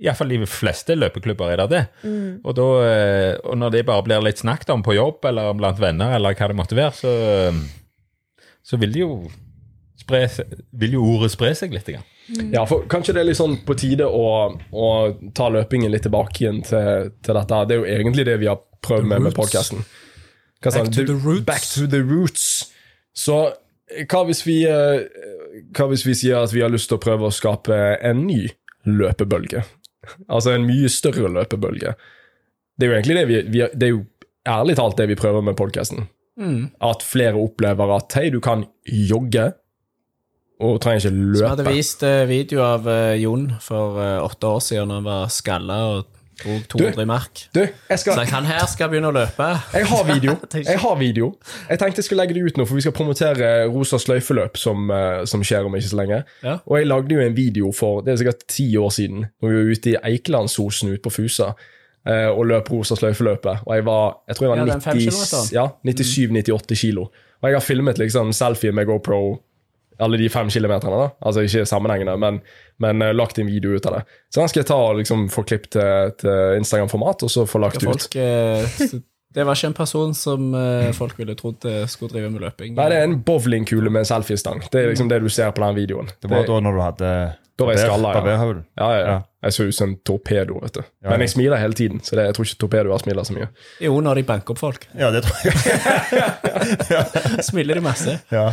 Iallfall 0.02 0.32
i 0.35 0.40
de 0.43 0.48
fleste 0.51 0.97
løpeklubber 0.98 1.52
er 1.52 1.60
det 1.60 1.69
det. 1.70 1.82
Og, 2.43 2.51
da, 2.59 2.64
eh, 2.89 3.35
og 3.47 3.55
når 3.60 3.77
det 3.77 3.85
bare 3.86 4.02
blir 4.09 4.24
litt 4.27 4.40
snakket 4.43 4.73
om 4.74 4.82
på 4.82 4.97
jobb 4.97 5.23
eller 5.31 5.55
blant 5.55 5.78
venner, 5.78 6.16
eller 6.16 6.35
hva 6.35 6.48
det 6.51 6.59
måtte 6.59 6.78
være, 6.78 6.97
så, 6.98 7.12
så 8.66 8.81
vil 8.82 8.97
det 8.97 9.05
jo 9.05 9.12
spre, 10.03 10.27
vil 10.83 10.99
jo 10.99 11.07
ordet 11.15 11.33
spre 11.33 11.53
seg 11.59 11.74
litt. 11.74 11.89
Grann. 11.89 12.53
Ja, 12.53 12.66
for 12.69 12.87
Kanskje 12.91 13.16
det 13.16 13.23
er 13.23 13.31
litt 13.31 13.41
sånn 13.41 13.59
på 13.66 13.77
tide 13.79 14.07
å, 14.07 14.27
å 14.53 14.89
ta 15.37 15.49
løpingen 15.53 15.93
litt 15.95 16.05
tilbake 16.07 16.45
igjen 16.45 16.62
til, 16.66 17.11
til 17.24 17.39
dette. 17.39 17.65
Det 17.69 17.77
er 17.77 17.83
jo 17.83 17.91
egentlig 17.97 18.27
det 18.29 18.39
vi 18.43 18.51
har 18.51 18.61
prøvd 18.83 19.09
med 19.11 19.29
med 19.29 19.37
podkasten. 19.39 19.85
Back 20.62 20.93
to 20.95 21.05
the 21.07 21.16
roots. 21.19 21.47
Back 21.47 21.66
to 21.74 21.89
the 21.91 22.03
roots. 22.03 22.47
Så 23.15 23.39
hva 24.09 24.23
hvis 24.29 24.45
vi 24.47 24.62
eh, 24.69 25.03
Hva 25.77 25.89
hvis 25.91 26.07
vi 26.07 26.15
sier 26.16 26.41
at 26.41 26.55
vi 26.55 26.62
har 26.65 26.73
lyst 26.73 26.89
til 26.89 26.97
å 26.97 27.03
prøve 27.03 27.29
å 27.29 27.35
skape 27.35 27.77
en 28.01 28.24
ny 28.29 28.47
løpebølge? 28.89 29.65
Altså 30.27 30.55
en 30.55 30.65
mye 30.66 30.89
større 30.91 31.31
løpebølge. 31.31 31.93
Det 32.79 32.87
er 32.87 32.91
jo 32.91 32.97
egentlig 32.97 33.19
det 33.19 33.27
vi, 33.29 33.41
vi 33.53 33.66
Det 33.74 33.89
er 33.89 33.93
jo 33.93 34.05
ærlig 34.49 34.79
talt 34.79 34.99
det 34.99 35.11
vi 35.12 35.19
prøver 35.19 35.45
med 35.45 35.59
podkasten. 35.59 36.07
At 36.83 37.05
flere 37.05 37.39
opplever 37.39 37.93
at 37.95 38.16
hei, 38.16 38.31
du 38.33 38.41
kan 38.43 38.65
jogge, 38.89 39.53
og 40.63 40.81
trenger 40.83 41.03
ikke 41.03 41.11
løpe. 41.19 41.39
Som 41.43 41.53
hadde 41.57 41.65
vist 41.75 42.03
eh, 42.07 42.23
video 42.31 42.63
av 42.65 42.87
eh, 42.89 43.17
Jon 43.23 43.49
for 43.63 43.99
eh, 44.03 44.19
åtte 44.23 44.47
år 44.47 44.61
siden 44.65 44.91
når 44.93 45.01
han 45.01 45.07
var 45.09 45.33
skalla 45.35 45.79
og 45.93 46.05
drog 46.43 46.63
200 46.73 47.03
i 47.05 47.07
mark. 47.07 47.43
Du, 47.55 47.61
jeg 47.63 48.01
skal 48.03 48.17
Så 48.17 48.25
han 48.33 48.47
her 48.49 48.63
skal 48.71 48.89
begynne 48.91 49.11
å 49.13 49.15
løpe. 49.15 49.49
Jeg 49.77 49.87
har 49.91 50.07
video. 50.09 50.37
Jeg 50.73 50.79
har 50.83 50.97
video. 50.99 51.29
Jeg 51.69 51.79
tenkte 51.83 52.01
jeg 52.03 52.07
skulle 52.09 52.25
legge 52.25 52.35
det 52.39 52.43
ut 52.49 52.57
nå, 52.59 52.65
for 52.67 52.79
vi 52.79 52.83
skal 52.87 52.95
promotere 52.97 53.51
Rosa 53.71 54.01
sløyfeløp 54.03 54.59
som, 54.59 54.91
som 55.29 55.45
skjer 55.47 55.69
om 55.69 55.77
ikke 55.79 55.91
så 55.93 56.01
lenge. 56.01 56.23
Ja. 56.43 56.57
Og 56.67 56.81
jeg 56.81 56.89
lagde 56.91 57.15
jo 57.15 57.23
en 57.23 57.37
video 57.37 57.71
for 57.77 58.03
det 58.03 58.15
er 58.15 58.23
sikkert 58.25 58.43
ti 58.51 58.67
år 58.81 58.91
siden, 58.97 59.29
når 59.43 59.53
vi 59.53 59.61
var 59.61 59.71
ute 59.77 59.93
i 59.93 59.97
Eikelandsosen 60.15 60.95
ute 60.97 61.05
på 61.05 61.15
Fusa 61.21 61.53
og 62.09 62.43
løp 62.51 62.73
Rosa 62.75 62.97
sløyfeløpet. 62.99 63.63
Og 63.69 63.77
jeg 63.79 63.87
var 63.87 64.07
jeg 64.27 64.35
tror 64.41 64.49
jeg 64.49 64.51
Ja, 64.51 64.65
var 64.65 64.73
den 64.73 64.83
fem 64.83 64.99
90 64.99 65.07
kilometeren. 65.07 65.55
ja, 65.55 65.69
97-98 66.59 66.81
kilo. 66.81 67.07
Og 67.43 67.49
jeg 67.51 67.55
har 67.61 67.63
filmet 67.69 67.99
liksom 68.03 68.33
selfie 68.35 68.73
med 68.75 68.87
GoPro 68.91 69.23
alle 70.03 70.19
de 70.20 70.29
fem 70.33 70.51
kilometerne. 70.51 70.99
da. 71.05 71.09
Altså 71.23 71.45
ikke 71.47 71.66
sammenhengende, 71.69 72.16
men, 72.20 72.41
men 72.83 73.05
uh, 73.05 73.12
lagt 73.15 73.39
en 73.39 73.49
video 73.51 73.77
ut 73.77 73.87
av 73.87 73.99
det. 73.99 74.03
Så 74.33 74.43
den 74.43 74.53
skal 74.53 74.62
jeg 74.62 74.70
ta 74.73 74.79
og 74.89 75.01
liksom 75.01 75.29
få 75.33 75.47
klipp 75.49 75.70
til, 75.73 76.12
til 76.20 76.61
Instagram-format, 76.61 77.24
og 77.27 77.33
så 77.33 77.47
få 77.49 77.62
lagt 77.62 77.81
ut. 77.83 77.89
Folk, 77.89 78.16
eh, 78.19 79.01
det 79.33 79.47
var 79.49 79.57
ikke 79.57 79.70
en 79.70 79.77
person 79.79 80.15
som 80.16 80.51
eh, 80.59 80.91
folk 80.97 81.19
ville 81.20 81.37
trodd 81.39 81.65
skulle 81.89 82.12
drive 82.12 82.33
med 82.35 82.43
løping. 82.45 82.74
Nei, 82.77 82.89
det 82.93 82.99
er 83.01 83.07
en 83.09 83.20
bowlingkule 83.24 83.93
med 83.93 84.05
en 84.05 84.11
selfiestang. 84.11 84.65
Det 84.73 84.83
er 84.83 84.91
liksom 84.93 85.09
det 85.12 85.23
du 85.24 85.31
ser 85.33 85.55
på 85.57 85.65
den 85.65 85.79
videoen. 85.79 86.11
Det 86.20 86.29
var 86.33 86.45
da 86.49 86.59
når 86.66 86.77
du 86.77 86.83
hadde 86.85 87.12
Da 87.57 87.69
var 87.69 87.79
jeg 87.79 87.87
skalla, 87.87 88.12
ja. 88.16 88.20
Ja, 88.27 88.43
ja, 88.43 88.91
ja. 88.91 89.07
Ja. 89.12 89.20
Jeg 89.43 89.57
så 89.57 89.65
ut 89.66 89.74
som 89.74 89.89
en 89.91 89.97
torpedo, 90.07 90.61
vet 90.62 90.77
du. 90.77 90.83
Men 91.09 91.24
jeg 91.24 91.33
smiler 91.33 91.59
hele 91.59 91.74
tiden, 91.74 91.99
så 92.05 92.15
det, 92.19 92.29
jeg 92.29 92.37
tror 92.37 92.47
ikke 92.47 92.61
torpedoer 92.62 93.03
smiler 93.03 93.27
så 93.27 93.35
mye. 93.35 93.49
Jo, 93.83 93.97
når 94.05 94.20
de 94.20 94.27
banker 94.29 94.55
opp 94.55 94.61
folk. 94.61 94.87
Ja, 94.99 95.11
det 95.15 95.24
tror 95.27 95.37
jeg. 95.49 95.55
Smiler 97.49 97.81
de 97.81 97.83
masse. 97.85 98.20
Ja. 98.31 98.53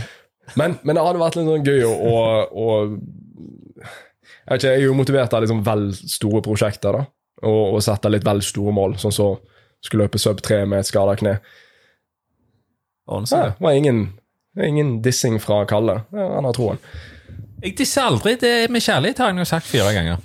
Men, 0.55 0.77
men 0.83 0.95
det 0.95 1.03
hadde 1.05 1.19
vært 1.21 1.35
litt 1.37 1.47
sånn 1.49 1.65
gøy 1.67 1.83
å, 1.85 1.93
å, 1.93 2.19
å 2.49 2.67
Jeg 2.89 4.55
vet 4.55 4.63
ikke, 4.63 4.71
jeg 4.73 4.79
er 4.81 4.85
jo 4.87 4.97
motivert 4.97 5.33
av 5.37 5.43
liksom 5.43 5.63
vel 5.67 5.89
store 5.99 6.41
prosjekter, 6.45 6.95
da. 6.97 7.03
og, 7.45 7.75
og 7.75 7.83
sette 7.85 8.09
litt 8.09 8.25
vel 8.25 8.41
store 8.45 8.73
mål, 8.73 8.95
sånn 9.01 9.13
som 9.13 9.35
skulle 9.85 10.07
løpe 10.07 10.19
sub 10.19 10.41
3 10.43 10.63
med 10.67 10.81
et 10.81 10.89
skada 10.89 11.13
kne. 11.19 11.37
Så 13.09 13.35
det 13.35 13.53
var 13.63 13.71
ingen, 13.77 14.01
ingen 14.59 15.01
dissing 15.05 15.37
fra 15.41 15.61
Kalle. 15.69 16.01
Ja, 16.13 16.25
Han 16.35 16.45
har 16.49 16.53
troen. 16.57 16.81
Jeg 17.63 17.75
disser 17.79 18.05
aldri. 18.07 18.35
Det 18.39 18.49
er 18.65 18.71
med 18.71 18.83
kjærlighet, 18.83 19.17
har 19.19 19.31
han 19.33 19.41
jo 19.41 19.47
sagt 19.47 19.67
fire 19.67 19.93
ganger. 19.95 20.19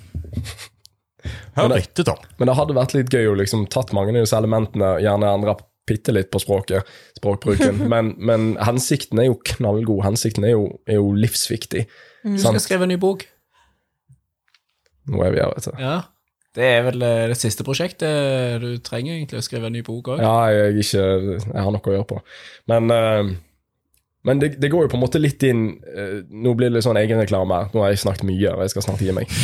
Hør 1.55 1.68
Men 1.68 1.70
det- 1.76 1.78
etter, 1.84 2.05
da. 2.05 2.14
Men 2.38 2.48
det 2.51 2.56
hadde 2.59 2.74
vært 2.76 2.94
litt 2.94 3.10
gøy 3.14 3.30
å 3.30 3.36
liksom 3.38 3.66
tatt 3.70 3.92
mange 3.96 4.10
av 4.14 4.20
disse 4.24 4.36
elementene, 4.36 4.96
gjerne 5.02 5.30
endra 5.34 5.55
bitte 5.89 6.15
litt 6.15 6.31
på 6.32 6.40
språket, 6.43 6.89
språkbruken, 7.19 7.85
men, 7.93 8.15
men 8.19 8.55
hensikten 8.65 9.20
er 9.23 9.31
jo 9.31 9.39
knallgod. 9.55 10.05
Hensikten 10.06 10.47
er 10.48 10.56
jo, 10.56 10.66
er 10.89 11.01
jo 11.01 11.12
livsviktig. 11.16 11.86
Du 12.24 12.40
skal 12.40 12.61
skrive 12.62 12.89
en 12.89 12.94
ny 12.94 12.98
bok. 13.01 13.27
Nå 15.12 15.20
er 15.24 15.35
vi 15.35 15.43
her, 15.43 15.52
vet 15.52 15.69
du. 15.69 15.74
Ja. 15.82 16.01
Det 16.55 16.66
er 16.70 16.85
vel 16.86 17.02
eh, 17.02 17.24
det 17.32 17.39
siste 17.39 17.65
prosjektet 17.66 18.62
du 18.62 18.77
trenger 18.86 19.16
egentlig 19.16 19.40
å 19.40 19.44
skrive 19.44 19.66
en 19.66 19.74
ny 19.74 19.82
bok 19.86 20.12
òg. 20.15 20.23
Ja, 20.23 20.36
jeg, 20.55 20.85
ikke, 20.85 21.02
jeg 21.40 21.65
har 21.66 21.73
noe 21.74 21.90
å 21.90 21.97
gjøre 21.97 22.11
på. 22.12 22.20
Men, 22.70 22.93
eh, 22.94 23.32
men 24.24 24.43
det, 24.43 24.52
det 24.62 24.70
går 24.70 24.86
jo 24.86 24.93
på 24.93 24.98
en 25.01 25.02
måte 25.02 25.20
litt 25.20 25.43
inn 25.44 25.66
eh, 25.82 26.20
Nå 26.31 26.55
blir 26.55 26.70
det 26.70 26.78
litt 26.78 26.86
sånn 26.86 27.01
egenreklame 27.01 27.59
her. 27.59 27.73
Nå 27.74 27.82
har 27.82 27.90
jeg 27.90 28.05
snakket 28.05 28.28
mye, 28.31 28.52
og 28.55 28.62
jeg 28.62 28.74
skal 28.74 28.86
snart 28.86 29.02
gi 29.02 29.16
meg. 29.16 29.35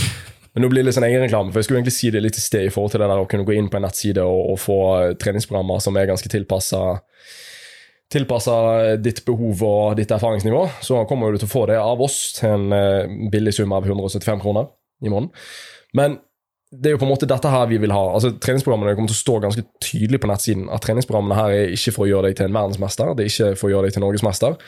Men 0.54 0.64
nå 0.64 0.70
blir 0.70 0.82
det 0.82 0.88
litt 0.88 0.96
sånn 0.96 1.06
egenreklame, 1.06 1.52
for 1.52 1.60
jeg 1.60 1.68
skulle 1.68 1.80
egentlig 1.80 1.96
si 1.96 2.10
det 2.10 2.22
litt 2.24 2.38
i 2.38 2.42
sted 2.42 2.66
i 2.66 2.72
forhold 2.74 2.94
til 2.94 3.02
det 3.02 3.10
der 3.12 3.22
å 3.22 3.28
kunne 3.30 3.46
gå 3.46 3.54
inn 3.54 3.68
på 3.70 3.78
en 3.78 3.86
nettside 3.86 4.24
og, 4.26 4.40
og 4.54 4.58
få 4.58 4.78
eh, 4.96 5.12
treningsprogrammer 5.20 5.82
som 5.84 5.98
er 5.98 6.10
ganske 6.10 6.32
tilpassa 6.32 6.82
tilpassa 8.10 8.54
ditt 8.98 9.20
behov 9.22 9.60
og 9.62 9.98
ditt 10.00 10.10
erfaringsnivå, 10.10 10.64
så 10.82 11.04
kommer 11.06 11.30
du 11.30 11.38
til 11.38 11.46
å 11.46 11.52
få 11.52 11.68
det 11.70 11.76
av 11.78 12.00
oss 12.02 12.16
til 12.40 12.56
en 12.56 12.74
eh, 12.74 13.12
billig 13.30 13.54
sum 13.54 13.70
av 13.76 13.86
175 13.86 14.42
kroner 14.42 14.66
i 15.06 15.12
måneden. 15.12 15.30
Men 15.94 16.18
det 16.70 16.90
er 16.90 16.94
jo 16.94 17.00
på 17.02 17.06
en 17.06 17.10
måte 17.10 17.26
dette 17.30 17.50
her 17.50 17.66
vi 17.70 17.80
vil 17.82 17.94
ha. 17.94 18.02
Altså, 18.14 18.30
Treningsprogrammene 18.38 18.94
kommer 18.94 19.10
til 19.10 19.18
å 19.18 19.20
stå 19.24 19.38
ganske 19.42 19.64
tydelig 19.82 20.20
på 20.22 20.30
nettsiden 20.30 20.68
at 20.70 20.84
treningsprogrammene 20.84 21.38
her 21.38 21.54
er 21.54 21.72
ikke 21.74 21.94
for 21.96 22.06
å 22.06 22.10
gjøre 22.10 22.30
deg 22.30 22.38
til 22.38 22.46
en 22.46 22.58
verdensmester, 22.58 23.10
det 23.14 23.24
er 23.24 23.32
ikke 23.32 23.58
for 23.58 23.68
å 23.68 23.72
gjøre 23.72 23.88
deg 23.88 23.96
til 23.96 24.04
norgesmester. 24.04 24.58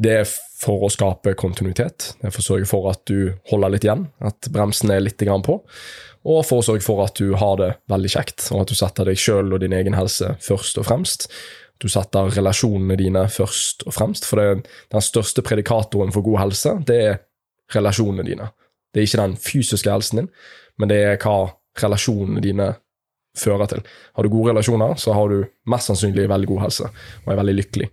Det 0.00 0.12
er 0.22 0.28
for 0.60 0.84
å 0.86 0.90
skape 0.92 1.34
kontinuitet. 1.40 2.14
Det 2.20 2.28
er 2.28 2.34
for 2.34 2.42
å 2.42 2.46
sørge 2.46 2.68
for 2.68 2.88
at 2.92 3.02
du 3.08 3.32
holder 3.50 3.74
litt 3.74 3.86
igjen, 3.86 4.06
at 4.24 4.48
bremsen 4.52 4.92
er 4.92 5.02
litt 5.04 5.20
på. 5.20 5.56
Og 6.28 6.44
for 6.44 6.60
å 6.60 6.64
sørge 6.64 6.84
for 6.84 7.00
at 7.04 7.16
du 7.16 7.34
har 7.40 7.56
det 7.60 7.70
veldig 7.88 8.12
kjekt, 8.12 8.50
og 8.52 8.64
at 8.64 8.72
du 8.72 8.76
setter 8.76 9.08
deg 9.08 9.20
sjøl 9.20 9.52
og 9.52 9.60
din 9.62 9.76
egen 9.76 9.96
helse 9.96 10.34
først 10.44 10.80
og 10.80 10.88
fremst. 10.88 11.28
Du 11.80 11.88
setter 11.88 12.28
relasjonene 12.36 12.96
dine 13.00 13.24
først 13.32 13.86
og 13.88 13.96
fremst, 13.96 14.28
for 14.28 14.40
det, 14.40 14.66
den 14.92 15.04
største 15.04 15.44
predikatoren 15.44 16.12
for 16.12 16.24
god 16.26 16.42
helse, 16.44 16.74
det 16.88 17.00
er 17.06 17.18
relasjonene 17.72 18.26
dine. 18.26 18.50
Det 18.92 19.00
er 19.00 19.08
ikke 19.08 19.22
den 19.22 19.36
fysiske 19.40 19.92
helsen 19.92 20.22
din, 20.22 20.30
men 20.80 20.92
det 20.92 21.00
er 21.06 21.20
hva 21.22 21.54
relasjonene 21.80 22.42
dine 22.44 22.72
fører 23.38 23.70
til. 23.70 23.84
Har 24.16 24.26
du 24.26 24.32
gode 24.32 24.52
relasjoner, 24.52 24.96
så 25.00 25.14
har 25.16 25.30
du 25.30 25.44
mest 25.70 25.88
sannsynlig 25.88 26.28
veldig 26.28 26.50
god 26.50 26.64
helse 26.66 26.88
og 26.90 27.30
er 27.30 27.38
veldig 27.40 27.56
lykkelig. 27.60 27.88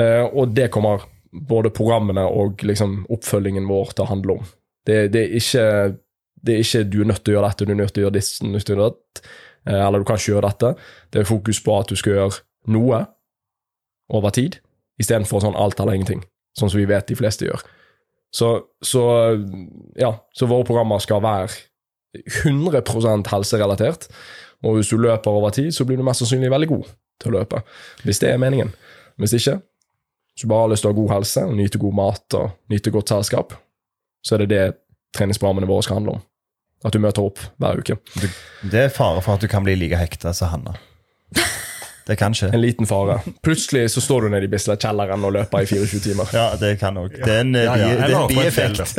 Eh, 0.00 0.24
og 0.24 0.54
det 0.56 0.70
kommer 0.74 1.04
både 1.34 1.72
programmene 1.74 2.24
og 2.30 2.62
liksom 2.62 3.02
oppfølgingen 3.12 3.66
vår 3.68 3.94
til 3.94 4.04
å 4.04 4.10
handle 4.10 4.38
om. 4.38 4.50
Det, 4.86 4.98
det, 5.14 5.22
er 5.24 5.38
ikke, 5.40 5.66
det 6.44 6.54
er 6.54 6.62
ikke 6.62 6.84
du 6.92 7.00
er 7.02 7.10
nødt 7.10 7.24
til 7.24 7.34
å 7.34 7.38
gjøre 7.38 7.50
dette, 7.50 7.66
du 7.66 7.72
er 7.74 7.80
nødt 7.80 7.94
til 7.94 8.02
å 8.02 8.06
gjøre 8.06 8.16
dette, 8.18 8.50
nødt 8.50 8.66
til 8.68 8.74
å 8.74 8.78
gjøre 8.78 8.90
datt, 8.92 9.24
eh, 9.66 9.80
eller 9.80 10.02
du 10.02 10.08
kan 10.08 10.20
ikke 10.20 10.34
gjøre 10.34 10.50
dette. 10.50 10.72
Det 11.10 11.22
er 11.22 11.30
fokus 11.30 11.62
på 11.64 11.78
at 11.78 11.90
du 11.90 11.98
skal 12.00 12.18
gjøre 12.18 12.42
noe 12.74 13.04
over 14.14 14.34
tid, 14.36 14.60
istedenfor 15.00 15.42
sånn 15.42 15.58
alt 15.58 15.80
eller 15.80 15.98
ingenting, 15.98 16.22
sånn 16.58 16.70
som 16.70 16.80
vi 16.80 16.88
vet 16.90 17.08
de 17.10 17.18
fleste 17.18 17.48
gjør. 17.48 17.64
Så, 18.34 18.48
så 18.82 19.02
ja, 19.98 20.10
så 20.34 20.48
våre 20.50 20.66
programmer 20.66 21.02
skal 21.02 21.22
være 21.22 21.52
100 22.44 23.30
helserelatert. 23.30 24.08
Og 24.64 24.78
hvis 24.78 24.90
du 24.90 24.98
løper 24.98 25.30
over 25.30 25.50
tid, 25.54 25.70
så 25.74 25.84
blir 25.86 26.00
du 26.00 26.06
mest 26.06 26.22
sannsynlig 26.22 26.50
veldig 26.50 26.70
god 26.70 26.90
til 27.22 27.30
å 27.30 27.38
løpe. 27.38 27.60
Hvis 28.02 28.22
det 28.22 28.32
er 28.32 28.40
meningen. 28.42 28.72
Hvis 29.20 29.36
ikke, 29.38 29.58
hvis 30.34 30.42
du 30.42 30.50
bare 30.50 30.66
har 30.66 30.72
lyst 30.72 30.82
til 30.82 30.90
å 30.90 30.94
ha 30.94 30.98
god 31.00 31.12
helse, 31.14 31.44
nyte 31.54 31.78
god 31.82 31.94
mat 31.94 32.38
og 32.40 32.50
nyte 32.72 32.90
godt 32.94 33.12
selskap, 33.14 33.54
så 34.26 34.34
er 34.34 34.44
det 34.44 34.48
det 34.50 34.64
treningsprogrammene 35.14 35.68
våre 35.70 35.86
skal 35.86 36.00
handle 36.00 36.16
om. 36.18 36.24
At 36.84 36.92
du 36.92 37.00
møter 37.00 37.24
opp 37.24 37.38
hver 37.62 37.78
uke. 37.80 37.96
Det 38.66 38.88
er 38.88 38.90
fare 38.92 39.22
for 39.24 39.38
at 39.38 39.44
du 39.44 39.48
kan 39.48 39.64
bli 39.64 39.76
like 39.78 39.96
hekta 39.96 40.34
som 40.36 40.50
Hanna. 40.52 40.74
Det 42.06 42.16
kan 42.20 42.34
skje. 42.36 42.50
En 42.52 42.60
liten 42.60 42.86
fare. 42.86 43.14
Plutselig 43.42 43.86
så 43.94 44.00
står 44.04 44.26
du 44.26 44.28
nede 44.34 44.44
i 44.44 44.50
Bislett-kjelleren 44.52 45.22
og 45.24 45.32
løper 45.38 45.64
i 45.64 45.68
24 45.70 46.00
timer. 46.04 46.32
Ja, 46.36 46.50
det 46.60 46.74
kan 46.82 46.98
nok. 46.98 47.14
Det 47.16 47.30
er 47.32 47.40
en 47.40 47.54
Ja, 47.56 47.76
ja, 47.80 47.86
det 47.96 48.18
en 48.18 48.28
bieffekt 48.28 48.92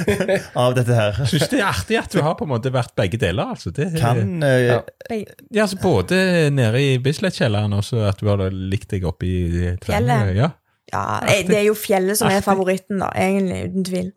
av 0.64 0.74
dette 0.74 0.96
her. 0.96 1.20
Syns 1.30 1.46
det 1.52 1.60
er 1.60 1.68
artig 1.68 2.00
at 2.00 2.10
du 2.10 2.18
har 2.26 2.34
på 2.40 2.48
en 2.48 2.50
måte 2.56 2.72
vært 2.74 2.96
begge 2.98 3.20
deler. 3.22 3.52
altså. 3.54 3.70
Det, 3.70 3.92
Kan 4.00 4.42
eh, 4.42 4.64
Ja. 4.66 4.80
Ja, 5.10 5.62
altså 5.62 5.78
Både 5.82 6.50
nede 6.50 6.82
i 6.82 6.98
Bislett-kjelleren 6.98 7.76
og 7.78 7.86
så 7.86 8.02
at 8.08 8.18
du 8.18 8.26
har 8.32 8.42
likt 8.50 8.90
deg 8.96 9.06
oppe 9.06 9.30
i. 9.30 9.76
Fjellet. 9.86 10.34
Ja. 10.34 10.50
Ja, 10.92 11.20
eh, 11.28 11.42
det 11.46 11.56
er 11.60 11.66
jo 11.68 11.74
fjellet 11.78 12.18
som 12.18 12.28
er 12.32 12.40
favoritten, 12.42 12.98
da. 13.02 13.10
Egentlig, 13.14 13.60
uten 13.70 13.84
tvil. 13.86 14.12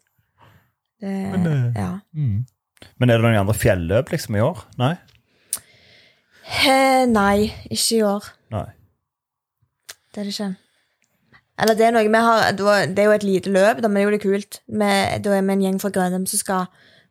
Det, 1.04 1.14
Men, 1.34 1.44
det, 1.44 1.56
ja. 1.78 1.92
Mm. 2.16 2.46
Men 3.00 3.10
er 3.10 3.18
det 3.20 3.26
noen 3.28 3.40
andre 3.44 3.56
fjelløp 3.58 4.10
liksom 4.14 4.36
i 4.40 4.44
år? 4.44 4.62
Nei? 4.80 4.94
He, 6.44 7.06
nei, 7.10 7.52
ikke 7.72 7.98
i 7.98 8.04
år. 8.08 8.28
Nei. 8.54 8.66
Det 10.14 10.22
er 10.22 10.28
det 10.28 10.34
ikke. 10.36 10.50
Eller 11.64 11.78
det 11.78 11.86
er 11.86 11.94
noe 11.94 12.10
vi 12.10 12.22
har 12.26 12.56
Det 12.58 13.00
er 13.04 13.06
jo 13.08 13.14
et 13.14 13.24
lite 13.28 13.52
løp, 13.54 13.80
da, 13.82 13.88
men 13.88 14.00
det 14.00 14.02
er 14.02 14.08
jo 14.08 14.16
litt 14.16 14.24
kult. 14.26 14.60
Vi- 14.68 15.20
Da 15.24 15.34
er 15.38 15.42
vi 15.42 15.54
en 15.54 15.62
gjeng 15.62 15.80
fra 15.82 15.90
Grønheim 15.94 16.26
som 16.28 16.40
skal 16.40 16.68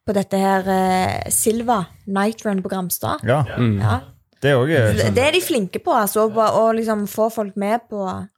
på 0.06 0.12
dette 0.14 0.34
her 0.38 0.66
eh, 0.66 1.30
Silva 1.30 1.86
Night 2.06 2.44
Run 2.44 2.62
på 2.62 2.68
Gramstad. 2.68 3.22
Ja, 3.24 3.44
Ja. 3.46 4.00
det 4.42 4.50
er 4.50 4.56
også, 4.56 4.96
Det, 4.98 5.14
det 5.14 5.22
er 5.24 5.30
de 5.32 5.40
flinke 5.40 5.78
på, 5.84 5.92
altså. 5.94 6.28
Å 6.28 6.72
liksom 6.74 7.06
få 7.08 7.30
folk 7.32 7.56
med 7.56 7.80
på 7.88 8.28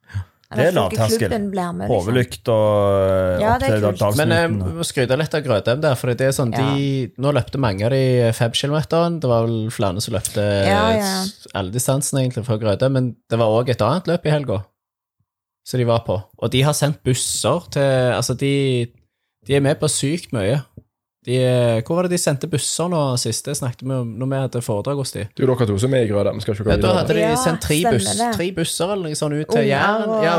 Det 0.58 0.66
er 0.68 0.76
lavterskel. 0.76 1.30
med, 1.78 1.88
liksom. 1.88 1.94
Og 1.94 2.08
Ja, 3.42 3.54
opp 3.54 3.60
det 3.60 3.70
til 3.72 3.86
kult. 3.86 4.18
Men 4.20 4.34
jeg 4.34 4.50
vi 4.54 4.74
må 4.78 4.86
skryte 4.86 5.18
litt 5.20 5.34
av 5.34 5.42
Grødem 5.46 5.80
der, 5.84 5.94
for 6.00 6.14
det 6.14 6.28
er 6.28 6.36
sånn 6.36 6.52
de 6.54 7.10
Nå 7.18 7.32
løpte 7.34 7.60
mange 7.62 7.84
av 7.86 7.94
de 7.94 8.32
fem-kilometeren. 8.36 9.20
Det 9.20 9.30
var 9.30 9.48
vel 9.48 9.70
flere 9.74 10.00
som 10.04 10.14
løpte 10.16 10.44
Ja, 10.68 10.84
ja. 10.98 11.10
alle 11.54 11.74
distansene 11.74 12.24
egentlig 12.24 12.46
fra 12.46 12.60
Grødem, 12.60 12.92
men 12.92 13.16
det 13.30 13.40
var 13.40 13.52
òg 13.54 13.74
et 13.74 13.82
annet 13.84 14.06
løp 14.10 14.26
i 14.26 14.34
helga 14.34 14.62
som 15.64 15.80
de 15.80 15.86
var 15.88 16.04
på. 16.04 16.18
Og 16.38 16.52
de 16.52 16.60
har 16.62 16.76
sendt 16.76 17.02
busser 17.06 17.68
til 17.72 18.12
Altså, 18.14 18.34
de, 18.36 18.86
de 19.46 19.56
er 19.56 19.64
med 19.64 19.78
på 19.80 19.88
sykt 19.88 20.32
mye. 20.36 20.60
De, 21.24 21.36
eh, 21.40 21.78
hvor 21.86 21.96
var 21.96 22.04
det 22.04 22.18
de 22.18 22.20
sendte 22.20 22.48
busser 22.52 22.90
nå 22.92 22.98
sist? 23.20 23.46
Det 23.48 23.54
snakket 23.56 23.80
vi 23.86 23.94
om 23.96 24.10
når 24.20 24.28
vi 24.28 24.40
hadde 24.42 24.60
foredrag 24.64 24.98
hos 25.00 25.14
de. 25.14 25.22
Du, 25.32 25.46
dere 25.48 25.66
to 25.70 25.76
som 25.80 25.94
er 25.96 26.04
i 26.04 26.08
Grødem, 26.10 26.40
skal 26.44 26.52
ikke 26.58 26.68
Ja, 26.68 26.76
da 26.82 26.90
hadde 26.98 27.16
de 27.16 27.22
Ja, 27.22 27.30
sendt 27.40 27.64
tre, 27.64 27.78
buss, 27.88 28.10
tre 28.36 28.48
busser 28.52 28.92
eller 28.92 29.08
noe 29.08 29.16
sånt 29.16 29.38
ut 29.38 29.48
til 29.54 29.70
Jæren 29.70 30.12
ja, 30.20 30.34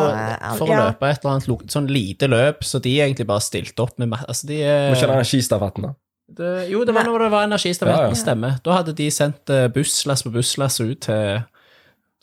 for 0.60 0.70
å 0.70 0.76
ja. 0.76 0.84
løpe 0.86 1.10
et 1.10 1.24
eller 1.26 1.40
annet 1.40 1.74
sånn 1.74 1.90
lite 1.90 2.30
løp, 2.30 2.62
så 2.70 2.82
de 2.86 2.94
egentlig 3.02 3.26
bare 3.32 3.42
stilte 3.42 3.82
opp 3.82 3.98
med 3.98 4.14
Altså, 4.28 4.46
de 4.52 4.62
er 4.62 4.92
Må 4.94 5.00
ikke 5.00 5.10
den 5.10 5.88
da. 5.90 5.92
det, 6.38 6.54
jo, 6.70 6.86
det 6.86 6.94
var 6.94 7.10
når 7.10 7.26
det 7.26 7.32
var 7.34 7.50
energistafetten, 7.50 8.06
Ja, 8.06 8.14
ja. 8.14 8.22
stemmer. 8.22 8.62
Da 8.62 8.78
hadde 8.78 8.94
de 9.02 9.10
sendt 9.10 9.50
eh, 9.50 9.66
busslass 9.74 10.22
på 10.28 10.36
busslass 10.38 10.80
ut 10.86 11.02
til 11.10 11.42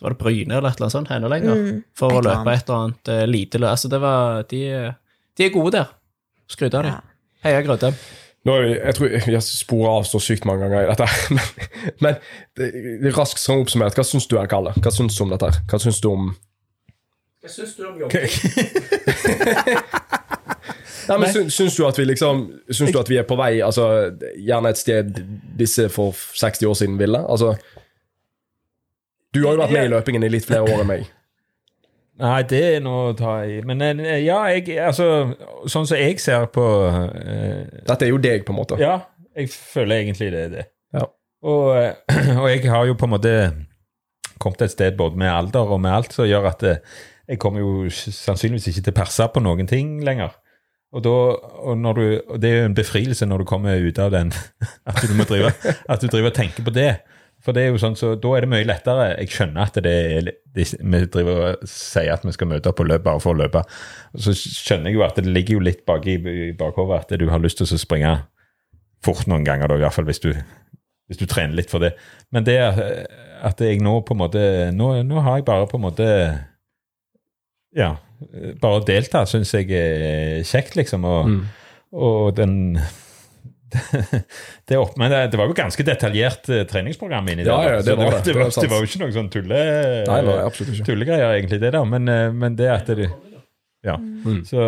det 0.03 0.07
var 0.07 0.15
det 0.15 0.19
Bryne 0.23 0.57
eller 0.57 0.71
et 0.71 0.79
eller 0.79 0.87
annet 0.89 0.97
sånt, 0.97 1.11
enda 1.15 1.29
lenger, 1.31 1.55
Mm, 1.55 1.83
for 1.95 2.15
å 2.17 2.23
løpe 2.23 2.51
et 2.55 2.65
eller 2.69 2.79
annet 2.79 3.09
eh, 3.09 3.27
lite 3.27 3.59
løp. 3.59 3.75
Altså, 3.75 3.91
det 3.91 4.01
var 4.03 4.43
De, 4.51 4.63
eh, 4.71 4.93
de 5.39 5.45
er 5.47 5.51
gode 5.55 5.73
der. 5.77 5.93
Skryt 6.51 6.75
av 6.75 6.83
dem. 6.83 6.93
Ja. 6.95 7.01
Heia 7.45 7.63
Grødem. 7.63 7.95
Nå 8.43 8.57
jeg 8.67 8.95
tror 8.97 9.13
jeg 9.13 9.23
har 9.29 9.45
sporet 9.47 9.91
av 9.93 10.07
så 10.09 10.19
sykt 10.23 10.47
mange 10.49 10.67
ganger 10.67 10.83
i 10.83 10.91
dette. 10.91 11.07
Men, 11.37 11.45
men 12.03 12.15
det, 12.59 13.13
raskt 13.15 13.39
sånn 13.43 13.63
oppsummert, 13.63 13.95
hva 13.95 14.05
syns 14.07 14.27
du 14.31 14.35
er, 14.41 14.49
Kalle? 14.51 14.73
Hva 14.83 14.91
syns 14.95 15.15
du 15.19 15.23
om 15.25 15.31
dette? 15.31 15.51
Hva 15.71 15.79
syns 15.83 16.01
du 16.03 16.09
om 16.11 16.33
Hva 17.43 17.51
syns 17.53 17.77
du 17.79 17.87
om 17.87 18.01
jobbing? 18.03 18.29
Nei, 21.09 21.17
men 21.19 21.33
syns, 21.35 21.57
syns 21.57 21.75
du 21.75 21.83
at 21.87 21.99
vi 21.99 22.05
liksom 22.07 22.45
Syns 22.71 22.93
du 22.95 22.99
at 23.01 23.09
vi 23.11 23.19
er 23.19 23.27
på 23.27 23.35
vei 23.39 23.57
Altså, 23.65 23.87
gjerne 24.39 24.71
et 24.71 24.79
sted 24.79 25.17
disse 25.59 25.89
for 25.91 26.15
60 26.15 26.69
år 26.71 26.77
siden 26.79 26.99
ville? 27.01 27.19
Altså 27.27 27.57
Du 29.35 29.43
har 29.47 29.57
jo 29.57 29.63
vært 29.65 29.75
med 29.75 29.89
i 29.89 29.93
løpingen 29.95 30.27
i 30.27 30.31
litt 30.31 30.47
flere 30.47 30.63
år 30.67 30.85
enn 30.85 30.91
meg. 30.91 31.11
Nei, 32.23 32.43
det 32.47 32.61
er 32.77 32.83
noe 32.85 33.09
å 33.11 33.15
ta 33.19 33.41
i. 33.49 33.59
Men 33.67 33.83
eh, 33.83 34.21
ja, 34.23 34.39
jeg 34.53 34.77
Altså, 34.79 35.09
sånn 35.71 35.89
som 35.89 35.99
jeg 35.99 36.21
ser 36.23 36.47
på 36.55 36.67
eh, 36.87 37.83
Dette 37.89 38.07
er 38.07 38.13
jo 38.13 38.21
deg, 38.23 38.45
på 38.47 38.55
en 38.55 38.61
måte. 38.61 38.79
Ja, 38.81 39.01
jeg 39.35 39.51
føler 39.51 40.05
egentlig 40.05 40.31
det 40.35 40.45
er 40.47 40.53
det. 40.53 40.67
Ja. 40.95 41.09
Og, 41.43 41.73
eh, 41.77 41.95
og 42.41 42.47
jeg 42.53 42.69
har 42.71 42.87
jo 42.87 42.99
på 42.99 43.09
en 43.09 43.15
måte 43.17 43.33
kommet 44.43 44.63
et 44.67 44.75
sted 44.75 44.99
både 44.99 45.19
med 45.19 45.31
alder 45.31 45.75
og 45.75 45.83
med 45.83 45.95
alt 45.95 46.15
som 46.15 46.27
gjør 46.27 46.49
at 46.51 46.63
eh, 46.67 47.01
jeg 47.31 47.39
kommer 47.43 47.63
jo 47.63 47.91
sannsynligvis 47.91 48.73
ikke 48.73 48.87
til 48.87 48.95
å 48.95 48.99
perse 49.01 49.27
på 49.33 49.43
noen 49.43 49.69
ting 49.71 50.01
lenger. 50.05 50.35
Og, 50.93 51.01
da, 51.07 51.13
og, 51.63 51.77
når 51.81 51.99
du, 51.99 52.07
og 52.35 52.41
det 52.43 52.51
er 52.51 52.59
jo 52.59 52.69
en 52.69 52.77
befrielse 52.77 53.27
når 53.27 53.43
du 53.43 53.49
kommer 53.49 53.81
ut 53.81 53.99
av 54.03 54.13
den, 54.13 54.33
at 54.91 55.01
du 55.01 55.15
drive, 55.25 55.55
at 55.89 56.03
du 56.03 56.11
driver 56.11 56.31
og 56.31 56.37
tenker 56.37 56.67
på 56.67 56.75
det. 56.75 56.91
For 57.43 57.53
det 57.57 57.63
er 57.65 57.73
jo 57.73 57.79
sånn, 57.83 57.97
så 57.99 58.13
da 58.23 58.33
er 58.37 58.45
det 58.45 58.51
mye 58.53 58.67
lettere. 58.69 59.07
Jeg 59.19 59.33
skjønner 59.35 59.65
at 59.67 59.79
det 59.83 59.93
er, 59.93 60.29
de, 60.55 60.65
vi 60.79 61.01
driver 61.11 61.41
og 61.49 61.65
sier 61.67 62.13
at 62.15 62.23
vi 62.27 62.35
skal 62.37 62.51
møte 62.53 62.71
opp 62.71 62.81
og 62.85 62.87
løpe 62.87 63.05
bare 63.09 63.23
for 63.25 63.35
å 63.35 63.41
løpe. 63.41 63.65
Så 64.15 64.35
skjønner 64.39 64.93
jeg 64.93 65.01
jo 65.01 65.03
at 65.07 65.19
det 65.19 65.27
ligger 65.27 65.59
jo 65.59 65.65
litt 65.67 65.83
bak 65.89 66.07
i, 66.07 66.15
i 66.21 66.53
bakhodet 66.59 67.01
at 67.01 67.17
du 67.19 67.27
har 67.33 67.43
lyst 67.43 67.59
til 67.59 67.67
å 67.67 67.81
springe 67.83 68.13
fort 69.03 69.27
noen 69.27 69.43
ganger, 69.43 69.67
da, 69.73 69.81
i 69.81 69.83
hvert 69.83 69.97
fall 69.99 70.07
hvis 70.07 70.23
du 70.23 70.31
hvis 71.11 71.19
du 71.19 71.27
trener 71.29 71.59
litt 71.59 71.69
for 71.69 71.83
det. 71.83 71.91
Men 72.33 72.45
det 72.47 72.55
at, 72.63 73.59
jeg 73.61 73.83
nå 73.83 73.99
på 74.07 74.15
en 74.15 74.21
måte 74.23 74.43
Nå, 74.73 74.87
nå 75.05 75.21
har 75.27 75.41
jeg 75.41 75.45
bare 75.45 75.67
på 75.69 75.77
en 75.77 75.85
måte 75.85 76.07
Ja. 77.77 77.97
Bare 78.63 78.79
å 78.79 78.85
delta 78.87 79.25
syns 79.27 79.51
jeg 79.53 79.67
er 79.75 80.45
kjekt, 80.47 80.77
liksom. 80.79 81.05
Og, 81.05 81.27
Mm. 81.29 81.43
og 81.93 82.35
den 82.39 82.55
det, 84.69 84.77
opp, 84.79 84.97
men 85.01 85.11
det, 85.13 85.21
det 85.33 85.39
var 85.41 85.49
jo 85.51 85.55
ganske 85.57 85.85
detaljert 85.87 86.49
eh, 86.53 86.63
treningsprogram 86.69 87.29
inni 87.33 87.47
Ja, 87.47 87.57
der. 87.63 87.75
ja, 87.79 87.83
det 87.87 87.97
var 87.97 88.05
det. 88.05 88.13
var, 88.13 88.21
Det 88.27 88.35
var, 88.37 88.45
var 88.45 88.63
det 88.67 88.71
var 88.71 88.83
jo 88.85 88.89
ikke 88.91 89.01
noen 89.03 89.15
sånn 89.17 89.31
tulle, 89.33 89.63
Nei, 90.09 90.21
nei, 90.29 90.37
ikke. 90.51 90.85
tullegreier, 90.87 91.35
egentlig, 91.39 91.61
det 91.63 91.73
der. 91.75 91.85
Men, 91.89 92.09
eh, 92.13 92.29
men 92.33 92.57
det 92.59 92.69
at 92.71 92.87
det 92.93 93.11
Ja. 93.83 93.97
Mm. 93.97 94.45
Så 94.47 94.63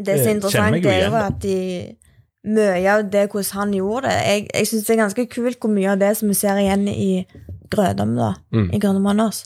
Det 0.00 0.18
som 0.18 0.26
er 0.26 0.26
meg 0.26 0.34
interessant, 0.36 0.82
det 0.82 0.92
er 0.92 1.06
jo 1.08 1.16
at 1.20 1.38
de 1.40 1.56
mye 2.50 2.88
av 2.88 3.02
det 3.12 3.26
hvordan 3.28 3.52
han 3.58 3.72
gjorde 3.76 4.08
det 4.08 4.20
Jeg, 4.24 4.44
jeg 4.54 4.66
syns 4.70 4.84
det 4.86 4.94
er 4.94 5.00
ganske 5.02 5.24
kult 5.28 5.58
hvor 5.60 5.72
mye 5.74 5.90
av 5.92 5.98
det 6.00 6.16
som 6.16 6.28
vi 6.30 6.36
ser 6.38 6.56
igjen 6.56 6.86
i 6.88 7.26
Grødom, 7.70 8.14
da. 8.16 8.30
Mm. 8.52 8.70
I 8.74 8.78
Grødom 8.82 9.06
Anders. 9.06 9.44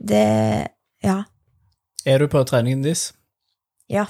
Det 0.00 0.68
Ja. 1.04 1.22
Er 2.06 2.18
du 2.18 2.28
på 2.28 2.40
treningen 2.48 2.82
deres? 2.84 3.12
Ja. 3.90 4.06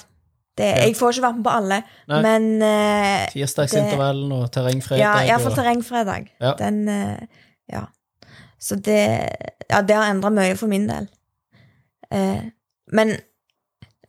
Det, 0.59 0.67
jeg 0.67 0.97
får 0.99 1.15
ikke 1.15 1.25
vært 1.25 1.37
med 1.39 1.45
på 1.47 1.53
alle, 1.57 1.77
Nei. 2.11 2.19
men 2.27 2.49
uh, 2.61 3.23
Tirsdagsintervallen 3.33 4.33
og 4.35 4.49
terrengfredag? 4.53 5.01
Ja, 5.01 5.13
iallfall 5.25 5.55
terrengfredag. 5.57 6.29
Ja. 6.43 6.53
Den 6.59 6.83
uh, 6.89 7.47
Ja. 7.71 7.87
Så 8.61 8.77
det 8.77 9.01
Ja, 9.71 9.81
det 9.87 9.95
har 9.97 10.11
endra 10.11 10.29
mye 10.35 10.57
for 10.59 10.69
min 10.69 10.89
del. 10.89 11.07
Uh, 12.11 12.51
men 12.93 13.15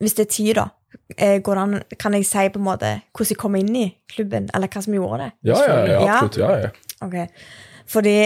hvis 0.02 0.14
det 0.18 0.26
er 0.26 0.30
tid, 0.30 0.54
da, 0.58 0.66
eh, 1.18 1.40
går 1.40 1.54
det 1.54 1.62
an, 1.62 1.82
kan 1.98 2.14
jeg 2.14 2.26
si 2.26 2.48
på 2.48 2.58
en 2.58 2.64
måte 2.64 2.88
hvordan 3.14 3.30
jeg 3.30 3.38
kom 3.38 3.54
inn 3.54 3.76
i 3.76 3.84
klubben, 4.10 4.48
eller 4.54 4.68
hva 4.68 4.82
som 4.82 4.96
gjorde 4.96 5.18
det? 5.22 5.30
Ja, 5.44 5.60
ja, 5.62 5.76
ja, 5.86 6.00
absolutt. 6.02 6.38
Ja, 6.42 6.56
ja. 6.56 6.70
Okay. 7.00 7.26
Fordi 7.86 8.16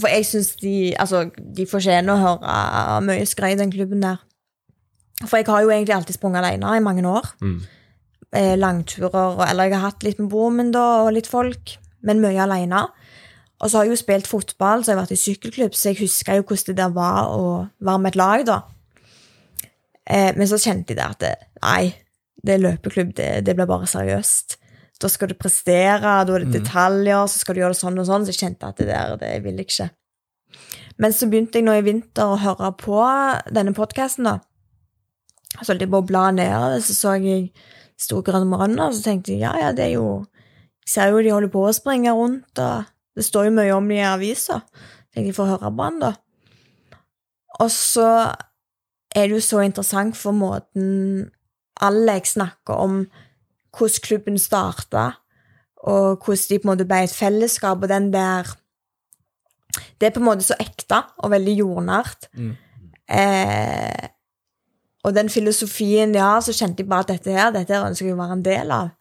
For 0.00 0.08
jeg 0.08 0.24
syns 0.26 0.54
de 0.56 0.94
Altså, 0.98 1.30
de 1.56 1.66
fortjener 1.66 2.14
å 2.14 2.20
høre 2.22 3.00
mye 3.04 3.26
skryt 3.26 3.58
i 3.58 3.58
den 3.60 3.72
klubben 3.72 4.00
der. 4.02 4.16
For 5.22 5.38
jeg 5.38 5.46
har 5.48 5.62
jo 5.62 5.70
egentlig 5.70 5.94
alltid 5.94 6.18
sprunget 6.18 6.42
alene 6.42 6.74
i 6.76 6.82
mange 6.84 7.04
år. 7.06 7.28
Mm. 7.40 7.58
Eh, 8.34 8.54
langturer, 8.58 9.38
eller 9.46 9.68
jeg 9.68 9.76
har 9.76 9.86
hatt 9.86 10.02
litt 10.06 10.18
med 10.18 10.30
broren 10.32 10.58
min 10.58 10.72
da, 10.74 11.04
og 11.04 11.12
litt 11.14 11.30
folk, 11.30 11.76
men 12.02 12.22
mye 12.22 12.42
alene. 12.42 12.82
Og 13.62 13.70
så 13.70 13.78
har 13.78 13.86
jeg 13.86 13.94
jo 13.94 14.00
spilt 14.02 14.26
fotball, 14.28 14.82
så 14.82 14.90
jeg 14.90 14.98
har 14.98 15.04
vært 15.04 15.14
i 15.14 15.20
sykkelklubb, 15.22 15.76
så 15.78 15.92
jeg 15.92 16.02
husker 16.02 16.40
jo 16.40 16.46
hvordan 16.48 16.66
det 16.72 16.80
der 16.80 16.96
var 16.96 17.30
å 17.30 17.44
være 17.78 18.02
med 18.02 18.10
et 18.12 18.18
lag, 18.18 18.46
da. 18.48 18.58
Eh, 20.04 20.32
men 20.36 20.50
så 20.50 20.58
kjente 20.60 20.92
jeg 20.92 20.98
det 20.98 21.06
at 21.06 21.22
det, 21.22 21.34
nei, 21.62 21.94
det 22.44 22.56
er 22.56 22.64
løpeklubb, 22.64 23.14
det, 23.16 23.28
det 23.46 23.54
blir 23.56 23.70
bare 23.70 23.88
seriøst. 23.88 24.58
Da 25.00 25.10
skal 25.10 25.30
du 25.30 25.36
prestere, 25.38 26.00
da 26.26 26.34
er 26.34 26.44
det 26.44 26.60
detaljer, 26.60 27.26
så 27.30 27.40
skal 27.40 27.56
du 27.56 27.62
gjøre 27.62 27.74
det 27.74 27.80
sånn 27.80 27.98
og 27.98 28.06
sånn. 28.08 28.26
Så 28.26 28.34
jeg 28.34 28.42
kjente 28.44 28.68
at 28.68 28.78
det 28.78 28.86
der, 28.88 29.16
det 29.20 29.30
vil 29.44 29.58
jeg 29.58 29.68
ikke. 29.68 29.88
Men 31.02 31.14
så 31.14 31.26
begynte 31.30 31.58
jeg 31.58 31.66
nå 31.66 31.74
i 31.74 31.84
vinter 31.84 32.30
å 32.30 32.38
høre 32.40 32.70
på 32.78 33.00
denne 33.54 33.74
podkasten, 33.76 34.28
da. 34.28 34.38
Så 35.60 35.72
holdt 35.72 35.84
jeg 35.84 35.90
på 35.92 36.00
å 36.02 36.06
bla 36.06 36.28
ned, 36.34 36.80
så 36.82 36.96
så 36.96 37.16
jeg 37.22 37.48
Store 38.00 38.24
grønne 38.26 38.48
morgener, 38.50 38.88
og 38.88 38.96
så 38.96 39.04
tenkte 39.04 39.32
jeg 39.32 39.44
ja, 39.44 39.52
ja, 39.60 39.70
det 39.72 39.84
er 39.84 39.92
jo 39.94 40.24
Jeg 40.82 40.90
ser 40.90 41.12
jo 41.12 41.20
de 41.22 41.30
holder 41.32 41.52
på 41.52 41.62
å 41.64 41.72
springe 41.72 42.12
rundt, 42.12 42.58
og 42.60 42.90
det 43.14 43.24
står 43.24 43.46
jo 43.48 43.54
mye 43.56 43.72
om 43.72 43.86
de 43.88 44.00
i 44.00 44.04
avisa. 44.04 44.58
Tenkte 45.14 45.30
jeg 45.30 45.36
får 45.36 45.52
høre 45.54 45.70
på 45.70 45.86
han, 45.86 46.00
da. 46.02 46.10
Og 47.62 47.70
så 47.72 48.08
er 49.14 49.28
det 49.30 49.38
jo 49.38 49.44
så 49.46 49.62
interessant 49.64 50.18
for 50.18 50.36
måten 50.36 51.30
Alex 51.80 52.34
snakker 52.34 52.82
om 52.82 52.98
hvordan 53.74 54.04
klubben 54.04 54.36
starta, 54.38 55.06
og 55.86 56.20
hvordan 56.24 56.50
de 56.50 56.58
på 56.58 56.68
en 56.68 56.72
måte 56.74 56.88
ble 56.90 57.00
et 57.06 57.14
fellesskap, 57.14 57.82
og 57.82 57.88
den 57.88 58.12
der 58.12 58.50
Det 59.98 60.06
er 60.06 60.12
på 60.14 60.20
en 60.20 60.28
måte 60.28 60.44
så 60.46 60.54
ekte 60.60 61.00
og 61.18 61.32
veldig 61.32 61.54
jordnært. 61.58 62.28
Eh, 63.10 64.08
og 65.04 65.14
den 65.14 65.28
filosofien 65.28 66.14
har, 66.16 66.40
så 66.40 66.54
kjente 66.56 66.82
jeg 66.82 66.88
bare 66.88 67.04
at 67.04 67.12
dette 67.12 67.32
her, 67.32 67.52
dette 67.52 67.74
her 67.74 67.86
ønsker 67.86 68.08
jeg 68.08 68.16
å 68.16 68.20
være 68.22 68.38
en 68.38 68.44
del 68.44 68.72
av. 68.72 68.92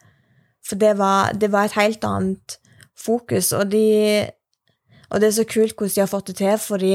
For 0.68 0.80
det 0.80 0.94
var, 1.00 1.34
det 1.40 1.50
var 1.52 1.68
et 1.68 1.78
helt 1.80 2.04
annet 2.08 2.58
fokus, 3.00 3.52
og 3.56 3.72
de 3.72 4.30
Og 5.14 5.22
det 5.22 5.28
er 5.28 5.34
så 5.36 5.44
kult 5.46 5.76
hvordan 5.78 5.94
de 5.94 6.02
har 6.02 6.10
fått 6.10 6.28
det 6.28 6.36
til, 6.40 6.58
fordi 6.58 6.94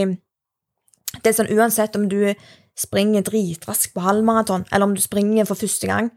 det 1.23 1.31
er 1.31 1.37
sånn 1.37 1.53
uansett 1.55 1.95
om 1.95 2.09
du 2.11 2.35
springer 2.75 3.23
dritraskt 3.23 3.93
på 3.95 4.03
halvmaraton, 4.03 4.65
eller 4.73 4.89
om 4.89 4.95
du 4.97 5.01
springer 5.01 5.47
for 5.47 5.55
første 5.55 5.87
gang, 5.87 6.11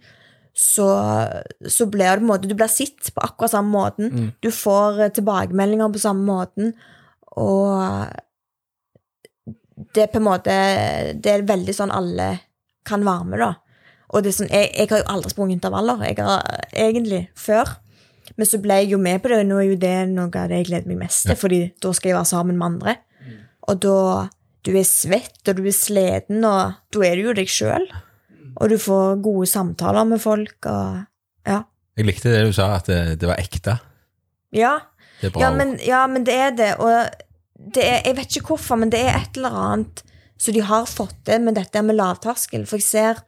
så, 0.53 0.87
så 1.61 1.85
blir 1.85 2.09
det 2.09 2.23
på 2.23 2.25
en 2.25 2.31
måte 2.31 2.49
Du 2.49 2.55
blir 2.55 2.67
sett 2.67 3.13
på 3.13 3.21
akkurat 3.21 3.53
samme 3.53 3.69
måten. 3.69 4.33
Du 4.41 4.49
får 4.51 5.13
tilbakemeldinger 5.13 5.93
på 5.93 6.01
samme 6.01 6.25
måten, 6.25 6.73
og 7.37 8.09
det 9.95 10.03
er 10.03 10.11
på 10.11 10.19
en 10.19 10.27
måte 10.27 10.55
Det 11.21 11.31
er 11.31 11.47
veldig 11.47 11.73
sånn 11.75 11.93
alle 11.93 12.33
kan 12.87 13.03
være 13.05 13.25
med, 13.29 13.39
da. 13.43 13.51
Og 14.11 14.23
det 14.23 14.31
er 14.33 14.37
sånn, 14.41 14.51
jeg, 14.51 14.71
jeg 14.75 14.89
har 14.91 14.99
jo 15.03 15.09
aldri 15.13 15.29
sprunget 15.31 15.55
intervaller, 15.59 16.01
jeg 16.03 16.17
har 16.19 16.43
egentlig 16.75 17.21
før. 17.39 17.69
Men 18.37 18.47
så 18.47 18.59
ble 18.63 18.77
jeg 18.81 18.91
jo 18.93 18.97
med 19.01 19.21
på 19.23 19.29
det, 19.31 19.39
og 19.43 19.47
nå 19.49 19.57
er 19.61 19.67
jo 19.69 19.79
det 19.81 19.95
noe 20.11 20.27
av 20.29 20.49
det 20.51 20.57
jeg 20.61 20.67
gleder 20.69 20.87
meg 20.91 20.99
mest 21.05 21.25
til, 21.27 21.35
fordi 21.39 21.61
da 21.83 21.91
skal 21.95 22.09
jeg 22.11 22.17
være 22.17 22.29
sammen 22.31 22.57
med 22.59 22.67
andre. 22.73 22.95
Og 23.69 23.79
da 23.83 23.95
Du 24.61 24.75
er 24.77 24.85
svett, 24.85 25.39
og 25.49 25.55
du 25.57 25.63
er 25.65 25.73
sliten, 25.73 26.43
og 26.45 26.75
da 26.93 26.99
er 27.07 27.15
du 27.17 27.23
jo 27.23 27.33
deg 27.33 27.49
sjøl. 27.49 27.87
Og 28.61 28.69
du 28.69 28.75
får 28.77 29.15
gode 29.25 29.47
samtaler 29.49 30.05
med 30.05 30.21
folk, 30.21 30.67
og 30.69 31.05
Ja. 31.49 31.63
jeg 31.97 32.05
likte 32.05 32.29
det 32.29 32.43
du 32.45 32.53
sa, 32.53 32.75
at 32.75 32.85
det, 32.85 33.19
det 33.19 33.27
var 33.27 33.41
ekte. 33.41 33.79
Ja, 34.53 34.79
Det 35.21 35.33
ja, 35.35 35.49
men, 35.49 35.79
ja, 35.81 36.05
men 36.07 36.23
det 36.23 36.33
er 36.35 36.51
det. 36.51 36.69
Og 36.77 37.09
det 37.73 37.83
er, 37.83 38.01
jeg 38.05 38.15
vet 38.17 38.35
ikke 38.37 38.47
hvorfor, 38.53 38.75
men 38.77 38.89
det 38.91 38.99
er 39.01 39.17
et 39.17 39.37
eller 39.37 39.49
annet 39.49 40.03
som 40.41 40.55
de 40.55 40.63
har 40.65 40.89
fått 40.89 41.19
det 41.29 41.37
med 41.43 41.57
dette 41.59 41.83
med 41.85 41.99
lavterskel. 41.99 42.65
For 42.69 42.81
jeg 42.81 42.87
ser 42.87 43.21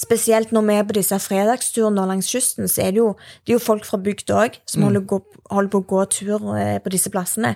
spesielt 0.00 0.52
når 0.52 0.66
vi 0.66 0.76
er 0.76 0.86
på 0.88 0.96
disse 0.98 1.16
fredagsturene 1.22 2.04
langs 2.08 2.28
kysten, 2.28 2.68
så 2.68 2.84
er 2.84 2.92
det 2.92 3.00
jo, 3.00 3.12
det 3.42 3.54
er 3.54 3.58
jo 3.58 3.64
folk 3.64 3.86
fra 3.88 4.00
bygda 4.02 4.40
òg 4.44 4.58
som 4.68 4.84
holder, 4.86 5.06
gå, 5.08 5.20
holder 5.48 5.72
på 5.72 5.80
å 5.80 5.88
gå 5.94 6.04
tur 6.12 6.50
eh, 6.58 6.76
på 6.82 6.92
disse 6.92 7.12
plassene. 7.12 7.54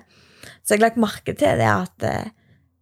Så 0.62 0.74
jeg 0.74 0.80
har 0.80 0.88
lagt 0.88 1.00
merke 1.02 1.34
til 1.36 1.60
det 1.60 1.68
at 1.68 2.06
eh, 2.06 2.32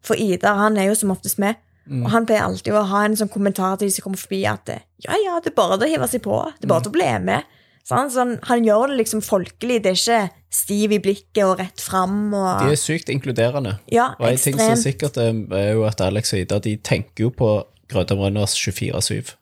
For 0.04 0.20
Idar, 0.20 0.58
han 0.60 0.76
er 0.76 0.90
jo 0.90 0.98
som 1.00 1.14
oftest 1.14 1.40
med. 1.40 1.56
Og 2.04 2.08
han 2.12 2.24
pleier 2.24 2.46
alltid 2.46 2.72
å 2.72 2.84
ha 2.88 3.02
en 3.04 3.16
sånn 3.16 3.32
kommentar 3.32 3.76
til 3.76 3.90
de 3.90 3.92
som 3.92 4.06
kommer 4.06 4.20
forbi, 4.20 4.40
at 4.48 4.70
eh, 4.72 4.84
ja, 5.04 5.16
ja, 5.20 5.36
det 5.44 5.52
er 5.52 5.58
bare 5.58 5.76
å 5.76 5.88
hive 5.88 6.08
seg 6.08 6.22
på. 6.24 6.38
Det 6.56 6.64
er 6.64 6.70
bare 6.70 6.86
til 6.86 6.94
å 6.94 6.96
bli 6.96 7.10
med. 7.24 7.58
Sånn, 7.84 8.08
sånn, 8.08 8.30
han 8.48 8.64
gjør 8.64 8.88
det 8.94 8.96
liksom 9.02 9.20
folkelig. 9.20 9.82
Det 9.84 9.90
er 9.92 9.98
ikke 9.98 10.20
stiv 10.54 10.92
i 10.96 10.98
blikket 11.04 11.42
og 11.44 11.58
rett 11.60 11.82
fram. 11.84 12.32
Og, 12.32 12.62
De 12.64 12.72
er 12.72 12.80
sykt 12.80 13.10
inkluderende. 13.12 13.74
ja, 13.92 14.14
Og 14.18 14.28
en 14.30 14.38
ting 14.40 14.56
som 14.56 14.70
er 14.72 14.80
sikkert, 14.80 15.18
er, 15.20 15.34
er 15.52 15.72
jo 15.74 15.82
at 15.84 16.00
Alex 16.00 16.32
og 16.32 16.40
Ida 16.40 16.58
de 16.64 16.76
tenker 16.80 17.26
jo 17.26 17.30
på 17.30 17.50
Grødam 17.92 18.22
Rønners 18.24 18.54
24-7. 18.56 19.34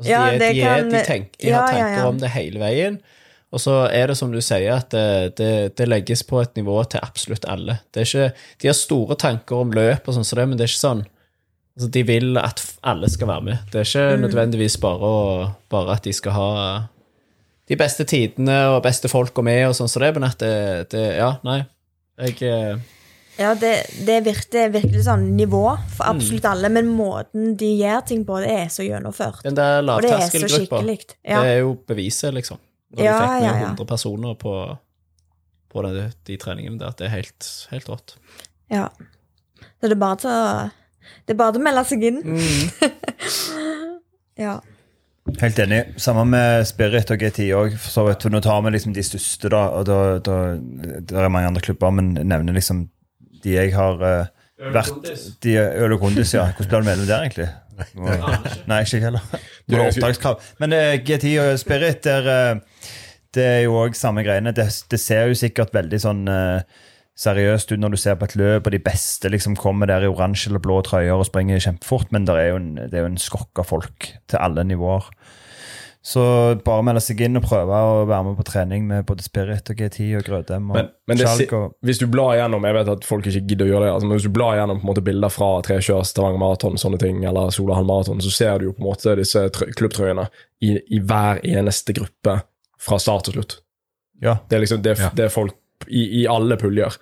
Altså, 0.00 0.08
Ja, 0.10 0.24
de, 0.32 0.38
de, 0.40 0.60
kan- 0.64 0.90
de, 0.90 1.04
tenk, 1.06 1.32
de 1.38 1.48
ja, 1.52 1.60
har 1.60 1.72
ja, 1.72 1.78
tanker 1.84 1.98
ja. 2.02 2.08
om 2.08 2.18
det 2.18 2.30
hele 2.34 2.58
veien. 2.58 2.98
Og 3.52 3.58
så 3.62 3.76
er 3.92 4.06
det 4.10 4.16
som 4.18 4.30
du 4.32 4.38
sier, 4.40 4.76
at 4.78 4.90
det, 4.94 5.36
det, 5.38 5.76
det 5.78 5.86
legges 5.90 6.22
på 6.26 6.38
et 6.42 6.54
nivå 6.58 6.76
til 6.90 7.00
absolutt 7.02 7.44
alle. 7.50 7.80
Det 7.94 8.02
er 8.02 8.06
ikke, 8.06 8.28
de 8.62 8.68
har 8.70 8.76
store 8.78 9.16
tanker 9.18 9.56
om 9.62 9.72
løp, 9.74 10.06
og 10.08 10.14
sånn 10.14 10.26
som 10.26 10.38
det, 10.38 10.48
men 10.48 10.58
det 10.58 10.66
er 10.66 10.70
ikke 10.70 10.82
sånn 10.86 11.00
altså, 11.76 11.88
De 11.90 12.02
vil 12.06 12.38
at 12.38 12.62
alle 12.86 13.10
skal 13.10 13.26
være 13.30 13.42
med. 13.48 13.58
Det 13.72 13.80
er 13.82 13.88
ikke 13.90 14.16
Mm. 14.16 14.22
nødvendigvis 14.26 14.76
bare, 14.80 15.02
å, 15.02 15.50
bare 15.70 15.96
at 15.98 16.02
de 16.06 16.12
skal 16.14 16.32
ha 16.32 16.48
de 17.70 17.76
beste 17.78 18.04
tidene 18.10 18.56
og 18.74 18.80
beste 18.82 19.08
folka 19.10 19.42
med, 19.46 19.68
og 19.70 19.76
sånn 19.78 19.88
som 19.90 20.02
det, 20.02 20.08
men 20.16 20.26
at 20.26 20.40
det, 20.42 20.54
det 20.90 21.04
Ja, 21.20 21.36
nei. 21.46 21.60
Jeg 22.20 22.42
eh, 22.42 22.80
Ja, 23.40 23.54
det, 23.56 23.70
det 24.04 24.16
er 24.18 24.24
virkelig, 24.26 24.50
det 24.52 24.62
er 24.66 24.72
virkelig 24.74 25.04
sånn 25.06 25.28
nivå 25.38 25.62
for 25.94 26.04
Mm. 26.10 26.16
absolutt 26.18 26.48
alle, 26.50 26.68
men 26.74 26.90
måten 26.92 27.54
de 27.56 27.70
gjør 27.78 28.02
ting 28.10 28.24
på, 28.28 28.40
det 28.42 28.50
er 28.50 28.66
så 28.74 28.84
gjennomført. 28.84 29.40
Den 29.46 29.54
der 29.56 29.78
Og 29.80 30.02
det 30.02 30.10
er 30.10 30.18
så 30.26 30.40
lavterskelgruppa. 30.42 30.82
Ja. 31.24 31.40
det 31.46 31.54
er 31.54 31.58
jo 31.62 31.70
beviset, 31.88 32.34
liksom. 32.36 32.58
Når 32.90 33.04
Ja, 33.06 33.14
de 33.14 33.22
fikk 33.22 33.30
med 33.30 33.46
ja, 33.46 33.54
ja. 33.62 33.70
100 33.70 33.86
personer 33.86 34.34
på, 34.34 34.54
på 35.70 35.82
de, 35.86 36.04
de 36.26 36.36
treningene 36.42 36.78
der, 36.82 36.90
det 36.98 37.06
er 37.06 37.14
helt, 37.14 37.48
helt 37.70 37.88
rått. 37.88 38.16
ja. 38.70 38.88
Så 39.80 39.88
det 39.88 39.92
er 39.96 40.00
bare 40.02 40.16
til 40.20 40.28
å 40.28 40.70
Det 41.26 41.32
er 41.32 41.38
bare 41.38 41.52
til 41.54 41.60
å 41.62 41.64
melde 41.64 41.84
seg 41.88 42.02
inn. 42.04 42.18
Mm. 42.20 43.30
ja. 44.44 44.58
Helt 45.40 45.58
enig. 45.58 45.80
Samme 46.00 46.24
med 46.28 46.66
Spirit 46.68 47.10
og 47.12 47.20
GTI 47.20 47.50
òg. 47.56 47.76
Nå 48.32 48.40
tar 48.44 48.62
vi 48.64 48.72
liksom 48.74 48.94
de 48.96 49.04
største, 49.04 49.50
da. 49.52 49.66
Og 49.76 49.86
da, 49.88 49.98
da 50.24 50.36
det 50.56 51.16
er 51.16 51.32
mange 51.32 51.50
andre 51.52 51.64
klubber, 51.64 51.92
men 51.94 52.14
nevner 52.16 52.56
liksom 52.56 52.86
de 53.44 53.54
jeg 53.54 53.72
har 53.72 54.00
uh, 54.00 54.30
vært 54.74 55.10
de 55.44 55.56
Øl 55.60 55.96
og 55.96 56.02
Kondis, 56.02 56.34
ja. 56.36 56.48
Hvordan 56.56 56.70
ble 56.70 56.80
du 56.80 56.90
medlem 56.90 57.10
der, 57.10 57.26
egentlig? 57.28 57.50
Nei, 58.68 58.82
ikke 58.84 58.98
jeg 58.98 59.06
heller. 59.06 59.28
Det 59.64 59.78
er 59.78 59.86
opptakskrav. 59.86 60.50
Men 60.60 60.76
uh, 60.76 60.96
GTI 61.04 61.36
og 61.44 61.54
Spirit, 61.62 62.02
der, 62.04 62.28
uh, 62.28 62.90
det 63.36 63.46
er 63.46 63.60
jo 63.64 63.78
òg 63.80 63.96
samme 63.96 64.24
greiene. 64.26 64.52
Det, 64.56 64.66
det 64.90 65.00
ser 65.00 65.30
jo 65.30 65.38
sikkert 65.38 65.74
veldig 65.74 66.00
sånn 66.02 66.24
eh, 66.30 66.80
seriøst 67.20 67.74
ut 67.74 67.82
når 67.82 67.92
du 67.94 68.00
ser 68.00 68.16
på 68.16 68.28
et 68.30 68.36
løp, 68.40 68.66
og 68.66 68.72
de 68.72 68.80
beste 68.82 69.28
liksom 69.32 69.58
kommer 69.60 69.90
der 69.90 70.06
i 70.06 70.10
oransje 70.10 70.48
eller 70.50 70.62
blå 70.64 70.78
trøyer 70.86 71.12
og 71.18 71.28
springer 71.28 71.60
kjempefort, 71.60 72.08
men 72.14 72.24
det 72.28 72.38
er 72.40 72.48
jo 72.54 72.60
en, 72.62 72.72
det 72.80 72.96
er 72.96 73.04
jo 73.04 73.12
en 73.12 73.20
skokk 73.20 73.60
av 73.60 73.68
folk 73.68 74.08
til 74.30 74.40
alle 74.40 74.64
nivåer. 74.64 75.10
Så 76.00 76.22
bare 76.64 76.80
melde 76.80 77.02
seg 77.04 77.18
inn 77.26 77.36
og 77.36 77.44
prøve 77.44 77.76
å 77.76 78.04
være 78.08 78.24
med 78.30 78.38
på 78.38 78.44
trening 78.48 78.86
med 78.88 79.04
både 79.04 79.20
Spirit 79.26 79.68
og 79.68 79.82
G10 79.82 80.06
og 80.16 80.22
Grødem 80.24 80.70
og 80.72 80.78
Men, 80.78 80.86
men 81.10 81.18
det, 81.20 81.26
og 81.52 81.74
hvis 81.84 82.00
du 82.00 82.06
blar 82.08 82.38
gjennom 82.38 82.64
Jeg 82.64 82.76
vet 82.78 82.88
at 82.94 83.04
folk 83.04 83.28
ikke 83.28 83.42
gidder 83.50 83.66
å 83.66 83.68
gjøre 83.68 83.84
det, 83.84 83.90
altså, 83.98 84.08
men 84.08 84.16
hvis 84.16 84.24
du 84.24 84.32
blar 84.32 84.56
gjennom 84.56 84.80
på 84.80 84.86
en 84.86 84.90
måte 84.94 85.04
bilder 85.04 85.34
fra 85.34 85.50
Trekjør, 85.66 86.06
Stavanger 86.08 86.40
Maraton, 86.40 86.80
sånne 86.80 87.02
ting, 87.04 87.20
eller 87.28 87.52
Solahall 87.52 87.84
Maraton, 87.84 88.24
så 88.24 88.32
ser 88.32 88.56
du 88.62 88.70
jo 88.70 88.72
på 88.78 88.80
en 88.80 88.88
måte 88.88 89.18
disse 89.20 89.44
klubbtrøyene 89.76 90.24
i, 90.64 90.78
i 90.88 91.02
hver 91.04 91.44
eneste 91.44 91.92
gruppe 92.00 92.38
fra 92.80 92.96
start 93.04 93.28
til 93.28 93.36
slutt. 93.36 93.58
Ja. 94.24 94.38
Det 94.48 94.56
er 94.56 94.64
liksom 94.64 94.80
det, 94.84 94.96
Ja. 95.04 95.12
det 95.20 95.28
folk 95.36 95.59
i, 95.88 96.22
i 96.22 96.26
alle 96.30 96.56
puljer. 96.60 96.96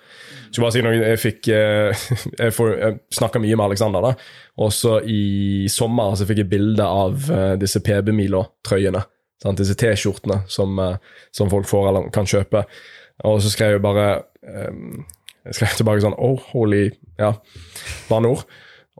Skal 0.49 0.63
bare 0.65 0.73
si 0.73 0.83
noe, 0.83 0.97
jeg 0.97 1.21
fikk 1.21 1.49
eh, 1.53 2.05
Jeg, 2.41 2.53
jeg 2.53 2.97
snakka 3.15 3.41
mye 3.41 3.57
med 3.57 3.65
Alexander, 3.67 4.05
da. 4.09 4.13
Og 4.59 4.73
så 4.75 4.97
i 5.05 5.67
sommer 5.71 6.15
så 6.17 6.27
fikk 6.29 6.43
jeg 6.43 6.51
bilde 6.51 6.85
av 6.85 7.29
eh, 7.33 7.53
disse 7.61 7.81
PB-Milo-trøyene. 7.85 9.03
Disse 9.55 9.77
T-skjortene 9.79 10.41
som, 10.51 10.79
eh, 10.83 10.97
som 11.35 11.51
folk 11.51 11.69
får 11.69 11.91
eller 11.91 12.09
kan 12.15 12.27
kjøpe. 12.27 12.65
Og 13.29 13.39
så 13.43 13.51
skrev 13.51 13.75
jeg 13.75 13.83
bare 13.83 14.03
Jeg 14.39 15.55
skrev 15.57 15.73
tilbake 15.75 16.03
sånn 16.05 16.15
Oh, 16.23 16.39
holy 16.53 16.85
Ja, 17.19 17.33
Banor. 18.07 18.45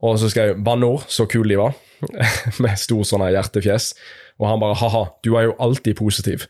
Og 0.03 0.17
så 0.19 0.27
skrev 0.31 0.51
jeg 0.51 0.63
Banor, 0.63 1.05
så 1.07 1.27
kul 1.27 1.47
de 1.47 1.59
var. 1.59 1.77
Med 2.63 2.79
stor 2.79 3.07
sånn 3.07 3.23
hjertefjes. 3.31 3.93
Og 4.39 4.47
han 4.47 4.61
bare 4.61 4.77
ha-ha, 4.79 5.05
du 5.23 5.33
er 5.35 5.49
jo 5.49 5.55
alltid 5.59 5.97
positiv. 5.99 6.45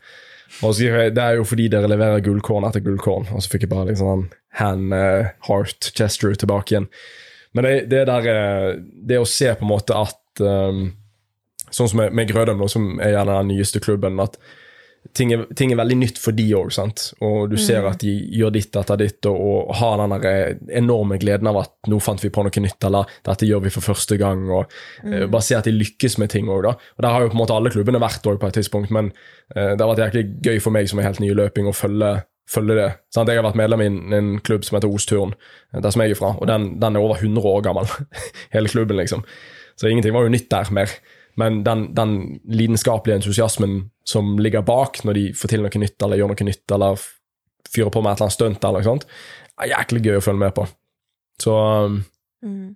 Og 0.66 0.74
så 0.76 1.08
det 1.14 1.22
er 1.22 1.38
jo 1.38 1.46
fordi 1.46 1.68
dere 1.72 1.88
leverer 1.90 2.22
gullkorn 2.24 2.66
etter 2.68 2.82
gullkorn. 2.84 3.28
Og 3.32 3.42
så 3.42 3.52
fikk 3.52 3.66
jeg 3.66 3.72
bare 3.72 3.88
liksom 3.90 4.08
sånn 4.10 4.24
hand 4.60 4.94
uh, 4.94 5.30
heart 5.46 5.92
gesture 5.94 6.38
tilbake 6.38 6.74
igjen. 6.74 6.88
Men 7.54 7.66
det, 7.66 7.74
det 7.90 8.04
der 8.06 8.26
eh, 8.30 8.72
Det 8.78 9.16
å 9.18 9.26
se 9.26 9.48
på 9.58 9.64
en 9.66 9.72
måte 9.72 9.96
at 9.98 10.42
um, 10.44 10.92
Sånn 11.74 11.88
som 11.90 11.98
med, 11.98 12.14
med 12.14 12.28
Grødem, 12.30 12.62
som 12.70 12.92
er 13.02 13.16
gjerne 13.16 13.40
den 13.40 13.50
nyeste 13.52 13.80
klubben, 13.82 14.18
at 14.22 14.36
ting 15.16 15.32
er, 15.34 15.44
ting 15.56 15.72
er 15.72 15.80
veldig 15.80 15.96
nytt 16.00 16.20
for 16.20 16.36
de 16.36 16.46
òg. 16.56 16.70
Og 17.26 17.50
du 17.50 17.56
ser 17.60 17.86
at 17.88 18.02
de 18.04 18.12
gjør 18.36 18.54
ditt 18.54 18.76
etter 18.76 19.00
ditt, 19.00 19.26
og, 19.30 19.40
og 19.40 19.74
har 19.80 20.00
den 20.02 20.16
eh, 20.28 20.54
enorme 20.80 21.18
gleden 21.22 21.50
av 21.50 21.60
at 21.62 21.90
nå 21.90 22.00
fant 22.04 22.22
vi 22.24 22.32
på 22.32 22.44
noe 22.46 22.64
nytt, 22.64 22.88
eller 22.88 23.10
dette 23.26 23.48
gjør 23.48 23.64
vi 23.66 23.74
for 23.74 23.90
første 23.90 24.18
gang, 24.20 24.46
og 24.48 24.72
eh, 25.04 25.26
bare 25.26 25.44
se 25.46 25.58
at 25.58 25.68
de 25.68 25.76
lykkes 25.76 26.18
med 26.22 26.32
ting 26.34 26.50
òg, 26.50 26.64
da. 26.68 26.74
Og 26.98 27.06
der 27.06 27.14
har 27.14 27.24
jo 27.24 27.32
på 27.32 27.38
en 27.38 27.42
måte 27.42 27.56
alle 27.56 27.72
klubbene 27.72 28.02
vært 28.02 28.26
òg 28.30 28.40
på 28.40 28.50
et 28.50 28.60
tidspunkt, 28.60 28.92
men 28.94 29.12
uh, 29.56 29.72
det 29.74 29.80
har 29.80 29.88
vært 29.92 30.04
jæklig 30.06 30.26
gøy 30.46 30.60
for 30.62 30.74
meg 30.74 30.90
som 30.90 31.00
er 31.00 31.08
helt 31.08 31.22
ny 31.22 31.32
i 31.32 31.38
løping, 31.38 31.68
å 31.70 31.76
følge 31.76 32.18
følge 32.50 32.76
det. 32.78 32.88
Sant? 33.14 33.30
Jeg 33.30 33.40
har 33.40 33.46
vært 33.46 33.58
medlem 33.60 33.84
i 33.84 33.88
en, 33.90 34.00
en 34.16 34.30
klubb 34.46 34.66
som 34.66 34.78
heter 34.78 34.90
Ostturn, 34.90 35.36
eh, 35.72 35.80
der 35.82 35.94
som 35.94 36.02
jeg 36.04 36.16
er 36.16 36.18
fra, 36.18 36.34
og 36.36 36.50
den, 36.50 36.72
den 36.82 36.98
er 36.98 37.04
over 37.04 37.20
100 37.20 37.46
år 37.46 37.64
gammel. 37.66 37.90
Hele 38.54 38.72
klubben, 38.72 38.98
liksom. 39.00 39.24
Så 39.78 39.88
ingenting 39.88 40.14
var 40.16 40.26
jo 40.26 40.34
nytt 40.34 40.50
der 40.52 40.72
mer. 40.76 40.92
Men 41.36 41.62
den, 41.64 41.94
den 41.94 42.40
lidenskapelige 42.48 43.16
entusiasmen 43.20 43.90
som 44.04 44.38
ligger 44.38 44.62
bak 44.66 45.04
når 45.04 45.12
de 45.14 45.32
får 45.34 45.48
til 45.54 45.62
noe 45.62 45.78
nytt, 45.82 46.02
eller 46.02 46.16
gjør 46.18 46.28
noe 46.32 46.44
nytt, 46.48 46.70
eller 46.74 46.96
fyrer 47.70 47.90
på 47.94 48.02
med 48.02 48.10
et 48.12 48.16
eller 48.18 48.26
annet 48.26 48.38
stunt, 48.38 48.64
eller 48.64 48.78
noe 48.80 48.84
sånt, 48.88 49.04
er 49.60 49.68
jæklig 49.74 50.02
gøy 50.08 50.16
å 50.18 50.24
følge 50.24 50.40
med 50.46 50.54
på. 50.56 50.64
Så 51.42 51.52
um, 51.86 52.04
Mm. 52.42 52.70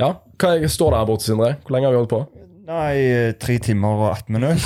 ja, 0.00 0.08
hva 0.40 0.68
står 0.72 0.90
der 0.96 1.04
borte, 1.06 1.24
Sindre? 1.28 1.50
Hvor 1.62 1.70
lenge 1.76 1.86
har 1.86 1.92
vi 1.92 1.98
holdt 2.00 2.10
på? 2.14 2.20
Nei, 2.64 3.32
tre 3.42 3.58
timer 3.60 3.88
og 4.00 4.06
18 4.14 4.32
minutter. 4.32 4.56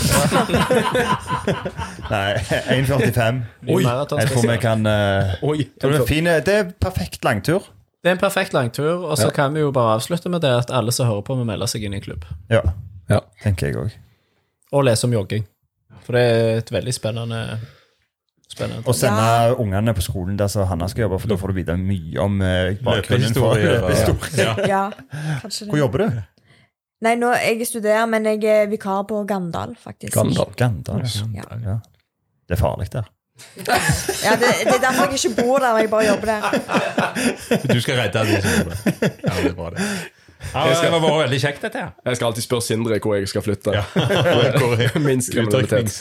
Nei, 2.13 2.35
1,45. 2.77 3.41
Oi! 3.73 3.81
Jeg 3.83 4.07
tror 4.31 4.45
vi 4.51 4.57
kan 4.63 4.85
uh, 4.87 5.33
Oi, 5.49 5.65
det, 5.81 5.91
er 5.97 6.05
fine, 6.07 6.37
det 6.47 6.55
er 6.61 6.65
perfekt 6.83 7.25
langtur. 7.27 7.63
Det 8.05 8.09
er 8.13 8.17
en 8.19 8.23
perfekt 8.23 8.53
langtur, 8.55 9.03
og 9.09 9.17
så 9.19 9.27
Ja. 9.33 9.35
kan 9.35 9.55
vi 9.57 9.61
jo 9.65 9.73
bare 9.75 9.97
avslutte 9.99 10.29
med 10.31 10.41
det 10.47 10.53
at 10.61 10.71
alle 10.71 10.93
som 10.95 11.09
hører 11.11 11.25
på, 11.27 11.35
må 11.41 11.45
melde 11.49 11.67
seg 11.67 11.83
inn 11.89 11.97
i 11.99 12.03
klubb. 12.05 12.23
Ja, 12.53 12.61
Ja. 13.11 13.20
tenker 13.43 13.70
jeg 13.70 13.77
òg. 13.81 13.97
Og 14.73 14.85
lese 14.85 15.07
om 15.07 15.15
jogging. 15.15 15.47
For 16.07 16.16
det 16.16 16.23
er 16.23 16.61
et 16.61 16.73
veldig 16.73 16.95
spennende 16.95 17.41
Spennende. 18.57 18.87
Og 18.87 18.95
sende 18.95 19.57
ungene 19.59 19.93
på 19.95 20.01
skolen 20.01 20.39
der 20.39 20.65
Hanna 20.70 20.87
skal 20.89 21.03
jobbe, 21.03 21.19
for 21.20 21.28
da 21.28 21.37
får 21.37 21.51
du 21.51 21.57
vite 21.59 21.74
mye 21.77 22.20
om 22.23 22.39
uh, 22.41 22.70
bakgrunnen 22.87 23.35
for 23.35 23.59
Løpehistorie. 23.59 24.47
Ja. 24.70 24.87
Ja, 25.43 25.59
Hvor 25.66 25.78
jobber 25.78 26.05
du? 26.05 26.20
Nei, 27.05 27.16
nå, 27.20 27.33
jeg 27.43 27.66
studerer, 27.69 28.07
men 28.09 28.24
jeg 28.24 28.45
er 28.49 28.70
vikar 28.70 29.03
på 29.11 29.19
Gandal, 29.28 29.74
faktisk. 29.77 30.15
Gandal. 30.15 30.55
Gandal. 30.57 31.05
Ja. 31.35 31.45
Ja. 31.66 31.77
Det 32.49 32.57
er 32.57 32.62
farlig 32.62 32.89
der. 32.95 33.11
Ja, 34.24 34.33
det, 34.41 34.49
det 34.65 34.74
er 34.78 34.81
derfor 34.81 35.11
jeg 35.12 35.19
ikke 35.20 35.43
bor 35.43 35.59
der, 35.61 35.77
jeg 35.83 35.91
bare 35.91 36.07
jobber 36.07 36.27
der. 36.27 37.66
Du 37.74 37.81
skal 37.85 37.99
redde 38.01 38.24
de 38.31 38.41
som 38.41 38.55
jobber. 38.61 38.78
Ja, 39.03 39.35
det 39.43 39.51
er 39.51 39.59
bra, 39.59 39.70
det. 39.74 39.91
Ja, 40.55 40.65
det 40.83 40.91
var 40.93 41.19
veldig 41.23 41.39
kjekt, 41.43 41.63
dette 41.65 41.79
her. 41.81 41.91
Jeg 42.07 42.17
skal 42.17 42.27
alltid 42.31 42.45
spørre 42.47 42.63
Sindre 42.67 42.99
hvor 43.03 43.17
jeg 43.19 43.29
skal 43.29 43.43
flytte. 43.43 43.73
Hvor- 44.61 44.99
Minst 45.03 45.31
kriminalitet. 45.35 45.93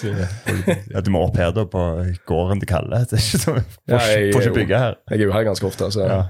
Ja, 0.94 1.02
du 1.02 1.10
må 1.12 1.24
opp 1.28 1.38
her 1.40 1.52
da 1.56 1.64
på 1.66 1.84
gården 2.30 2.60
til 2.64 2.68
Kalle. 2.70 3.04
Det 3.10 3.18
er 3.20 3.24
ikke 3.24 3.40
så, 3.42 3.54
får, 3.56 3.62
Ja, 3.88 4.02
jeg- 4.12 4.34
får 4.36 4.42
ikke 4.50 4.58
bygge 4.62 4.78
her. 4.80 4.98
Jeg 5.12 5.20
er 5.22 5.26
jo 5.30 5.32
her 5.38 5.44
ganske 5.48 5.66
ofte, 5.72 5.92
så 5.92 6.08
Ja. 6.10 6.24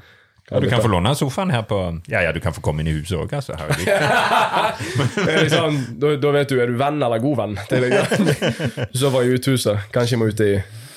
Ja, 0.52 0.60
du 0.62 0.68
kan 0.70 0.78
få 0.78 0.88
låne 0.94 1.10
sofaen 1.18 1.50
her 1.50 1.64
på 1.66 1.78
Ja, 2.08 2.20
ja, 2.22 2.32
du 2.32 2.38
kan 2.40 2.54
få 2.54 2.62
komme 2.62 2.84
inn 2.84 2.88
i 2.92 2.92
huset 3.00 3.18
òg, 3.18 3.32
altså. 3.34 3.56
Liksom, 5.42 5.78
da, 6.00 6.12
da 6.22 6.32
vet 6.36 6.50
du, 6.52 6.60
er 6.62 6.70
du 6.70 6.76
venn 6.80 7.02
eller 7.02 7.18
god 7.24 7.38
venn? 7.40 7.56
Det 7.70 7.80
er 7.80 7.86
liksom. 7.90 8.30
Så 8.94 9.10
var 9.14 9.26
jeg 9.26 9.40
ute 9.40 9.50
i 9.50 9.56
huset. 9.58 9.88
Kanskje 9.96 10.16
jeg 10.16 10.22
må 10.22 10.28
ut 10.30 10.44
i, 10.46 10.52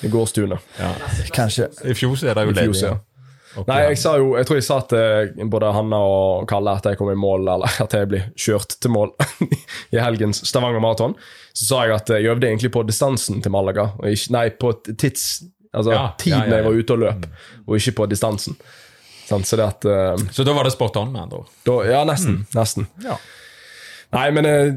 i 0.05 0.11
gårdstuene. 0.13 0.59
Kanskje. 1.35 1.69
I 1.81 1.95
fjoset 1.97 2.29
er 2.29 2.37
det 2.39 2.45
jo 2.45 2.55
ledig. 2.59 2.83
ja. 2.85 2.93
Nei, 3.65 3.79
jeg 3.87 3.97
sa 3.97 4.13
jo, 4.21 4.33
jeg 4.37 4.45
tror 4.45 4.59
jeg 4.59 4.65
sa 4.67 4.79
til 4.91 5.47
både 5.49 5.71
Hanna 5.73 5.99
og 6.05 6.47
Kalle 6.49 6.75
at 6.77 6.85
jeg 6.85 6.99
kom 6.99 7.09
i 7.09 7.17
mål, 7.17 7.47
eller 7.55 7.79
at 7.85 7.95
jeg 7.97 8.09
blir 8.11 8.27
kjørt 8.37 8.75
til 8.77 8.93
mål 8.93 9.13
i 9.95 10.01
helgens 10.01 10.43
Stavanger 10.47 10.83
Maraton. 10.83 11.15
Så 11.53 11.71
sa 11.71 11.85
jeg 11.87 11.95
at 11.97 12.13
jeg 12.13 12.29
øvde 12.29 12.49
egentlig 12.49 12.71
på 12.75 12.83
distansen 12.87 13.41
til 13.41 13.53
Malaga, 13.53 13.89
ikke, 14.05 14.35
nei, 14.35 14.45
på 14.53 14.73
tids, 14.91 15.25
altså 15.73 15.95
Ja, 15.95 16.05
tiden 16.21 16.45
ja, 16.45 16.45
ja, 16.45 16.59
jeg 16.61 16.69
var 16.69 16.83
ute 16.83 16.97
og 16.97 17.03
løp, 17.05 17.27
og 17.65 17.79
ikke 17.79 17.97
på 18.03 18.09
distansen. 18.13 18.59
Så 19.29 19.57
det 19.59 19.65
at 19.65 19.85
uh, 19.85 20.29
Så 20.33 20.43
da 20.45 20.53
var 20.57 20.65
det 20.65 20.73
spot 20.73 20.95
on, 20.97 21.11
med 21.13 21.27
andre 21.27 21.43
ord. 21.43 21.85
Ja, 21.85 22.01
nesten. 22.07 22.43
Nesten. 22.57 22.87
Ja. 23.05 23.19
Nei, 24.09 24.29
men 24.33 24.45
eh, 24.49 24.71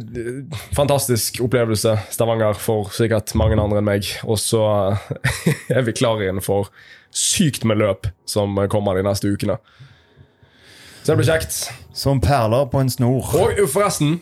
fantastisk 0.76 1.38
opplevelse. 1.40 1.94
Stavanger 2.12 2.58
for 2.60 2.90
sikkert 2.92 3.32
mange 3.38 3.56
andre 3.56 3.80
enn 3.80 3.88
meg. 3.88 4.10
Og 4.28 4.36
så 4.40 4.60
eh, 4.92 5.54
er 5.78 5.86
vi 5.86 5.94
klare 5.96 6.26
igjen 6.26 6.42
for 6.44 6.68
sykt 7.12 7.64
med 7.68 7.80
løp 7.80 8.10
som 8.28 8.60
kommer 8.72 8.98
de 8.98 9.06
neste 9.06 9.32
ukene. 9.32 9.56
Så 11.02 11.12
det 11.14 11.18
blir 11.22 11.30
kjekt. 11.32 11.56
Som 11.96 12.20
perler 12.22 12.68
på 12.72 12.82
en 12.84 12.92
snor. 12.92 13.32
Og 13.40 13.64
forresten 13.72 14.20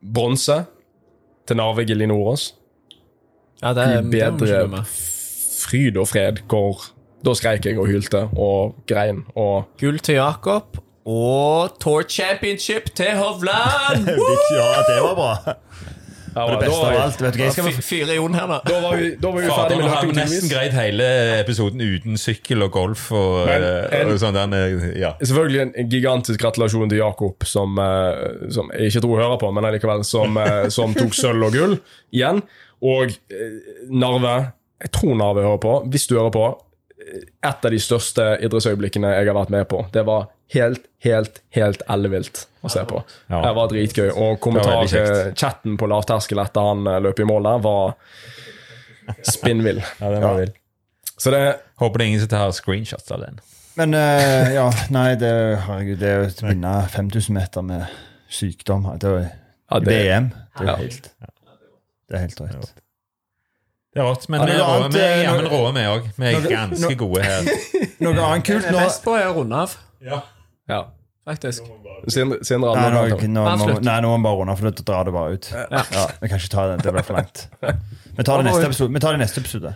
Bronse 0.00 0.62
til 1.46 1.60
Narvik 1.60 1.92
Elin 1.92 2.10
Nordås. 2.10 2.54
Ja, 3.60 3.74
det, 3.76 3.86
ikke 4.00 4.38
bedre 4.40 4.84
fryd 4.88 6.00
og 6.00 6.08
fred. 6.08 6.40
Hvor 6.48 6.88
da 7.20 7.36
skreik 7.36 7.68
jeg 7.68 7.76
og 7.76 7.90
hylte 7.90 8.24
og 8.32 8.78
grein 8.88 9.26
og 9.36 9.68
Gull 9.80 10.00
til 10.00 10.16
Jakob 10.16 10.80
og 11.06 11.76
Tour 11.80 12.02
Championship 12.08 12.90
til 12.94 13.14
Hovland! 13.16 14.06
Ja, 14.56 14.82
det 14.88 15.00
var 15.02 15.14
bra. 15.14 15.32
Ja, 16.30 16.44
Det 16.46 16.58
beste 16.60 16.76
var 16.78 16.92
av 16.94 17.00
alt. 17.02 17.22
Vet 17.24 17.34
du 17.34 17.40
jeg 17.42 17.52
skal 17.56 17.64
Fy- 17.72 17.82
Fyre 17.82 18.14
Jon 18.14 18.34
her, 18.38 18.46
da. 18.46 18.58
Da 18.68 18.76
var 18.84 18.92
vi, 19.00 19.08
da 19.18 19.30
var 19.32 19.40
vi 19.42 19.48
ferdig 19.50 19.78
med 19.80 19.88
har 19.90 20.04
vi 20.06 20.12
nesten 20.14 20.50
greid 20.52 20.74
hele 20.76 21.06
episoden 21.40 21.80
uten 21.82 22.20
sykkel 22.22 22.62
og 22.62 22.70
golf 22.76 23.08
og, 23.10 23.40
Men 23.48 23.64
eh, 23.66 23.96
en- 23.98 24.12
og 24.12 24.20
sånn. 24.22 24.36
Den, 24.38 24.54
eh, 24.54 24.84
ja. 25.00 25.10
Selvfølgelig 25.18 25.60
en- 25.64 25.72
en 25.82 25.90
gigantisk 25.90 26.40
gratulasjon 26.44 26.88
til 26.92 27.00
Jakob, 27.02 27.42
som, 27.50 27.74
eh, 27.82 28.46
som 28.54 28.70
jeg 28.76 28.92
ikke 28.92 29.02
tror 29.08 29.22
hører 29.24 29.40
på, 29.42 29.50
men 29.56 29.64
allikevel, 29.72 30.04
som, 30.06 30.38
som 30.70 30.94
tok 30.94 31.14
sølv 31.18 31.48
og 31.48 31.52
gull 31.58 31.76
igjen. 32.14 32.42
Og 32.80 33.10
Narve, 33.90 34.36
jeg 34.86 34.92
tror 34.94 35.16
Narve 35.18 35.42
hører 35.48 35.58
på. 35.66 35.74
Hvis 35.90 36.06
du 36.06 36.14
hører 36.18 36.30
på, 36.30 36.46
et 37.10 37.64
av 37.66 37.70
de 37.74 37.80
største 37.82 38.26
idrettsøyeblikkene 38.44 39.10
jeg 39.16 39.28
har 39.30 39.36
vært 39.36 39.52
med 39.54 39.68
på. 39.70 39.82
Det 39.92 40.04
var 40.06 40.28
helt, 40.54 40.86
helt, 41.04 41.40
helt 41.56 41.82
ellevilt 41.90 42.44
å 42.62 42.70
se 42.72 42.84
på. 42.88 43.02
Ja. 43.30 43.42
Det 43.44 43.52
var 43.56 43.70
dritgøy. 43.72 44.08
Og 44.14 44.40
kommentarchatten 44.44 45.78
på 45.80 45.88
lavterskel 45.90 46.42
etter 46.42 46.66
han 46.70 46.86
eh, 46.90 47.00
løp 47.04 47.22
i 47.22 47.28
mål 47.28 47.48
der, 47.48 47.62
var 47.64 47.94
spinnvill. 49.26 49.82
ja, 50.00 50.10
den 50.10 50.22
var 50.24 50.40
vill. 50.40 50.52
Så 51.20 51.32
det 51.34 51.44
Håper 51.80 51.98
det 52.00 52.04
er 52.04 52.08
ingen 52.10 52.20
som 52.20 52.28
tar 52.28 52.50
screenshots 52.52 53.12
av 53.14 53.22
den. 53.24 53.38
Men 53.78 53.94
uh, 53.96 54.50
ja, 54.52 54.66
nei, 54.92 55.14
det, 55.16 55.30
herregud, 55.64 56.00
det 56.02 56.08
er 56.10 56.18
jo 56.18 56.26
å 56.28 56.48
vinne 56.50 56.72
5000 56.92 57.36
meter 57.38 57.64
med 57.64 57.86
sykdom 58.30 58.84
det 59.00 59.08
er, 59.08 59.14
jo- 59.14 59.30
Ja, 59.70 59.78
det- 59.80 59.94
VM. 59.94 60.26
Det 60.58 60.60
er 60.60 60.66
jo 60.66 60.70
Ja. 60.70 60.76
helt 60.76 61.08
Det 62.10 62.18
er 62.18 62.24
helt 62.26 62.40
rett. 62.40 62.79
Det 63.90 63.98
er 64.00 64.06
rått. 64.06 64.28
Men 64.30 64.46
Ja, 64.46 64.68
vi 64.86 65.00
er 65.02 65.16
er 65.16 65.24
jammen 65.24 65.48
rå, 65.50 65.60
vi 65.74 65.82
òg. 65.90 66.04
Vi 66.16 66.26
er 66.30 66.44
ganske 66.46 66.94
gode 66.98 67.24
her. 67.26 67.48
Noe 68.04 68.14
annet 68.14 68.46
kult 68.46 68.68
nå 68.70 68.76
er 68.76 68.86
mest 68.86 69.02
på 69.04 69.16
å 69.16 69.32
runde 69.34 69.62
av, 69.64 69.74
Ja. 70.06 70.84
faktisk. 71.26 71.66
Sindre, 72.08 72.38
Sindre 72.46 72.70
Nei, 72.78 72.86
nå, 72.94 73.00
nå, 73.28 73.56
må, 73.60 73.66
nei, 73.84 73.96
nå 74.00 74.12
må 74.14 74.16
vi 74.16 74.24
bare 74.24 74.38
runde, 74.38 74.54
for 74.56 74.70
da 74.70 74.84
drar 74.92 75.10
det 75.10 75.12
bare 75.16 75.34
ut. 75.34 75.50
Ja. 75.50 76.06
Vi 76.22 76.30
kan 76.30 76.38
ikke 76.38 76.52
ta 76.54 76.68
det. 76.70 76.78
Det 76.84 76.94
blir 76.94 77.04
for 77.04 77.18
langt. 77.18 77.48
Vi 78.20 78.24
tar 78.26 78.40
det 78.42 78.46
neste 78.50 78.66
episode. 78.66 78.92
Vi 78.92 79.00
tar 79.00 79.14
det 79.16 79.20
neste 79.22 79.40
episode. 79.40 79.74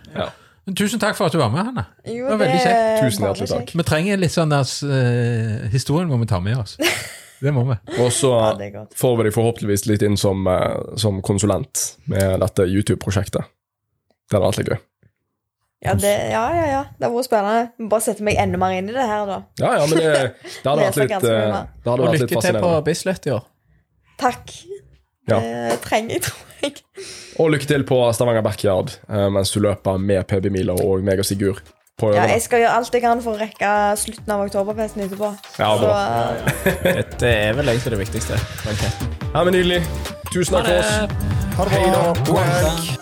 Men 0.65 0.77
tusen 0.79 1.01
takk 1.01 1.17
for 1.17 1.29
at 1.29 1.35
du 1.35 1.39
var 1.39 1.51
med, 1.53 1.65
Hanne. 1.65 1.85
Jo, 2.09 2.25
Det 2.25 2.31
var 2.33 2.41
veldig 2.41 2.63
kjekt. 2.63 3.03
Tusen 3.05 3.27
hjertelig 3.27 3.51
takk. 3.51 3.75
Vi 3.79 3.85
trenger 3.89 4.21
litt 4.21 4.33
sånn 4.35 4.53
der 4.53 4.65
uh, 4.65 5.67
Historien 5.73 6.09
må 6.11 6.19
vi 6.23 6.29
ta 6.31 6.41
med 6.45 6.63
oss. 6.63 6.79
Det 7.45 7.53
må 7.53 7.65
vi. 7.69 7.77
Og 8.01 8.09
så 8.15 8.31
Ja, 8.33 8.53
er 8.57 8.87
får 8.97 9.17
vi 9.19 9.27
deg 9.27 9.35
forhåpentligvis 9.37 9.85
litt 9.91 10.05
inn 10.07 10.15
som, 10.17 10.47
eh, 10.49 10.95
som 10.97 11.19
konsulent 11.21 11.83
med 12.09 12.41
dette 12.41 12.65
YouTube-prosjektet. 12.71 13.45
Det 14.31 14.37
hadde 14.39 14.47
vært 14.51 14.61
litt 14.63 14.73
gøy. 14.75 14.81
Ja, 15.85 15.93
det, 16.01 16.11
ja, 16.33 16.43
ja, 16.57 16.65
ja. 16.71 16.83
Det 16.97 17.05
hadde 17.05 17.17
vært 17.19 17.27
spennende. 17.29 17.89
Bare 17.93 18.01
sette 18.07 18.25
meg 18.25 18.39
enda 18.41 18.57
mer 18.63 18.73
inn 18.79 18.89
i 18.89 18.95
det 18.97 19.05
her, 19.05 19.27
da. 19.29 19.39
Ja, 19.61 19.73
ja, 19.83 19.87
men 19.91 19.99
det, 20.01 20.13
det 20.41 20.71
hadde 20.71 20.85
vært 20.89 21.01
litt, 21.03 21.13
eh, 21.13 21.21
det 21.29 21.91
hadde 21.91 21.93
Og 21.93 22.07
vært 22.07 22.15
litt 22.17 22.25
lykke 22.31 22.45
til 22.47 22.59
på. 22.65 22.71
Bislett 22.87 23.29
i 23.29 23.35
år. 23.37 23.45
Takk. 24.23 24.55
Ja. 25.29 25.39
Det 25.45 25.79
trenger 25.85 26.17
jeg, 26.17 26.23
tror 26.31 26.61
jeg. 26.65 26.83
Og 27.43 27.51
lykke 27.53 27.69
til 27.69 27.85
på 27.89 27.99
Stavanger 28.17 28.45
Backyard 28.47 28.93
eh, 29.09 29.29
mens 29.33 29.53
du 29.53 29.61
løper 29.65 30.01
med 30.01 30.25
PB-miler 30.31 30.81
og 30.85 31.05
meg 31.05 31.21
og 31.21 31.29
Sigurd 31.29 31.61
på 32.01 32.11
Ja, 32.15 32.25
jeg 32.33 32.43
skal 32.43 32.65
gjøre 32.65 32.73
alt 32.81 32.97
jeg 32.97 33.05
kan 33.05 33.21
for 33.23 33.37
å 33.37 33.41
rekke 33.45 33.69
slutten 34.01 34.33
av 34.35 34.43
oktoberfesten 34.47 35.05
etterpå. 35.05 35.31
Ja, 35.61 35.71
Så 35.77 35.85
bra. 35.85 36.01
eh, 36.73 37.05
Det 37.21 37.31
er 37.45 37.57
vel 37.61 37.73
egentlig 37.75 37.95
det 37.99 38.03
viktigste. 38.07 38.41
Okay. 38.65 39.13
Ja, 39.31 39.45
men 39.45 39.53
Nydelig. 39.59 39.81
Tusen 40.33 40.57
takk 40.59 40.73
for 40.73 40.77
oss. 40.81 40.93
Ha 41.61 41.71
det 41.71 41.87
bra. 42.33 43.01